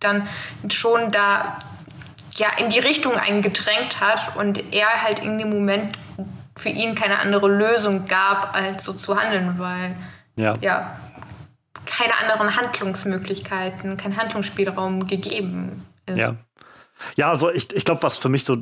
dann 0.00 0.28
schon 0.68 1.10
da 1.10 1.58
ja, 2.38 2.48
in 2.58 2.68
die 2.68 2.78
Richtung 2.78 3.14
eingedrängt 3.14 4.00
hat 4.00 4.36
und 4.36 4.72
er 4.72 5.02
halt 5.02 5.20
in 5.20 5.38
dem 5.38 5.50
Moment 5.50 5.96
für 6.56 6.68
ihn 6.68 6.94
keine 6.94 7.18
andere 7.18 7.48
Lösung 7.48 8.06
gab, 8.06 8.54
als 8.54 8.84
so 8.84 8.92
zu 8.92 9.16
handeln, 9.16 9.58
weil 9.58 9.96
ja, 10.36 10.54
ja 10.60 10.96
keine 11.86 12.16
anderen 12.18 12.56
Handlungsmöglichkeiten, 12.56 13.96
kein 13.96 14.16
Handlungsspielraum 14.16 15.06
gegeben 15.06 15.82
ist. 16.06 16.18
Ja, 16.18 16.36
ja 17.16 17.28
also 17.28 17.50
ich, 17.50 17.72
ich 17.72 17.84
glaube, 17.84 18.02
was 18.02 18.18
für 18.18 18.28
mich 18.28 18.44
so 18.44 18.58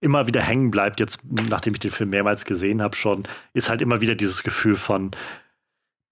immer 0.00 0.26
wieder 0.26 0.42
hängen 0.42 0.70
bleibt, 0.70 1.00
jetzt 1.00 1.20
nachdem 1.24 1.74
ich 1.74 1.80
den 1.80 1.90
Film 1.90 2.10
mehrmals 2.10 2.44
gesehen 2.44 2.82
habe 2.82 2.94
schon, 2.94 3.24
ist 3.52 3.68
halt 3.68 3.80
immer 3.80 4.00
wieder 4.00 4.14
dieses 4.14 4.42
Gefühl 4.42 4.76
von, 4.76 5.10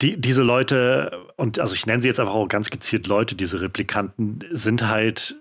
die, 0.00 0.20
diese 0.20 0.42
Leute, 0.42 1.26
und 1.36 1.58
also 1.58 1.74
ich 1.74 1.86
nenne 1.86 2.02
sie 2.02 2.08
jetzt 2.08 2.18
einfach 2.18 2.34
auch 2.34 2.48
ganz 2.48 2.70
gezielt 2.70 3.06
Leute, 3.06 3.34
diese 3.34 3.60
Replikanten, 3.60 4.40
sind 4.50 4.86
halt 4.88 5.36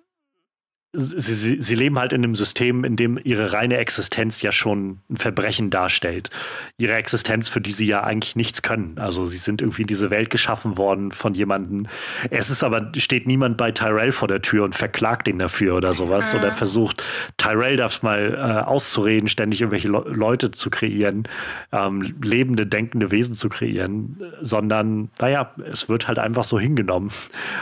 Sie, 0.94 1.34
sie, 1.34 1.62
sie, 1.62 1.76
leben 1.76 1.98
halt 1.98 2.12
in 2.12 2.22
einem 2.22 2.36
System, 2.36 2.84
in 2.84 2.98
dem 2.98 3.18
ihre 3.24 3.54
reine 3.54 3.78
Existenz 3.78 4.42
ja 4.42 4.52
schon 4.52 5.00
ein 5.10 5.16
Verbrechen 5.16 5.70
darstellt. 5.70 6.30
Ihre 6.78 6.96
Existenz, 6.96 7.48
für 7.48 7.62
die 7.62 7.72
sie 7.72 7.86
ja 7.86 8.04
eigentlich 8.04 8.36
nichts 8.36 8.62
können. 8.62 9.00
Also 9.00 9.24
sie 9.24 9.38
sind 9.38 9.62
irgendwie 9.62 9.84
in 9.84 9.88
diese 9.88 10.10
Welt 10.10 10.30
geschaffen 10.30 10.78
worden 10.78 11.12
von 11.12 11.34
jemandem. 11.34 11.88
Es 12.30 12.50
ist 12.50 12.62
aber, 12.62 12.92
steht 12.98 13.26
niemand 13.26 13.56
bei 13.56 13.72
Tyrell 13.72 14.12
vor 14.12 14.28
der 14.28 14.42
Tür 14.42 14.66
und 14.66 14.76
verklagt 14.76 15.30
ihn 15.30 15.40
dafür 15.40 15.78
oder 15.78 15.94
sowas. 15.94 16.34
Mhm. 16.34 16.40
Oder 16.40 16.52
versucht, 16.52 17.06
Tyrell 17.38 17.78
das 17.78 18.04
mal 18.04 18.34
äh, 18.34 18.68
auszureden, 18.68 19.30
ständig 19.30 19.62
irgendwelche 19.62 19.88
Le 19.88 20.04
Leute 20.08 20.52
zu 20.52 20.70
kreieren, 20.70 21.26
ähm, 21.72 22.16
lebende, 22.22 22.68
denkende 22.68 23.12
Wesen 23.12 23.36
zu 23.36 23.48
kreieren. 23.48 24.22
Sondern, 24.42 25.10
naja, 25.20 25.52
es 25.72 25.88
wird 25.88 26.10
halt 26.10 26.20
einfach 26.20 26.44
so 26.44 26.60
hingenommen. 26.60 27.12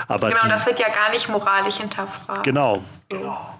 Aber 0.07 0.29
genau, 0.29 0.41
die, 0.41 0.49
das 0.49 0.65
wird 0.65 0.79
ja 0.79 0.89
gar 0.89 1.11
nicht 1.11 1.29
moralisch 1.29 1.77
hinterfragt. 1.77 2.43
Genau. 2.43 2.83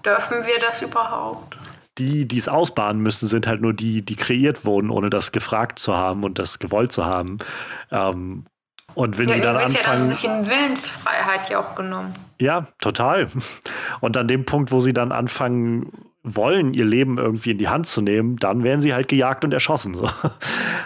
Dürfen 0.04 0.44
wir 0.46 0.58
das 0.60 0.82
überhaupt? 0.82 1.56
Die, 1.98 2.26
die 2.26 2.38
es 2.38 2.48
ausbaden 2.48 3.00
müssen, 3.02 3.28
sind 3.28 3.46
halt 3.46 3.60
nur 3.60 3.74
die, 3.74 4.02
die 4.02 4.16
kreiert 4.16 4.64
wurden, 4.64 4.90
ohne 4.90 5.10
das 5.10 5.32
gefragt 5.32 5.78
zu 5.78 5.94
haben 5.94 6.24
und 6.24 6.38
das 6.38 6.58
gewollt 6.58 6.92
zu 6.92 7.04
haben. 7.04 7.38
Ähm, 7.90 8.46
und 8.94 9.18
wenn 9.18 9.28
ja, 9.28 9.34
sie 9.34 9.40
dann 9.40 9.56
anfangen. 9.56 9.74
Ja 9.74 9.82
dann 9.84 9.98
so 9.98 10.04
ein 10.04 10.10
bisschen 10.10 10.46
Willensfreiheit 10.46 11.50
ja 11.50 11.60
auch 11.60 11.74
genommen. 11.74 12.14
Ja, 12.38 12.66
total. 12.80 13.28
Und 14.00 14.16
an 14.16 14.28
dem 14.28 14.44
Punkt, 14.44 14.72
wo 14.72 14.80
sie 14.80 14.92
dann 14.92 15.12
anfangen 15.12 16.09
wollen, 16.22 16.74
ihr 16.74 16.84
Leben 16.84 17.18
irgendwie 17.18 17.52
in 17.52 17.58
die 17.58 17.68
Hand 17.68 17.86
zu 17.86 18.02
nehmen, 18.02 18.36
dann 18.36 18.62
werden 18.62 18.80
sie 18.80 18.92
halt 18.92 19.08
gejagt 19.08 19.44
und 19.44 19.52
erschossen. 19.52 19.94
So. 19.94 20.08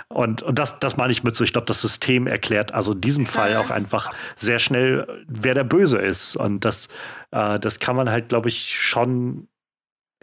Und, 0.08 0.42
und 0.42 0.60
das, 0.60 0.78
das 0.78 0.96
meine 0.96 1.10
ich 1.10 1.24
mit 1.24 1.34
so, 1.34 1.42
ich 1.42 1.52
glaube, 1.52 1.66
das 1.66 1.80
System 1.80 2.28
erklärt 2.28 2.72
also 2.72 2.92
in 2.92 3.00
diesem 3.00 3.26
Fall 3.26 3.56
auch 3.56 3.70
einfach 3.70 4.12
sehr 4.36 4.60
schnell, 4.60 5.24
wer 5.26 5.54
der 5.54 5.64
Böse 5.64 5.98
ist. 5.98 6.36
Und 6.36 6.64
das, 6.64 6.86
äh, 7.32 7.58
das 7.58 7.80
kann 7.80 7.96
man 7.96 8.08
halt, 8.08 8.28
glaube 8.28 8.48
ich, 8.48 8.78
schon 8.78 9.48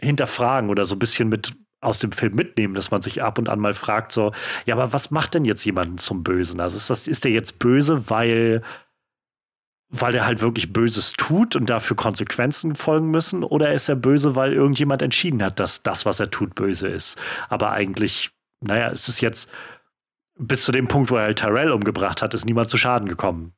hinterfragen 0.00 0.70
oder 0.70 0.86
so 0.86 0.94
ein 0.94 0.98
bisschen 0.98 1.28
mit 1.28 1.52
aus 1.82 1.98
dem 1.98 2.12
Film 2.12 2.34
mitnehmen, 2.36 2.74
dass 2.74 2.90
man 2.90 3.02
sich 3.02 3.22
ab 3.22 3.38
und 3.38 3.50
an 3.50 3.58
mal 3.58 3.74
fragt, 3.74 4.12
so, 4.12 4.32
ja, 4.64 4.74
aber 4.76 4.94
was 4.94 5.10
macht 5.10 5.34
denn 5.34 5.44
jetzt 5.44 5.64
jemanden 5.64 5.98
zum 5.98 6.22
Bösen? 6.22 6.60
Also 6.60 6.76
ist 6.78 6.88
das, 6.88 7.06
ist 7.06 7.24
der 7.24 7.32
jetzt 7.32 7.58
böse, 7.58 8.08
weil 8.08 8.62
weil 9.92 10.14
er 10.14 10.24
halt 10.24 10.40
wirklich 10.40 10.72
Böses 10.72 11.12
tut 11.12 11.54
und 11.54 11.68
dafür 11.68 11.96
Konsequenzen 11.96 12.74
folgen 12.74 13.10
müssen? 13.10 13.44
Oder 13.44 13.72
ist 13.72 13.88
er 13.88 13.94
böse, 13.94 14.34
weil 14.34 14.54
irgendjemand 14.54 15.02
entschieden 15.02 15.42
hat, 15.42 15.60
dass 15.60 15.82
das, 15.82 16.06
was 16.06 16.18
er 16.18 16.30
tut, 16.30 16.54
böse 16.54 16.88
ist? 16.88 17.18
Aber 17.50 17.72
eigentlich, 17.72 18.30
naja, 18.60 18.88
ist 18.88 19.08
es 19.08 19.20
jetzt 19.20 19.50
bis 20.38 20.64
zu 20.64 20.72
dem 20.72 20.88
Punkt, 20.88 21.10
wo 21.10 21.16
er 21.16 21.24
halt 21.24 21.38
Tyrell 21.38 21.70
umgebracht 21.70 22.22
hat, 22.22 22.32
ist 22.32 22.46
niemand 22.46 22.70
zu 22.70 22.78
Schaden 22.78 23.06
gekommen. 23.06 23.52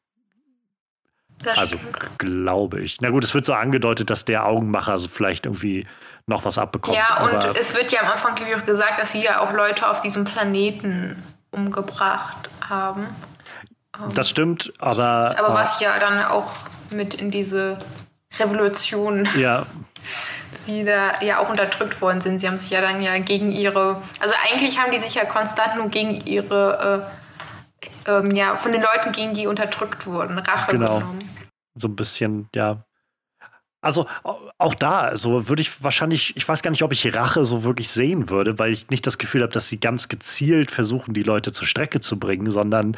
Das 1.44 1.56
also 1.56 1.76
glaube 2.18 2.80
ich. 2.80 3.00
Na 3.00 3.10
gut, 3.10 3.22
es 3.22 3.32
wird 3.32 3.44
so 3.44 3.52
angedeutet, 3.52 4.10
dass 4.10 4.24
der 4.24 4.46
Augenmacher 4.46 4.98
so 4.98 5.08
vielleicht 5.08 5.46
irgendwie 5.46 5.86
noch 6.26 6.44
was 6.44 6.58
abbekommt. 6.58 6.96
Ja, 6.96 7.22
und 7.22 7.56
es 7.56 7.74
wird 7.74 7.92
ja 7.92 8.00
am 8.00 8.08
Anfang, 8.08 8.34
glaube 8.34 8.50
ich, 8.50 8.56
auch 8.56 8.64
gesagt, 8.64 8.98
dass 8.98 9.12
sie 9.12 9.22
ja 9.22 9.40
auch 9.40 9.52
Leute 9.52 9.88
auf 9.88 10.00
diesem 10.00 10.24
Planeten 10.24 11.22
umgebracht 11.52 12.48
haben. 12.68 13.06
Das 14.14 14.28
stimmt, 14.28 14.72
aber. 14.78 15.34
Aber 15.38 15.54
was 15.54 15.80
ja 15.80 15.98
dann 15.98 16.24
auch 16.24 16.50
mit 16.92 17.14
in 17.14 17.30
diese 17.30 17.78
Revolution. 18.38 19.28
Ja. 19.36 19.66
Die 20.66 20.82
da 20.82 21.20
ja 21.20 21.40
auch 21.40 21.50
unterdrückt 21.50 22.00
worden 22.00 22.22
sind. 22.22 22.38
Sie 22.38 22.48
haben 22.48 22.56
sich 22.56 22.70
ja 22.70 22.80
dann 22.80 23.02
ja 23.02 23.18
gegen 23.18 23.52
ihre, 23.52 24.00
also 24.18 24.34
eigentlich 24.48 24.78
haben 24.78 24.92
die 24.92 24.98
sich 24.98 25.14
ja 25.14 25.26
konstant 25.26 25.76
nur 25.76 25.88
gegen 25.88 26.22
ihre, 26.26 27.06
äh, 28.06 28.10
ähm, 28.10 28.30
ja, 28.30 28.56
von 28.56 28.72
den 28.72 28.80
Leuten 28.80 29.12
gegen 29.12 29.34
die 29.34 29.46
unterdrückt 29.46 30.06
wurden, 30.06 30.38
Rache 30.38 30.72
Genau. 30.72 31.00
genommen. 31.00 31.18
So 31.74 31.86
ein 31.88 31.96
bisschen, 31.96 32.48
ja. 32.54 32.78
Also 33.82 34.06
au- 34.22 34.38
auch 34.56 34.72
da, 34.74 35.00
also 35.00 35.48
würde 35.48 35.60
ich 35.60 35.84
wahrscheinlich, 35.84 36.34
ich 36.34 36.48
weiß 36.48 36.62
gar 36.62 36.70
nicht, 36.70 36.82
ob 36.82 36.92
ich 36.92 37.14
Rache 37.14 37.44
so 37.44 37.62
wirklich 37.64 37.90
sehen 37.90 38.30
würde, 38.30 38.58
weil 38.58 38.72
ich 38.72 38.88
nicht 38.88 39.06
das 39.06 39.18
Gefühl 39.18 39.42
habe, 39.42 39.52
dass 39.52 39.68
sie 39.68 39.78
ganz 39.78 40.08
gezielt 40.08 40.70
versuchen, 40.70 41.12
die 41.12 41.24
Leute 41.24 41.52
zur 41.52 41.66
Strecke 41.66 42.00
zu 42.00 42.18
bringen, 42.18 42.50
sondern 42.50 42.96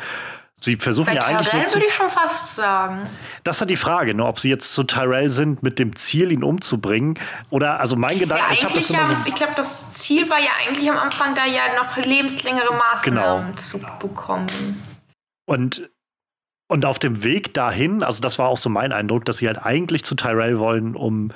sie 0.60 0.76
versuchen 0.76 1.06
Bei 1.06 1.14
ja 1.14 1.22
eigentlich 1.24 1.52
nur 1.52 1.62
Tyrell 1.62 1.74
würde 1.74 1.86
ich 1.86 1.92
schon 1.94 2.08
fast 2.10 2.56
sagen. 2.56 3.02
Das 3.44 3.60
ist 3.60 3.68
die 3.70 3.76
Frage, 3.76 4.14
ne, 4.14 4.24
ob 4.24 4.38
sie 4.38 4.48
jetzt 4.48 4.72
zu 4.72 4.84
Tyrell 4.84 5.30
sind 5.30 5.62
mit 5.62 5.78
dem 5.78 5.94
Ziel, 5.94 6.32
ihn 6.32 6.42
umzubringen. 6.42 7.18
Oder, 7.50 7.78
also 7.80 7.96
mein 7.96 8.18
Gedanke, 8.18 8.44
Ja, 8.48 8.52
ich 8.52 8.64
habe 8.64 8.74
das 8.74 8.90
eigentlich 8.90 8.98
immer 8.98 9.10
ja, 9.10 9.16
so. 9.22 9.28
ich 9.28 9.34
glaube, 9.34 9.52
das 9.56 9.92
Ziel 9.92 10.28
war 10.30 10.38
ja 10.40 10.50
eigentlich 10.66 10.90
am 10.90 10.96
Anfang 10.98 11.34
da 11.34 11.44
ja 11.44 11.62
noch 11.76 11.96
lebenslängere 11.96 12.72
Maßnahmen 12.74 13.46
Genau. 13.46 13.56
zu 13.56 13.78
bekommen. 14.00 14.82
Und, 15.46 15.88
und 16.68 16.84
auf 16.84 16.98
dem 16.98 17.22
Weg 17.22 17.54
dahin, 17.54 18.02
also 18.02 18.20
das 18.20 18.38
war 18.38 18.48
auch 18.48 18.58
so 18.58 18.68
mein 18.70 18.92
Eindruck, 18.92 19.24
dass 19.26 19.38
sie 19.38 19.46
halt 19.46 19.58
eigentlich 19.64 20.04
zu 20.04 20.14
Tyrell 20.14 20.58
wollen, 20.58 20.96
um 20.96 21.30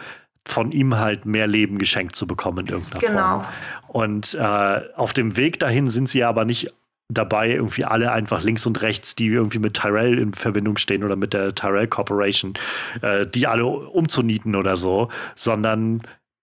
von 0.49 0.73
ihm 0.73 0.97
halt 0.99 1.27
mehr 1.27 1.47
Leben 1.47 1.79
geschenkt 1.79 2.17
zu 2.17 2.27
bekommen 2.27 2.67
in 2.67 2.73
irgendeiner 2.73 3.01
Genau. 3.01 3.41
Form. 3.43 3.47
Und 3.89 4.35
äh, 4.35 4.81
auf 4.97 5.13
dem 5.13 5.37
Weg 5.37 5.61
dahin 5.61 5.87
sind 5.87 6.09
sie 6.09 6.25
aber 6.25 6.45
nicht 6.47 6.73
dabei, 7.11 7.51
irgendwie 7.51 7.85
alle 7.85 8.13
einfach 8.13 8.43
links 8.43 8.67
und 8.67 8.81
rechts, 8.83 9.15
die 9.15 9.27
irgendwie 9.27 9.59
mit 9.59 9.75
Tyrell 9.75 10.19
in 10.19 10.33
Verbindung 10.33 10.77
stehen 10.77 11.05
oder 11.05 11.17
mit 11.17 11.33
der 11.33 11.55
Tyrell 11.55 11.89
Corporation, 11.89 12.55
äh, 13.03 13.27
die 13.27 13.47
alle 13.47 13.67
umzunieten 13.67 14.55
oder 14.55 14.77
so, 14.77 15.09
sondern 15.35 16.01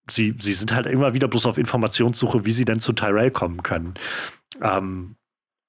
sie, 0.09 0.35
sie 0.39 0.53
sind 0.53 0.73
halt 0.73 0.85
immer 0.85 1.13
wieder 1.13 1.27
bloß 1.27 1.45
auf 1.45 1.57
Informationssuche, 1.57 2.45
wie 2.45 2.51
sie 2.51 2.65
denn 2.65 2.79
zu 2.79 2.93
Tyrell 2.93 3.31
kommen 3.31 3.63
können. 3.63 3.93
Ähm, 4.61 5.15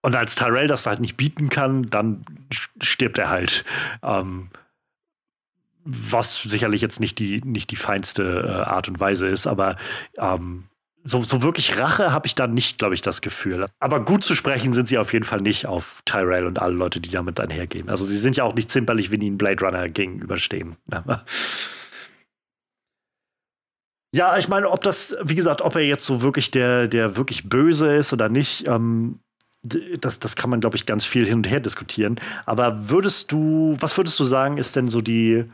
und 0.02 0.16
als 0.16 0.34
Tyrell 0.34 0.68
das 0.68 0.86
halt 0.86 1.00
nicht 1.00 1.16
bieten 1.16 1.48
kann, 1.48 1.82
dann 1.84 2.24
stirbt 2.80 3.18
er 3.18 3.28
halt. 3.28 3.64
Ähm, 4.02 4.50
was 5.84 6.42
sicherlich 6.42 6.82
jetzt 6.82 7.00
nicht 7.00 7.18
die, 7.18 7.40
nicht 7.40 7.70
die 7.70 7.76
feinste 7.76 8.44
äh, 8.46 8.68
Art 8.68 8.88
und 8.88 9.00
Weise 9.00 9.26
ist, 9.26 9.46
aber 9.46 9.76
ähm, 10.18 10.64
so, 11.08 11.24
so 11.24 11.42
wirklich 11.42 11.78
Rache 11.78 12.12
habe 12.12 12.26
ich 12.26 12.34
da 12.34 12.46
nicht, 12.46 12.78
glaube 12.78 12.94
ich, 12.94 13.00
das 13.00 13.22
Gefühl. 13.22 13.66
Aber 13.80 14.04
gut 14.04 14.22
zu 14.22 14.34
sprechen 14.34 14.74
sind 14.74 14.88
sie 14.88 14.98
auf 14.98 15.12
jeden 15.12 15.24
Fall 15.24 15.40
nicht 15.40 15.66
auf 15.66 16.02
Tyrell 16.04 16.46
und 16.46 16.60
alle 16.60 16.74
Leute, 16.74 17.00
die 17.00 17.08
damit 17.08 17.40
einhergehen. 17.40 17.88
Also 17.88 18.04
sie 18.04 18.18
sind 18.18 18.36
ja 18.36 18.44
auch 18.44 18.54
nicht 18.54 18.70
zimperlich, 18.70 19.10
wenn 19.10 19.22
ihnen 19.22 19.38
Blade 19.38 19.64
Runner 19.64 19.88
gegenüberstehen. 19.88 20.76
Ja. 24.12 24.36
Ich 24.38 24.48
meine, 24.48 24.68
ob 24.70 24.82
das, 24.82 25.16
wie 25.22 25.34
gesagt, 25.34 25.62
ob 25.62 25.76
er 25.76 25.82
jetzt 25.82 26.04
so 26.04 26.20
wirklich 26.20 26.50
der, 26.50 26.88
der 26.88 27.16
wirklich 27.16 27.48
Böse 27.48 27.94
ist 27.94 28.12
oder 28.12 28.28
nicht, 28.28 28.68
ähm, 28.68 29.20
das, 29.62 30.18
das 30.18 30.36
kann 30.36 30.50
man, 30.50 30.60
glaube 30.60 30.76
ich, 30.76 30.86
ganz 30.86 31.04
viel 31.04 31.26
hin 31.26 31.38
und 31.38 31.50
her 31.50 31.60
diskutieren. 31.60 32.20
Aber 32.44 32.90
würdest 32.90 33.32
du, 33.32 33.76
was 33.80 33.96
würdest 33.96 34.20
du 34.20 34.24
sagen, 34.24 34.58
ist 34.58 34.76
denn 34.76 34.88
so 34.88 35.00
die, 35.00 35.46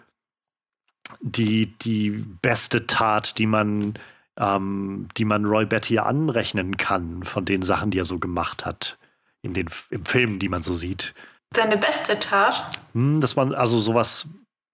die, 1.21 1.67
die 1.79 2.11
beste 2.43 2.87
Tat, 2.87 3.39
die 3.39 3.47
man, 3.47 3.95
ähm, 4.39 5.09
die 5.17 5.25
man 5.25 5.45
Roy 5.45 5.67
Betty 5.67 5.99
anrechnen 5.99 6.77
kann 6.77 7.23
von 7.23 7.45
den 7.45 7.63
Sachen, 7.63 7.91
die 7.91 7.99
er 7.99 8.05
so 8.05 8.19
gemacht 8.19 8.65
hat? 8.65 8.99
In 9.43 9.55
den 9.55 9.69
im 9.91 10.05
Film, 10.07 10.39
die 10.39 10.49
man 10.49 10.63
so 10.63 10.73
sieht. 10.73 11.15
Seine 11.55 11.77
beste 11.77 12.19
Tat. 12.19 12.79
Hm, 12.95 13.21
dass 13.21 13.37
man, 13.37 13.55
also 13.55 13.79
sowas, 13.79 14.29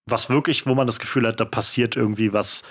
was 0.07 0.31
wirklich, 0.31 0.67
wo 0.67 0.75
man 0.75 0.87
das 0.87 1.01
Gefühl 1.01 1.27
hat, 1.27 1.41
da 1.41 1.45
passiert 1.45 1.97
irgendwie 1.97 2.33
was, 2.33 2.63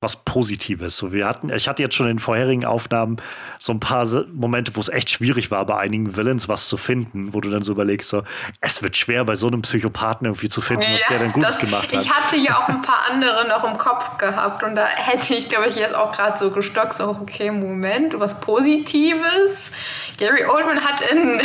was 0.00 0.14
Positives. 0.24 0.96
So, 0.96 1.12
wir 1.12 1.26
hatten, 1.26 1.50
ich 1.50 1.66
hatte 1.66 1.82
jetzt 1.82 1.96
schon 1.96 2.06
in 2.06 2.14
den 2.14 2.18
vorherigen 2.20 2.64
Aufnahmen 2.64 3.16
so 3.58 3.72
ein 3.72 3.80
paar 3.80 4.06
Momente, 4.32 4.76
wo 4.76 4.80
es 4.80 4.88
echt 4.88 5.10
schwierig 5.10 5.50
war, 5.50 5.66
bei 5.66 5.76
einigen 5.76 6.16
Villains 6.16 6.48
was 6.48 6.68
zu 6.68 6.76
finden, 6.76 7.34
wo 7.34 7.40
du 7.40 7.50
dann 7.50 7.62
so 7.62 7.72
überlegst, 7.72 8.08
so, 8.08 8.22
es 8.60 8.80
wird 8.80 8.96
schwer, 8.96 9.24
bei 9.24 9.34
so 9.34 9.48
einem 9.48 9.62
Psychopathen 9.62 10.26
irgendwie 10.26 10.48
zu 10.48 10.60
finden, 10.60 10.84
was 10.92 11.00
der 11.08 11.18
denn 11.18 11.32
Gutes 11.32 11.50
das- 11.50 11.58
gemacht 11.58 11.92
hat. 11.92 12.00
Ich 12.00 12.10
hatte 12.12 12.36
ja 12.36 12.56
auch 12.58 12.68
ein 12.68 12.80
paar 12.82 13.06
andere 13.10 13.48
noch 13.48 13.64
im 13.64 13.76
Kopf 13.76 14.18
gehabt 14.18 14.62
und 14.62 14.76
da 14.76 14.86
hätte 14.86 15.34
ich, 15.34 15.48
glaube 15.48 15.66
ich, 15.68 15.74
jetzt 15.74 15.94
auch 15.96 16.12
gerade 16.12 16.38
so 16.38 16.52
gestockt, 16.52 16.94
so, 16.94 17.08
okay, 17.08 17.50
Moment, 17.50 18.18
was 18.20 18.38
Positives. 18.38 19.72
Gary 20.16 20.44
Oldman 20.44 20.80
hat 20.84 21.00
in, 21.10 21.40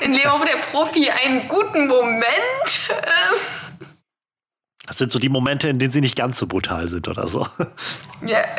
in 0.00 0.12
Leo 0.14 0.36
der 0.44 0.58
Profi 0.70 1.08
einen 1.10 1.46
guten 1.46 1.86
Moment. 1.86 2.26
Das 4.86 4.98
sind 4.98 5.12
so 5.12 5.18
die 5.18 5.28
Momente, 5.28 5.68
in 5.68 5.78
denen 5.78 5.92
sie 5.92 6.00
nicht 6.00 6.16
ganz 6.16 6.38
so 6.38 6.46
brutal 6.46 6.88
sind 6.88 7.08
oder 7.08 7.28
so. 7.28 7.46
Ja. 8.26 8.44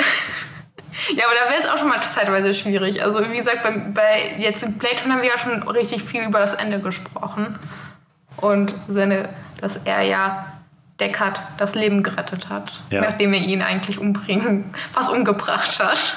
Ja, 1.15 1.25
aber 1.25 1.33
da 1.33 1.51
wäre 1.51 1.59
es 1.59 1.67
auch 1.67 1.79
schon 1.79 1.89
mal 1.89 1.99
zeitweise 2.01 2.53
schwierig. 2.53 3.03
Also 3.03 3.19
wie 3.31 3.35
gesagt, 3.35 3.63
bei, 3.63 3.71
bei 3.71 4.35
jetzt 4.37 4.61
in 4.61 4.77
Playton 4.77 5.11
haben 5.11 5.23
wir 5.23 5.29
ja 5.29 5.39
schon 5.39 5.67
richtig 5.67 6.03
viel 6.03 6.21
über 6.23 6.37
das 6.39 6.53
Ende 6.53 6.79
gesprochen. 6.79 7.57
Und 8.37 8.75
seine, 8.87 9.29
dass 9.59 9.77
er 9.85 10.03
ja 10.03 10.45
Deckard 10.99 11.41
das 11.57 11.73
Leben 11.73 12.03
gerettet 12.03 12.47
hat, 12.49 12.79
Ja. 12.91 13.01
nachdem 13.01 13.33
er 13.33 13.39
ihn 13.41 13.63
eigentlich 13.63 13.97
umbringen, 13.97 14.71
fast 14.91 15.09
umgebracht 15.11 15.79
hat. 15.79 16.15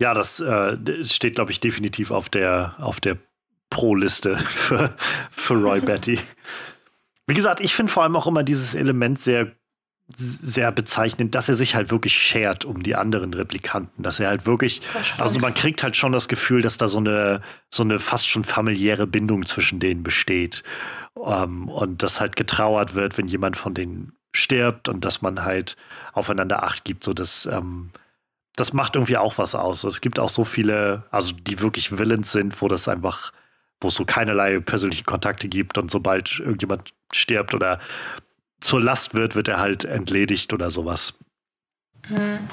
Ja, 0.00 0.14
das 0.14 0.38
äh, 0.38 0.76
steht, 1.04 1.34
glaube 1.34 1.50
ich, 1.50 1.58
definitiv 1.58 2.12
auf 2.12 2.28
der, 2.28 2.74
auf 2.78 3.00
der 3.00 3.16
Pro-Liste 3.70 4.36
für, 4.38 4.94
für 5.32 5.54
Roy 5.54 5.80
Betty. 5.80 6.18
Wie 7.30 7.34
gesagt, 7.34 7.60
ich 7.60 7.76
finde 7.76 7.92
vor 7.92 8.02
allem 8.02 8.16
auch 8.16 8.26
immer 8.26 8.42
dieses 8.42 8.74
Element 8.74 9.20
sehr, 9.20 9.52
sehr 10.16 10.72
bezeichnend, 10.72 11.36
dass 11.36 11.48
er 11.48 11.54
sich 11.54 11.76
halt 11.76 11.92
wirklich 11.92 12.12
schert 12.12 12.64
um 12.64 12.82
die 12.82 12.96
anderen 12.96 13.32
Replikanten. 13.32 14.02
Dass 14.02 14.18
er 14.18 14.30
halt 14.30 14.46
wirklich, 14.46 14.82
also 15.16 15.38
man 15.38 15.54
kriegt 15.54 15.84
halt 15.84 15.94
schon 15.94 16.10
das 16.10 16.26
Gefühl, 16.26 16.60
dass 16.60 16.76
da 16.76 16.88
so 16.88 16.98
eine, 16.98 17.40
so 17.72 17.84
eine 17.84 18.00
fast 18.00 18.28
schon 18.28 18.42
familiäre 18.42 19.06
Bindung 19.06 19.46
zwischen 19.46 19.78
denen 19.78 20.02
besteht. 20.02 20.64
Ähm, 21.24 21.68
und 21.68 22.02
dass 22.02 22.20
halt 22.20 22.34
getrauert 22.34 22.96
wird, 22.96 23.16
wenn 23.16 23.28
jemand 23.28 23.56
von 23.56 23.74
denen 23.74 24.12
stirbt 24.32 24.88
und 24.88 25.04
dass 25.04 25.22
man 25.22 25.44
halt 25.44 25.76
aufeinander 26.12 26.64
Acht 26.64 26.84
gibt, 26.84 27.04
so 27.04 27.14
dass, 27.14 27.46
ähm, 27.46 27.90
das 28.56 28.72
macht 28.72 28.96
irgendwie 28.96 29.18
auch 29.18 29.38
was 29.38 29.54
aus. 29.54 29.84
Es 29.84 30.00
gibt 30.00 30.18
auch 30.18 30.30
so 30.30 30.44
viele, 30.44 31.04
also 31.12 31.32
die 31.32 31.60
wirklich 31.60 31.96
Villains 31.96 32.32
sind, 32.32 32.60
wo 32.60 32.66
das 32.66 32.88
einfach, 32.88 33.32
wo 33.80 33.88
es 33.88 33.94
so 33.94 34.04
keinerlei 34.04 34.60
persönlichen 34.60 35.06
Kontakte 35.06 35.48
gibt 35.48 35.78
und 35.78 35.90
sobald 35.90 36.38
irgendjemand 36.38 36.92
stirbt 37.12 37.54
oder 37.54 37.80
zur 38.60 38.80
Last 38.80 39.14
wird, 39.14 39.34
wird 39.34 39.48
er 39.48 39.58
halt 39.58 39.84
entledigt 39.84 40.52
oder 40.52 40.70
sowas. 40.70 41.14
Hm. 42.06 42.48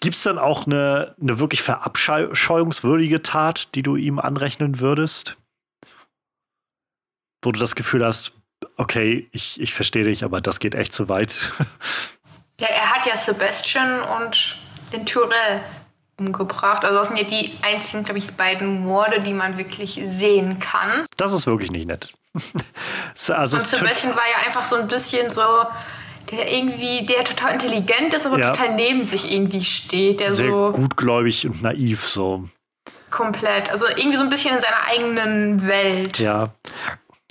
Gibt 0.00 0.16
es 0.16 0.22
dann 0.22 0.38
auch 0.38 0.66
eine, 0.66 1.14
eine 1.20 1.38
wirklich 1.40 1.62
verabscheuungswürdige 1.62 3.22
Tat, 3.22 3.74
die 3.74 3.82
du 3.82 3.96
ihm 3.96 4.18
anrechnen 4.18 4.80
würdest? 4.80 5.36
Wo 7.42 7.52
du 7.52 7.58
das 7.58 7.74
Gefühl 7.74 8.04
hast, 8.04 8.32
okay, 8.76 9.28
ich, 9.32 9.60
ich 9.60 9.74
verstehe 9.74 10.04
dich, 10.04 10.24
aber 10.24 10.40
das 10.40 10.60
geht 10.60 10.74
echt 10.74 10.92
zu 10.92 11.08
weit. 11.08 11.52
Ja, 12.60 12.68
er 12.68 12.88
hat 12.92 13.04
ja 13.04 13.16
Sebastian 13.16 14.00
und 14.00 14.56
den 14.92 15.04
Tyrell 15.04 15.60
umgebracht. 16.18 16.84
Also 16.84 16.98
das 16.98 17.08
sind 17.08 17.18
ja 17.18 17.24
die 17.24 17.52
einzigen, 17.62 18.04
glaube 18.04 18.18
ich, 18.18 18.30
beiden 18.32 18.80
Morde, 18.82 19.20
die 19.20 19.32
man 19.32 19.58
wirklich 19.58 20.00
sehen 20.02 20.58
kann. 20.58 21.04
Das 21.16 21.32
ist 21.32 21.46
wirklich 21.46 21.70
nicht 21.70 21.86
nett. 21.86 22.08
also 23.28 23.56
Und 23.56 23.66
Sebastian 23.66 24.14
war 24.14 24.22
ja 24.30 24.46
einfach 24.46 24.64
so 24.64 24.76
ein 24.76 24.88
bisschen 24.88 25.30
so, 25.30 25.42
der 26.30 26.52
irgendwie, 26.52 27.06
der 27.06 27.24
total 27.24 27.52
intelligent 27.54 28.14
ist, 28.14 28.26
aber 28.26 28.38
Ja. 28.38 28.50
total 28.52 28.74
neben 28.74 29.04
sich 29.04 29.30
irgendwie 29.32 29.64
steht, 29.64 30.20
der 30.20 30.32
sehr 30.32 30.50
so 30.50 30.72
gutgläubig 30.72 31.46
und 31.46 31.62
naiv 31.62 32.06
so. 32.08 32.44
komplett, 33.10 33.70
also 33.70 33.86
irgendwie 33.86 34.16
so 34.16 34.22
ein 34.24 34.28
bisschen 34.28 34.54
in 34.54 34.60
seiner 34.60 34.82
eigenen 34.90 35.66
Welt. 35.66 36.18
Ja. 36.18 36.54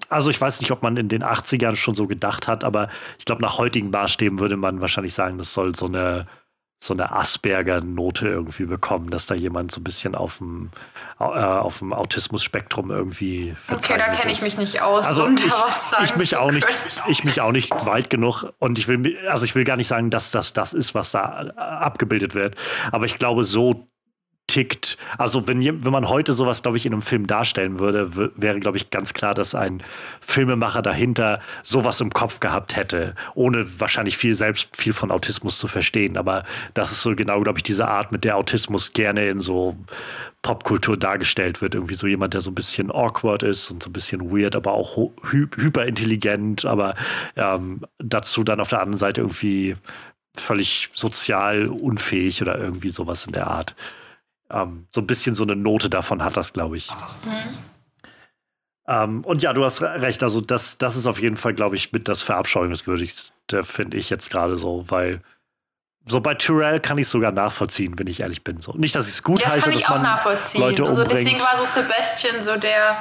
Also 0.09 0.29
ich 0.29 0.39
weiß 0.39 0.61
nicht, 0.61 0.71
ob 0.71 0.83
man 0.83 0.95
in 0.95 1.09
den 1.09 1.23
80ern 1.23 1.75
schon 1.75 1.95
so 1.95 2.05
gedacht 2.05 2.47
hat, 2.47 2.63
aber 2.63 2.87
ich 3.17 3.25
glaube, 3.25 3.41
nach 3.41 3.57
heutigen 3.57 3.89
Maßstäben 3.89 4.39
würde 4.39 4.57
man 4.57 4.79
wahrscheinlich 4.79 5.13
sagen, 5.13 5.37
das 5.39 5.53
soll 5.53 5.75
so 5.75 5.87
eine, 5.87 6.27
so 6.83 6.93
eine 6.93 7.13
Asperger-Note 7.13 8.27
irgendwie 8.27 8.65
bekommen, 8.65 9.09
dass 9.09 9.25
da 9.25 9.35
jemand 9.35 9.71
so 9.71 9.79
ein 9.79 9.85
bisschen 9.85 10.15
auf 10.15 10.39
dem, 10.39 10.69
äh, 11.17 11.23
auf 11.23 11.79
dem 11.79 11.93
Autismus-Spektrum 11.93 12.91
irgendwie 12.91 13.55
Okay, 13.71 13.97
da 13.97 14.09
kenne 14.09 14.33
ich 14.33 14.41
mich 14.41 14.57
nicht 14.57 14.81
aus, 14.81 15.05
Also 15.05 15.29
ich, 15.29 15.53
ich 16.03 16.15
mich 16.17 16.35
auch 16.35 16.51
nicht, 16.51 16.67
ich 17.07 17.23
mich 17.23 17.39
auch 17.39 17.53
nicht 17.53 17.71
weit 17.85 18.09
genug 18.09 18.51
und 18.59 18.77
ich 18.77 18.89
will, 18.89 19.17
also 19.29 19.45
ich 19.45 19.55
will 19.55 19.63
gar 19.63 19.77
nicht 19.77 19.87
sagen, 19.87 20.09
dass 20.09 20.31
das 20.31 20.51
das 20.51 20.73
ist, 20.73 20.93
was 20.93 21.11
da 21.11 21.45
äh, 21.45 21.59
abgebildet 21.59 22.35
wird, 22.35 22.55
aber 22.91 23.05
ich 23.05 23.17
glaube, 23.17 23.45
so 23.45 23.87
tickt. 24.53 24.97
Also 25.17 25.47
wenn, 25.47 25.63
wenn 25.83 25.91
man 25.91 26.07
heute 26.07 26.33
sowas, 26.33 26.61
glaube 26.61 26.77
ich, 26.77 26.85
in 26.85 26.93
einem 26.93 27.01
Film 27.01 27.25
darstellen 27.25 27.79
würde, 27.79 28.31
wäre, 28.35 28.59
glaube 28.59 28.77
ich, 28.77 28.91
ganz 28.91 29.13
klar, 29.13 29.33
dass 29.33 29.55
ein 29.55 29.81
Filmemacher 30.21 30.83
dahinter 30.83 31.39
sowas 31.63 31.99
im 32.01 32.11
Kopf 32.11 32.39
gehabt 32.39 32.75
hätte, 32.75 33.15
ohne 33.33 33.65
wahrscheinlich 33.79 34.15
viel 34.15 34.35
selbst 34.35 34.69
viel 34.77 34.93
von 34.93 35.09
Autismus 35.09 35.57
zu 35.57 35.67
verstehen. 35.67 36.17
Aber 36.17 36.43
das 36.75 36.91
ist 36.91 37.01
so 37.01 37.15
genau, 37.15 37.41
glaube 37.41 37.57
ich, 37.57 37.63
diese 37.63 37.87
Art, 37.87 38.11
mit 38.11 38.23
der 38.23 38.37
Autismus 38.37 38.93
gerne 38.93 39.27
in 39.27 39.39
so 39.39 39.75
Popkultur 40.43 40.97
dargestellt 40.97 41.63
wird. 41.63 41.73
Irgendwie 41.73 41.95
so 41.95 42.05
jemand, 42.05 42.35
der 42.35 42.41
so 42.41 42.51
ein 42.51 42.55
bisschen 42.55 42.91
awkward 42.91 43.41
ist 43.41 43.71
und 43.71 43.81
so 43.81 43.89
ein 43.89 43.93
bisschen 43.93 44.29
weird, 44.31 44.55
aber 44.55 44.73
auch 44.73 44.97
hy 44.97 45.47
hyperintelligent, 45.55 46.63
aber 46.65 46.93
ähm, 47.35 47.81
dazu 47.97 48.43
dann 48.43 48.59
auf 48.59 48.69
der 48.69 48.81
anderen 48.81 48.99
Seite 48.99 49.21
irgendwie 49.21 49.75
völlig 50.37 50.91
sozial 50.93 51.67
unfähig 51.67 52.39
oder 52.43 52.59
irgendwie 52.59 52.89
sowas 52.89 53.25
in 53.25 53.33
der 53.33 53.47
Art. 53.47 53.75
Ähm, 54.53 54.87
so 54.93 55.01
ein 55.01 55.07
bisschen 55.07 55.35
so 55.35 55.43
eine 55.43 55.55
Note 55.55 55.89
davon 55.89 56.23
hat 56.23 56.37
das, 56.37 56.53
glaube 56.53 56.77
ich. 56.77 56.89
Mhm. 56.91 57.57
Ähm, 58.87 59.23
und 59.25 59.41
ja, 59.41 59.53
du 59.53 59.63
hast 59.63 59.81
recht, 59.81 60.21
also 60.23 60.41
das, 60.41 60.77
das 60.77 60.95
ist 60.95 61.07
auf 61.07 61.19
jeden 61.19 61.37
Fall, 61.37 61.53
glaube 61.53 61.75
ich, 61.75 61.91
mit 61.93 62.07
das 62.07 62.21
Verabscheuungswürdigste, 62.21 63.63
finde 63.63 63.97
ich 63.97 64.09
jetzt 64.09 64.29
gerade 64.29 64.57
so, 64.57 64.89
weil 64.89 65.21
so 66.05 66.19
bei 66.19 66.33
Tyrell 66.35 66.81
kann 66.81 66.97
ich 66.97 67.07
es 67.07 67.11
sogar 67.11 67.31
nachvollziehen, 67.31 67.97
wenn 67.97 68.07
ich 68.07 68.19
ehrlich 68.19 68.43
bin. 68.43 68.57
So. 68.57 68.73
Nicht, 68.73 68.93
dass 68.95 69.07
ich 69.07 69.13
es 69.13 69.23
gut 69.23 69.41
das 69.41 69.53
heiße, 69.53 69.71
dass 69.71 69.87
man 69.87 70.03
Leute 70.55 70.83
umbringt. 70.83 70.99
Also 70.99 71.03
deswegen 71.05 71.39
war 71.39 71.57
so 71.59 71.81
Sebastian 71.81 72.41
so 72.41 72.57
der, 72.57 72.97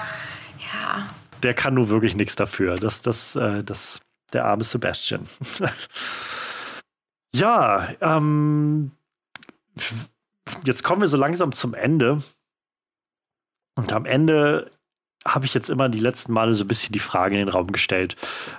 ja. 0.59 1.09
Der 1.43 1.55
kann 1.55 1.75
nur 1.75 1.89
wirklich 1.89 2.15
nichts 2.15 2.37
dafür. 2.37 2.77
Das, 2.77 3.03
das, 3.03 3.35
äh, 3.35 3.65
das, 3.65 3.99
der 4.33 4.45
arme 4.45 4.63
Sebastian. 4.63 5.29
ja, 7.35 7.89
ähm, 8.01 8.93
jetzt 10.65 10.83
kommen 10.83 11.01
wir 11.01 11.09
so 11.09 11.17
langsam 11.17 11.53
zum 11.53 11.75
Ende. 11.75 12.23
Und 13.75 13.93
am 13.93 14.05
Ende 14.05 14.71
habe 15.27 15.47
ich 15.47 15.55
jetzt 15.55 15.71
immer 15.71 15.89
die 15.89 16.01
letzten 16.01 16.33
Male 16.33 16.55
so 16.55 16.65
ein 16.65 16.69
bisschen 16.69 16.93
die 16.93 16.99
Frage 16.99 17.35
in 17.39 17.47
den 17.47 17.55
Raum 17.55 17.69
gestellt. 17.69 18.17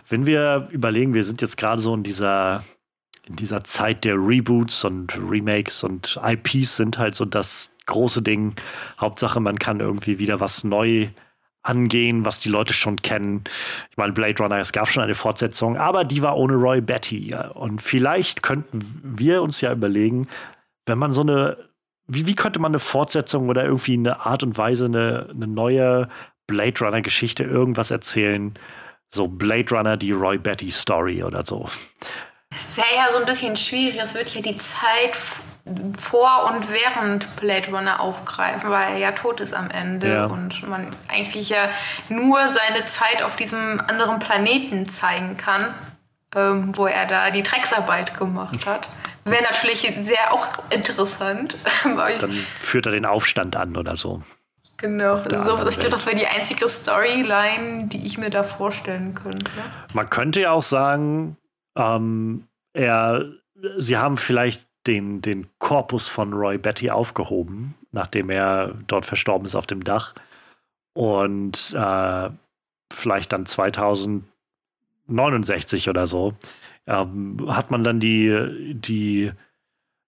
Wenn 0.08 0.26
wir 0.26 0.68
überlegen, 0.72 1.14
wir 1.14 1.24
sind 1.24 1.42
jetzt 1.42 1.58
gerade 1.58 1.82
so 1.82 1.94
in 1.94 2.04
dieser, 2.04 2.64
in 3.26 3.36
dieser 3.36 3.64
Zeit 3.64 4.06
der 4.06 4.16
Reboots 4.16 4.86
und 4.86 5.18
Remakes 5.18 5.84
und 5.84 6.20
IPs 6.24 6.78
sind 6.78 6.98
halt 6.98 7.16
so 7.16 7.26
das 7.26 7.72
große 7.86 8.22
Ding. 8.22 8.56
Hauptsache, 9.00 9.40
man 9.40 9.60
kann 9.60 9.82
irgendwie 9.82 10.20
wieder 10.20 10.40
was 10.40 10.64
neu 10.64 11.10
angehen, 11.64 12.26
was 12.26 12.42
die 12.42 12.50
Leute 12.50 12.74
schon 12.74 12.98
kennen. 12.98 13.44
Ich 13.90 13.98
meine, 13.98 14.14
Blade 14.14 14.38
Runner, 14.42 14.58
es 14.58 14.74
gab 14.74 14.90
schon 14.90 15.04
eine 15.04 15.16
Fortsetzung, 15.16 15.78
aber 15.78 16.04
die 16.04 16.22
war 16.22 16.38
ohne 16.38 16.56
Roy 16.56 16.82
Betty. 16.82 17.36
Und 17.54 17.82
vielleicht 17.82 18.44
könnten 18.44 18.80
wir 19.02 19.42
uns 19.42 19.62
ja 19.62 19.72
überlegen, 19.72 20.28
wenn 20.86 20.98
man 20.98 21.14
so 21.14 21.22
eine 21.22 21.58
wie, 22.08 22.28
wie 22.28 22.36
könnte 22.36 22.60
man 22.60 22.72
eine 22.72 22.80
Fortsetzung 22.80 23.50
oder 23.50 23.64
irgendwie 23.64 23.94
eine 23.94 24.26
Art 24.26 24.44
und 24.44 24.58
Weise, 24.58 24.86
eine, 24.86 25.28
eine 25.30 25.48
neue 25.48 26.10
Blade 26.48 26.80
Runner-Geschichte, 26.82 27.44
irgendwas 27.44 27.92
erzählen? 27.92 28.54
So 29.10 29.28
Blade 29.28 29.70
Runner, 29.76 29.96
die 29.96 30.12
Roy 30.12 30.38
Betty 30.38 30.70
Story 30.70 31.24
oder 31.24 31.46
so. 31.46 31.70
Wäre 32.76 32.96
ja 32.96 33.12
so 33.12 33.20
ein 33.20 33.26
bisschen 33.26 33.56
schwierig. 33.56 34.00
Es 34.02 34.14
wird 34.14 34.34
ja 34.34 34.42
die 34.42 34.58
Zeit 34.58 35.18
vor 35.98 36.52
und 36.52 36.70
während 36.70 37.34
Blade 37.38 37.70
Runner 37.72 38.00
aufgreifen, 38.00 38.70
weil 38.70 38.94
er 38.94 38.98
ja 38.98 39.12
tot 39.14 39.40
ist 39.40 39.54
am 39.54 39.70
Ende 39.70 40.10
ja. 40.10 40.26
und 40.26 40.68
man 40.68 40.90
eigentlich 41.08 41.50
ja 41.50 41.70
nur 42.10 42.40
seine 42.50 42.84
Zeit 42.84 43.24
auf 43.24 43.38
diesem 43.38 43.80
anderen 43.80 44.20
Planeten 44.20 44.86
zeigen 44.88 45.38
kann, 45.38 45.74
ähm, 46.36 46.76
wo 46.76 46.86
er 46.88 47.06
da 47.06 47.32
die 47.32 47.44
Drecksarbeit 47.44 48.18
gemacht 48.18 48.66
hat. 48.66 48.90
Wäre 49.26 49.44
natürlich 49.44 49.92
sehr 50.02 50.34
auch 50.34 50.48
interessant. 50.70 51.56
Dann 51.84 52.32
führt 52.32 52.86
er 52.86 52.92
den 52.92 53.06
Aufstand 53.06 53.56
an 53.56 53.78
oder 53.78 53.96
so. 53.96 54.20
Genau, 54.78 55.16
so, 55.16 55.30
ich 55.30 55.80
glaube, 55.80 55.92
das 55.92 56.06
wäre 56.06 56.18
die 56.18 56.28
einzige 56.28 56.68
Storyline, 56.68 57.88
die 57.88 58.06
ich 58.06 58.18
mir 58.18 58.30
da 58.30 58.44
vorstellen 58.44 59.16
könnte. 59.16 59.50
Man 59.94 60.10
könnte 60.10 60.42
ja 60.42 60.52
auch 60.52 60.64
sagen, 60.64 61.38
ähm, 61.78 62.50
er, 62.74 63.32
sie 63.78 63.98
haben 63.98 64.18
vielleicht 64.18 64.68
den, 64.86 65.22
den 65.22 65.48
Korpus 65.60 66.10
von 66.10 66.34
Roy 66.34 66.58
Betty 66.58 66.90
aufgehoben, 66.90 67.76
nachdem 67.92 68.30
er 68.30 68.74
dort 68.88 69.06
verstorben 69.06 69.46
ist 69.46 69.56
auf 69.56 69.68
dem 69.68 69.86
Dach. 69.86 70.14
Und 70.94 71.74
äh, 71.74 72.30
vielleicht 72.92 73.32
dann 73.32 73.46
2069 73.46 75.88
oder 75.88 76.08
so 76.08 76.34
ähm, 76.88 77.38
hat 77.48 77.72
man 77.72 77.84
dann 77.84 78.00
die, 78.00 78.74
die 78.74 79.32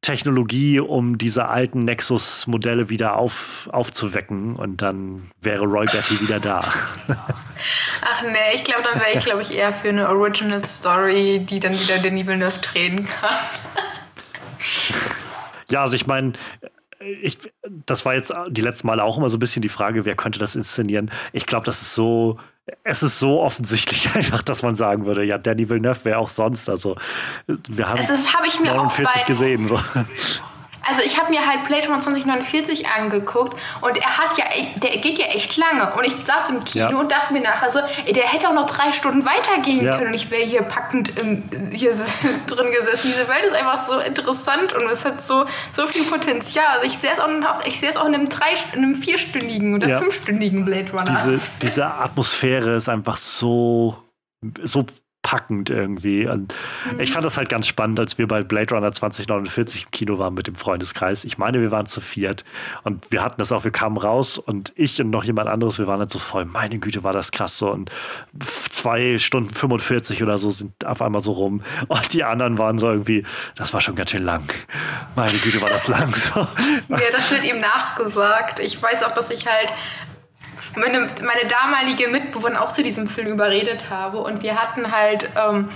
Technologie, 0.05 0.79
um 0.79 1.17
diese 1.17 1.47
alten 1.47 1.79
Nexus-Modelle 1.79 2.89
wieder 2.89 3.17
auf, 3.17 3.67
aufzuwecken 3.71 4.55
und 4.55 4.83
dann 4.83 5.23
wäre 5.41 5.65
Roy 5.65 5.85
Betty 5.85 6.21
wieder 6.21 6.39
da. 6.39 6.59
Ach 7.07 8.21
nee, 8.21 8.53
ich 8.53 8.63
glaube, 8.63 8.83
dann 8.83 8.99
wäre 8.99 9.17
ich, 9.17 9.25
glaube 9.25 9.41
ich, 9.41 9.51
eher 9.51 9.73
für 9.73 9.89
eine 9.89 10.07
Original 10.09 10.63
Story, 10.63 11.43
die 11.49 11.59
dann 11.59 11.73
wieder 11.73 11.97
Denis 11.97 12.27
Villeneuve 12.27 12.59
drehen 12.59 13.03
kann. 13.03 13.35
ja, 15.69 15.81
also 15.81 15.95
ich 15.95 16.05
meine, 16.05 16.33
ich, 16.99 17.39
das 17.63 18.05
war 18.05 18.13
jetzt 18.13 18.31
die 18.49 18.61
letzten 18.61 18.85
Male 18.85 19.03
auch 19.03 19.17
immer 19.17 19.31
so 19.31 19.37
ein 19.37 19.39
bisschen 19.39 19.63
die 19.63 19.69
Frage, 19.69 20.05
wer 20.05 20.15
könnte 20.15 20.37
das 20.37 20.55
inszenieren. 20.55 21.09
Ich 21.33 21.47
glaube, 21.47 21.65
das 21.65 21.81
ist 21.81 21.95
so 21.95 22.39
es 22.83 23.03
ist 23.03 23.19
so 23.19 23.41
offensichtlich 23.41 24.09
einfach, 24.15 24.41
dass 24.41 24.63
man 24.63 24.75
sagen 24.75 25.05
würde, 25.05 25.23
ja, 25.23 25.37
Danny 25.37 25.69
Villeneuve 25.69 26.05
wäre 26.05 26.17
auch 26.17 26.29
sonst. 26.29 26.69
Also 26.69 26.95
wir 27.69 27.87
haben 27.87 27.99
es 27.99 28.33
hab 28.33 28.45
ich 28.45 28.59
mir 28.59 28.73
49 28.73 29.07
auch 29.07 29.21
bei, 29.21 29.27
gesehen. 29.27 29.67
So. 29.67 29.79
Also 30.87 31.01
ich 31.01 31.19
habe 31.19 31.31
mir 31.31 31.45
halt 31.45 31.63
Blade 31.63 31.87
Runner 31.87 31.99
2049 31.99 32.87
angeguckt 32.87 33.59
und 33.81 33.97
er 33.97 34.17
hat 34.17 34.37
ja, 34.37 34.45
der 34.75 34.97
geht 34.97 35.17
ja 35.17 35.25
echt 35.25 35.57
lange. 35.57 35.93
Und 35.95 36.05
ich 36.05 36.15
saß 36.15 36.49
im 36.49 36.63
Kino 36.63 36.89
ja. 36.89 36.97
und 36.97 37.11
dachte 37.11 37.33
mir 37.33 37.41
nachher 37.41 37.69
so, 37.69 37.79
der 38.11 38.23
hätte 38.23 38.49
auch 38.49 38.53
noch 38.53 38.65
drei 38.65 38.91
Stunden 38.91 39.25
weitergehen 39.25 39.83
ja. 39.83 39.97
können 39.97 40.07
und 40.07 40.13
ich 40.13 40.31
wäre 40.31 40.43
hier 40.43 40.61
packend 40.61 41.17
im, 41.19 41.43
hier 41.71 41.91
drin 42.47 42.71
gesessen. 42.71 43.11
Diese 43.13 43.27
Welt 43.27 43.45
ist 43.45 43.55
einfach 43.55 43.79
so 43.79 43.99
interessant 43.99 44.73
und 44.73 44.83
es 44.89 45.05
hat 45.05 45.21
so, 45.21 45.45
so 45.71 45.87
viel 45.87 46.03
Potenzial. 46.03 46.65
Also 46.73 46.85
ich 46.85 46.97
sehe 46.97 47.11
es 47.11 47.19
auch, 47.19 47.27
noch, 47.27 47.65
ich 47.65 47.79
sehe 47.79 47.89
es 47.89 47.97
auch 47.97 48.05
in 48.05 48.15
einem, 48.15 48.29
drei, 48.29 48.53
in 48.73 48.83
einem 48.83 48.95
vierstündigen 48.95 49.75
oder 49.75 49.87
ja. 49.87 49.97
fünfstündigen 49.97 50.65
Blade 50.65 50.91
Runner. 50.91 51.05
Diese, 51.05 51.39
diese 51.61 51.85
Atmosphäre 51.85 52.75
ist 52.75 52.89
einfach 52.89 53.17
so 53.17 53.95
so 54.61 54.85
packend 55.25 55.71
irgendwie. 55.71 56.27
Und 56.27 56.53
mhm. 56.91 56.99
ich 56.99 57.11
fand 57.11 57.25
das 57.25 57.35
halt 57.35 57.49
ganz 57.49 57.65
spannend, 57.65 57.99
als 57.99 58.19
wir 58.19 58.27
bei 58.27 58.43
Blade 58.43 58.75
Runner 58.75 58.91
2049 58.91 59.85
im 59.85 59.91
Kino 59.91 60.19
waren 60.19 60.35
mit 60.35 60.45
dem 60.45 60.53
Freundeskreis. 60.53 61.23
Ich 61.23 61.39
meine, 61.39 61.61
wir 61.61 61.71
waren 61.71 61.87
zu 61.87 61.99
viert 61.99 62.43
und 62.83 63.11
wir 63.11 63.23
hatten 63.23 63.37
das 63.39 63.51
auch, 63.51 63.63
wir 63.63 63.71
kamen 63.71 63.97
raus 63.97 64.37
und 64.37 64.71
ich 64.75 65.01
und 65.01 65.09
noch 65.09 65.23
jemand 65.23 65.49
anderes, 65.49 65.79
wir 65.79 65.87
waren 65.87 65.99
halt 65.99 66.11
so 66.11 66.19
voll, 66.19 66.45
meine 66.45 66.77
Güte, 66.77 67.03
war 67.03 67.11
das 67.11 67.31
krass 67.31 67.57
so. 67.57 67.71
Und 67.71 67.89
zwei 68.69 69.17
Stunden 69.17 69.49
45 69.49 70.21
oder 70.21 70.37
so 70.37 70.51
sind 70.51 70.85
auf 70.85 71.01
einmal 71.01 71.23
so 71.23 71.31
rum. 71.31 71.63
Und 71.87 72.13
die 72.13 72.23
anderen 72.23 72.59
waren 72.59 72.77
so 72.77 72.91
irgendwie, 72.91 73.25
das 73.55 73.73
war 73.73 73.81
schon 73.81 73.95
ganz 73.95 74.11
schön 74.11 74.23
lang. 74.23 74.43
Meine 75.15 75.39
Güte, 75.39 75.59
war 75.59 75.71
das 75.71 75.87
lang 75.87 76.13
so. 76.13 76.47
Ja, 76.89 77.11
das 77.11 77.31
wird 77.31 77.43
ihm 77.45 77.59
nachgesagt. 77.59 78.59
Ich 78.59 78.81
weiß 78.81 79.03
auch, 79.03 79.11
dass 79.11 79.31
ich 79.31 79.47
halt 79.47 79.73
meine, 80.75 81.09
meine 81.21 81.47
damalige 81.47 82.07
Mitbewohnerin 82.07 82.57
auch 82.57 82.71
zu 82.71 82.83
diesem 82.83 83.07
Film 83.07 83.27
überredet 83.27 83.89
habe. 83.89 84.19
Und 84.19 84.43
wir 84.43 84.55
hatten 84.61 84.91
halt, 84.91 85.29
ähm, 85.35 85.69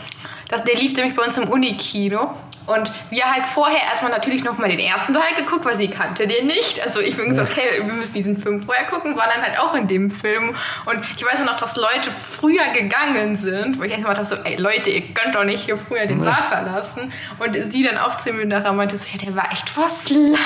das, 0.48 0.64
der 0.64 0.76
lief 0.76 0.94
nämlich 0.96 1.16
bei 1.16 1.24
uns 1.24 1.38
im 1.38 1.50
Unikino. 1.50 2.36
Und 2.70 2.92
wir 3.10 3.26
halt 3.26 3.46
vorher 3.46 3.82
erstmal 3.84 4.12
natürlich 4.12 4.44
noch 4.44 4.58
mal 4.58 4.70
den 4.70 4.80
ersten 4.80 5.14
Teil 5.14 5.34
geguckt, 5.36 5.66
weil 5.66 5.78
sie 5.78 5.90
kannte 5.90 6.28
den 6.28 6.48
nicht. 6.48 6.86
Also 6.86 7.00
ich 7.00 7.16
bin 7.16 7.30
gesagt, 7.30 7.52
okay, 7.52 7.84
wir 7.84 7.94
müssen 7.94 8.14
diesen 8.14 8.38
Film 8.38 8.62
vorher 8.62 8.86
gucken, 8.86 9.16
war 9.16 9.26
dann 9.34 9.44
halt 9.44 9.60
auch 9.60 9.74
in 9.76 9.88
dem 9.88 10.10
Film. 10.10 10.56
Und 10.86 11.00
ich 11.16 11.26
weiß 11.26 11.40
noch, 11.46 11.58
dass 11.58 11.76
Leute 11.76 12.12
früher 12.12 12.68
gegangen 12.74 13.36
sind, 13.36 13.80
wo 13.80 13.84
ich 13.84 13.92
erstmal 13.92 14.16
dachte 14.16 14.30
so, 14.30 14.36
ey 14.44 14.56
Leute, 14.56 14.90
ihr 14.92 15.02
könnt 15.02 15.36
doch 15.36 15.44
nicht 15.44 15.66
hier 15.66 15.78
früher 15.78 16.06
den 16.06 16.22
Saal 16.22 16.42
verlassen. 16.42 17.12
Und 17.40 17.72
sie 17.72 17.84
dann 17.84 17.98
auch 17.98 18.16
zu 18.16 18.32
mir 18.34 18.46
nachher 18.46 18.74
meinte, 18.74 18.96
so, 18.98 19.18
ja, 19.18 19.24
der 19.24 19.36
war 19.36 19.52
echt 19.52 19.76
was 19.78 20.10
lang. 20.10 20.38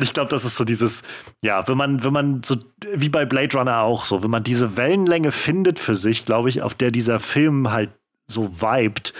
Ich 0.00 0.12
glaube, 0.12 0.30
das 0.30 0.44
ist 0.44 0.56
so 0.56 0.64
dieses, 0.64 1.02
ja, 1.42 1.66
wenn 1.68 1.76
man, 1.76 2.02
wenn 2.02 2.12
man 2.12 2.42
so, 2.42 2.56
wie 2.94 3.08
bei 3.08 3.24
Blade 3.26 3.56
Runner 3.58 3.80
auch 3.80 4.04
so, 4.04 4.22
wenn 4.22 4.30
man 4.30 4.42
diese 4.42 4.76
Wellenlänge 4.76 5.32
findet 5.32 5.78
für 5.78 5.96
sich, 5.96 6.24
glaube 6.24 6.48
ich, 6.48 6.62
auf 6.62 6.74
der 6.74 6.90
dieser 6.90 7.20
Film 7.20 7.70
halt 7.70 7.90
so 8.26 8.48
vibet, 8.62 9.12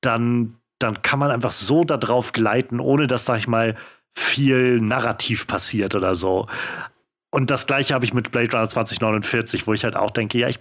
dann, 0.00 0.54
dann 0.78 1.02
kann 1.02 1.18
man 1.18 1.30
einfach 1.30 1.50
so 1.50 1.84
da 1.84 1.96
drauf 1.96 2.32
gleiten, 2.32 2.80
ohne 2.80 3.06
dass, 3.06 3.24
sag 3.24 3.38
ich 3.38 3.48
mal, 3.48 3.74
viel 4.14 4.80
Narrativ 4.80 5.46
passiert 5.46 5.94
oder 5.94 6.16
so. 6.16 6.46
Und 7.30 7.50
das 7.50 7.66
gleiche 7.66 7.94
habe 7.94 8.04
ich 8.04 8.14
mit 8.14 8.30
Blade 8.30 8.50
Runner 8.52 8.68
2049, 8.68 9.66
wo 9.66 9.74
ich 9.74 9.84
halt 9.84 9.96
auch 9.96 10.10
denke, 10.10 10.38
ja, 10.38 10.48
ich, 10.48 10.58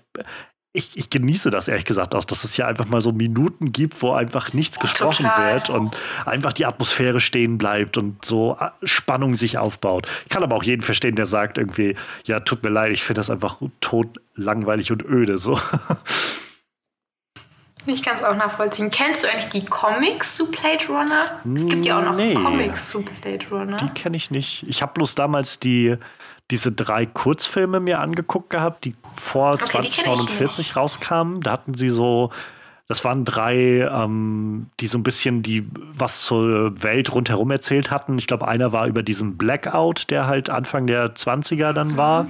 ich, 0.73 0.97
ich, 0.97 1.09
genieße 1.09 1.49
das 1.49 1.67
ehrlich 1.67 1.85
gesagt 1.85 2.13
auch, 2.13 2.25
dass 2.25 2.43
es 2.43 2.53
hier 2.53 2.67
einfach 2.67 2.85
mal 2.85 3.01
so 3.01 3.11
Minuten 3.11 3.71
gibt, 3.71 4.01
wo 4.01 4.11
einfach 4.11 4.53
nichts 4.53 4.79
gesprochen 4.79 5.25
Total. 5.25 5.53
wird 5.53 5.69
und 5.69 5.97
einfach 6.25 6.53
die 6.53 6.65
Atmosphäre 6.65 7.21
stehen 7.21 7.57
bleibt 7.57 7.97
und 7.97 8.23
so 8.23 8.57
äh, 8.59 8.69
Spannung 8.85 9.35
sich 9.35 9.57
aufbaut. 9.57 10.07
Ich 10.23 10.29
kann 10.29 10.43
aber 10.43 10.55
auch 10.55 10.63
jeden 10.63 10.81
verstehen, 10.81 11.15
der 11.15 11.25
sagt 11.25 11.57
irgendwie, 11.57 11.95
ja, 12.25 12.41
tut 12.41 12.63
mir 12.63 12.69
leid, 12.69 12.91
ich 12.91 13.03
finde 13.03 13.19
das 13.19 13.29
einfach 13.29 13.59
tot 13.79 14.19
langweilig 14.35 14.91
und 14.91 15.03
öde 15.03 15.37
so. 15.37 15.59
Ich 17.87 18.03
kann 18.03 18.17
es 18.17 18.23
auch 18.23 18.35
nachvollziehen. 18.35 18.91
Kennst 18.91 19.23
du 19.23 19.27
eigentlich 19.29 19.49
die 19.49 19.65
Comics 19.65 20.35
zu 20.35 20.47
Blade 20.47 20.85
Runner? 20.89 21.39
Es 21.55 21.65
gibt 21.67 21.85
ja 21.85 21.99
auch 21.99 22.03
noch 22.03 22.15
Nee. 22.15 22.33
Comics 22.33 22.89
zu 22.89 23.01
Blade 23.01 23.45
Runner. 23.49 23.77
Die 23.77 23.89
kenne 23.89 24.17
ich 24.17 24.29
nicht. 24.29 24.65
Ich 24.67 24.81
habe 24.81 24.93
bloß 24.93 25.15
damals 25.15 25.59
die, 25.59 25.95
diese 26.51 26.71
drei 26.71 27.05
Kurzfilme 27.05 27.79
mir 27.79 27.99
angeguckt 27.99 28.49
gehabt, 28.49 28.85
die 28.85 28.95
vor 29.15 29.55
ich 29.55 29.61
2049 29.61 30.75
rauskamen. 30.75 31.41
Da 31.41 31.51
hatten 31.51 31.73
sie 31.73 31.89
so, 31.89 32.31
das 32.87 33.03
waren 33.03 33.25
drei, 33.25 33.87
ähm, 33.89 34.67
die 34.79 34.87
so 34.87 34.97
ein 34.97 35.03
bisschen 35.03 35.43
die 35.43 35.67
was 35.93 36.23
zur 36.23 36.81
Welt 36.83 37.13
rundherum 37.13 37.51
erzählt 37.51 37.91
hatten. 37.91 38.17
Ich 38.17 38.27
glaube, 38.27 38.47
einer 38.47 38.71
war 38.71 38.87
über 38.87 39.03
diesen 39.03 39.37
Blackout, 39.37 40.09
der 40.09 40.27
halt 40.27 40.49
Anfang 40.49 40.87
der 40.87 41.15
20er 41.15 41.73
dann 41.73 41.97
war. 41.97 42.27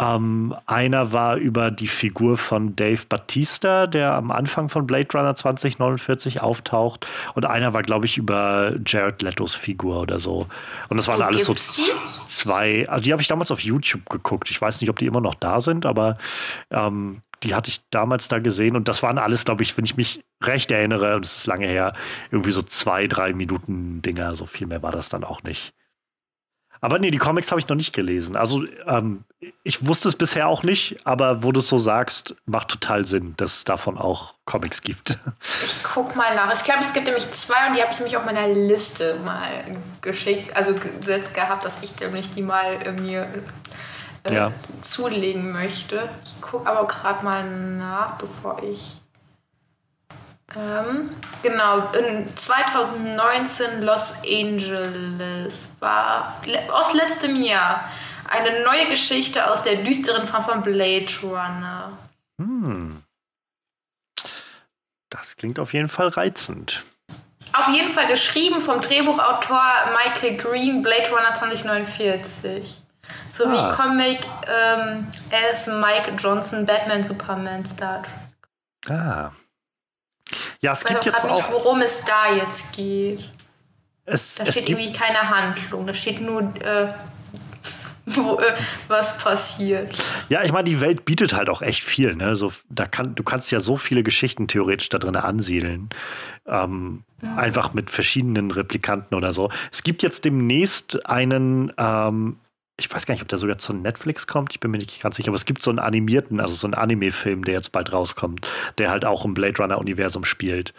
Ähm, 0.00 0.54
einer 0.64 1.12
war 1.12 1.36
über 1.36 1.70
die 1.70 1.86
Figur 1.86 2.38
von 2.38 2.74
Dave 2.74 3.02
Batista, 3.06 3.86
der 3.86 4.14
am 4.14 4.30
Anfang 4.30 4.70
von 4.70 4.86
Blade 4.86 5.08
Runner 5.12 5.34
2049 5.34 6.40
auftaucht. 6.40 7.06
Und 7.34 7.44
einer 7.44 7.74
war, 7.74 7.82
glaube 7.82 8.06
ich, 8.06 8.16
über 8.16 8.74
Jared 8.86 9.20
Letos 9.20 9.54
Figur 9.54 10.00
oder 10.00 10.18
so. 10.18 10.46
Und 10.88 10.96
das 10.96 11.06
waren 11.06 11.20
alles 11.20 11.44
so 11.44 11.54
zwei. 11.54 12.88
Also 12.88 13.02
die 13.02 13.12
habe 13.12 13.20
ich 13.20 13.28
damals 13.28 13.50
auf 13.50 13.60
YouTube 13.60 14.08
geguckt. 14.08 14.50
Ich 14.50 14.60
weiß 14.60 14.80
nicht, 14.80 14.88
ob 14.88 14.98
die 14.98 15.06
immer 15.06 15.20
noch 15.20 15.34
da 15.34 15.60
sind, 15.60 15.84
aber 15.84 16.16
ähm, 16.70 17.20
die 17.42 17.54
hatte 17.54 17.68
ich 17.68 17.82
damals 17.90 18.28
da 18.28 18.38
gesehen. 18.38 18.76
Und 18.76 18.88
das 18.88 19.02
waren 19.02 19.18
alles, 19.18 19.44
glaube 19.44 19.62
ich, 19.62 19.76
wenn 19.76 19.84
ich 19.84 19.98
mich 19.98 20.24
recht 20.42 20.70
erinnere, 20.70 21.16
und 21.16 21.26
es 21.26 21.38
ist 21.38 21.46
lange 21.46 21.66
her, 21.66 21.92
irgendwie 22.30 22.52
so 22.52 22.62
zwei, 22.62 23.06
drei 23.06 23.34
Minuten 23.34 24.00
Dinger. 24.00 24.34
So 24.34 24.46
viel 24.46 24.66
mehr 24.66 24.82
war 24.82 24.92
das 24.92 25.10
dann 25.10 25.24
auch 25.24 25.42
nicht. 25.42 25.74
Aber 26.82 26.98
nee, 26.98 27.10
die 27.10 27.18
Comics 27.18 27.50
habe 27.50 27.60
ich 27.60 27.68
noch 27.68 27.76
nicht 27.76 27.92
gelesen. 27.92 28.36
Also 28.36 28.64
ähm, 28.86 29.24
ich 29.62 29.86
wusste 29.86 30.08
es 30.08 30.16
bisher 30.16 30.48
auch 30.48 30.62
nicht, 30.62 31.06
aber 31.06 31.42
wo 31.42 31.52
du 31.52 31.60
es 31.60 31.68
so 31.68 31.76
sagst, 31.76 32.34
macht 32.46 32.68
total 32.68 33.04
Sinn, 33.04 33.34
dass 33.36 33.56
es 33.56 33.64
davon 33.64 33.98
auch 33.98 34.34
Comics 34.46 34.80
gibt. 34.80 35.18
Ich 35.64 35.74
guck 35.82 36.16
mal 36.16 36.34
nach. 36.34 36.52
Ich 36.54 36.64
glaube, 36.64 36.80
es 36.82 36.92
gibt 36.92 37.06
nämlich 37.06 37.30
zwei 37.32 37.68
und 37.68 37.76
die 37.76 37.82
habe 37.82 37.92
ich 37.92 37.98
nämlich 37.98 38.16
auf 38.16 38.24
meiner 38.24 38.48
Liste 38.48 39.18
mal 39.24 39.46
geschickt, 40.00 40.56
also 40.56 40.74
gesetzt 40.74 41.34
gehabt, 41.34 41.64
dass 41.64 41.78
ich 41.82 41.98
nämlich 42.00 42.30
die 42.30 42.42
mal 42.42 42.92
mir 42.94 43.28
äh, 44.24 44.34
Ja. 44.34 44.52
zulegen 44.80 45.52
möchte. 45.52 46.08
Ich 46.24 46.40
gucke 46.40 46.68
aber 46.68 46.86
gerade 46.86 47.24
mal 47.24 47.48
nach, 47.76 48.16
bevor 48.16 48.62
ich. 48.62 48.99
Ähm, 50.56 51.10
genau, 51.42 51.92
in 51.92 52.28
2019 52.28 53.82
Los 53.82 54.14
Angeles 54.24 55.68
war 55.78 56.40
aus 56.72 56.92
letztem 56.92 57.40
Jahr 57.42 57.88
eine 58.28 58.64
neue 58.64 58.86
Geschichte 58.88 59.50
aus 59.50 59.62
der 59.62 59.76
düsteren 59.76 60.26
Form 60.26 60.44
von 60.44 60.62
Blade 60.62 61.06
Runner. 61.22 61.96
Hm. 62.38 63.02
Das 65.08 65.36
klingt 65.36 65.58
auf 65.58 65.72
jeden 65.72 65.88
Fall 65.88 66.08
reizend. 66.08 66.82
Auf 67.52 67.68
jeden 67.68 67.90
Fall 67.90 68.06
geschrieben 68.06 68.60
vom 68.60 68.80
Drehbuchautor 68.80 69.62
Michael 70.04 70.36
Green, 70.36 70.82
Blade 70.82 71.10
Runner 71.10 71.34
2049. 71.34 72.80
Sowie 73.32 73.56
Ah. 73.58 73.72
Comic 73.74 74.20
ähm, 74.46 75.08
as 75.50 75.66
Mike 75.66 76.12
Johnson, 76.16 76.64
Batman, 76.64 77.02
Superman, 77.02 77.64
Star 77.66 78.02
Trek. 78.02 78.96
Ah. 78.96 79.30
Ja, 80.60 80.72
es 80.72 80.84
gibt 80.84 81.04
jetzt 81.04 81.22
gerade 81.22 81.34
nicht, 81.34 81.44
auch. 81.44 81.52
worum 81.52 81.80
es 81.82 82.04
da 82.04 82.34
jetzt 82.34 82.72
geht. 82.72 83.28
Es, 84.04 84.36
Da 84.36 84.44
es 84.44 84.54
steht 84.54 84.68
irgendwie 84.68 84.92
keine 84.92 85.30
Handlung. 85.30 85.86
Da 85.86 85.94
steht 85.94 86.20
nur, 86.20 86.42
äh, 86.42 86.92
wo, 88.06 88.38
äh, 88.38 88.54
was 88.88 89.18
passiert. 89.18 89.94
ja, 90.28 90.42
ich 90.42 90.52
meine, 90.52 90.64
die 90.64 90.80
Welt 90.80 91.04
bietet 91.04 91.32
halt 91.34 91.48
auch 91.48 91.62
echt 91.62 91.84
viel. 91.84 92.16
Ne? 92.16 92.34
So, 92.34 92.52
da 92.68 92.86
kann, 92.86 93.14
du 93.14 93.22
kannst 93.22 93.50
ja 93.52 93.60
so 93.60 93.76
viele 93.76 94.02
Geschichten 94.02 94.48
theoretisch 94.48 94.88
da 94.88 94.98
drin 94.98 95.16
ansiedeln. 95.16 95.90
Ähm, 96.46 97.04
Einfach 97.36 97.74
mit 97.74 97.90
verschiedenen 97.90 98.50
Replikanten 98.50 99.14
oder 99.14 99.32
so. 99.32 99.50
Es 99.70 99.82
gibt 99.82 100.02
jetzt 100.02 100.24
demnächst 100.24 101.06
einen, 101.06 101.70
ähm, 101.76 102.38
ich 102.80 102.92
weiß 102.92 103.06
gar 103.06 103.14
nicht, 103.14 103.22
ob 103.22 103.28
der 103.28 103.38
sogar 103.38 103.58
zu 103.58 103.72
Netflix 103.72 104.26
kommt, 104.26 104.52
ich 104.52 104.60
bin 104.60 104.70
mir 104.72 104.78
nicht 104.78 105.00
ganz 105.02 105.16
sicher, 105.16 105.28
aber 105.28 105.36
es 105.36 105.44
gibt 105.44 105.62
so 105.62 105.70
einen 105.70 105.78
animierten, 105.78 106.40
also 106.40 106.54
so 106.54 106.66
einen 106.66 106.74
Anime-Film, 106.74 107.44
der 107.44 107.54
jetzt 107.54 107.70
bald 107.72 107.92
rauskommt, 107.92 108.50
der 108.78 108.90
halt 108.90 109.04
auch 109.04 109.24
im 109.24 109.34
Blade 109.34 109.56
Runner-Universum 109.62 110.24
spielt. 110.24 110.74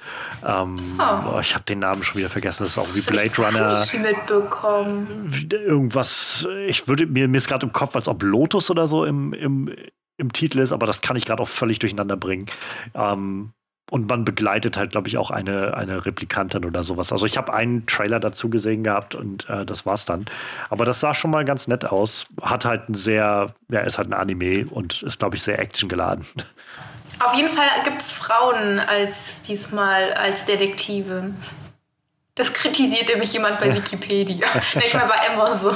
Ähm, 0.45 0.75
Oh. 0.99 1.35
oh, 1.35 1.39
ich 1.39 1.53
habe 1.53 1.63
den 1.65 1.79
Namen 1.79 2.03
schon 2.03 2.17
wieder 2.17 2.29
vergessen, 2.29 2.63
das 2.63 2.71
ist 2.71 2.77
auch 2.77 2.89
wie 2.93 2.97
Das 2.99 3.05
Blade 3.05 3.27
ich 3.27 3.39
Runner 3.39 3.79
nicht 3.79 3.97
mitbekommen. 3.99 5.31
irgendwas, 5.51 6.45
ich 6.67 6.87
würde 6.87 7.05
mir, 7.07 7.27
mir 7.27 7.37
ist 7.37 7.47
gerade 7.47 7.65
im 7.65 7.71
Kopf, 7.73 7.95
als 7.95 8.07
ob 8.07 8.21
Lotus 8.23 8.69
oder 8.69 8.87
so 8.87 9.05
im, 9.05 9.33
im, 9.33 9.73
im 10.17 10.33
Titel 10.33 10.59
ist, 10.59 10.71
aber 10.71 10.85
das 10.85 11.01
kann 11.01 11.15
ich 11.15 11.25
gerade 11.25 11.41
auch 11.41 11.47
völlig 11.47 11.79
durcheinander 11.79 12.17
bringen. 12.17 12.45
Ähm, 12.93 13.53
und 13.91 14.07
man 14.09 14.23
begleitet 14.23 14.77
halt, 14.77 14.91
glaube 14.91 15.09
ich, 15.09 15.17
auch 15.17 15.31
eine, 15.31 15.75
eine 15.75 16.05
Replikantin 16.05 16.63
oder 16.63 16.81
sowas. 16.81 17.11
Also 17.11 17.25
ich 17.25 17.35
habe 17.35 17.53
einen 17.53 17.85
Trailer 17.87 18.21
dazu 18.21 18.49
gesehen 18.49 18.85
gehabt 18.85 19.15
und 19.15 19.49
äh, 19.49 19.65
das 19.65 19.85
war's 19.85 20.05
dann. 20.05 20.25
Aber 20.69 20.85
das 20.85 21.01
sah 21.01 21.13
schon 21.13 21.29
mal 21.29 21.43
ganz 21.43 21.67
nett 21.67 21.83
aus. 21.83 22.25
Hat 22.41 22.63
halt 22.63 22.87
ein 22.87 22.93
sehr, 22.93 23.53
ja, 23.69 23.81
ist 23.81 23.97
halt 23.97 24.07
ein 24.07 24.13
Anime 24.13 24.65
und 24.69 25.03
ist, 25.03 25.19
glaube 25.19 25.35
ich, 25.35 25.43
sehr 25.43 25.59
actiongeladen. 25.59 26.25
Auf 27.19 27.33
jeden 27.35 27.49
Fall 27.49 27.67
gibt 27.83 28.01
es 28.01 28.13
Frauen 28.13 28.79
als 28.79 29.41
diesmal 29.41 30.13
als 30.13 30.45
Detektive. 30.45 31.33
Das 32.35 32.53
kritisierte 32.53 33.17
mich 33.17 33.33
jemand 33.33 33.59
bei 33.59 33.75
Wikipedia. 33.75 34.47
Nicht 34.75 34.93
mal 34.93 35.07
bei 35.07 35.33
Amazon. 35.33 35.75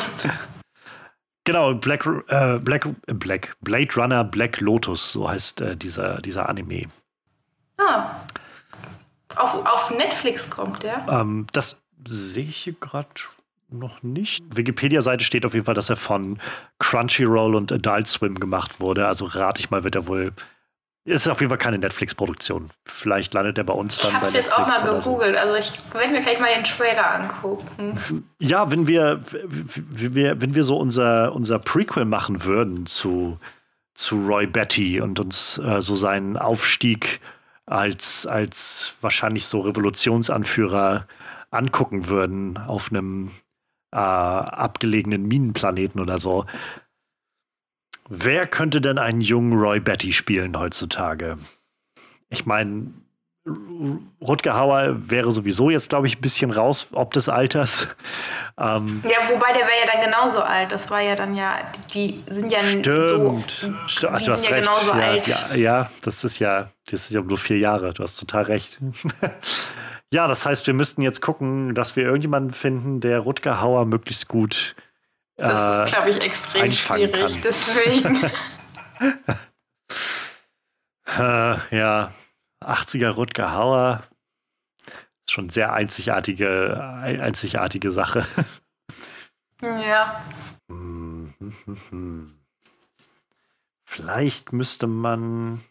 Genau, 1.43 1.75
Black, 1.75 2.07
äh, 2.29 2.59
Black, 2.59 2.87
Black, 3.07 3.57
Blade 3.59 3.93
Runner 3.97 4.23
Black 4.23 4.61
Lotus, 4.61 5.11
so 5.11 5.29
heißt 5.29 5.59
äh, 5.59 5.75
dieser, 5.75 6.21
dieser 6.21 6.47
Anime. 6.47 6.85
Ah. 7.77 8.15
Auf, 9.35 9.53
auf 9.65 9.91
Netflix 9.91 10.49
kommt 10.49 10.83
der. 10.83 11.05
Ähm, 11.09 11.47
das 11.51 11.77
sehe 12.07 12.45
ich 12.45 12.57
hier 12.57 12.73
gerade 12.79 13.09
noch 13.69 14.03
nicht. 14.03 14.43
Wikipedia-Seite 14.55 15.23
steht 15.23 15.45
auf 15.45 15.53
jeden 15.53 15.65
Fall, 15.65 15.73
dass 15.73 15.89
er 15.89 15.95
von 15.97 16.39
Crunchyroll 16.79 17.55
und 17.55 17.71
Adult 17.71 18.07
Swim 18.07 18.35
gemacht 18.39 18.79
wurde. 18.79 19.07
Also 19.07 19.25
rate 19.25 19.59
ich 19.59 19.71
mal, 19.71 19.83
wird 19.83 19.95
er 19.95 20.07
wohl. 20.07 20.31
Ist 21.07 21.27
auf 21.27 21.39
jeden 21.39 21.49
Fall 21.49 21.59
keine 21.59 21.77
Netflix-Produktion. 21.77 22.69
Vielleicht 22.85 23.33
landet 23.35 23.59
er 23.59 23.63
bei 23.63 23.73
uns 23.73 23.97
dann 23.97 24.07
Ich 24.07 24.13
habe 24.15 24.21
bei 24.23 24.27
es 24.29 24.33
jetzt 24.33 24.47
Netflix 24.47 24.67
auch 24.67 24.67
mal 24.67 24.89
oder 24.89 25.01
so. 25.01 25.11
gegoogelt. 25.11 25.37
Also 25.37 25.55
ich 25.55 25.71
werde 25.93 26.13
mir 26.13 26.21
gleich 26.21 26.39
mal 26.39 26.49
den 26.55 26.63
Trailer 26.63 27.13
angucken. 27.13 27.99
Ja, 28.39 28.71
wenn 28.71 28.87
wir, 28.87 29.19
wenn 29.21 30.15
wir, 30.15 30.41
wenn 30.41 30.55
wir 30.55 30.63
so 30.63 30.77
unser, 30.77 31.33
unser 31.33 31.59
Prequel 31.59 32.05
machen 32.05 32.43
würden 32.43 32.85
zu, 32.85 33.39
zu 33.93 34.15
Roy 34.17 34.47
Betty 34.47 34.99
und 35.01 35.19
uns 35.19 35.57
äh, 35.59 35.81
so 35.81 35.95
seinen 35.95 36.37
Aufstieg 36.37 37.19
als, 37.65 38.25
als 38.27 38.93
wahrscheinlich 39.01 39.45
so 39.45 39.61
Revolutionsanführer 39.61 41.07
angucken 41.51 42.07
würden 42.07 42.57
auf 42.57 42.91
einem 42.91 43.31
äh, 43.91 43.97
abgelegenen 43.97 45.23
Minenplaneten 45.23 46.01
oder 46.01 46.17
so. 46.17 46.45
Wer 48.07 48.45
könnte 48.45 48.81
denn 48.81 48.99
einen 48.99 49.21
jungen 49.21 49.53
Roy 49.53 49.79
Betty 49.79 50.11
spielen 50.11 50.57
heutzutage? 50.59 51.37
Ich 52.29 52.45
meine, 52.45 52.93
Rutger 54.21 54.57
Hauer 54.57 54.95
wäre 55.09 55.31
sowieso 55.31 55.69
jetzt, 55.69 55.89
glaube 55.89 56.07
ich, 56.07 56.17
ein 56.17 56.21
bisschen 56.21 56.49
raus, 56.49 56.87
ob 56.93 57.13
des 57.13 57.29
Alters. 57.29 57.87
Ähm, 58.57 59.03
Ja, 59.03 59.29
wobei 59.29 59.53
der 59.53 59.61
wäre 59.67 59.85
ja 59.85 59.91
dann 59.93 60.01
genauso 60.03 60.41
alt. 60.41 60.71
Das 60.71 60.89
war 60.89 61.01
ja 61.01 61.15
dann 61.15 61.35
ja, 61.35 61.57
die 61.93 62.23
sind 62.27 62.51
ja 62.51 62.59
stimmt. 62.59 62.85
so. 62.87 63.43
St- 63.87 64.07
Ach, 64.11 64.17
die 64.19 64.25
du 64.25 64.31
hast 64.31 64.45
ja 64.49 64.55
recht. 64.55 64.63
genauso 64.67 64.87
ja, 64.97 65.05
alt. 65.07 65.27
Ja, 65.27 65.55
ja, 65.55 65.89
das 66.03 66.23
ist 66.23 66.39
ja, 66.39 66.69
das 66.89 67.01
ist 67.01 67.11
ja 67.11 67.21
nur 67.21 67.37
vier 67.37 67.59
Jahre. 67.59 67.93
Du 67.93 68.01
hast 68.01 68.15
total 68.17 68.43
recht. 68.45 68.79
ja, 70.11 70.27
das 70.27 70.43
heißt, 70.45 70.65
wir 70.65 70.73
müssten 70.73 71.03
jetzt 71.03 71.21
gucken, 71.21 71.75
dass 71.75 71.95
wir 71.95 72.03
irgendjemanden 72.03 72.51
finden, 72.51 72.99
der 72.99 73.19
Rutger 73.19 73.61
Hauer 73.61 73.85
möglichst 73.85 74.27
gut. 74.27 74.75
Das 75.37 75.81
äh, 75.81 75.83
ist, 75.83 75.93
glaube 75.93 76.09
ich, 76.09 76.21
extrem 76.21 76.71
schwierig. 76.71 77.11
kann. 77.13 77.41
Deswegen. 77.43 78.21
Äh, 81.17 81.77
ja, 81.77 82.11
80er 82.63 83.09
Rutger 83.09 83.53
Hauer. 83.53 84.03
Schon 85.29 85.49
sehr 85.49 85.73
einzigartige, 85.73 86.79
ein- 87.01 87.19
einzigartige 87.21 87.91
Sache. 87.91 88.25
ja. 89.61 90.21
Vielleicht 93.85 94.51
müsste 94.53 94.87
man. 94.87 95.61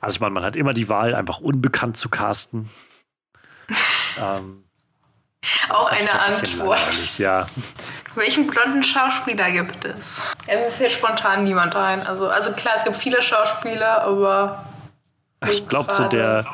Also 0.00 0.16
ich 0.16 0.20
meine, 0.20 0.34
man 0.34 0.44
hat 0.44 0.56
immer 0.56 0.74
die 0.74 0.88
Wahl, 0.88 1.14
einfach 1.14 1.40
unbekannt 1.40 1.96
zu 1.96 2.08
casten. 2.10 2.68
ähm, 4.20 4.64
Auch 5.70 5.90
eine 5.90 6.12
ein 6.12 6.34
Antwort. 6.34 7.18
Ja, 7.18 7.46
Welchen 8.14 8.46
blonden 8.46 8.82
Schauspieler 8.82 9.50
gibt 9.50 9.84
es? 9.84 10.20
Ja, 10.46 10.58
mir 10.60 10.70
fällt 10.70 10.92
spontan 10.92 11.44
niemand 11.44 11.74
ein. 11.76 12.02
Also, 12.06 12.28
also 12.28 12.52
klar, 12.52 12.74
es 12.76 12.84
gibt 12.84 12.96
viele 12.96 13.22
Schauspieler, 13.22 14.02
aber. 14.02 14.64
Ich 15.50 15.66
glaube 15.68 15.92
so 15.92 16.08
der, 16.08 16.44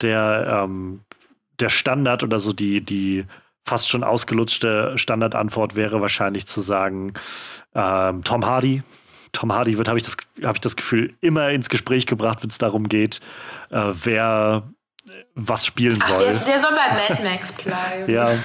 der, 0.00 0.62
ähm, 0.64 1.00
der 1.60 1.68
Standard 1.68 2.22
oder 2.22 2.38
so 2.38 2.52
die, 2.52 2.80
die 2.80 3.26
fast 3.64 3.88
schon 3.88 4.02
ausgelutschte 4.02 4.96
Standardantwort 4.96 5.76
wäre 5.76 6.00
wahrscheinlich 6.00 6.46
zu 6.46 6.60
sagen 6.60 7.14
ähm, 7.74 8.24
Tom 8.24 8.44
Hardy. 8.44 8.82
Tom 9.32 9.52
Hardy 9.52 9.78
wird, 9.78 9.88
habe 9.88 9.98
ich, 9.98 10.04
das, 10.04 10.16
hab 10.42 10.56
ich 10.56 10.60
das 10.60 10.76
Gefühl, 10.76 11.14
immer 11.22 11.48
ins 11.50 11.70
Gespräch 11.70 12.06
gebracht, 12.06 12.42
wenn 12.42 12.50
es 12.50 12.58
darum 12.58 12.88
geht, 12.88 13.20
äh, 13.70 13.92
wer 14.04 14.70
was 15.34 15.66
spielen 15.66 15.98
Ach, 16.02 16.08
soll. 16.08 16.18
Der, 16.18 16.34
der, 16.34 16.60
soll 16.60 16.70
bei 16.70 17.14
Mad 17.14 17.22
Max 17.24 17.52
bleiben. 17.52 18.12
ja. 18.12 18.38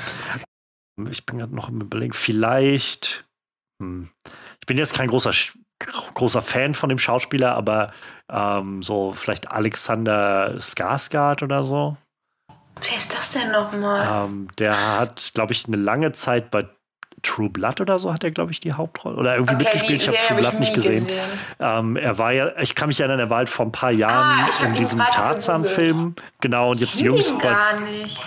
Ich 1.11 1.25
bin 1.25 1.37
gerade 1.37 1.53
noch 1.53 1.69
im 1.69 1.81
Überlegen, 1.81 2.13
vielleicht. 2.13 3.25
Hm, 3.79 4.09
ich 4.59 4.65
bin 4.65 4.77
jetzt 4.77 4.95
kein 4.95 5.09
großer, 5.09 5.31
großer 5.79 6.41
Fan 6.41 6.73
von 6.73 6.89
dem 6.89 6.99
Schauspieler, 6.99 7.55
aber 7.55 7.91
ähm, 8.29 8.81
so 8.81 9.13
vielleicht 9.13 9.51
Alexander 9.51 10.55
Skarsgård 10.57 11.43
oder 11.43 11.63
so. 11.63 11.95
Wer 12.81 12.97
ist 12.97 13.13
das 13.13 13.31
denn 13.31 13.51
nochmal? 13.51 14.25
Ähm, 14.27 14.47
der 14.59 14.99
hat, 14.99 15.31
glaube 15.33 15.53
ich, 15.53 15.65
eine 15.67 15.77
lange 15.77 16.11
Zeit 16.11 16.51
bei 16.51 16.67
True 17.27 17.49
Blood 17.49 17.81
oder 17.81 17.99
so 17.99 18.13
hat 18.13 18.23
er, 18.23 18.31
glaube 18.31 18.51
ich, 18.51 18.59
die 18.59 18.71
Hauptrolle. 18.73 19.17
Oder 19.17 19.35
irgendwie 19.35 19.55
Okay, 19.55 19.63
mitgespielt. 19.65 20.01
Ich 20.01 20.07
habe 20.07 20.17
True 20.19 20.27
hab 20.29 20.37
Blood 20.37 20.53
ich 20.53 20.59
nicht 20.59 20.73
gesehen. 20.73 21.05
gesehen. 21.05 21.19
Ähm, 21.59 21.95
er 21.97 22.17
war 22.17 22.31
ja, 22.31 22.57
ich 22.59 22.73
kann 22.73 22.87
mich 22.87 22.99
erinnern, 22.99 23.19
er 23.19 23.29
war 23.29 23.37
halt 23.39 23.49
vor 23.49 23.65
ein 23.65 23.71
paar 23.71 23.91
Jahren 23.91 24.39
Ah, 24.45 24.47
ich 24.49 24.59
hab 24.59 24.67
in 24.69 24.73
diesem 24.75 24.99
Tarzan-Film. 24.99 26.15
Genau, 26.41 26.71
und 26.71 26.79
jetzt 26.79 26.99
jüngst 26.99 27.37
bei. 27.39 27.55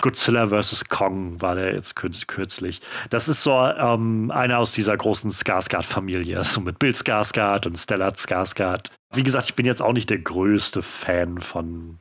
Godzilla 0.01 0.47
vs. 0.47 0.85
Kong 0.89 1.41
war 1.41 1.55
der 1.55 1.73
jetzt 1.73 1.97
kür- 1.97 2.25
kürzlich. 2.27 2.81
Das 3.09 3.27
ist 3.27 3.43
so 3.43 3.51
ähm, 3.51 4.31
einer 4.31 4.59
aus 4.59 4.71
dieser 4.73 4.95
großen 4.95 5.31
Skarsgård-Familie. 5.31 6.43
So 6.43 6.61
mit 6.61 6.79
Bill 6.79 6.91
Skarsgård 6.93 7.65
und 7.67 7.75
Stellar 7.77 8.11
Skarsgård. 8.13 8.87
Wie 9.13 9.23
gesagt, 9.23 9.45
ich 9.45 9.55
bin 9.55 9.65
jetzt 9.65 9.81
auch 9.81 9.93
nicht 9.93 10.09
der 10.09 10.19
größte 10.19 10.81
Fan 10.81 11.39
von, 11.39 11.97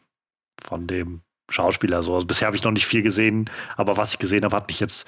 von 0.62 0.86
dem 0.86 1.22
Schauspieler. 1.50 2.02
So. 2.02 2.14
Also 2.14 2.26
bisher 2.26 2.46
habe 2.46 2.56
ich 2.56 2.62
noch 2.64 2.70
nicht 2.72 2.86
viel 2.86 3.02
gesehen, 3.02 3.48
aber 3.76 3.96
was 3.96 4.12
ich 4.12 4.18
gesehen 4.18 4.44
habe, 4.44 4.54
hat 4.56 4.68
mich 4.68 4.80
jetzt. 4.80 5.06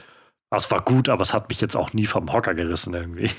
Es 0.55 0.71
war 0.71 0.83
gut, 0.83 1.09
aber 1.09 1.23
es 1.23 1.33
hat 1.33 1.49
mich 1.49 1.61
jetzt 1.61 1.77
auch 1.77 1.93
nie 1.93 2.07
vom 2.07 2.33
Hocker 2.33 2.55
gerissen 2.55 2.95
irgendwie. 2.95 3.31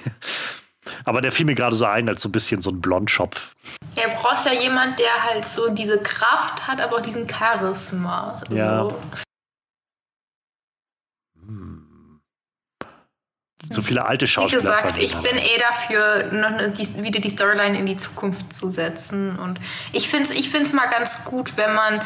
Aber 1.06 1.22
der 1.22 1.31
fiel 1.31 1.45
mir 1.45 1.56
gerade 1.56 1.76
so 1.76 1.85
ein, 1.85 2.10
als 2.10 2.22
so 2.22 2.30
ein 2.30 2.31
bisschen 2.31 2.61
so 2.61 2.69
ein 2.69 2.81
Blondschopf. 2.81 3.53
Er 3.95 4.10
braucht 4.10 4.45
ja 4.45 4.53
jemand, 4.53 4.99
der 4.99 5.23
halt 5.23 5.48
so 5.48 5.69
diese 5.69 5.99
Kraft 5.99 6.68
hat, 6.68 6.81
aber 6.81 6.98
auch 6.98 7.02
diesen 7.02 7.27
Charisma. 7.30 8.41
Ja. 8.49 8.90
So. 8.90 9.02
So 13.69 13.81
viele 13.81 14.06
alte 14.06 14.26
Wie 14.26 14.30
Schauspieler. 14.30 14.61
gesagt, 14.61 14.81
fallen 14.81 14.95
mir 14.95 15.03
ich 15.03 15.15
bin 15.15 15.38
eh 15.38 15.57
dafür, 15.57 16.31
noch 16.34 16.57
eine, 16.57 16.72
die, 16.72 17.02
wieder 17.02 17.22
die 17.22 17.30
Storyline 17.30 17.77
in 17.80 17.85
die 17.85 17.98
Zukunft 17.98 18.52
zu 18.53 18.69
setzen. 18.69 19.40
Und 19.40 19.60
ich 19.94 20.10
finde 20.10 20.26
es 20.26 20.31
ich 20.31 20.49
find's 20.49 20.73
mal 20.73 20.88
ganz 20.88 21.23
gut, 21.23 21.56
wenn 21.57 21.73
man. 21.73 21.99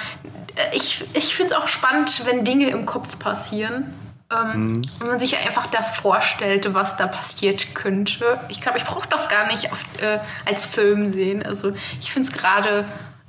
äh, 0.55 0.75
Ich, 0.75 1.03
ich 1.13 1.35
finde 1.35 1.53
es 1.55 1.59
auch 1.59 1.67
spannend, 1.67 2.25
wenn 2.25 2.45
Dinge 2.45 2.69
im 2.69 2.85
Kopf 2.85 3.17
passieren. 3.17 3.91
Ähm, 4.31 4.77
Mhm. 4.77 4.81
Wenn 4.99 5.07
man 5.07 5.19
sich 5.19 5.37
einfach 5.37 5.67
das 5.67 5.91
vorstellt, 5.91 6.73
was 6.73 6.97
da 6.97 7.07
passiert 7.07 7.73
könnte. 7.75 8.39
Ich 8.49 8.59
glaube, 8.61 8.77
ich 8.77 8.83
brauche 8.83 9.07
das 9.07 9.29
gar 9.29 9.47
nicht 9.47 9.71
auf, 9.71 9.85
äh, 10.01 10.19
als 10.45 10.65
Film 10.65 11.07
sehen. 11.09 11.45
Also 11.45 11.71
ich 11.99 12.11
finde 12.11 12.27
es 12.27 12.33
gerade 12.33 12.85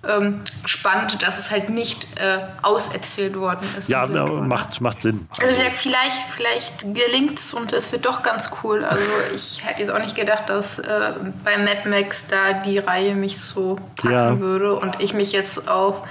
ähm, 0.08 0.40
spannend, 0.64 1.22
dass 1.22 1.38
es 1.38 1.50
halt 1.50 1.70
nicht 1.70 2.06
äh, 2.20 2.38
auserzählt 2.62 3.36
worden 3.36 3.66
ist. 3.76 3.88
Ja, 3.88 4.06
macht, 4.06 4.80
macht 4.80 5.00
Sinn. 5.00 5.28
Also 5.40 5.54
gesagt, 5.56 5.74
vielleicht, 5.74 6.22
vielleicht 6.30 6.80
gelingt 6.94 7.38
es 7.38 7.52
und 7.52 7.72
es 7.72 7.90
wird 7.90 8.06
doch 8.06 8.22
ganz 8.22 8.50
cool. 8.62 8.84
Also 8.84 9.02
ich 9.34 9.64
hätte 9.64 9.80
jetzt 9.80 9.90
auch 9.90 9.98
nicht 9.98 10.14
gedacht, 10.14 10.48
dass 10.48 10.78
äh, 10.78 11.12
bei 11.44 11.58
Mad 11.58 11.88
Max 11.88 12.26
da 12.28 12.52
die 12.54 12.78
Reihe 12.78 13.14
mich 13.14 13.38
so 13.40 13.76
packen 13.96 14.12
Ja. 14.12 14.38
würde 14.38 14.74
und 14.74 15.00
ich 15.00 15.14
mich 15.14 15.32
jetzt 15.32 15.68
auf 15.68 16.02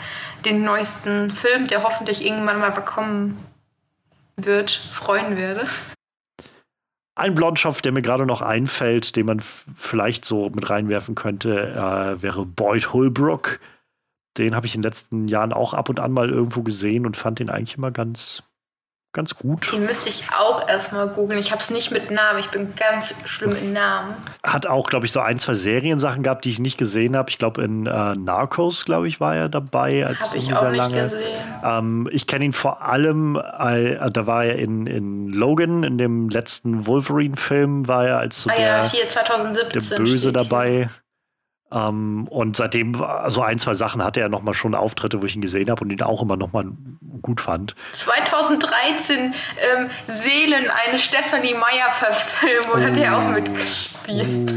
den 0.45 0.64
neuesten 0.64 1.31
Film, 1.31 1.68
der 1.68 1.84
hoffentlich 1.84 2.26
irgendwann 2.26 2.59
mal 2.59 2.72
kommen 2.72 3.38
wird, 4.39 4.72
freuen 4.72 5.35
werde. 5.38 5.68
Ein 7.15 7.34
Blondschopf, 7.34 7.81
der 7.81 7.91
mir 7.91 8.03
gerade 8.03 8.27
noch 8.27 8.41
einfällt, 8.41 9.15
den 9.15 9.26
man 9.26 9.39
vielleicht 9.39 10.23
so 10.23 10.51
mit 10.51 10.69
reinwerfen 10.69 11.15
könnte, 11.15 11.72
äh, 11.72 12.22
wäre 12.22 12.45
Boyd 12.45 12.93
Holbrook. 12.93 13.59
Den 14.38 14.55
habe 14.55 14.68
ich 14.68 14.76
in 14.76 14.81
den 14.81 14.89
letzten 14.89 15.27
Jahren 15.27 15.51
auch 15.51 15.73
ab 15.73 15.89
und 15.89 15.99
an 15.99 16.11
mal 16.11 16.30
irgendwo 16.30 16.61
gesehen 16.61 17.07
und 17.07 17.18
fand 17.18 17.39
den 17.39 17.49
eigentlich 17.49 17.77
immer 17.77 17.89
ganz, 17.89 18.43
ganz 19.18 19.35
gut. 19.35 19.73
Den 19.73 19.85
müsste 19.85 20.10
ich 20.10 20.23
auch 20.39 20.69
erstmal 20.69 21.10
googeln. 21.10 21.39
Ich 21.39 21.52
habe 21.52 21.61
es 21.61 21.69
nicht 21.72 21.91
mit 21.91 22.11
Namen. 22.11 22.39
Ich 22.39 22.49
bin 22.49 22.73
ganz 22.76 23.14
schlimm 23.26 23.52
in 23.60 23.73
Namen. 23.73 24.14
Hat 24.44 24.68
auch, 24.68 24.88
glaube 24.89 25.07
ich, 25.07 25.11
so 25.11 25.19
ein, 25.19 25.39
zwei 25.39 25.56
Seriensachen 25.56 26.22
gehabt, 26.23 26.45
die 26.45 26.49
ich 26.49 26.60
nicht 26.60 26.77
gesehen 26.77 27.18
habe. 27.18 27.30
Ich 27.30 27.39
glaube, 27.39 27.64
in 27.64 27.88
äh, 27.88 28.14
Narcos, 28.14 28.85
glaube 28.85 29.07
ich, 29.07 29.19
war 29.19 29.35
er 29.35 29.49
dabei. 29.49 30.06
Als 30.06 30.19
Habe 30.22 30.38
ich 30.38 30.53
auch 30.56 30.69
nicht 30.69 30.77
lange. 30.77 31.02
gesehen. 31.02 31.44
Ähm, 31.64 32.07
ich 32.11 32.27
kenne 32.27 32.45
ihn 32.45 32.53
vor 32.53 32.84
allem, 32.84 33.35
äh, 33.35 34.10
da 34.11 34.27
war 34.27 34.45
er 34.45 34.57
in, 34.57 34.85
in 34.85 35.30
Logan, 35.30 35.84
in 35.84 35.98
dem 35.98 36.30
letzten 36.30 36.85
Wolverine-Film, 36.85 37.88
war 37.88 38.06
er 38.07 38.18
als 38.19 38.44
so 38.44 38.49
Ah 38.52 38.56
der, 38.56 38.68
ja, 38.68 38.89
hier 38.89 39.07
2017. 39.10 39.89
der 39.89 39.98
Böse 39.98 40.30
steht 40.30 40.38
hier. 40.52 40.89
Ähm, 41.72 42.27
und 42.30 42.56
seitdem, 42.56 42.94
so 43.27 43.41
ein, 43.41 43.60
zwei 43.60 43.73
Sachen 43.73 44.03
hatte 44.03 44.22
er 44.22 44.30
noch 44.30 44.41
mal 44.41 44.53
schon 44.53 44.73
Auftritte, 44.73 45.22
wo 45.22 45.26
ich 45.26 45.35
ihn 45.35 45.41
gesehen 45.41 45.69
habe 45.69 45.84
und 45.84 45.91
ihn 45.91 46.02
auch 46.02 46.22
immer 46.22 46.38
noch 46.38 46.53
mal 46.53 46.65
gut 47.22 47.41
fand. 47.41 47.76
2013 47.94 49.34
ähm, 49.76 49.89
Seelen, 50.07 50.69
eine 50.88 50.98
Stephanie 50.98 51.53
Meyer-Verfilmung, 51.56 52.81
hat 52.84 52.95
er 52.98 53.14
Oh. 53.14 53.22
auch 53.22 53.31
mitgespielt. 53.34 54.53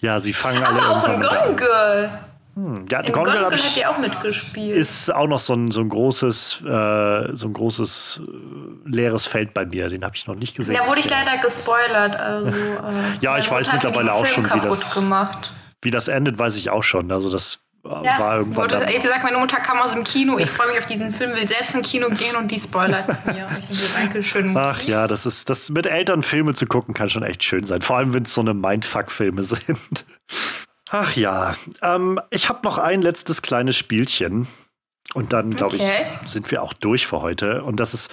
Ja, 0.00 0.18
sie 0.20 0.32
fangen 0.32 0.62
alle 0.62 0.80
Aber 0.82 0.96
auch 1.02 1.08
in 1.08 1.20
Gone 1.20 1.56
Girl. 1.56 2.10
Hm, 2.54 2.86
ja, 2.90 3.00
In 3.00 3.12
Gone 3.12 3.24
Gone 3.24 3.36
Girl 3.38 3.48
Girl 3.50 3.58
hat 3.62 3.76
er 3.76 3.90
auch 3.90 3.98
mitgespielt. 3.98 4.76
ist 4.76 5.12
auch 5.14 5.26
noch 5.26 5.38
so 5.40 5.54
ein, 5.54 5.70
so 5.70 5.80
ein 5.80 5.88
großes, 5.88 6.58
äh, 6.64 7.36
so 7.36 7.46
ein 7.48 7.52
großes 7.52 8.20
äh, 8.24 8.88
leeres 8.88 9.26
Feld 9.26 9.52
bei 9.54 9.66
mir. 9.66 9.88
Den 9.88 10.04
habe 10.04 10.14
ich 10.16 10.26
noch 10.26 10.34
nicht 10.36 10.56
gesehen. 10.56 10.76
da 10.80 10.86
wurde 10.88 11.00
ich 11.00 11.10
leider 11.10 11.36
gespoilert. 11.38 12.16
Also, 12.16 12.50
äh, 12.52 13.18
Ja, 13.20 13.36
ich 13.38 13.50
weiß 13.50 13.72
mittlerweile 13.72 14.12
auch 14.12 14.24
Film 14.24 14.44
schon, 14.46 14.56
wie 14.56 14.60
kaputt 14.60 14.80
das- 14.80 14.94
gemacht. 14.94 15.50
Wie 15.82 15.90
das 15.90 16.08
endet, 16.08 16.38
weiß 16.38 16.56
ich 16.56 16.70
auch 16.70 16.82
schon. 16.82 17.12
Also 17.12 17.30
das 17.30 17.60
äh, 17.84 17.88
Ja, 17.88 18.18
war 18.18 18.36
irgendwann 18.38 18.64
wurde, 18.64 18.80
dann, 18.80 18.88
wie 18.88 18.98
gesagt, 18.98 19.22
meine 19.22 19.38
Mutter 19.38 19.58
kam 19.60 19.78
aus 19.78 19.92
dem 19.92 20.02
Kino. 20.04 20.38
Ich 20.38 20.50
freue 20.50 20.68
mich 20.68 20.78
auf 20.78 20.86
diesen 20.86 21.12
Film, 21.12 21.34
will 21.34 21.46
selbst 21.46 21.74
im 21.74 21.82
Kino 21.82 22.08
gehen 22.10 22.34
und 22.36 22.50
die 22.50 22.58
spoilert 22.58 23.06
mir. 23.26 23.48
Ich 23.60 23.66
denke, 23.66 23.92
danke 23.94 24.22
schön. 24.22 24.56
Ach 24.56 24.80
ja, 24.82 25.06
das 25.06 25.26
ist, 25.26 25.48
das 25.48 25.70
mit 25.70 25.86
Eltern 25.86 26.22
Filme 26.22 26.54
zu 26.54 26.66
gucken, 26.66 26.94
kann 26.94 27.08
schon 27.08 27.22
echt 27.22 27.44
schön 27.44 27.64
sein. 27.64 27.80
Vor 27.82 27.96
allem, 27.98 28.12
wenn 28.14 28.24
es 28.24 28.34
so 28.34 28.40
eine 28.40 28.54
Mindfuck-Filme 28.54 29.42
sind. 29.44 30.04
Ach 30.90 31.14
ja, 31.16 31.54
ähm, 31.82 32.18
ich 32.30 32.48
habe 32.48 32.60
noch 32.64 32.78
ein 32.78 33.02
letztes 33.02 33.42
kleines 33.42 33.76
Spielchen. 33.76 34.48
Und 35.14 35.32
dann, 35.32 35.54
glaube 35.56 35.76
Okay. 35.76 36.06
ich, 36.24 36.30
sind 36.30 36.50
wir 36.50 36.62
auch 36.62 36.74
durch 36.74 37.06
für 37.06 37.22
heute. 37.22 37.62
Und 37.62 37.80
das 37.80 37.94
ist 37.94 38.10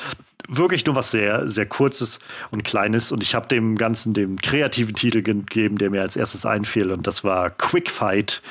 wirklich 0.47 0.85
nur 0.85 0.95
was 0.95 1.11
sehr, 1.11 1.47
sehr 1.47 1.65
Kurzes 1.65 2.19
und 2.51 2.63
Kleines. 2.63 3.11
Und 3.11 3.21
ich 3.23 3.35
habe 3.35 3.47
dem 3.47 3.77
Ganzen 3.77 4.13
den 4.13 4.39
kreativen 4.39 4.93
Titel 4.93 5.21
gegeben, 5.21 5.77
der 5.77 5.89
mir 5.89 6.01
als 6.01 6.15
erstes 6.15 6.45
einfiel. 6.45 6.91
Und 6.91 7.07
das 7.07 7.23
war 7.23 7.49
Quick 7.49 7.89
Fight. 7.91 8.41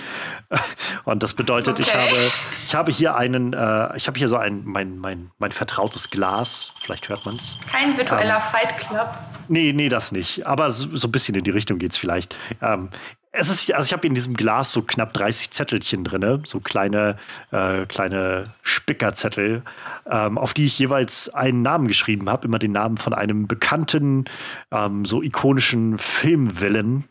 Und 1.05 1.23
das 1.23 1.35
bedeutet, 1.35 1.79
ich, 1.81 1.89
Okay. 1.89 2.09
habe, 2.09 2.33
ich 2.67 2.75
habe 2.75 2.93
hier 2.93 3.17
einen, 3.17 3.53
äh, 3.53 3.97
ich 3.97 4.07
habe 4.07 4.19
hier 4.19 4.29
so 4.29 4.37
ein, 4.37 4.63
mein, 4.65 4.99
mein, 4.99 5.31
mein 5.39 5.51
vertrautes 5.51 6.11
Glas. 6.11 6.71
Vielleicht 6.81 7.09
hört 7.09 7.25
man 7.27 7.37
es. 7.37 7.57
Kein 7.71 7.97
virtueller 7.97 8.37
Ähm. 8.37 8.43
Fight 8.53 8.79
Club. 8.79 9.11
Nee, 9.49 9.73
nee, 9.75 9.89
das 9.89 10.13
nicht. 10.13 10.47
Aber 10.47 10.71
so, 10.71 10.95
so 10.97 11.09
ein 11.09 11.13
bisschen 11.13 11.35
in 11.35 11.45
die 11.45 11.51
Richtung 11.51 11.79
geht 11.79 11.93
es 11.93 11.97
vielleicht. 11.97 12.37
Ähm, 12.63 12.89
es 13.37 13.49
ist, 13.49 13.73
also 13.73 13.87
ich 13.87 13.93
habe 13.93 14.07
in 14.07 14.15
diesem 14.15 14.35
Glas 14.35 14.73
so 14.73 14.83
knapp 14.83 15.13
30 15.13 15.51
Zettelchen 15.51 16.05
drin, 16.05 16.43
so 16.45 16.61
kleine, 16.61 17.17
äh, 17.51 17.85
kleine 17.87 18.45
Spickerzettel, 18.63 19.63
ähm, 20.09 20.39
auf 20.39 20.55
die 20.55 20.67
ich 20.67 20.79
jeweils 20.79 21.29
einen 21.35 21.63
Namen 21.63 21.89
geschrieben 21.89 22.31
habe, 22.31 22.47
immer 22.47 22.61
den 22.61 22.73
Namen 22.73 22.97
von 22.97 23.13
einem 23.13 23.49
bekannten, 23.49 24.27
ähm, 24.71 25.05
so 25.05 25.21
ikonischen 25.21 25.99
Filmvillain. 25.99 27.05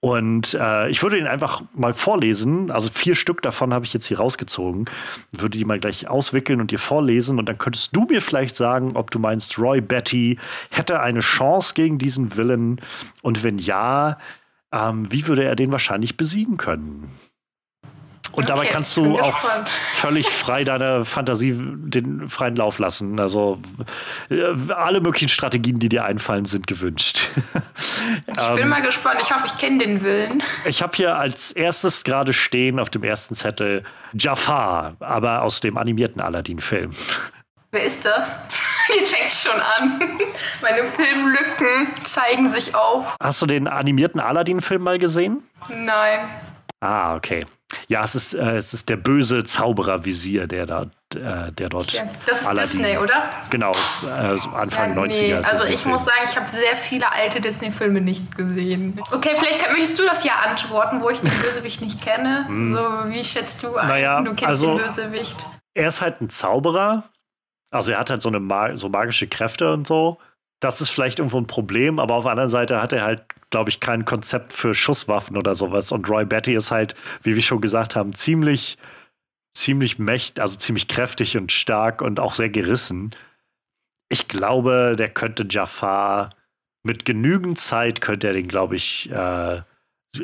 Und 0.00 0.54
äh, 0.54 0.88
ich 0.88 1.02
würde 1.04 1.18
ihn 1.18 1.28
einfach 1.28 1.62
mal 1.74 1.94
vorlesen. 1.94 2.72
Also 2.72 2.90
vier 2.90 3.14
Stück 3.14 3.40
davon 3.42 3.72
habe 3.72 3.84
ich 3.84 3.94
jetzt 3.94 4.06
hier 4.06 4.18
rausgezogen. 4.18 4.86
Würde 5.30 5.56
die 5.56 5.64
mal 5.64 5.78
gleich 5.78 6.08
auswickeln 6.08 6.60
und 6.60 6.72
dir 6.72 6.80
vorlesen. 6.80 7.38
Und 7.38 7.48
dann 7.48 7.58
könntest 7.58 7.94
du 7.94 8.06
mir 8.06 8.20
vielleicht 8.20 8.56
sagen, 8.56 8.96
ob 8.96 9.12
du 9.12 9.20
meinst, 9.20 9.56
Roy 9.56 9.80
Betty 9.80 10.38
hätte 10.70 11.00
eine 11.00 11.20
Chance 11.20 11.74
gegen 11.74 11.98
diesen 11.98 12.36
Villain. 12.36 12.80
Und 13.22 13.44
wenn 13.44 13.58
ja, 13.58 14.18
ähm, 14.72 15.10
wie 15.12 15.26
würde 15.26 15.44
er 15.44 15.56
den 15.56 15.72
wahrscheinlich 15.72 16.16
besiegen 16.16 16.56
können? 16.56 17.10
Und 18.32 18.48
dabei 18.48 18.60
Okay, 18.62 18.70
kannst 18.72 18.94
bin 18.94 19.04
du 19.04 19.18
auch 19.18 19.34
gespannt. 19.42 19.68
völlig 19.94 20.28
frei 20.28 20.62
deiner 20.62 21.04
Fantasie 21.04 21.52
den 21.52 22.28
freien 22.28 22.54
Lauf 22.54 22.78
lassen. 22.78 23.18
Also 23.18 23.60
äh, 24.30 24.44
alle 24.72 25.00
möglichen 25.00 25.28
Strategien, 25.28 25.80
die 25.80 25.88
dir 25.88 26.04
einfallen, 26.04 26.44
sind 26.44 26.66
gewünscht. 26.68 27.28
Ich 28.26 28.42
Ähm. 28.42 28.56
bin 28.56 28.68
mal 28.68 28.82
gespannt. 28.82 29.18
Ich 29.22 29.30
hoffe, 29.34 29.46
ich 29.46 29.56
kenne 29.58 29.78
den 29.78 30.02
Willen. 30.02 30.42
Ich 30.64 30.82
habe 30.82 30.96
hier 30.96 31.16
als 31.16 31.52
erstes 31.52 32.02
gerade 32.04 32.32
stehen 32.32 32.78
auf 32.78 32.88
dem 32.90 33.02
ersten 33.02 33.34
Zettel 33.34 33.82
Jafar, 34.12 34.96
aber 35.00 35.42
aus 35.42 35.60
dem 35.60 35.76
animierten 35.76 36.20
Aladdin-Film. 36.20 36.90
Wer 37.72 37.84
ist 37.84 38.04
das? 38.04 38.34
Jetzt 38.96 39.14
fängt 39.14 39.26
es 39.26 39.42
schon 39.42 39.60
an. 39.60 40.00
Meine 40.62 40.84
Filmlücken 40.84 42.04
zeigen 42.04 42.48
sich 42.50 42.74
auf. 42.74 43.16
Hast 43.22 43.40
du 43.42 43.46
den 43.46 43.68
animierten 43.68 44.20
Aladdin-Film 44.20 44.82
mal 44.82 44.98
gesehen? 44.98 45.42
Nein. 45.68 46.28
Ah, 46.80 47.14
okay. 47.14 47.44
Ja, 47.86 48.02
es 48.02 48.16
ist, 48.16 48.34
äh, 48.34 48.56
es 48.56 48.74
ist 48.74 48.88
der 48.88 48.96
böse 48.96 49.44
Zauberer-Visier, 49.44 50.48
der 50.48 50.66
da, 50.66 50.82
äh, 51.14 51.52
der 51.52 51.68
dort. 51.68 51.92
Ja, 51.92 52.04
das 52.26 52.40
ist 52.40 52.48
Aladdin, 52.48 52.82
Disney, 52.82 52.98
oder? 52.98 53.30
Genau, 53.50 53.70
ist, 53.70 54.02
äh, 54.02 54.36
so 54.36 54.48
Anfang 54.50 54.96
ja, 54.96 55.06
nee. 55.06 55.34
90er. 55.34 55.42
Also 55.42 55.66
ich 55.66 55.84
muss 55.84 56.04
sagen, 56.04 56.18
ich 56.24 56.36
habe 56.36 56.50
sehr 56.50 56.74
viele 56.76 57.12
alte 57.12 57.40
Disney-Filme 57.40 58.00
nicht 58.00 58.36
gesehen. 58.36 59.00
Okay, 59.12 59.36
vielleicht 59.38 59.70
möchtest 59.70 59.98
du 59.98 60.06
das 60.06 60.24
ja 60.24 60.32
antworten, 60.44 61.00
wo 61.02 61.10
ich 61.10 61.20
den 61.20 61.30
Bösewicht 61.30 61.80
nicht 61.82 62.02
kenne. 62.02 62.48
Hm. 62.48 62.74
So, 62.74 62.82
wie 63.14 63.22
schätzt 63.22 63.62
du 63.62 63.76
ein? 63.76 63.86
Naja, 63.86 64.22
du 64.22 64.30
kennst 64.30 64.46
also, 64.46 64.74
den 64.74 64.86
Bösewicht. 64.86 65.46
Er 65.74 65.86
ist 65.86 66.00
halt 66.00 66.20
ein 66.20 66.30
Zauberer. 66.30 67.04
Also 67.70 67.92
er 67.92 67.98
hat 67.98 68.10
halt 68.10 68.22
so, 68.22 68.28
eine 68.28 68.76
so 68.76 68.88
magische 68.88 69.28
Kräfte 69.28 69.72
und 69.72 69.86
so. 69.86 70.18
Das 70.60 70.80
ist 70.80 70.90
vielleicht 70.90 71.18
irgendwo 71.18 71.38
ein 71.38 71.46
Problem, 71.46 71.98
aber 71.98 72.14
auf 72.14 72.24
der 72.24 72.32
anderen 72.32 72.50
Seite 72.50 72.82
hat 72.82 72.92
er 72.92 73.04
halt 73.04 73.24
glaube 73.50 73.70
ich, 73.70 73.80
kein 73.80 74.04
Konzept 74.04 74.52
für 74.52 74.74
Schusswaffen 74.74 75.36
oder 75.36 75.54
sowas. 75.54 75.92
Und 75.92 76.08
Roy 76.08 76.24
Betty 76.24 76.54
ist 76.54 76.70
halt, 76.70 76.94
wie 77.22 77.34
wir 77.34 77.42
schon 77.42 77.60
gesagt 77.60 77.96
haben, 77.96 78.14
ziemlich, 78.14 78.78
ziemlich 79.54 79.98
mächtig, 79.98 80.40
also 80.40 80.56
ziemlich 80.56 80.88
kräftig 80.88 81.36
und 81.36 81.52
stark 81.52 82.00
und 82.00 82.20
auch 82.20 82.34
sehr 82.34 82.48
gerissen. 82.48 83.10
Ich 84.08 84.28
glaube, 84.28 84.94
der 84.96 85.08
könnte 85.10 85.46
Jafar 85.48 86.30
mit 86.82 87.04
genügend 87.04 87.58
Zeit 87.58 88.00
könnte 88.00 88.28
er 88.28 88.32
den, 88.32 88.48
glaube 88.48 88.76
ich, 88.76 89.10
äh, 89.10 89.62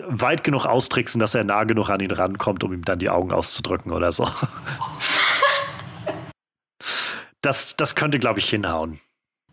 weit 0.06 0.42
genug 0.42 0.64
austricksen, 0.64 1.20
dass 1.20 1.34
er 1.34 1.44
nah 1.44 1.64
genug 1.64 1.90
an 1.90 2.00
ihn 2.00 2.10
rankommt, 2.10 2.64
um 2.64 2.72
ihm 2.72 2.84
dann 2.84 2.98
die 2.98 3.10
Augen 3.10 3.30
auszudrücken 3.30 3.92
oder 3.92 4.10
so. 4.10 4.24
das, 7.40 7.76
das 7.76 7.94
könnte, 7.94 8.18
glaube 8.18 8.38
ich, 8.40 8.48
hinhauen. 8.48 9.00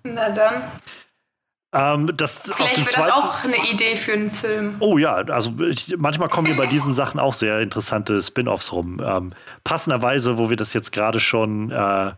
Na 0.03 0.29
dann. 0.29 0.63
Ähm, 1.73 2.15
das 2.15 2.51
Vielleicht 2.55 2.77
wäre 2.77 3.07
das 3.07 3.11
auch 3.11 3.43
eine 3.43 3.57
Idee 3.71 3.95
für 3.95 4.13
einen 4.13 4.29
Film. 4.29 4.75
Oh 4.79 4.99
ja, 4.99 5.15
also 5.15 5.53
ich, 5.59 5.95
manchmal 5.97 6.29
kommen 6.29 6.49
mir 6.49 6.55
bei 6.55 6.67
diesen 6.67 6.93
Sachen 6.93 7.19
auch 7.19 7.33
sehr 7.33 7.61
interessante 7.61 8.21
Spin-offs 8.21 8.71
rum. 8.71 9.01
Ähm, 9.03 9.33
passenderweise, 9.63 10.37
wo 10.37 10.51
wir 10.51 10.57
das 10.57 10.73
jetzt 10.73 10.91
gerade 10.91 11.19
schon, 11.19 11.71
äh, 11.71 12.13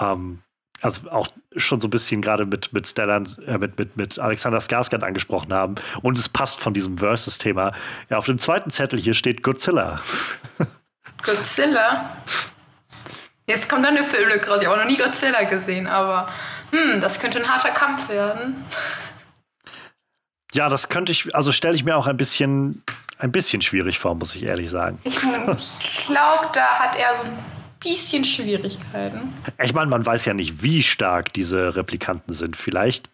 ähm, 0.00 0.42
also 0.80 1.08
auch 1.12 1.28
schon 1.54 1.80
so 1.80 1.86
ein 1.86 1.92
bisschen 1.92 2.22
gerade 2.22 2.44
mit, 2.44 2.72
mit 2.72 2.88
Stellan, 2.88 3.24
äh, 3.46 3.56
mit, 3.56 3.78
mit, 3.78 3.96
mit 3.96 4.18
Alexander 4.18 4.58
Skarsgård 4.58 5.04
angesprochen 5.04 5.52
haben. 5.52 5.76
Und 6.02 6.18
es 6.18 6.28
passt 6.28 6.58
von 6.58 6.74
diesem 6.74 6.98
Versus-Thema. 6.98 7.72
Ja, 8.10 8.18
auf 8.18 8.26
dem 8.26 8.38
zweiten 8.38 8.70
Zettel 8.70 8.98
hier 8.98 9.14
steht 9.14 9.44
Godzilla. 9.44 10.00
Godzilla? 11.22 12.16
Jetzt 13.52 13.68
kommt 13.68 13.84
dann 13.84 13.94
eine 13.94 14.02
Filmlücke 14.04 14.48
raus. 14.48 14.62
Ich 14.62 14.66
habe 14.66 14.78
auch 14.78 14.82
noch 14.82 14.90
nie 14.90 14.96
Godzilla 14.96 15.42
gesehen, 15.42 15.86
aber 15.86 16.26
hm, 16.70 17.02
das 17.02 17.20
könnte 17.20 17.38
ein 17.38 17.46
harter 17.46 17.70
Kampf 17.70 18.08
werden. 18.08 18.64
Ja, 20.54 20.70
das 20.70 20.88
könnte 20.88 21.12
ich, 21.12 21.34
also 21.36 21.52
stelle 21.52 21.74
ich 21.74 21.84
mir 21.84 21.98
auch 21.98 22.06
ein 22.06 22.16
bisschen, 22.16 22.82
ein 23.18 23.30
bisschen 23.30 23.60
schwierig 23.60 23.98
vor, 23.98 24.14
muss 24.14 24.34
ich 24.34 24.44
ehrlich 24.44 24.70
sagen. 24.70 24.98
Ich, 25.04 25.16
ich 25.16 26.06
glaube, 26.06 26.48
da 26.54 26.78
hat 26.78 26.96
er 26.96 27.14
so 27.14 27.24
ein 27.24 27.38
bisschen 27.78 28.24
Schwierigkeiten. 28.24 29.34
Ich 29.62 29.74
meine, 29.74 29.90
man 29.90 30.04
weiß 30.04 30.24
ja 30.24 30.32
nicht, 30.32 30.62
wie 30.62 30.82
stark 30.82 31.34
diese 31.34 31.76
Replikanten 31.76 32.32
sind. 32.32 32.56
Vielleicht 32.56 33.10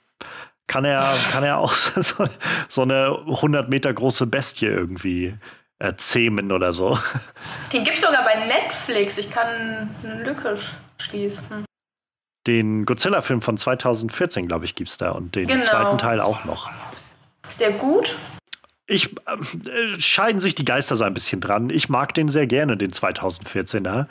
kann 0.68 0.84
er, 0.84 1.16
kann 1.32 1.42
er 1.42 1.58
auch 1.58 1.72
so, 1.96 2.28
so 2.68 2.82
eine 2.82 3.18
100 3.26 3.68
Meter 3.68 3.92
große 3.92 4.26
Bestie 4.28 4.66
irgendwie 4.66 5.34
äh, 5.78 5.94
zähmen 5.94 6.52
oder 6.52 6.72
so. 6.72 6.98
Den 7.72 7.84
gibt 7.84 7.96
es 7.96 8.02
sogar 8.02 8.24
bei 8.24 8.46
Netflix. 8.46 9.18
Ich 9.18 9.30
kann 9.30 9.90
eine 10.02 10.24
Lücke 10.24 10.56
schließen 10.98 11.64
den 12.48 12.84
Godzilla-Film 12.86 13.42
von 13.42 13.56
2014, 13.56 14.48
glaube 14.48 14.64
ich, 14.64 14.74
gibt 14.74 14.90
es 14.90 14.96
da 14.96 15.10
und 15.12 15.36
den 15.36 15.46
genau. 15.46 15.62
zweiten 15.62 15.98
Teil 15.98 16.20
auch 16.20 16.44
noch. 16.44 16.70
Ist 17.46 17.60
der 17.60 17.72
gut? 17.72 18.16
Ich 18.86 19.14
äh, 19.26 19.98
scheiden 20.00 20.40
sich 20.40 20.54
die 20.54 20.64
Geister 20.64 20.96
so 20.96 21.04
ein 21.04 21.14
bisschen 21.14 21.40
dran. 21.40 21.70
Ich 21.70 21.88
mag 21.90 22.14
den 22.14 22.28
sehr 22.28 22.46
gerne, 22.46 22.76
den 22.76 22.90
2014er. 22.90 24.06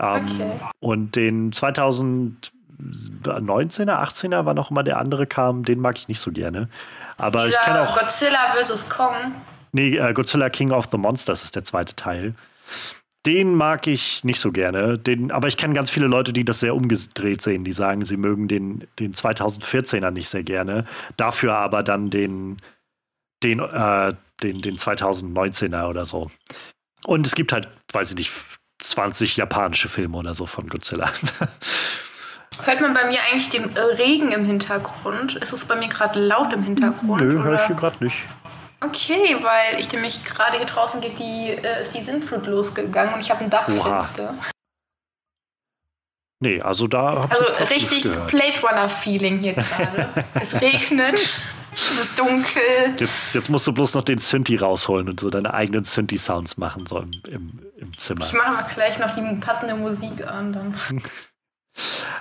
Ähm, 0.00 0.40
okay. 0.40 0.52
Und 0.80 1.14
den 1.14 1.52
2019er, 1.52 2.42
18er, 4.02 4.46
war 4.46 4.54
noch 4.54 4.70
immer 4.70 4.82
der 4.82 4.98
andere 4.98 5.26
kam, 5.26 5.64
den 5.64 5.78
mag 5.78 5.98
ich 5.98 6.08
nicht 6.08 6.20
so 6.20 6.32
gerne. 6.32 6.70
Aber 7.18 7.44
Dieser 7.44 7.60
ich 7.60 7.64
kenne 7.66 7.82
auch. 7.82 7.98
Godzilla 7.98 8.54
vs. 8.58 8.88
Kong. 8.88 9.34
Nee, 9.74 9.96
äh, 9.96 10.12
Godzilla 10.12 10.50
King 10.50 10.70
of 10.70 10.88
the 10.92 10.96
Monsters 10.96 11.42
ist 11.42 11.56
der 11.56 11.64
zweite 11.64 11.96
Teil. 11.96 12.34
Den 13.26 13.56
mag 13.56 13.88
ich 13.88 14.22
nicht 14.22 14.38
so 14.38 14.52
gerne. 14.52 14.96
Den, 14.98 15.32
aber 15.32 15.48
ich 15.48 15.56
kenne 15.56 15.74
ganz 15.74 15.90
viele 15.90 16.06
Leute, 16.06 16.32
die 16.32 16.44
das 16.44 16.60
sehr 16.60 16.76
umgedreht 16.76 17.42
sehen. 17.42 17.64
Die 17.64 17.72
sagen, 17.72 18.04
sie 18.04 18.16
mögen 18.16 18.46
den, 18.46 18.86
den 19.00 19.14
2014er 19.14 20.12
nicht 20.12 20.28
sehr 20.28 20.44
gerne. 20.44 20.86
Dafür 21.16 21.56
aber 21.56 21.82
dann 21.82 22.08
den, 22.10 22.58
den, 23.42 23.58
äh, 23.58 24.12
den, 24.44 24.58
den 24.58 24.78
2019er 24.78 25.88
oder 25.88 26.06
so. 26.06 26.30
Und 27.04 27.26
es 27.26 27.34
gibt 27.34 27.52
halt, 27.52 27.68
weiß 27.92 28.10
ich 28.10 28.16
nicht, 28.16 28.32
20 28.78 29.36
japanische 29.36 29.88
Filme 29.88 30.18
oder 30.18 30.34
so 30.34 30.46
von 30.46 30.68
Godzilla. 30.68 31.10
Hört 32.62 32.80
man 32.80 32.92
bei 32.92 33.08
mir 33.08 33.18
eigentlich 33.28 33.48
den 33.48 33.76
Regen 33.76 34.30
im 34.30 34.44
Hintergrund? 34.44 35.34
Ist 35.34 35.52
es 35.52 35.64
bei 35.64 35.74
mir 35.74 35.88
gerade 35.88 36.20
laut 36.20 36.52
im 36.52 36.62
Hintergrund? 36.62 37.20
Nö, 37.20 37.42
höre 37.42 37.56
ich 37.56 37.66
hier 37.66 37.74
gerade 37.74 38.04
nicht. 38.04 38.18
Okay, 38.84 39.36
weil 39.40 39.80
ich 39.80 39.90
nämlich 39.92 40.24
gerade 40.24 40.58
hier 40.58 40.66
draußen 40.66 41.00
geht 41.00 41.18
die, 41.18 41.50
äh, 41.50 41.82
ist 41.82 41.94
die 41.94 42.02
Sintflut 42.02 42.46
losgegangen 42.46 43.14
und 43.14 43.20
ich 43.20 43.30
habe 43.30 43.44
ein 43.44 43.50
Dachfenster. 43.50 44.34
Nee, 46.40 46.60
also 46.60 46.86
da 46.86 47.22
habe 47.22 47.34
Also 47.34 47.64
richtig 47.70 48.04
Place 48.26 48.62
Runner 48.62 48.88
Feeling 48.88 49.38
hier 49.38 49.52
gerade. 49.54 50.08
es 50.34 50.60
regnet, 50.60 51.14
es 51.72 52.00
ist 52.00 52.18
dunkel. 52.18 52.62
Jetzt, 52.98 53.34
jetzt 53.34 53.48
musst 53.48 53.66
du 53.66 53.72
bloß 53.72 53.94
noch 53.94 54.04
den 54.04 54.18
Synthi 54.18 54.56
rausholen 54.56 55.08
und 55.08 55.20
so 55.20 55.30
deine 55.30 55.54
eigenen 55.54 55.84
Synthi 55.84 56.18
Sounds 56.18 56.56
machen 56.56 56.84
so 56.86 56.98
im, 56.98 57.10
im, 57.28 57.60
im 57.78 57.98
Zimmer. 57.98 58.24
Ich 58.24 58.32
mache 58.32 58.52
mal 58.52 58.66
gleich 58.74 58.98
noch 58.98 59.14
die 59.14 59.40
passende 59.40 59.74
Musik 59.74 60.26
an 60.26 60.52
dann. 60.52 60.74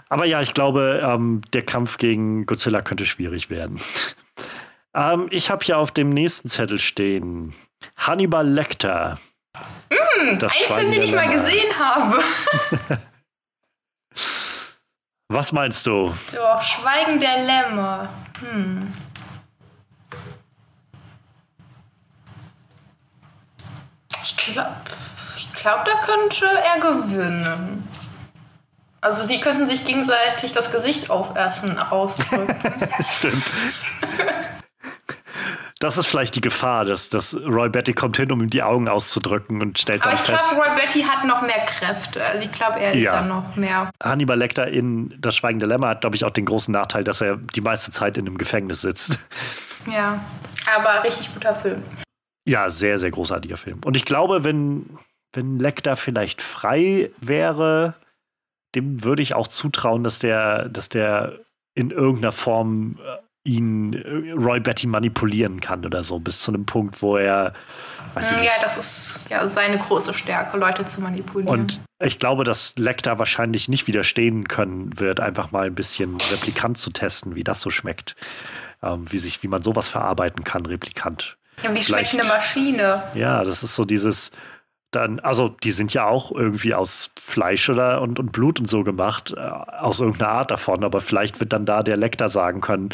Aber 0.10 0.26
ja, 0.26 0.42
ich 0.42 0.54
glaube, 0.54 1.02
ähm, 1.04 1.42
der 1.54 1.64
Kampf 1.64 1.98
gegen 1.98 2.46
Godzilla 2.46 2.82
könnte 2.82 3.06
schwierig 3.06 3.50
werden. 3.50 3.80
Ähm, 4.96 5.28
ich 5.32 5.50
habe 5.50 5.66
hier 5.66 5.78
auf 5.78 5.92
dem 5.92 6.10
nächsten 6.10 6.50
Zettel 6.50 6.80
stehen 6.80 7.54
Hannibal 7.98 8.48
Lecter. 8.48 9.18
Mm, 9.90 10.38
das 10.40 10.54
ein 10.54 10.80
Film, 10.80 10.92
den 10.92 11.02
ich 11.02 11.14
mal 11.14 11.30
gesehen 11.30 11.80
habe. 11.80 12.20
Was 15.30 15.52
meinst 15.52 15.86
du? 15.88 16.14
Doch, 16.34 16.62
Schweigen 16.62 17.20
der 17.20 17.44
Lämmer. 17.44 18.10
Hm. 18.40 18.94
Ich 24.22 24.38
glaube, 24.38 24.76
ich 25.38 25.52
glaub, 25.54 25.86
da 25.86 25.96
könnte 26.06 26.46
er 26.46 26.80
gewinnen. 26.80 27.88
Also 29.02 29.26
sie 29.26 29.42
könnten 29.42 29.66
sich 29.68 29.86
gegenseitig 29.86 30.52
das 30.52 30.72
Gesicht 30.72 31.10
aufessen, 31.10 31.78
ausdrücken. 31.90 32.56
Stimmt. 33.04 33.52
Das 35.84 35.98
ist 35.98 36.06
vielleicht 36.06 36.34
die 36.36 36.40
Gefahr, 36.40 36.86
dass, 36.86 37.10
dass 37.10 37.36
Roy 37.36 37.68
Betty 37.68 37.92
kommt 37.92 38.16
hin, 38.16 38.32
um 38.32 38.42
ihm 38.42 38.50
die 38.50 38.64
Augen 38.64 38.88
auszudrücken 38.88 39.62
und 39.62 39.78
stellt 39.78 40.02
Aber 40.02 40.12
dann 40.12 40.16
ich 40.16 40.22
fest. 40.22 40.42
ich 40.46 40.52
glaube, 40.52 40.70
Roy 40.70 40.80
Betty 40.80 41.02
hat 41.02 41.28
noch 41.28 41.42
mehr 41.42 41.60
Kräfte. 41.66 42.24
Also 42.24 42.46
ich 42.46 42.52
glaube, 42.54 42.80
er 42.80 42.94
ist 42.94 43.04
ja. 43.04 43.12
dann 43.12 43.28
noch 43.28 43.58
mehr. 43.58 43.92
Hannibal 44.02 44.38
Lecter 44.38 44.66
in 44.66 45.14
Das 45.20 45.36
Schweigende 45.36 45.66
Lämmer 45.66 45.90
hat, 45.90 46.00
glaube 46.00 46.16
ich, 46.16 46.24
auch 46.24 46.32
den 46.32 46.46
großen 46.46 46.72
Nachteil, 46.72 47.04
dass 47.04 47.20
er 47.20 47.36
die 47.36 47.60
meiste 47.60 47.92
Zeit 47.92 48.18
in 48.18 48.26
einem 48.26 48.38
Gefängnis 48.38 48.80
sitzt. 48.80 49.20
Ja, 49.92 50.24
aber 50.74 51.04
richtig 51.04 51.34
guter 51.34 51.54
Film. 51.54 51.84
Ja, 52.48 52.70
sehr, 52.70 52.98
sehr 52.98 53.12
großartiger 53.12 53.58
Film. 53.58 53.82
Und 53.84 53.98
ich 53.98 54.06
glaube, 54.06 54.46
wenn, 54.46 54.98
wenn 55.34 55.60
Lecter 55.60 55.98
vielleicht 55.98 56.42
frei 56.42 57.12
wäre, 57.20 57.96
dem 58.74 59.04
würde 59.04 59.22
ich 59.22 59.34
auch 59.34 59.48
zutrauen, 59.50 60.06
dass 60.06 60.20
der, 60.20 60.70
dass 60.70 60.88
der 60.88 61.40
in 61.76 61.92
irgendeiner 61.92 62.32
Form 62.32 62.98
äh, 63.06 63.23
ihn 63.44 63.94
äh, 63.94 64.32
Roy 64.32 64.60
Betty 64.60 64.88
manipulieren 64.88 65.60
kann 65.60 65.86
oder 65.86 66.04
so, 66.04 66.20
bis 66.20 66.40
zu 66.40 66.52
einem 66.52 66.66
Punkt, 66.66 67.02
wo 67.02 67.18
er. 67.18 67.54
ja, 68.16 68.52
das 68.62 68.78
ist 68.78 69.20
ja 69.30 69.48
seine 69.48 69.78
große 69.78 70.14
Stärke, 70.14 70.58
Leute 70.58 70.86
zu 70.86 71.02
manipulieren. 71.02 71.62
Und 71.62 71.82
ich 72.00 72.20
glaube, 72.20 72.44
dass 72.44 72.76
Lecter 72.78 73.20
wahrscheinlich 73.20 73.68
nicht 73.68 73.88
widerstehen 73.88 74.48
können 74.48 75.00
wird, 75.00 75.20
einfach 75.20 75.52
mal 75.52 75.66
ein 75.66 75.76
bisschen 75.76 76.18
Replikant 76.32 76.78
zu 76.78 76.92
testen, 76.92 77.36
wie 77.36 77.44
das 77.44 77.62
so 77.62 77.70
schmeckt. 77.70 78.16
Ähm, 78.82 79.12
wie, 79.12 79.20
sich, 79.20 79.44
wie 79.44 79.48
man 79.48 79.64
sowas 79.64 79.88
verarbeiten 79.88 80.44
kann, 80.44 80.66
Replikant. 80.66 81.38
Ja, 81.64 81.74
wie 81.74 81.84
schmeckt 81.84 82.14
eine 82.14 82.28
Maschine? 82.28 83.04
Ja, 83.14 83.44
das 83.44 83.64
ist 83.64 83.76
so 83.76 83.86
dieses, 83.86 84.32
dann, 84.96 85.20
also 85.20 85.50
die 85.50 85.72
sind 85.72 85.94
ja 85.94 86.06
auch 86.06 86.32
irgendwie 86.32 86.74
aus 86.74 87.10
Fleisch 87.20 87.70
oder 87.70 88.02
und, 88.02 88.20
und 88.20 88.32
Blut 88.32 88.60
und 88.60 88.68
so 88.68 88.84
gemacht, 88.84 89.34
äh, 89.36 89.40
aus 89.40 90.00
irgendeiner 90.00 90.32
Art 90.32 90.52
davon, 90.52 90.84
aber 90.84 91.02
vielleicht 91.02 91.40
wird 91.40 91.54
dann 91.54 91.66
da 91.66 91.84
der 91.84 91.98
Lektor 91.98 92.30
sagen 92.30 92.62
können, 92.62 92.90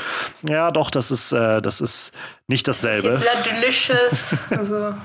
ja 0.48 0.72
doch, 0.72 0.92
das 0.92 1.12
ist, 1.12 1.32
äh, 1.32 1.62
das 1.62 1.82
ist 1.82 2.12
nicht 2.50 2.68
dasselbe. 2.68 3.10
Das 3.10 3.24
ist 3.24 3.52
delicious. 3.52 4.36
also. 4.50 4.96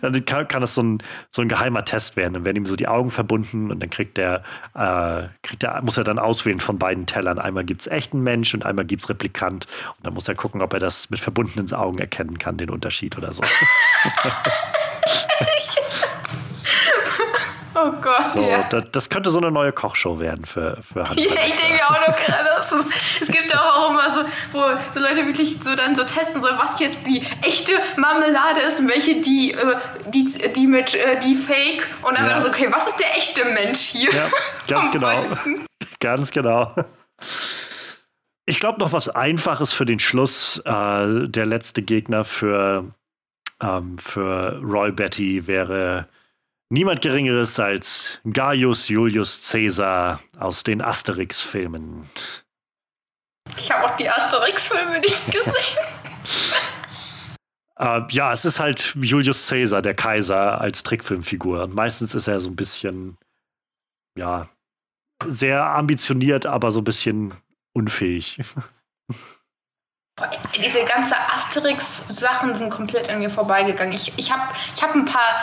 Dann 0.00 0.24
kann, 0.24 0.48
kann 0.48 0.62
es 0.64 0.74
so 0.74 0.82
ein, 0.82 0.98
so 1.30 1.40
ein 1.40 1.48
geheimer 1.48 1.84
Test 1.84 2.16
werden. 2.16 2.34
Dann 2.34 2.44
werden 2.44 2.56
ihm 2.56 2.66
so 2.66 2.74
die 2.74 2.88
Augen 2.88 3.12
verbunden 3.12 3.70
und 3.70 3.80
dann 3.80 3.90
kriegt 3.90 4.16
der, 4.16 4.42
äh, 4.74 5.28
kriegt 5.42 5.62
der, 5.62 5.80
muss 5.82 5.96
er 5.96 6.04
dann 6.04 6.18
auswählen 6.18 6.58
von 6.58 6.80
beiden 6.80 7.06
Tellern. 7.06 7.38
Einmal 7.38 7.64
gibt 7.64 7.82
es 7.82 7.86
echten 7.86 8.22
Mensch 8.22 8.54
und 8.54 8.66
einmal 8.66 8.86
gibt 8.86 9.02
es 9.02 9.08
Replikant. 9.08 9.68
Und 9.98 10.06
dann 10.06 10.14
muss 10.14 10.26
er 10.26 10.34
gucken, 10.34 10.62
ob 10.62 10.72
er 10.72 10.80
das 10.80 11.10
mit 11.10 11.20
verbundenen 11.20 11.72
Augen 11.72 11.98
erkennen 11.98 12.38
kann, 12.40 12.56
den 12.56 12.70
Unterschied 12.70 13.16
oder 13.16 13.32
so. 13.32 13.42
Oh 17.74 17.92
Gott, 18.00 18.28
so, 18.34 18.42
ja. 18.42 18.64
das, 18.68 18.84
das, 18.90 19.08
könnte 19.08 19.30
so 19.30 19.38
eine 19.38 19.50
neue 19.52 19.72
Kochshow 19.72 20.18
werden 20.18 20.44
für, 20.44 20.78
für 20.82 21.00
Ja, 21.00 21.06
ich 21.14 21.54
denke 21.54 21.84
auch 21.88 22.08
noch 22.08 22.16
gerade. 22.16 22.48
Es 23.20 23.28
gibt 23.28 23.56
auch 23.56 23.90
immer 23.90 24.14
so, 24.14 24.24
wo 24.52 24.62
so 24.92 25.00
Leute 25.00 25.24
wirklich 25.26 25.56
so 25.62 25.76
dann 25.76 25.94
so 25.94 26.02
testen 26.04 26.42
sollen, 26.42 26.58
was 26.58 26.80
jetzt 26.80 27.06
die 27.06 27.22
echte 27.42 27.72
Marmelade 27.96 28.60
ist 28.60 28.80
und 28.80 28.88
welche 28.88 29.20
die, 29.20 29.52
äh, 29.52 29.76
die, 30.08 30.24
die 30.54 30.66
mit 30.66 30.94
äh, 30.94 31.20
die 31.20 31.36
Fake. 31.36 31.86
Und 32.02 32.16
dann 32.16 32.26
ja. 32.26 32.34
wird 32.34 32.42
so, 32.42 32.48
okay, 32.48 32.68
was 32.70 32.88
ist 32.88 32.98
der 32.98 33.16
echte 33.16 33.44
Mensch 33.44 33.78
hier? 33.78 34.12
Ja, 34.12 34.30
ganz 34.66 34.90
genau. 34.90 35.22
Ganz 36.00 36.30
genau. 36.30 36.74
Ich 38.46 38.58
glaube 38.58 38.80
noch 38.80 38.92
was 38.92 39.08
Einfaches 39.10 39.72
für 39.72 39.84
den 39.84 39.98
Schluss. 39.98 40.60
Äh, 40.64 41.28
der 41.28 41.46
letzte 41.46 41.82
Gegner 41.82 42.24
für, 42.24 42.84
ähm, 43.62 43.98
für 43.98 44.58
Roy 44.62 44.92
Betty 44.92 45.46
wäre 45.46 46.08
Niemand 46.72 47.00
Geringeres 47.00 47.58
als 47.58 48.20
Gaius 48.24 48.88
Julius 48.88 49.50
Caesar 49.50 50.20
aus 50.38 50.62
den 50.62 50.80
Asterix-Filmen. 50.80 52.08
Ich 53.56 53.72
habe 53.72 53.86
auch 53.86 53.96
die 53.96 54.08
Asterix-Filme 54.08 55.00
nicht 55.00 55.26
gesehen. 55.32 55.78
äh, 57.76 58.02
ja, 58.10 58.32
es 58.32 58.44
ist 58.44 58.60
halt 58.60 58.96
Julius 59.00 59.48
Caesar, 59.48 59.82
der 59.82 59.94
Kaiser, 59.94 60.60
als 60.60 60.84
Trickfilmfigur. 60.84 61.64
Und 61.64 61.74
meistens 61.74 62.14
ist 62.14 62.28
er 62.28 62.38
so 62.38 62.48
ein 62.48 62.56
bisschen, 62.56 63.18
ja, 64.16 64.48
sehr 65.26 65.64
ambitioniert, 65.66 66.46
aber 66.46 66.70
so 66.70 66.80
ein 66.80 66.84
bisschen 66.84 67.34
unfähig. 67.72 68.38
Diese 70.56 70.84
ganze 70.84 71.14
Asterix-Sachen 71.34 72.54
sind 72.54 72.70
komplett 72.70 73.08
an 73.10 73.20
mir 73.20 73.30
vorbeigegangen. 73.30 73.94
Ich, 73.94 74.12
ich 74.16 74.32
habe 74.32 74.52
ich 74.74 74.82
hab 74.82 74.94
ein, 74.94 75.04
paar, 75.04 75.40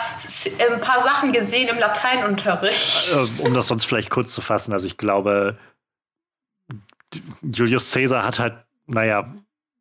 ein 0.70 0.80
paar 0.80 1.02
Sachen 1.02 1.32
gesehen 1.32 1.68
im 1.68 1.78
Lateinunterricht. 1.78 3.10
Äh, 3.12 3.42
um 3.42 3.54
das 3.54 3.68
sonst 3.68 3.84
vielleicht 3.84 4.10
kurz 4.10 4.32
zu 4.34 4.40
fassen, 4.40 4.72
also 4.72 4.86
ich 4.86 4.96
glaube, 4.96 5.56
Julius 7.42 7.90
Caesar 7.92 8.24
hat 8.24 8.38
halt, 8.38 8.54
naja, 8.86 9.24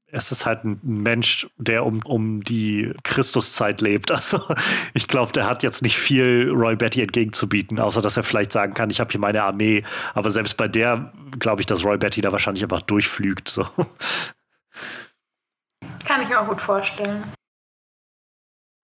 es 0.09 0.31
ist 0.31 0.45
halt 0.45 0.63
ein 0.63 0.79
Mensch, 0.83 1.47
der 1.57 1.85
um, 1.85 2.01
um 2.05 2.43
die 2.43 2.93
Christuszeit 3.03 3.81
lebt. 3.81 4.11
Also 4.17 4.41
ich 4.93 5.07
glaube, 5.07 5.31
der 5.31 5.47
hat 5.47 5.63
jetzt 5.63 5.83
nicht 5.83 5.97
viel 5.97 6.49
Roy 6.51 6.75
Betty 6.75 7.01
entgegenzubieten, 7.01 7.79
außer 7.79 8.01
dass 8.01 8.17
er 8.17 8.23
vielleicht 8.23 8.51
sagen 8.51 8.73
kann, 8.73 8.89
ich 8.89 8.99
habe 8.99 9.11
hier 9.11 9.19
meine 9.19 9.43
Armee. 9.43 9.83
Aber 10.13 10.31
selbst 10.31 10.57
bei 10.57 10.67
der 10.67 11.11
glaube 11.39 11.61
ich, 11.61 11.65
dass 11.65 11.83
Roy 11.83 11.97
Betty 11.97 12.21
da 12.21 12.31
wahrscheinlich 12.31 12.63
einfach 12.63 12.81
durchflügt. 12.81 13.49
So. 13.49 13.67
Kann 16.07 16.21
ich 16.21 16.29
mir 16.29 16.39
auch 16.39 16.47
gut 16.47 16.61
vorstellen. 16.61 17.23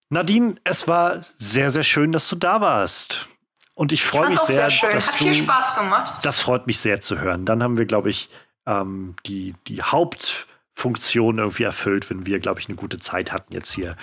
Nadine, 0.10 0.56
es 0.66 0.88
war 0.88 1.22
sehr, 1.38 1.72
sehr 1.72 1.84
schön, 1.84 2.12
dass 2.12 2.28
du 2.28 2.36
da 2.36 2.60
warst. 2.60 3.28
Und 3.76 3.92
ich 3.92 4.04
freue 4.04 4.30
mich 4.30 4.40
sehr. 4.42 4.56
sehr 4.56 4.72
schön. 4.72 4.92
Dass 4.92 5.08
Hat 5.08 5.20
du, 5.20 5.24
viel 5.24 5.34
Spaß 5.34 5.76
gemacht. 5.76 6.26
Das 6.26 6.40
freut 6.40 6.68
mich 6.68 6.80
sehr 6.80 7.02
zu 7.02 7.20
hören. 7.20 7.46
Dann 7.46 7.64
haben 7.64 7.78
wir, 7.78 7.86
glaube 7.86 8.10
ich, 8.10 8.30
ähm, 8.68 9.16
die, 9.26 9.56
die 9.68 9.82
Hauptfunktion 9.82 11.40
irgendwie 11.40 11.64
erfüllt, 11.64 12.10
wenn 12.10 12.26
wir, 12.26 12.40
glaube 12.40 12.60
ich, 12.60 12.68
eine 12.68 12.76
gute 12.76 12.98
Zeit 12.98 13.32
hatten 13.32 13.54
jetzt 13.54 13.74
hier. 13.74 13.96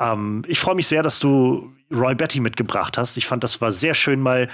Ähm, 0.00 0.42
ich 0.48 0.58
freue 0.58 0.74
mich 0.74 0.88
sehr, 0.88 1.02
dass 1.02 1.18
du 1.20 1.72
Roy 1.92 2.14
Betty 2.14 2.40
mitgebracht 2.40 2.98
hast. 2.98 3.16
Ich 3.16 3.26
fand, 3.26 3.44
das 3.44 3.60
war 3.60 3.70
sehr 3.70 3.94
schön, 3.94 4.20
mal 4.20 4.48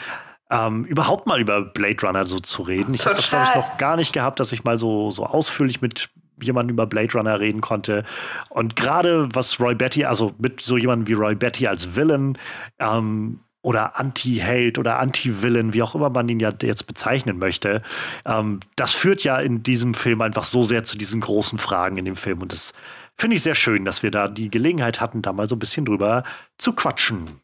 ähm, 0.50 0.84
überhaupt 0.84 1.26
mal 1.26 1.40
über 1.40 1.62
Blade 1.62 2.06
Runner 2.06 2.26
so 2.26 2.38
zu 2.40 2.62
reden. 2.62 2.94
Ich 2.94 3.06
habe 3.06 3.16
das, 3.16 3.28
glaube 3.28 3.46
ich, 3.48 3.54
noch 3.54 3.76
gar 3.78 3.96
nicht 3.96 4.12
gehabt, 4.12 4.40
dass 4.40 4.52
ich 4.52 4.64
mal 4.64 4.78
so, 4.78 5.10
so 5.10 5.24
ausführlich 5.24 5.80
mit 5.80 6.10
jemandem 6.42 6.74
über 6.74 6.86
Blade 6.86 7.12
Runner 7.12 7.38
reden 7.38 7.60
konnte. 7.60 8.04
Und 8.50 8.76
gerade 8.76 9.28
was 9.34 9.60
Roy 9.60 9.74
Betty, 9.74 10.04
also 10.04 10.34
mit 10.38 10.60
so 10.60 10.76
jemandem 10.76 11.08
wie 11.08 11.20
Roy 11.20 11.34
Betty 11.34 11.66
als 11.66 11.94
Villain 11.94 12.36
ähm, 12.78 13.40
oder 13.62 13.98
Anti-Held 13.98 14.78
oder 14.78 14.98
Anti-Villain, 14.98 15.72
wie 15.72 15.82
auch 15.82 15.94
immer 15.94 16.10
man 16.10 16.28
ihn 16.28 16.40
ja 16.40 16.50
jetzt 16.62 16.86
bezeichnen 16.86 17.38
möchte, 17.38 17.82
ähm, 18.24 18.60
das 18.76 18.92
führt 18.92 19.24
ja 19.24 19.38
in 19.38 19.62
diesem 19.62 19.94
Film 19.94 20.22
einfach 20.22 20.44
so 20.44 20.62
sehr 20.62 20.84
zu 20.84 20.96
diesen 20.96 21.20
großen 21.20 21.58
Fragen 21.58 21.98
in 21.98 22.04
dem 22.04 22.16
Film. 22.16 22.40
Und 22.40 22.52
das 22.52 22.72
finde 23.16 23.36
ich 23.36 23.42
sehr 23.42 23.54
schön, 23.54 23.84
dass 23.84 24.02
wir 24.02 24.10
da 24.10 24.28
die 24.28 24.50
Gelegenheit 24.50 25.00
hatten, 25.00 25.22
da 25.22 25.32
mal 25.32 25.48
so 25.48 25.56
ein 25.56 25.58
bisschen 25.58 25.84
drüber 25.84 26.22
zu 26.56 26.72
quatschen. 26.72 27.40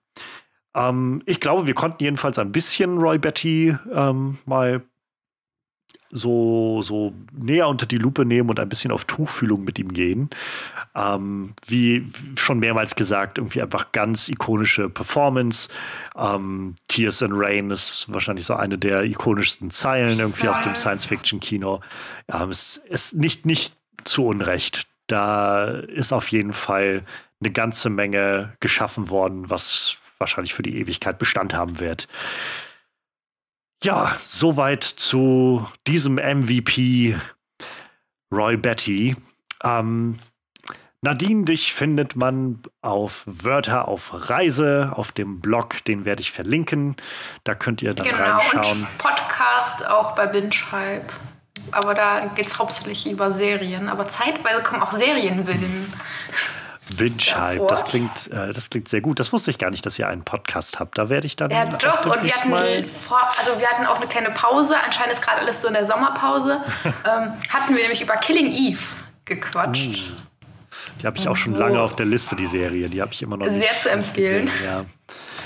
Ähm, 0.75 1.23
ich 1.27 1.41
glaube, 1.41 1.66
wir 1.66 1.75
konnten 1.75 2.03
jedenfalls 2.03 2.39
ein 2.39 2.53
bisschen 2.53 2.99
Roy 2.99 3.19
Betty 3.19 3.77
ähm, 3.93 4.39
mal 4.47 4.83
so, 6.11 6.83
so 6.83 7.13
näher 7.33 7.69
unter 7.69 7.87
die 7.87 7.99
Lupe 7.99 8.25
nehmen 8.25 8.51
und 8.51 8.61
ein 8.61 8.69
bisschen 8.69 8.93
auf 8.93 9.05
Tuchfühlung 9.05 9.65
mit 9.65 9.79
ihm 9.79 9.93
gehen. 9.93 10.31
Ähm, 10.95 11.55
wie 11.67 12.07
schon 12.37 12.61
mehrmals 12.61 12.95
gesagt, 12.95 13.39
irgendwie 13.39 13.63
einfach 13.63 13.93
ganz 13.93 14.29
ikonische 14.29 14.89
Performance. 14.89 15.69
Ähm, 16.17 16.75
Tears 16.89 17.23
and 17.23 17.35
Rain 17.35 17.71
ist 17.71 18.07
wahrscheinlich 18.13 18.47
so 18.47 18.55
eine 18.55 18.79
der 18.79 19.03
ikonischsten 19.05 19.71
Zeilen 19.71 20.21
irgendwie 20.21 20.49
aus 20.49 20.61
dem 20.61 20.75
Science-Fiction-Kino. 20.75 21.81
Ähm, 22.33 22.51
es 22.51 22.77
ist 22.89 23.15
nicht, 23.15 23.47
nicht 23.47 23.75
zu 24.05 24.27
Unrecht. 24.27 24.87
Da 25.07 25.67
ist 25.69 26.13
auf 26.13 26.29
jeden 26.29 26.53
Fall 26.53 27.05
eine 27.41 27.51
ganze 27.51 27.91
Menge 27.91 28.55
geschaffen 28.61 29.11
worden, 29.11 29.51
was 29.51 29.99
wahrscheinlich 30.19 30.55
für 30.55 30.63
die 30.63 30.79
Ewigkeit 30.79 31.19
Bestand 31.19 31.55
haben 31.55 31.81
wird. 31.81 32.09
Ja, 33.85 34.16
soweit 34.19 34.82
zu 34.82 35.69
diesem 35.86 36.15
MVP 36.15 37.19
Roy 38.32 38.56
Betty. 38.56 39.15
Ähm, 39.62 40.16
Nadine, 41.02 41.44
dich 41.44 41.74
findet 41.74 42.16
man 42.16 42.62
auf 42.81 43.24
Wörter 43.27 43.86
auf 43.86 44.31
Reise 44.31 44.93
auf 44.97 45.12
dem 45.12 45.43
Blog, 45.43 45.85
den 45.85 46.06
werde 46.06 46.23
ich 46.23 46.32
verlinken. 46.32 46.97
Da 47.44 47.55
könnt 47.55 47.82
ihr 47.82 47.93
dann 47.93 48.09
genau, 48.09 48.39
reinschauen. 48.39 48.81
Und 48.85 48.98
Podcast 48.98 49.86
auch 49.86 50.12
bei 50.15 50.28
Binschreib. 50.28 51.12
Aber 51.73 51.93
da 51.93 52.20
geht 52.35 52.47
es 52.47 52.59
hauptsächlich 52.59 53.06
über 53.11 53.32
Serien. 53.32 53.90
Aber 53.90 54.09
zeitweise 54.09 54.62
kommen 54.62 54.81
auch 54.81 54.93
Serienwillen. 54.93 55.93
Windscheib, 56.97 57.66
das 57.69 57.85
klingt, 57.85 58.31
äh, 58.31 58.52
das 58.52 58.69
klingt 58.70 58.89
sehr 58.89 59.01
gut. 59.01 59.19
Das 59.19 59.32
wusste 59.32 59.51
ich 59.51 59.59
gar 59.59 59.70
nicht, 59.70 59.85
dass 59.86 59.98
ihr 59.98 60.06
einen 60.06 60.24
Podcast 60.24 60.78
habt. 60.78 60.98
Da 60.98 61.09
werde 61.09 61.27
ich 61.27 61.36
dann. 61.36 61.51
Ja, 61.51 61.65
doch, 61.65 62.05
und 62.05 62.23
wir 62.23 62.32
hatten, 62.32 62.89
vor, 62.89 63.20
also 63.39 63.59
wir 63.59 63.69
hatten 63.69 63.86
auch 63.86 63.97
eine 63.97 64.06
kleine 64.06 64.31
Pause. 64.31 64.77
Anscheinend 64.85 65.12
ist 65.12 65.23
gerade 65.23 65.40
alles 65.40 65.62
so 65.62 65.69
in 65.69 65.74
der 65.74 65.86
Sommerpause. 65.86 66.61
ähm, 66.85 67.32
hatten 67.48 67.74
wir 67.74 67.82
nämlich 67.82 68.02
über 68.02 68.15
Killing 68.16 68.52
Eve 68.52 68.82
gequatscht. 69.24 69.86
Uh, 69.86 71.01
die 71.01 71.06
habe 71.06 71.16
ich 71.16 71.28
auch 71.28 71.36
schon 71.36 71.55
lange 71.55 71.81
auf 71.81 71.97
der 71.97 72.06
Liste, 72.06 72.36
die 72.36 72.47
Serie. 72.47 72.89
Die 72.89 73.01
habe 73.01 73.12
ich 73.12 73.23
immer 73.23 73.36
noch 73.36 73.48
Sehr 73.48 73.77
zu 73.78 73.90
empfehlen. 73.90 74.47
Gesehen, 74.47 74.65
ja 74.65 74.85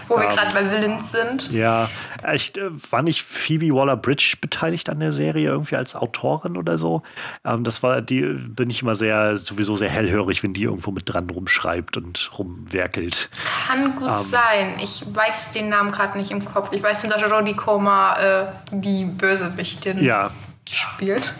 wo 0.09 0.17
wir 0.17 0.25
ähm, 0.25 0.31
gerade 0.31 0.55
bei 0.55 0.71
Villains 0.71 1.13
sind. 1.13 1.51
Ja, 1.51 1.89
echt, 2.23 2.59
äh, 2.59 2.71
war 2.91 3.03
nicht 3.03 3.23
Phoebe 3.23 3.75
Waller-Bridge 3.75 4.37
beteiligt 4.41 4.89
an 4.91 5.01
der 5.01 5.13
Serie 5.13 5.49
irgendwie 5.49 5.77
als 5.77 5.95
Autorin 5.95 6.57
oder 6.57 6.79
so? 6.79 7.03
Ähm, 7.45 7.65
das 7.65 7.83
war, 7.83 8.01
die 8.01 8.23
bin 8.23 8.71
ich 8.71 8.83
immer 8.83 8.95
sehr, 8.95 9.37
sowieso 9.37 9.77
sehr 9.77 9.91
hellhörig, 9.91 10.43
wenn 10.43 10.55
die 10.55 10.65
irgendwo 10.65 10.91
mit 10.91 11.13
dran 11.13 11.29
rumschreibt 11.31 11.97
und 11.97 12.31
rumwerkelt. 12.39 13.29
Kann 13.67 13.95
gut 13.97 14.09
ähm, 14.09 14.17
sein. 14.17 14.75
Ich 14.83 15.05
weiß 15.07 15.53
den 15.53 15.69
Namen 15.69 15.93
gerade 15.93 16.19
nicht 16.19 16.31
im 16.31 16.45
Kopf. 16.45 16.73
Ich 16.73 16.83
weiß 16.83 17.05
nur, 17.05 17.13
dass 17.13 17.23
Jodie 17.29 17.55
Comer 17.55 18.53
äh, 18.71 18.75
die 18.75 19.05
Bösewichtin 19.05 20.03
ja. 20.03 20.31
spielt. 20.71 21.33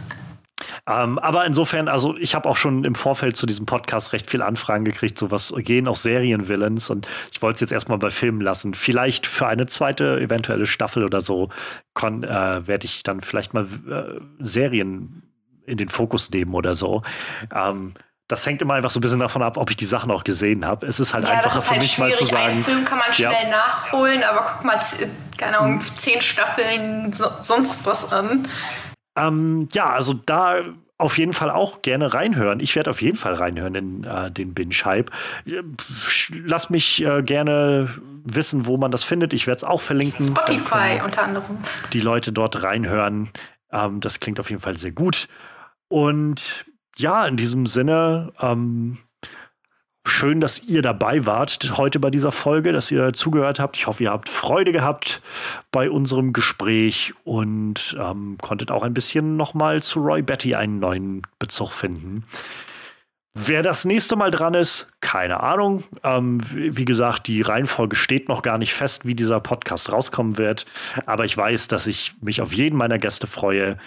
Ähm, 0.89 1.19
aber 1.19 1.45
insofern, 1.45 1.87
also 1.89 2.17
ich 2.17 2.35
habe 2.35 2.49
auch 2.49 2.57
schon 2.57 2.85
im 2.85 2.95
Vorfeld 2.95 3.37
zu 3.37 3.47
diesem 3.47 3.67
Podcast 3.67 4.13
recht 4.13 4.31
viel 4.31 4.41
Anfragen 4.41 4.85
gekriegt, 4.85 5.19
so 5.19 5.31
was 5.31 5.53
gehen 5.59 5.87
auch 5.87 5.97
Serienvillains 5.97 6.89
und 6.89 7.07
ich 7.31 7.43
wollte 7.43 7.57
es 7.57 7.61
jetzt 7.61 7.73
erstmal 7.73 7.99
bei 7.99 8.11
Filmen 8.11 8.41
lassen. 8.41 8.73
Vielleicht 8.73 9.27
für 9.27 9.47
eine 9.47 9.67
zweite 9.67 10.19
eventuelle 10.19 10.67
Staffel 10.67 11.05
oder 11.05 11.21
so 11.21 11.51
äh, 12.01 12.01
werde 12.01 12.85
ich 12.85 13.03
dann 13.03 13.21
vielleicht 13.21 13.53
mal 13.53 13.65
äh, 13.65 14.21
Serien 14.39 15.23
in 15.67 15.77
den 15.77 15.89
Fokus 15.89 16.31
nehmen 16.31 16.55
oder 16.55 16.75
so. 16.75 17.03
Ähm, 17.55 17.93
das 18.29 18.47
hängt 18.47 18.63
immer 18.63 18.75
einfach 18.75 18.91
so 18.91 18.99
ein 18.99 19.03
bisschen 19.03 19.21
davon 19.21 19.43
ab, 19.43 19.57
ob 19.57 19.71
ich 19.71 19.77
die 19.77 19.87
Sachen 19.87 20.11
auch 20.11 20.23
gesehen 20.23 20.65
habe. 20.65 20.87
Es 20.87 21.01
ist 21.01 21.13
halt 21.13 21.25
ja, 21.25 21.33
einfacher 21.33 21.63
für 21.63 21.71
halt 21.71 21.83
mich 21.83 21.93
schwierig. 21.93 22.13
mal 22.13 22.19
zu 22.19 22.25
sagen. 22.25 22.53
Einen 22.53 22.65
Film 22.65 22.85
kann 22.85 22.99
man 22.99 23.13
schnell 23.13 23.33
ja. 23.33 23.49
nachholen, 23.49 24.23
aber 24.23 24.45
guck 24.45 24.65
mal, 24.65 24.79
keine 25.37 25.59
Ahnung, 25.59 25.83
zehn 25.97 26.21
Staffeln, 26.23 27.13
so, 27.13 27.27
sonst 27.41 27.85
was 27.85 28.13
an. 28.13 28.47
Ähm, 29.19 29.69
ja, 29.73 29.91
also 29.91 30.15
da 30.15 30.63
auf 30.99 31.17
jeden 31.17 31.33
Fall 31.33 31.51
auch 31.51 31.83
gerne 31.83 32.13
reinhören. 32.13 32.59
Ich 32.61 32.75
werde 32.75 32.91
auf 32.91 33.01
jeden 33.01 33.17
Fall 33.17 33.35
reinhören 33.35 33.75
in 33.75 34.05
äh, 34.05 34.31
den 34.33 34.53
Binge-Hype. 34.53 35.11
Lass 36.45 36.71
mich 36.71 37.05
äh, 37.05 37.23
gerne 37.23 37.89
wissen, 38.25 38.67
wo 38.67 38.77
man 38.77 38.91
das 38.91 39.05
findet. 39.05 39.33
Ich 39.33 39.47
werde 39.47 39.59
es 39.59 39.65
auch 39.65 39.81
verlinken. 39.81 40.27
Spotify 40.27 40.99
unter 41.05 41.23
anderem. 41.23 41.59
Die 41.93 42.01
Leute 42.01 42.33
dort 42.33 42.63
reinhören. 42.65 43.31
Ähm, 43.71 44.01
das 44.01 44.19
klingt 44.19 44.41
auf 44.41 44.51
jeden 44.51 44.61
Fall 44.61 44.77
sehr 44.77 44.93
gut. 44.93 45.29
Und 45.87 46.67
ja, 46.97 47.27
in 47.27 47.37
diesem 47.37 47.67
Sinne, 47.67 48.33
ähm, 48.41 48.99
Schön, 50.07 50.41
dass 50.41 50.63
ihr 50.65 50.83
dabei 50.83 51.27
wart 51.27 51.77
heute 51.77 52.01
bei 52.01 52.11
dieser 52.11 52.33
Folge, 52.33 52.73
dass 52.73 52.91
ihr 52.91 53.13
zugehört 53.13 53.61
habt. 53.61 53.77
Ich 53.77 53.87
hoffe, 53.87 54.05
ihr 54.05 54.11
habt 54.11 54.29
Freude 54.29 54.73
gehabt 54.73 55.21
bei 55.71 55.91
unserem 55.91 56.33
Gespräch 56.33 57.13
und 57.25 57.97
ähm, 58.01 58.37
konntet 58.41 58.71
auch 58.71 58.83
ein 58.83 58.95
bisschen 58.95 59.37
nochmal 59.37 59.83
zu 59.83 60.01
Roy 60.01 60.23
Betty 60.23 60.55
einen 60.55 60.79
neuen 60.79 61.23
Bezug 61.39 61.73
finden. 61.73 62.25
Wer 63.41 63.63
das 63.63 63.85
nächste 63.85 64.17
Mal 64.17 64.33
dran 64.33 64.55
ist, 64.55 64.91
keine 65.01 65.41
Ahnung. 65.41 65.85
Ähm, 66.03 66.41
wie 66.51 66.85
gesagt, 66.85 67.29
die 67.29 67.41
Reihenfolge 67.43 67.95
steht 67.95 68.29
noch 68.29 68.43
gar 68.43 68.59
nicht 68.59 68.75
fest, 68.75 69.07
wie 69.07 69.15
dieser 69.15 69.39
Podcast 69.39 69.93
rauskommen 69.93 70.39
wird. 70.39 70.67
Aber 71.07 71.25
ich 71.25 71.37
weiß, 71.37 71.69
dass 71.69 71.87
ich 71.87 72.15
mich 72.21 72.41
auf 72.41 72.53
jeden 72.53 72.77
meiner 72.77 72.99
Gäste 72.99 73.29
freue. 73.29 73.79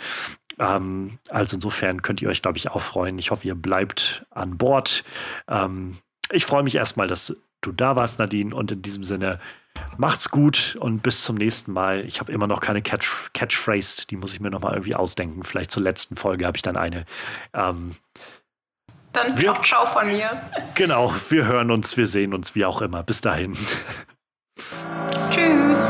Ähm, 0.61 1.17
also 1.29 1.57
insofern 1.57 2.03
könnt 2.03 2.21
ihr 2.21 2.29
euch, 2.29 2.41
glaube 2.41 2.57
ich, 2.57 2.69
auch 2.69 2.81
freuen. 2.81 3.17
Ich 3.17 3.31
hoffe, 3.31 3.47
ihr 3.47 3.55
bleibt 3.55 4.23
an 4.29 4.57
Bord. 4.57 5.03
Ähm, 5.49 5.97
ich 6.31 6.45
freue 6.45 6.63
mich 6.63 6.75
erstmal, 6.75 7.07
dass 7.07 7.35
du 7.61 7.71
da 7.71 7.95
warst, 7.95 8.19
Nadine. 8.19 8.55
Und 8.55 8.71
in 8.71 8.81
diesem 8.83 9.03
Sinne, 9.03 9.39
macht's 9.97 10.29
gut 10.29 10.77
und 10.79 11.01
bis 11.01 11.23
zum 11.23 11.35
nächsten 11.35 11.73
Mal. 11.73 12.05
Ich 12.05 12.19
habe 12.19 12.31
immer 12.31 12.47
noch 12.47 12.61
keine 12.61 12.81
Catch 12.81 13.31
Catchphrase, 13.33 14.05
die 14.07 14.17
muss 14.17 14.33
ich 14.33 14.39
mir 14.39 14.51
noch 14.51 14.61
mal 14.61 14.73
irgendwie 14.73 14.95
ausdenken. 14.95 15.43
Vielleicht 15.43 15.71
zur 15.71 15.83
letzten 15.83 16.15
Folge 16.15 16.45
habe 16.45 16.57
ich 16.57 16.61
dann 16.61 16.77
eine. 16.77 17.05
Ähm, 17.53 17.95
dann 19.13 19.37
wir, 19.37 19.51
auch 19.51 19.63
Ciao 19.63 19.85
von 19.87 20.07
mir. 20.07 20.41
Genau, 20.75 21.13
wir 21.29 21.45
hören 21.45 21.71
uns, 21.71 21.97
wir 21.97 22.07
sehen 22.07 22.33
uns, 22.33 22.55
wie 22.55 22.65
auch 22.65 22.81
immer. 22.81 23.03
Bis 23.03 23.21
dahin. 23.21 23.57
Tschüss. 25.31 25.89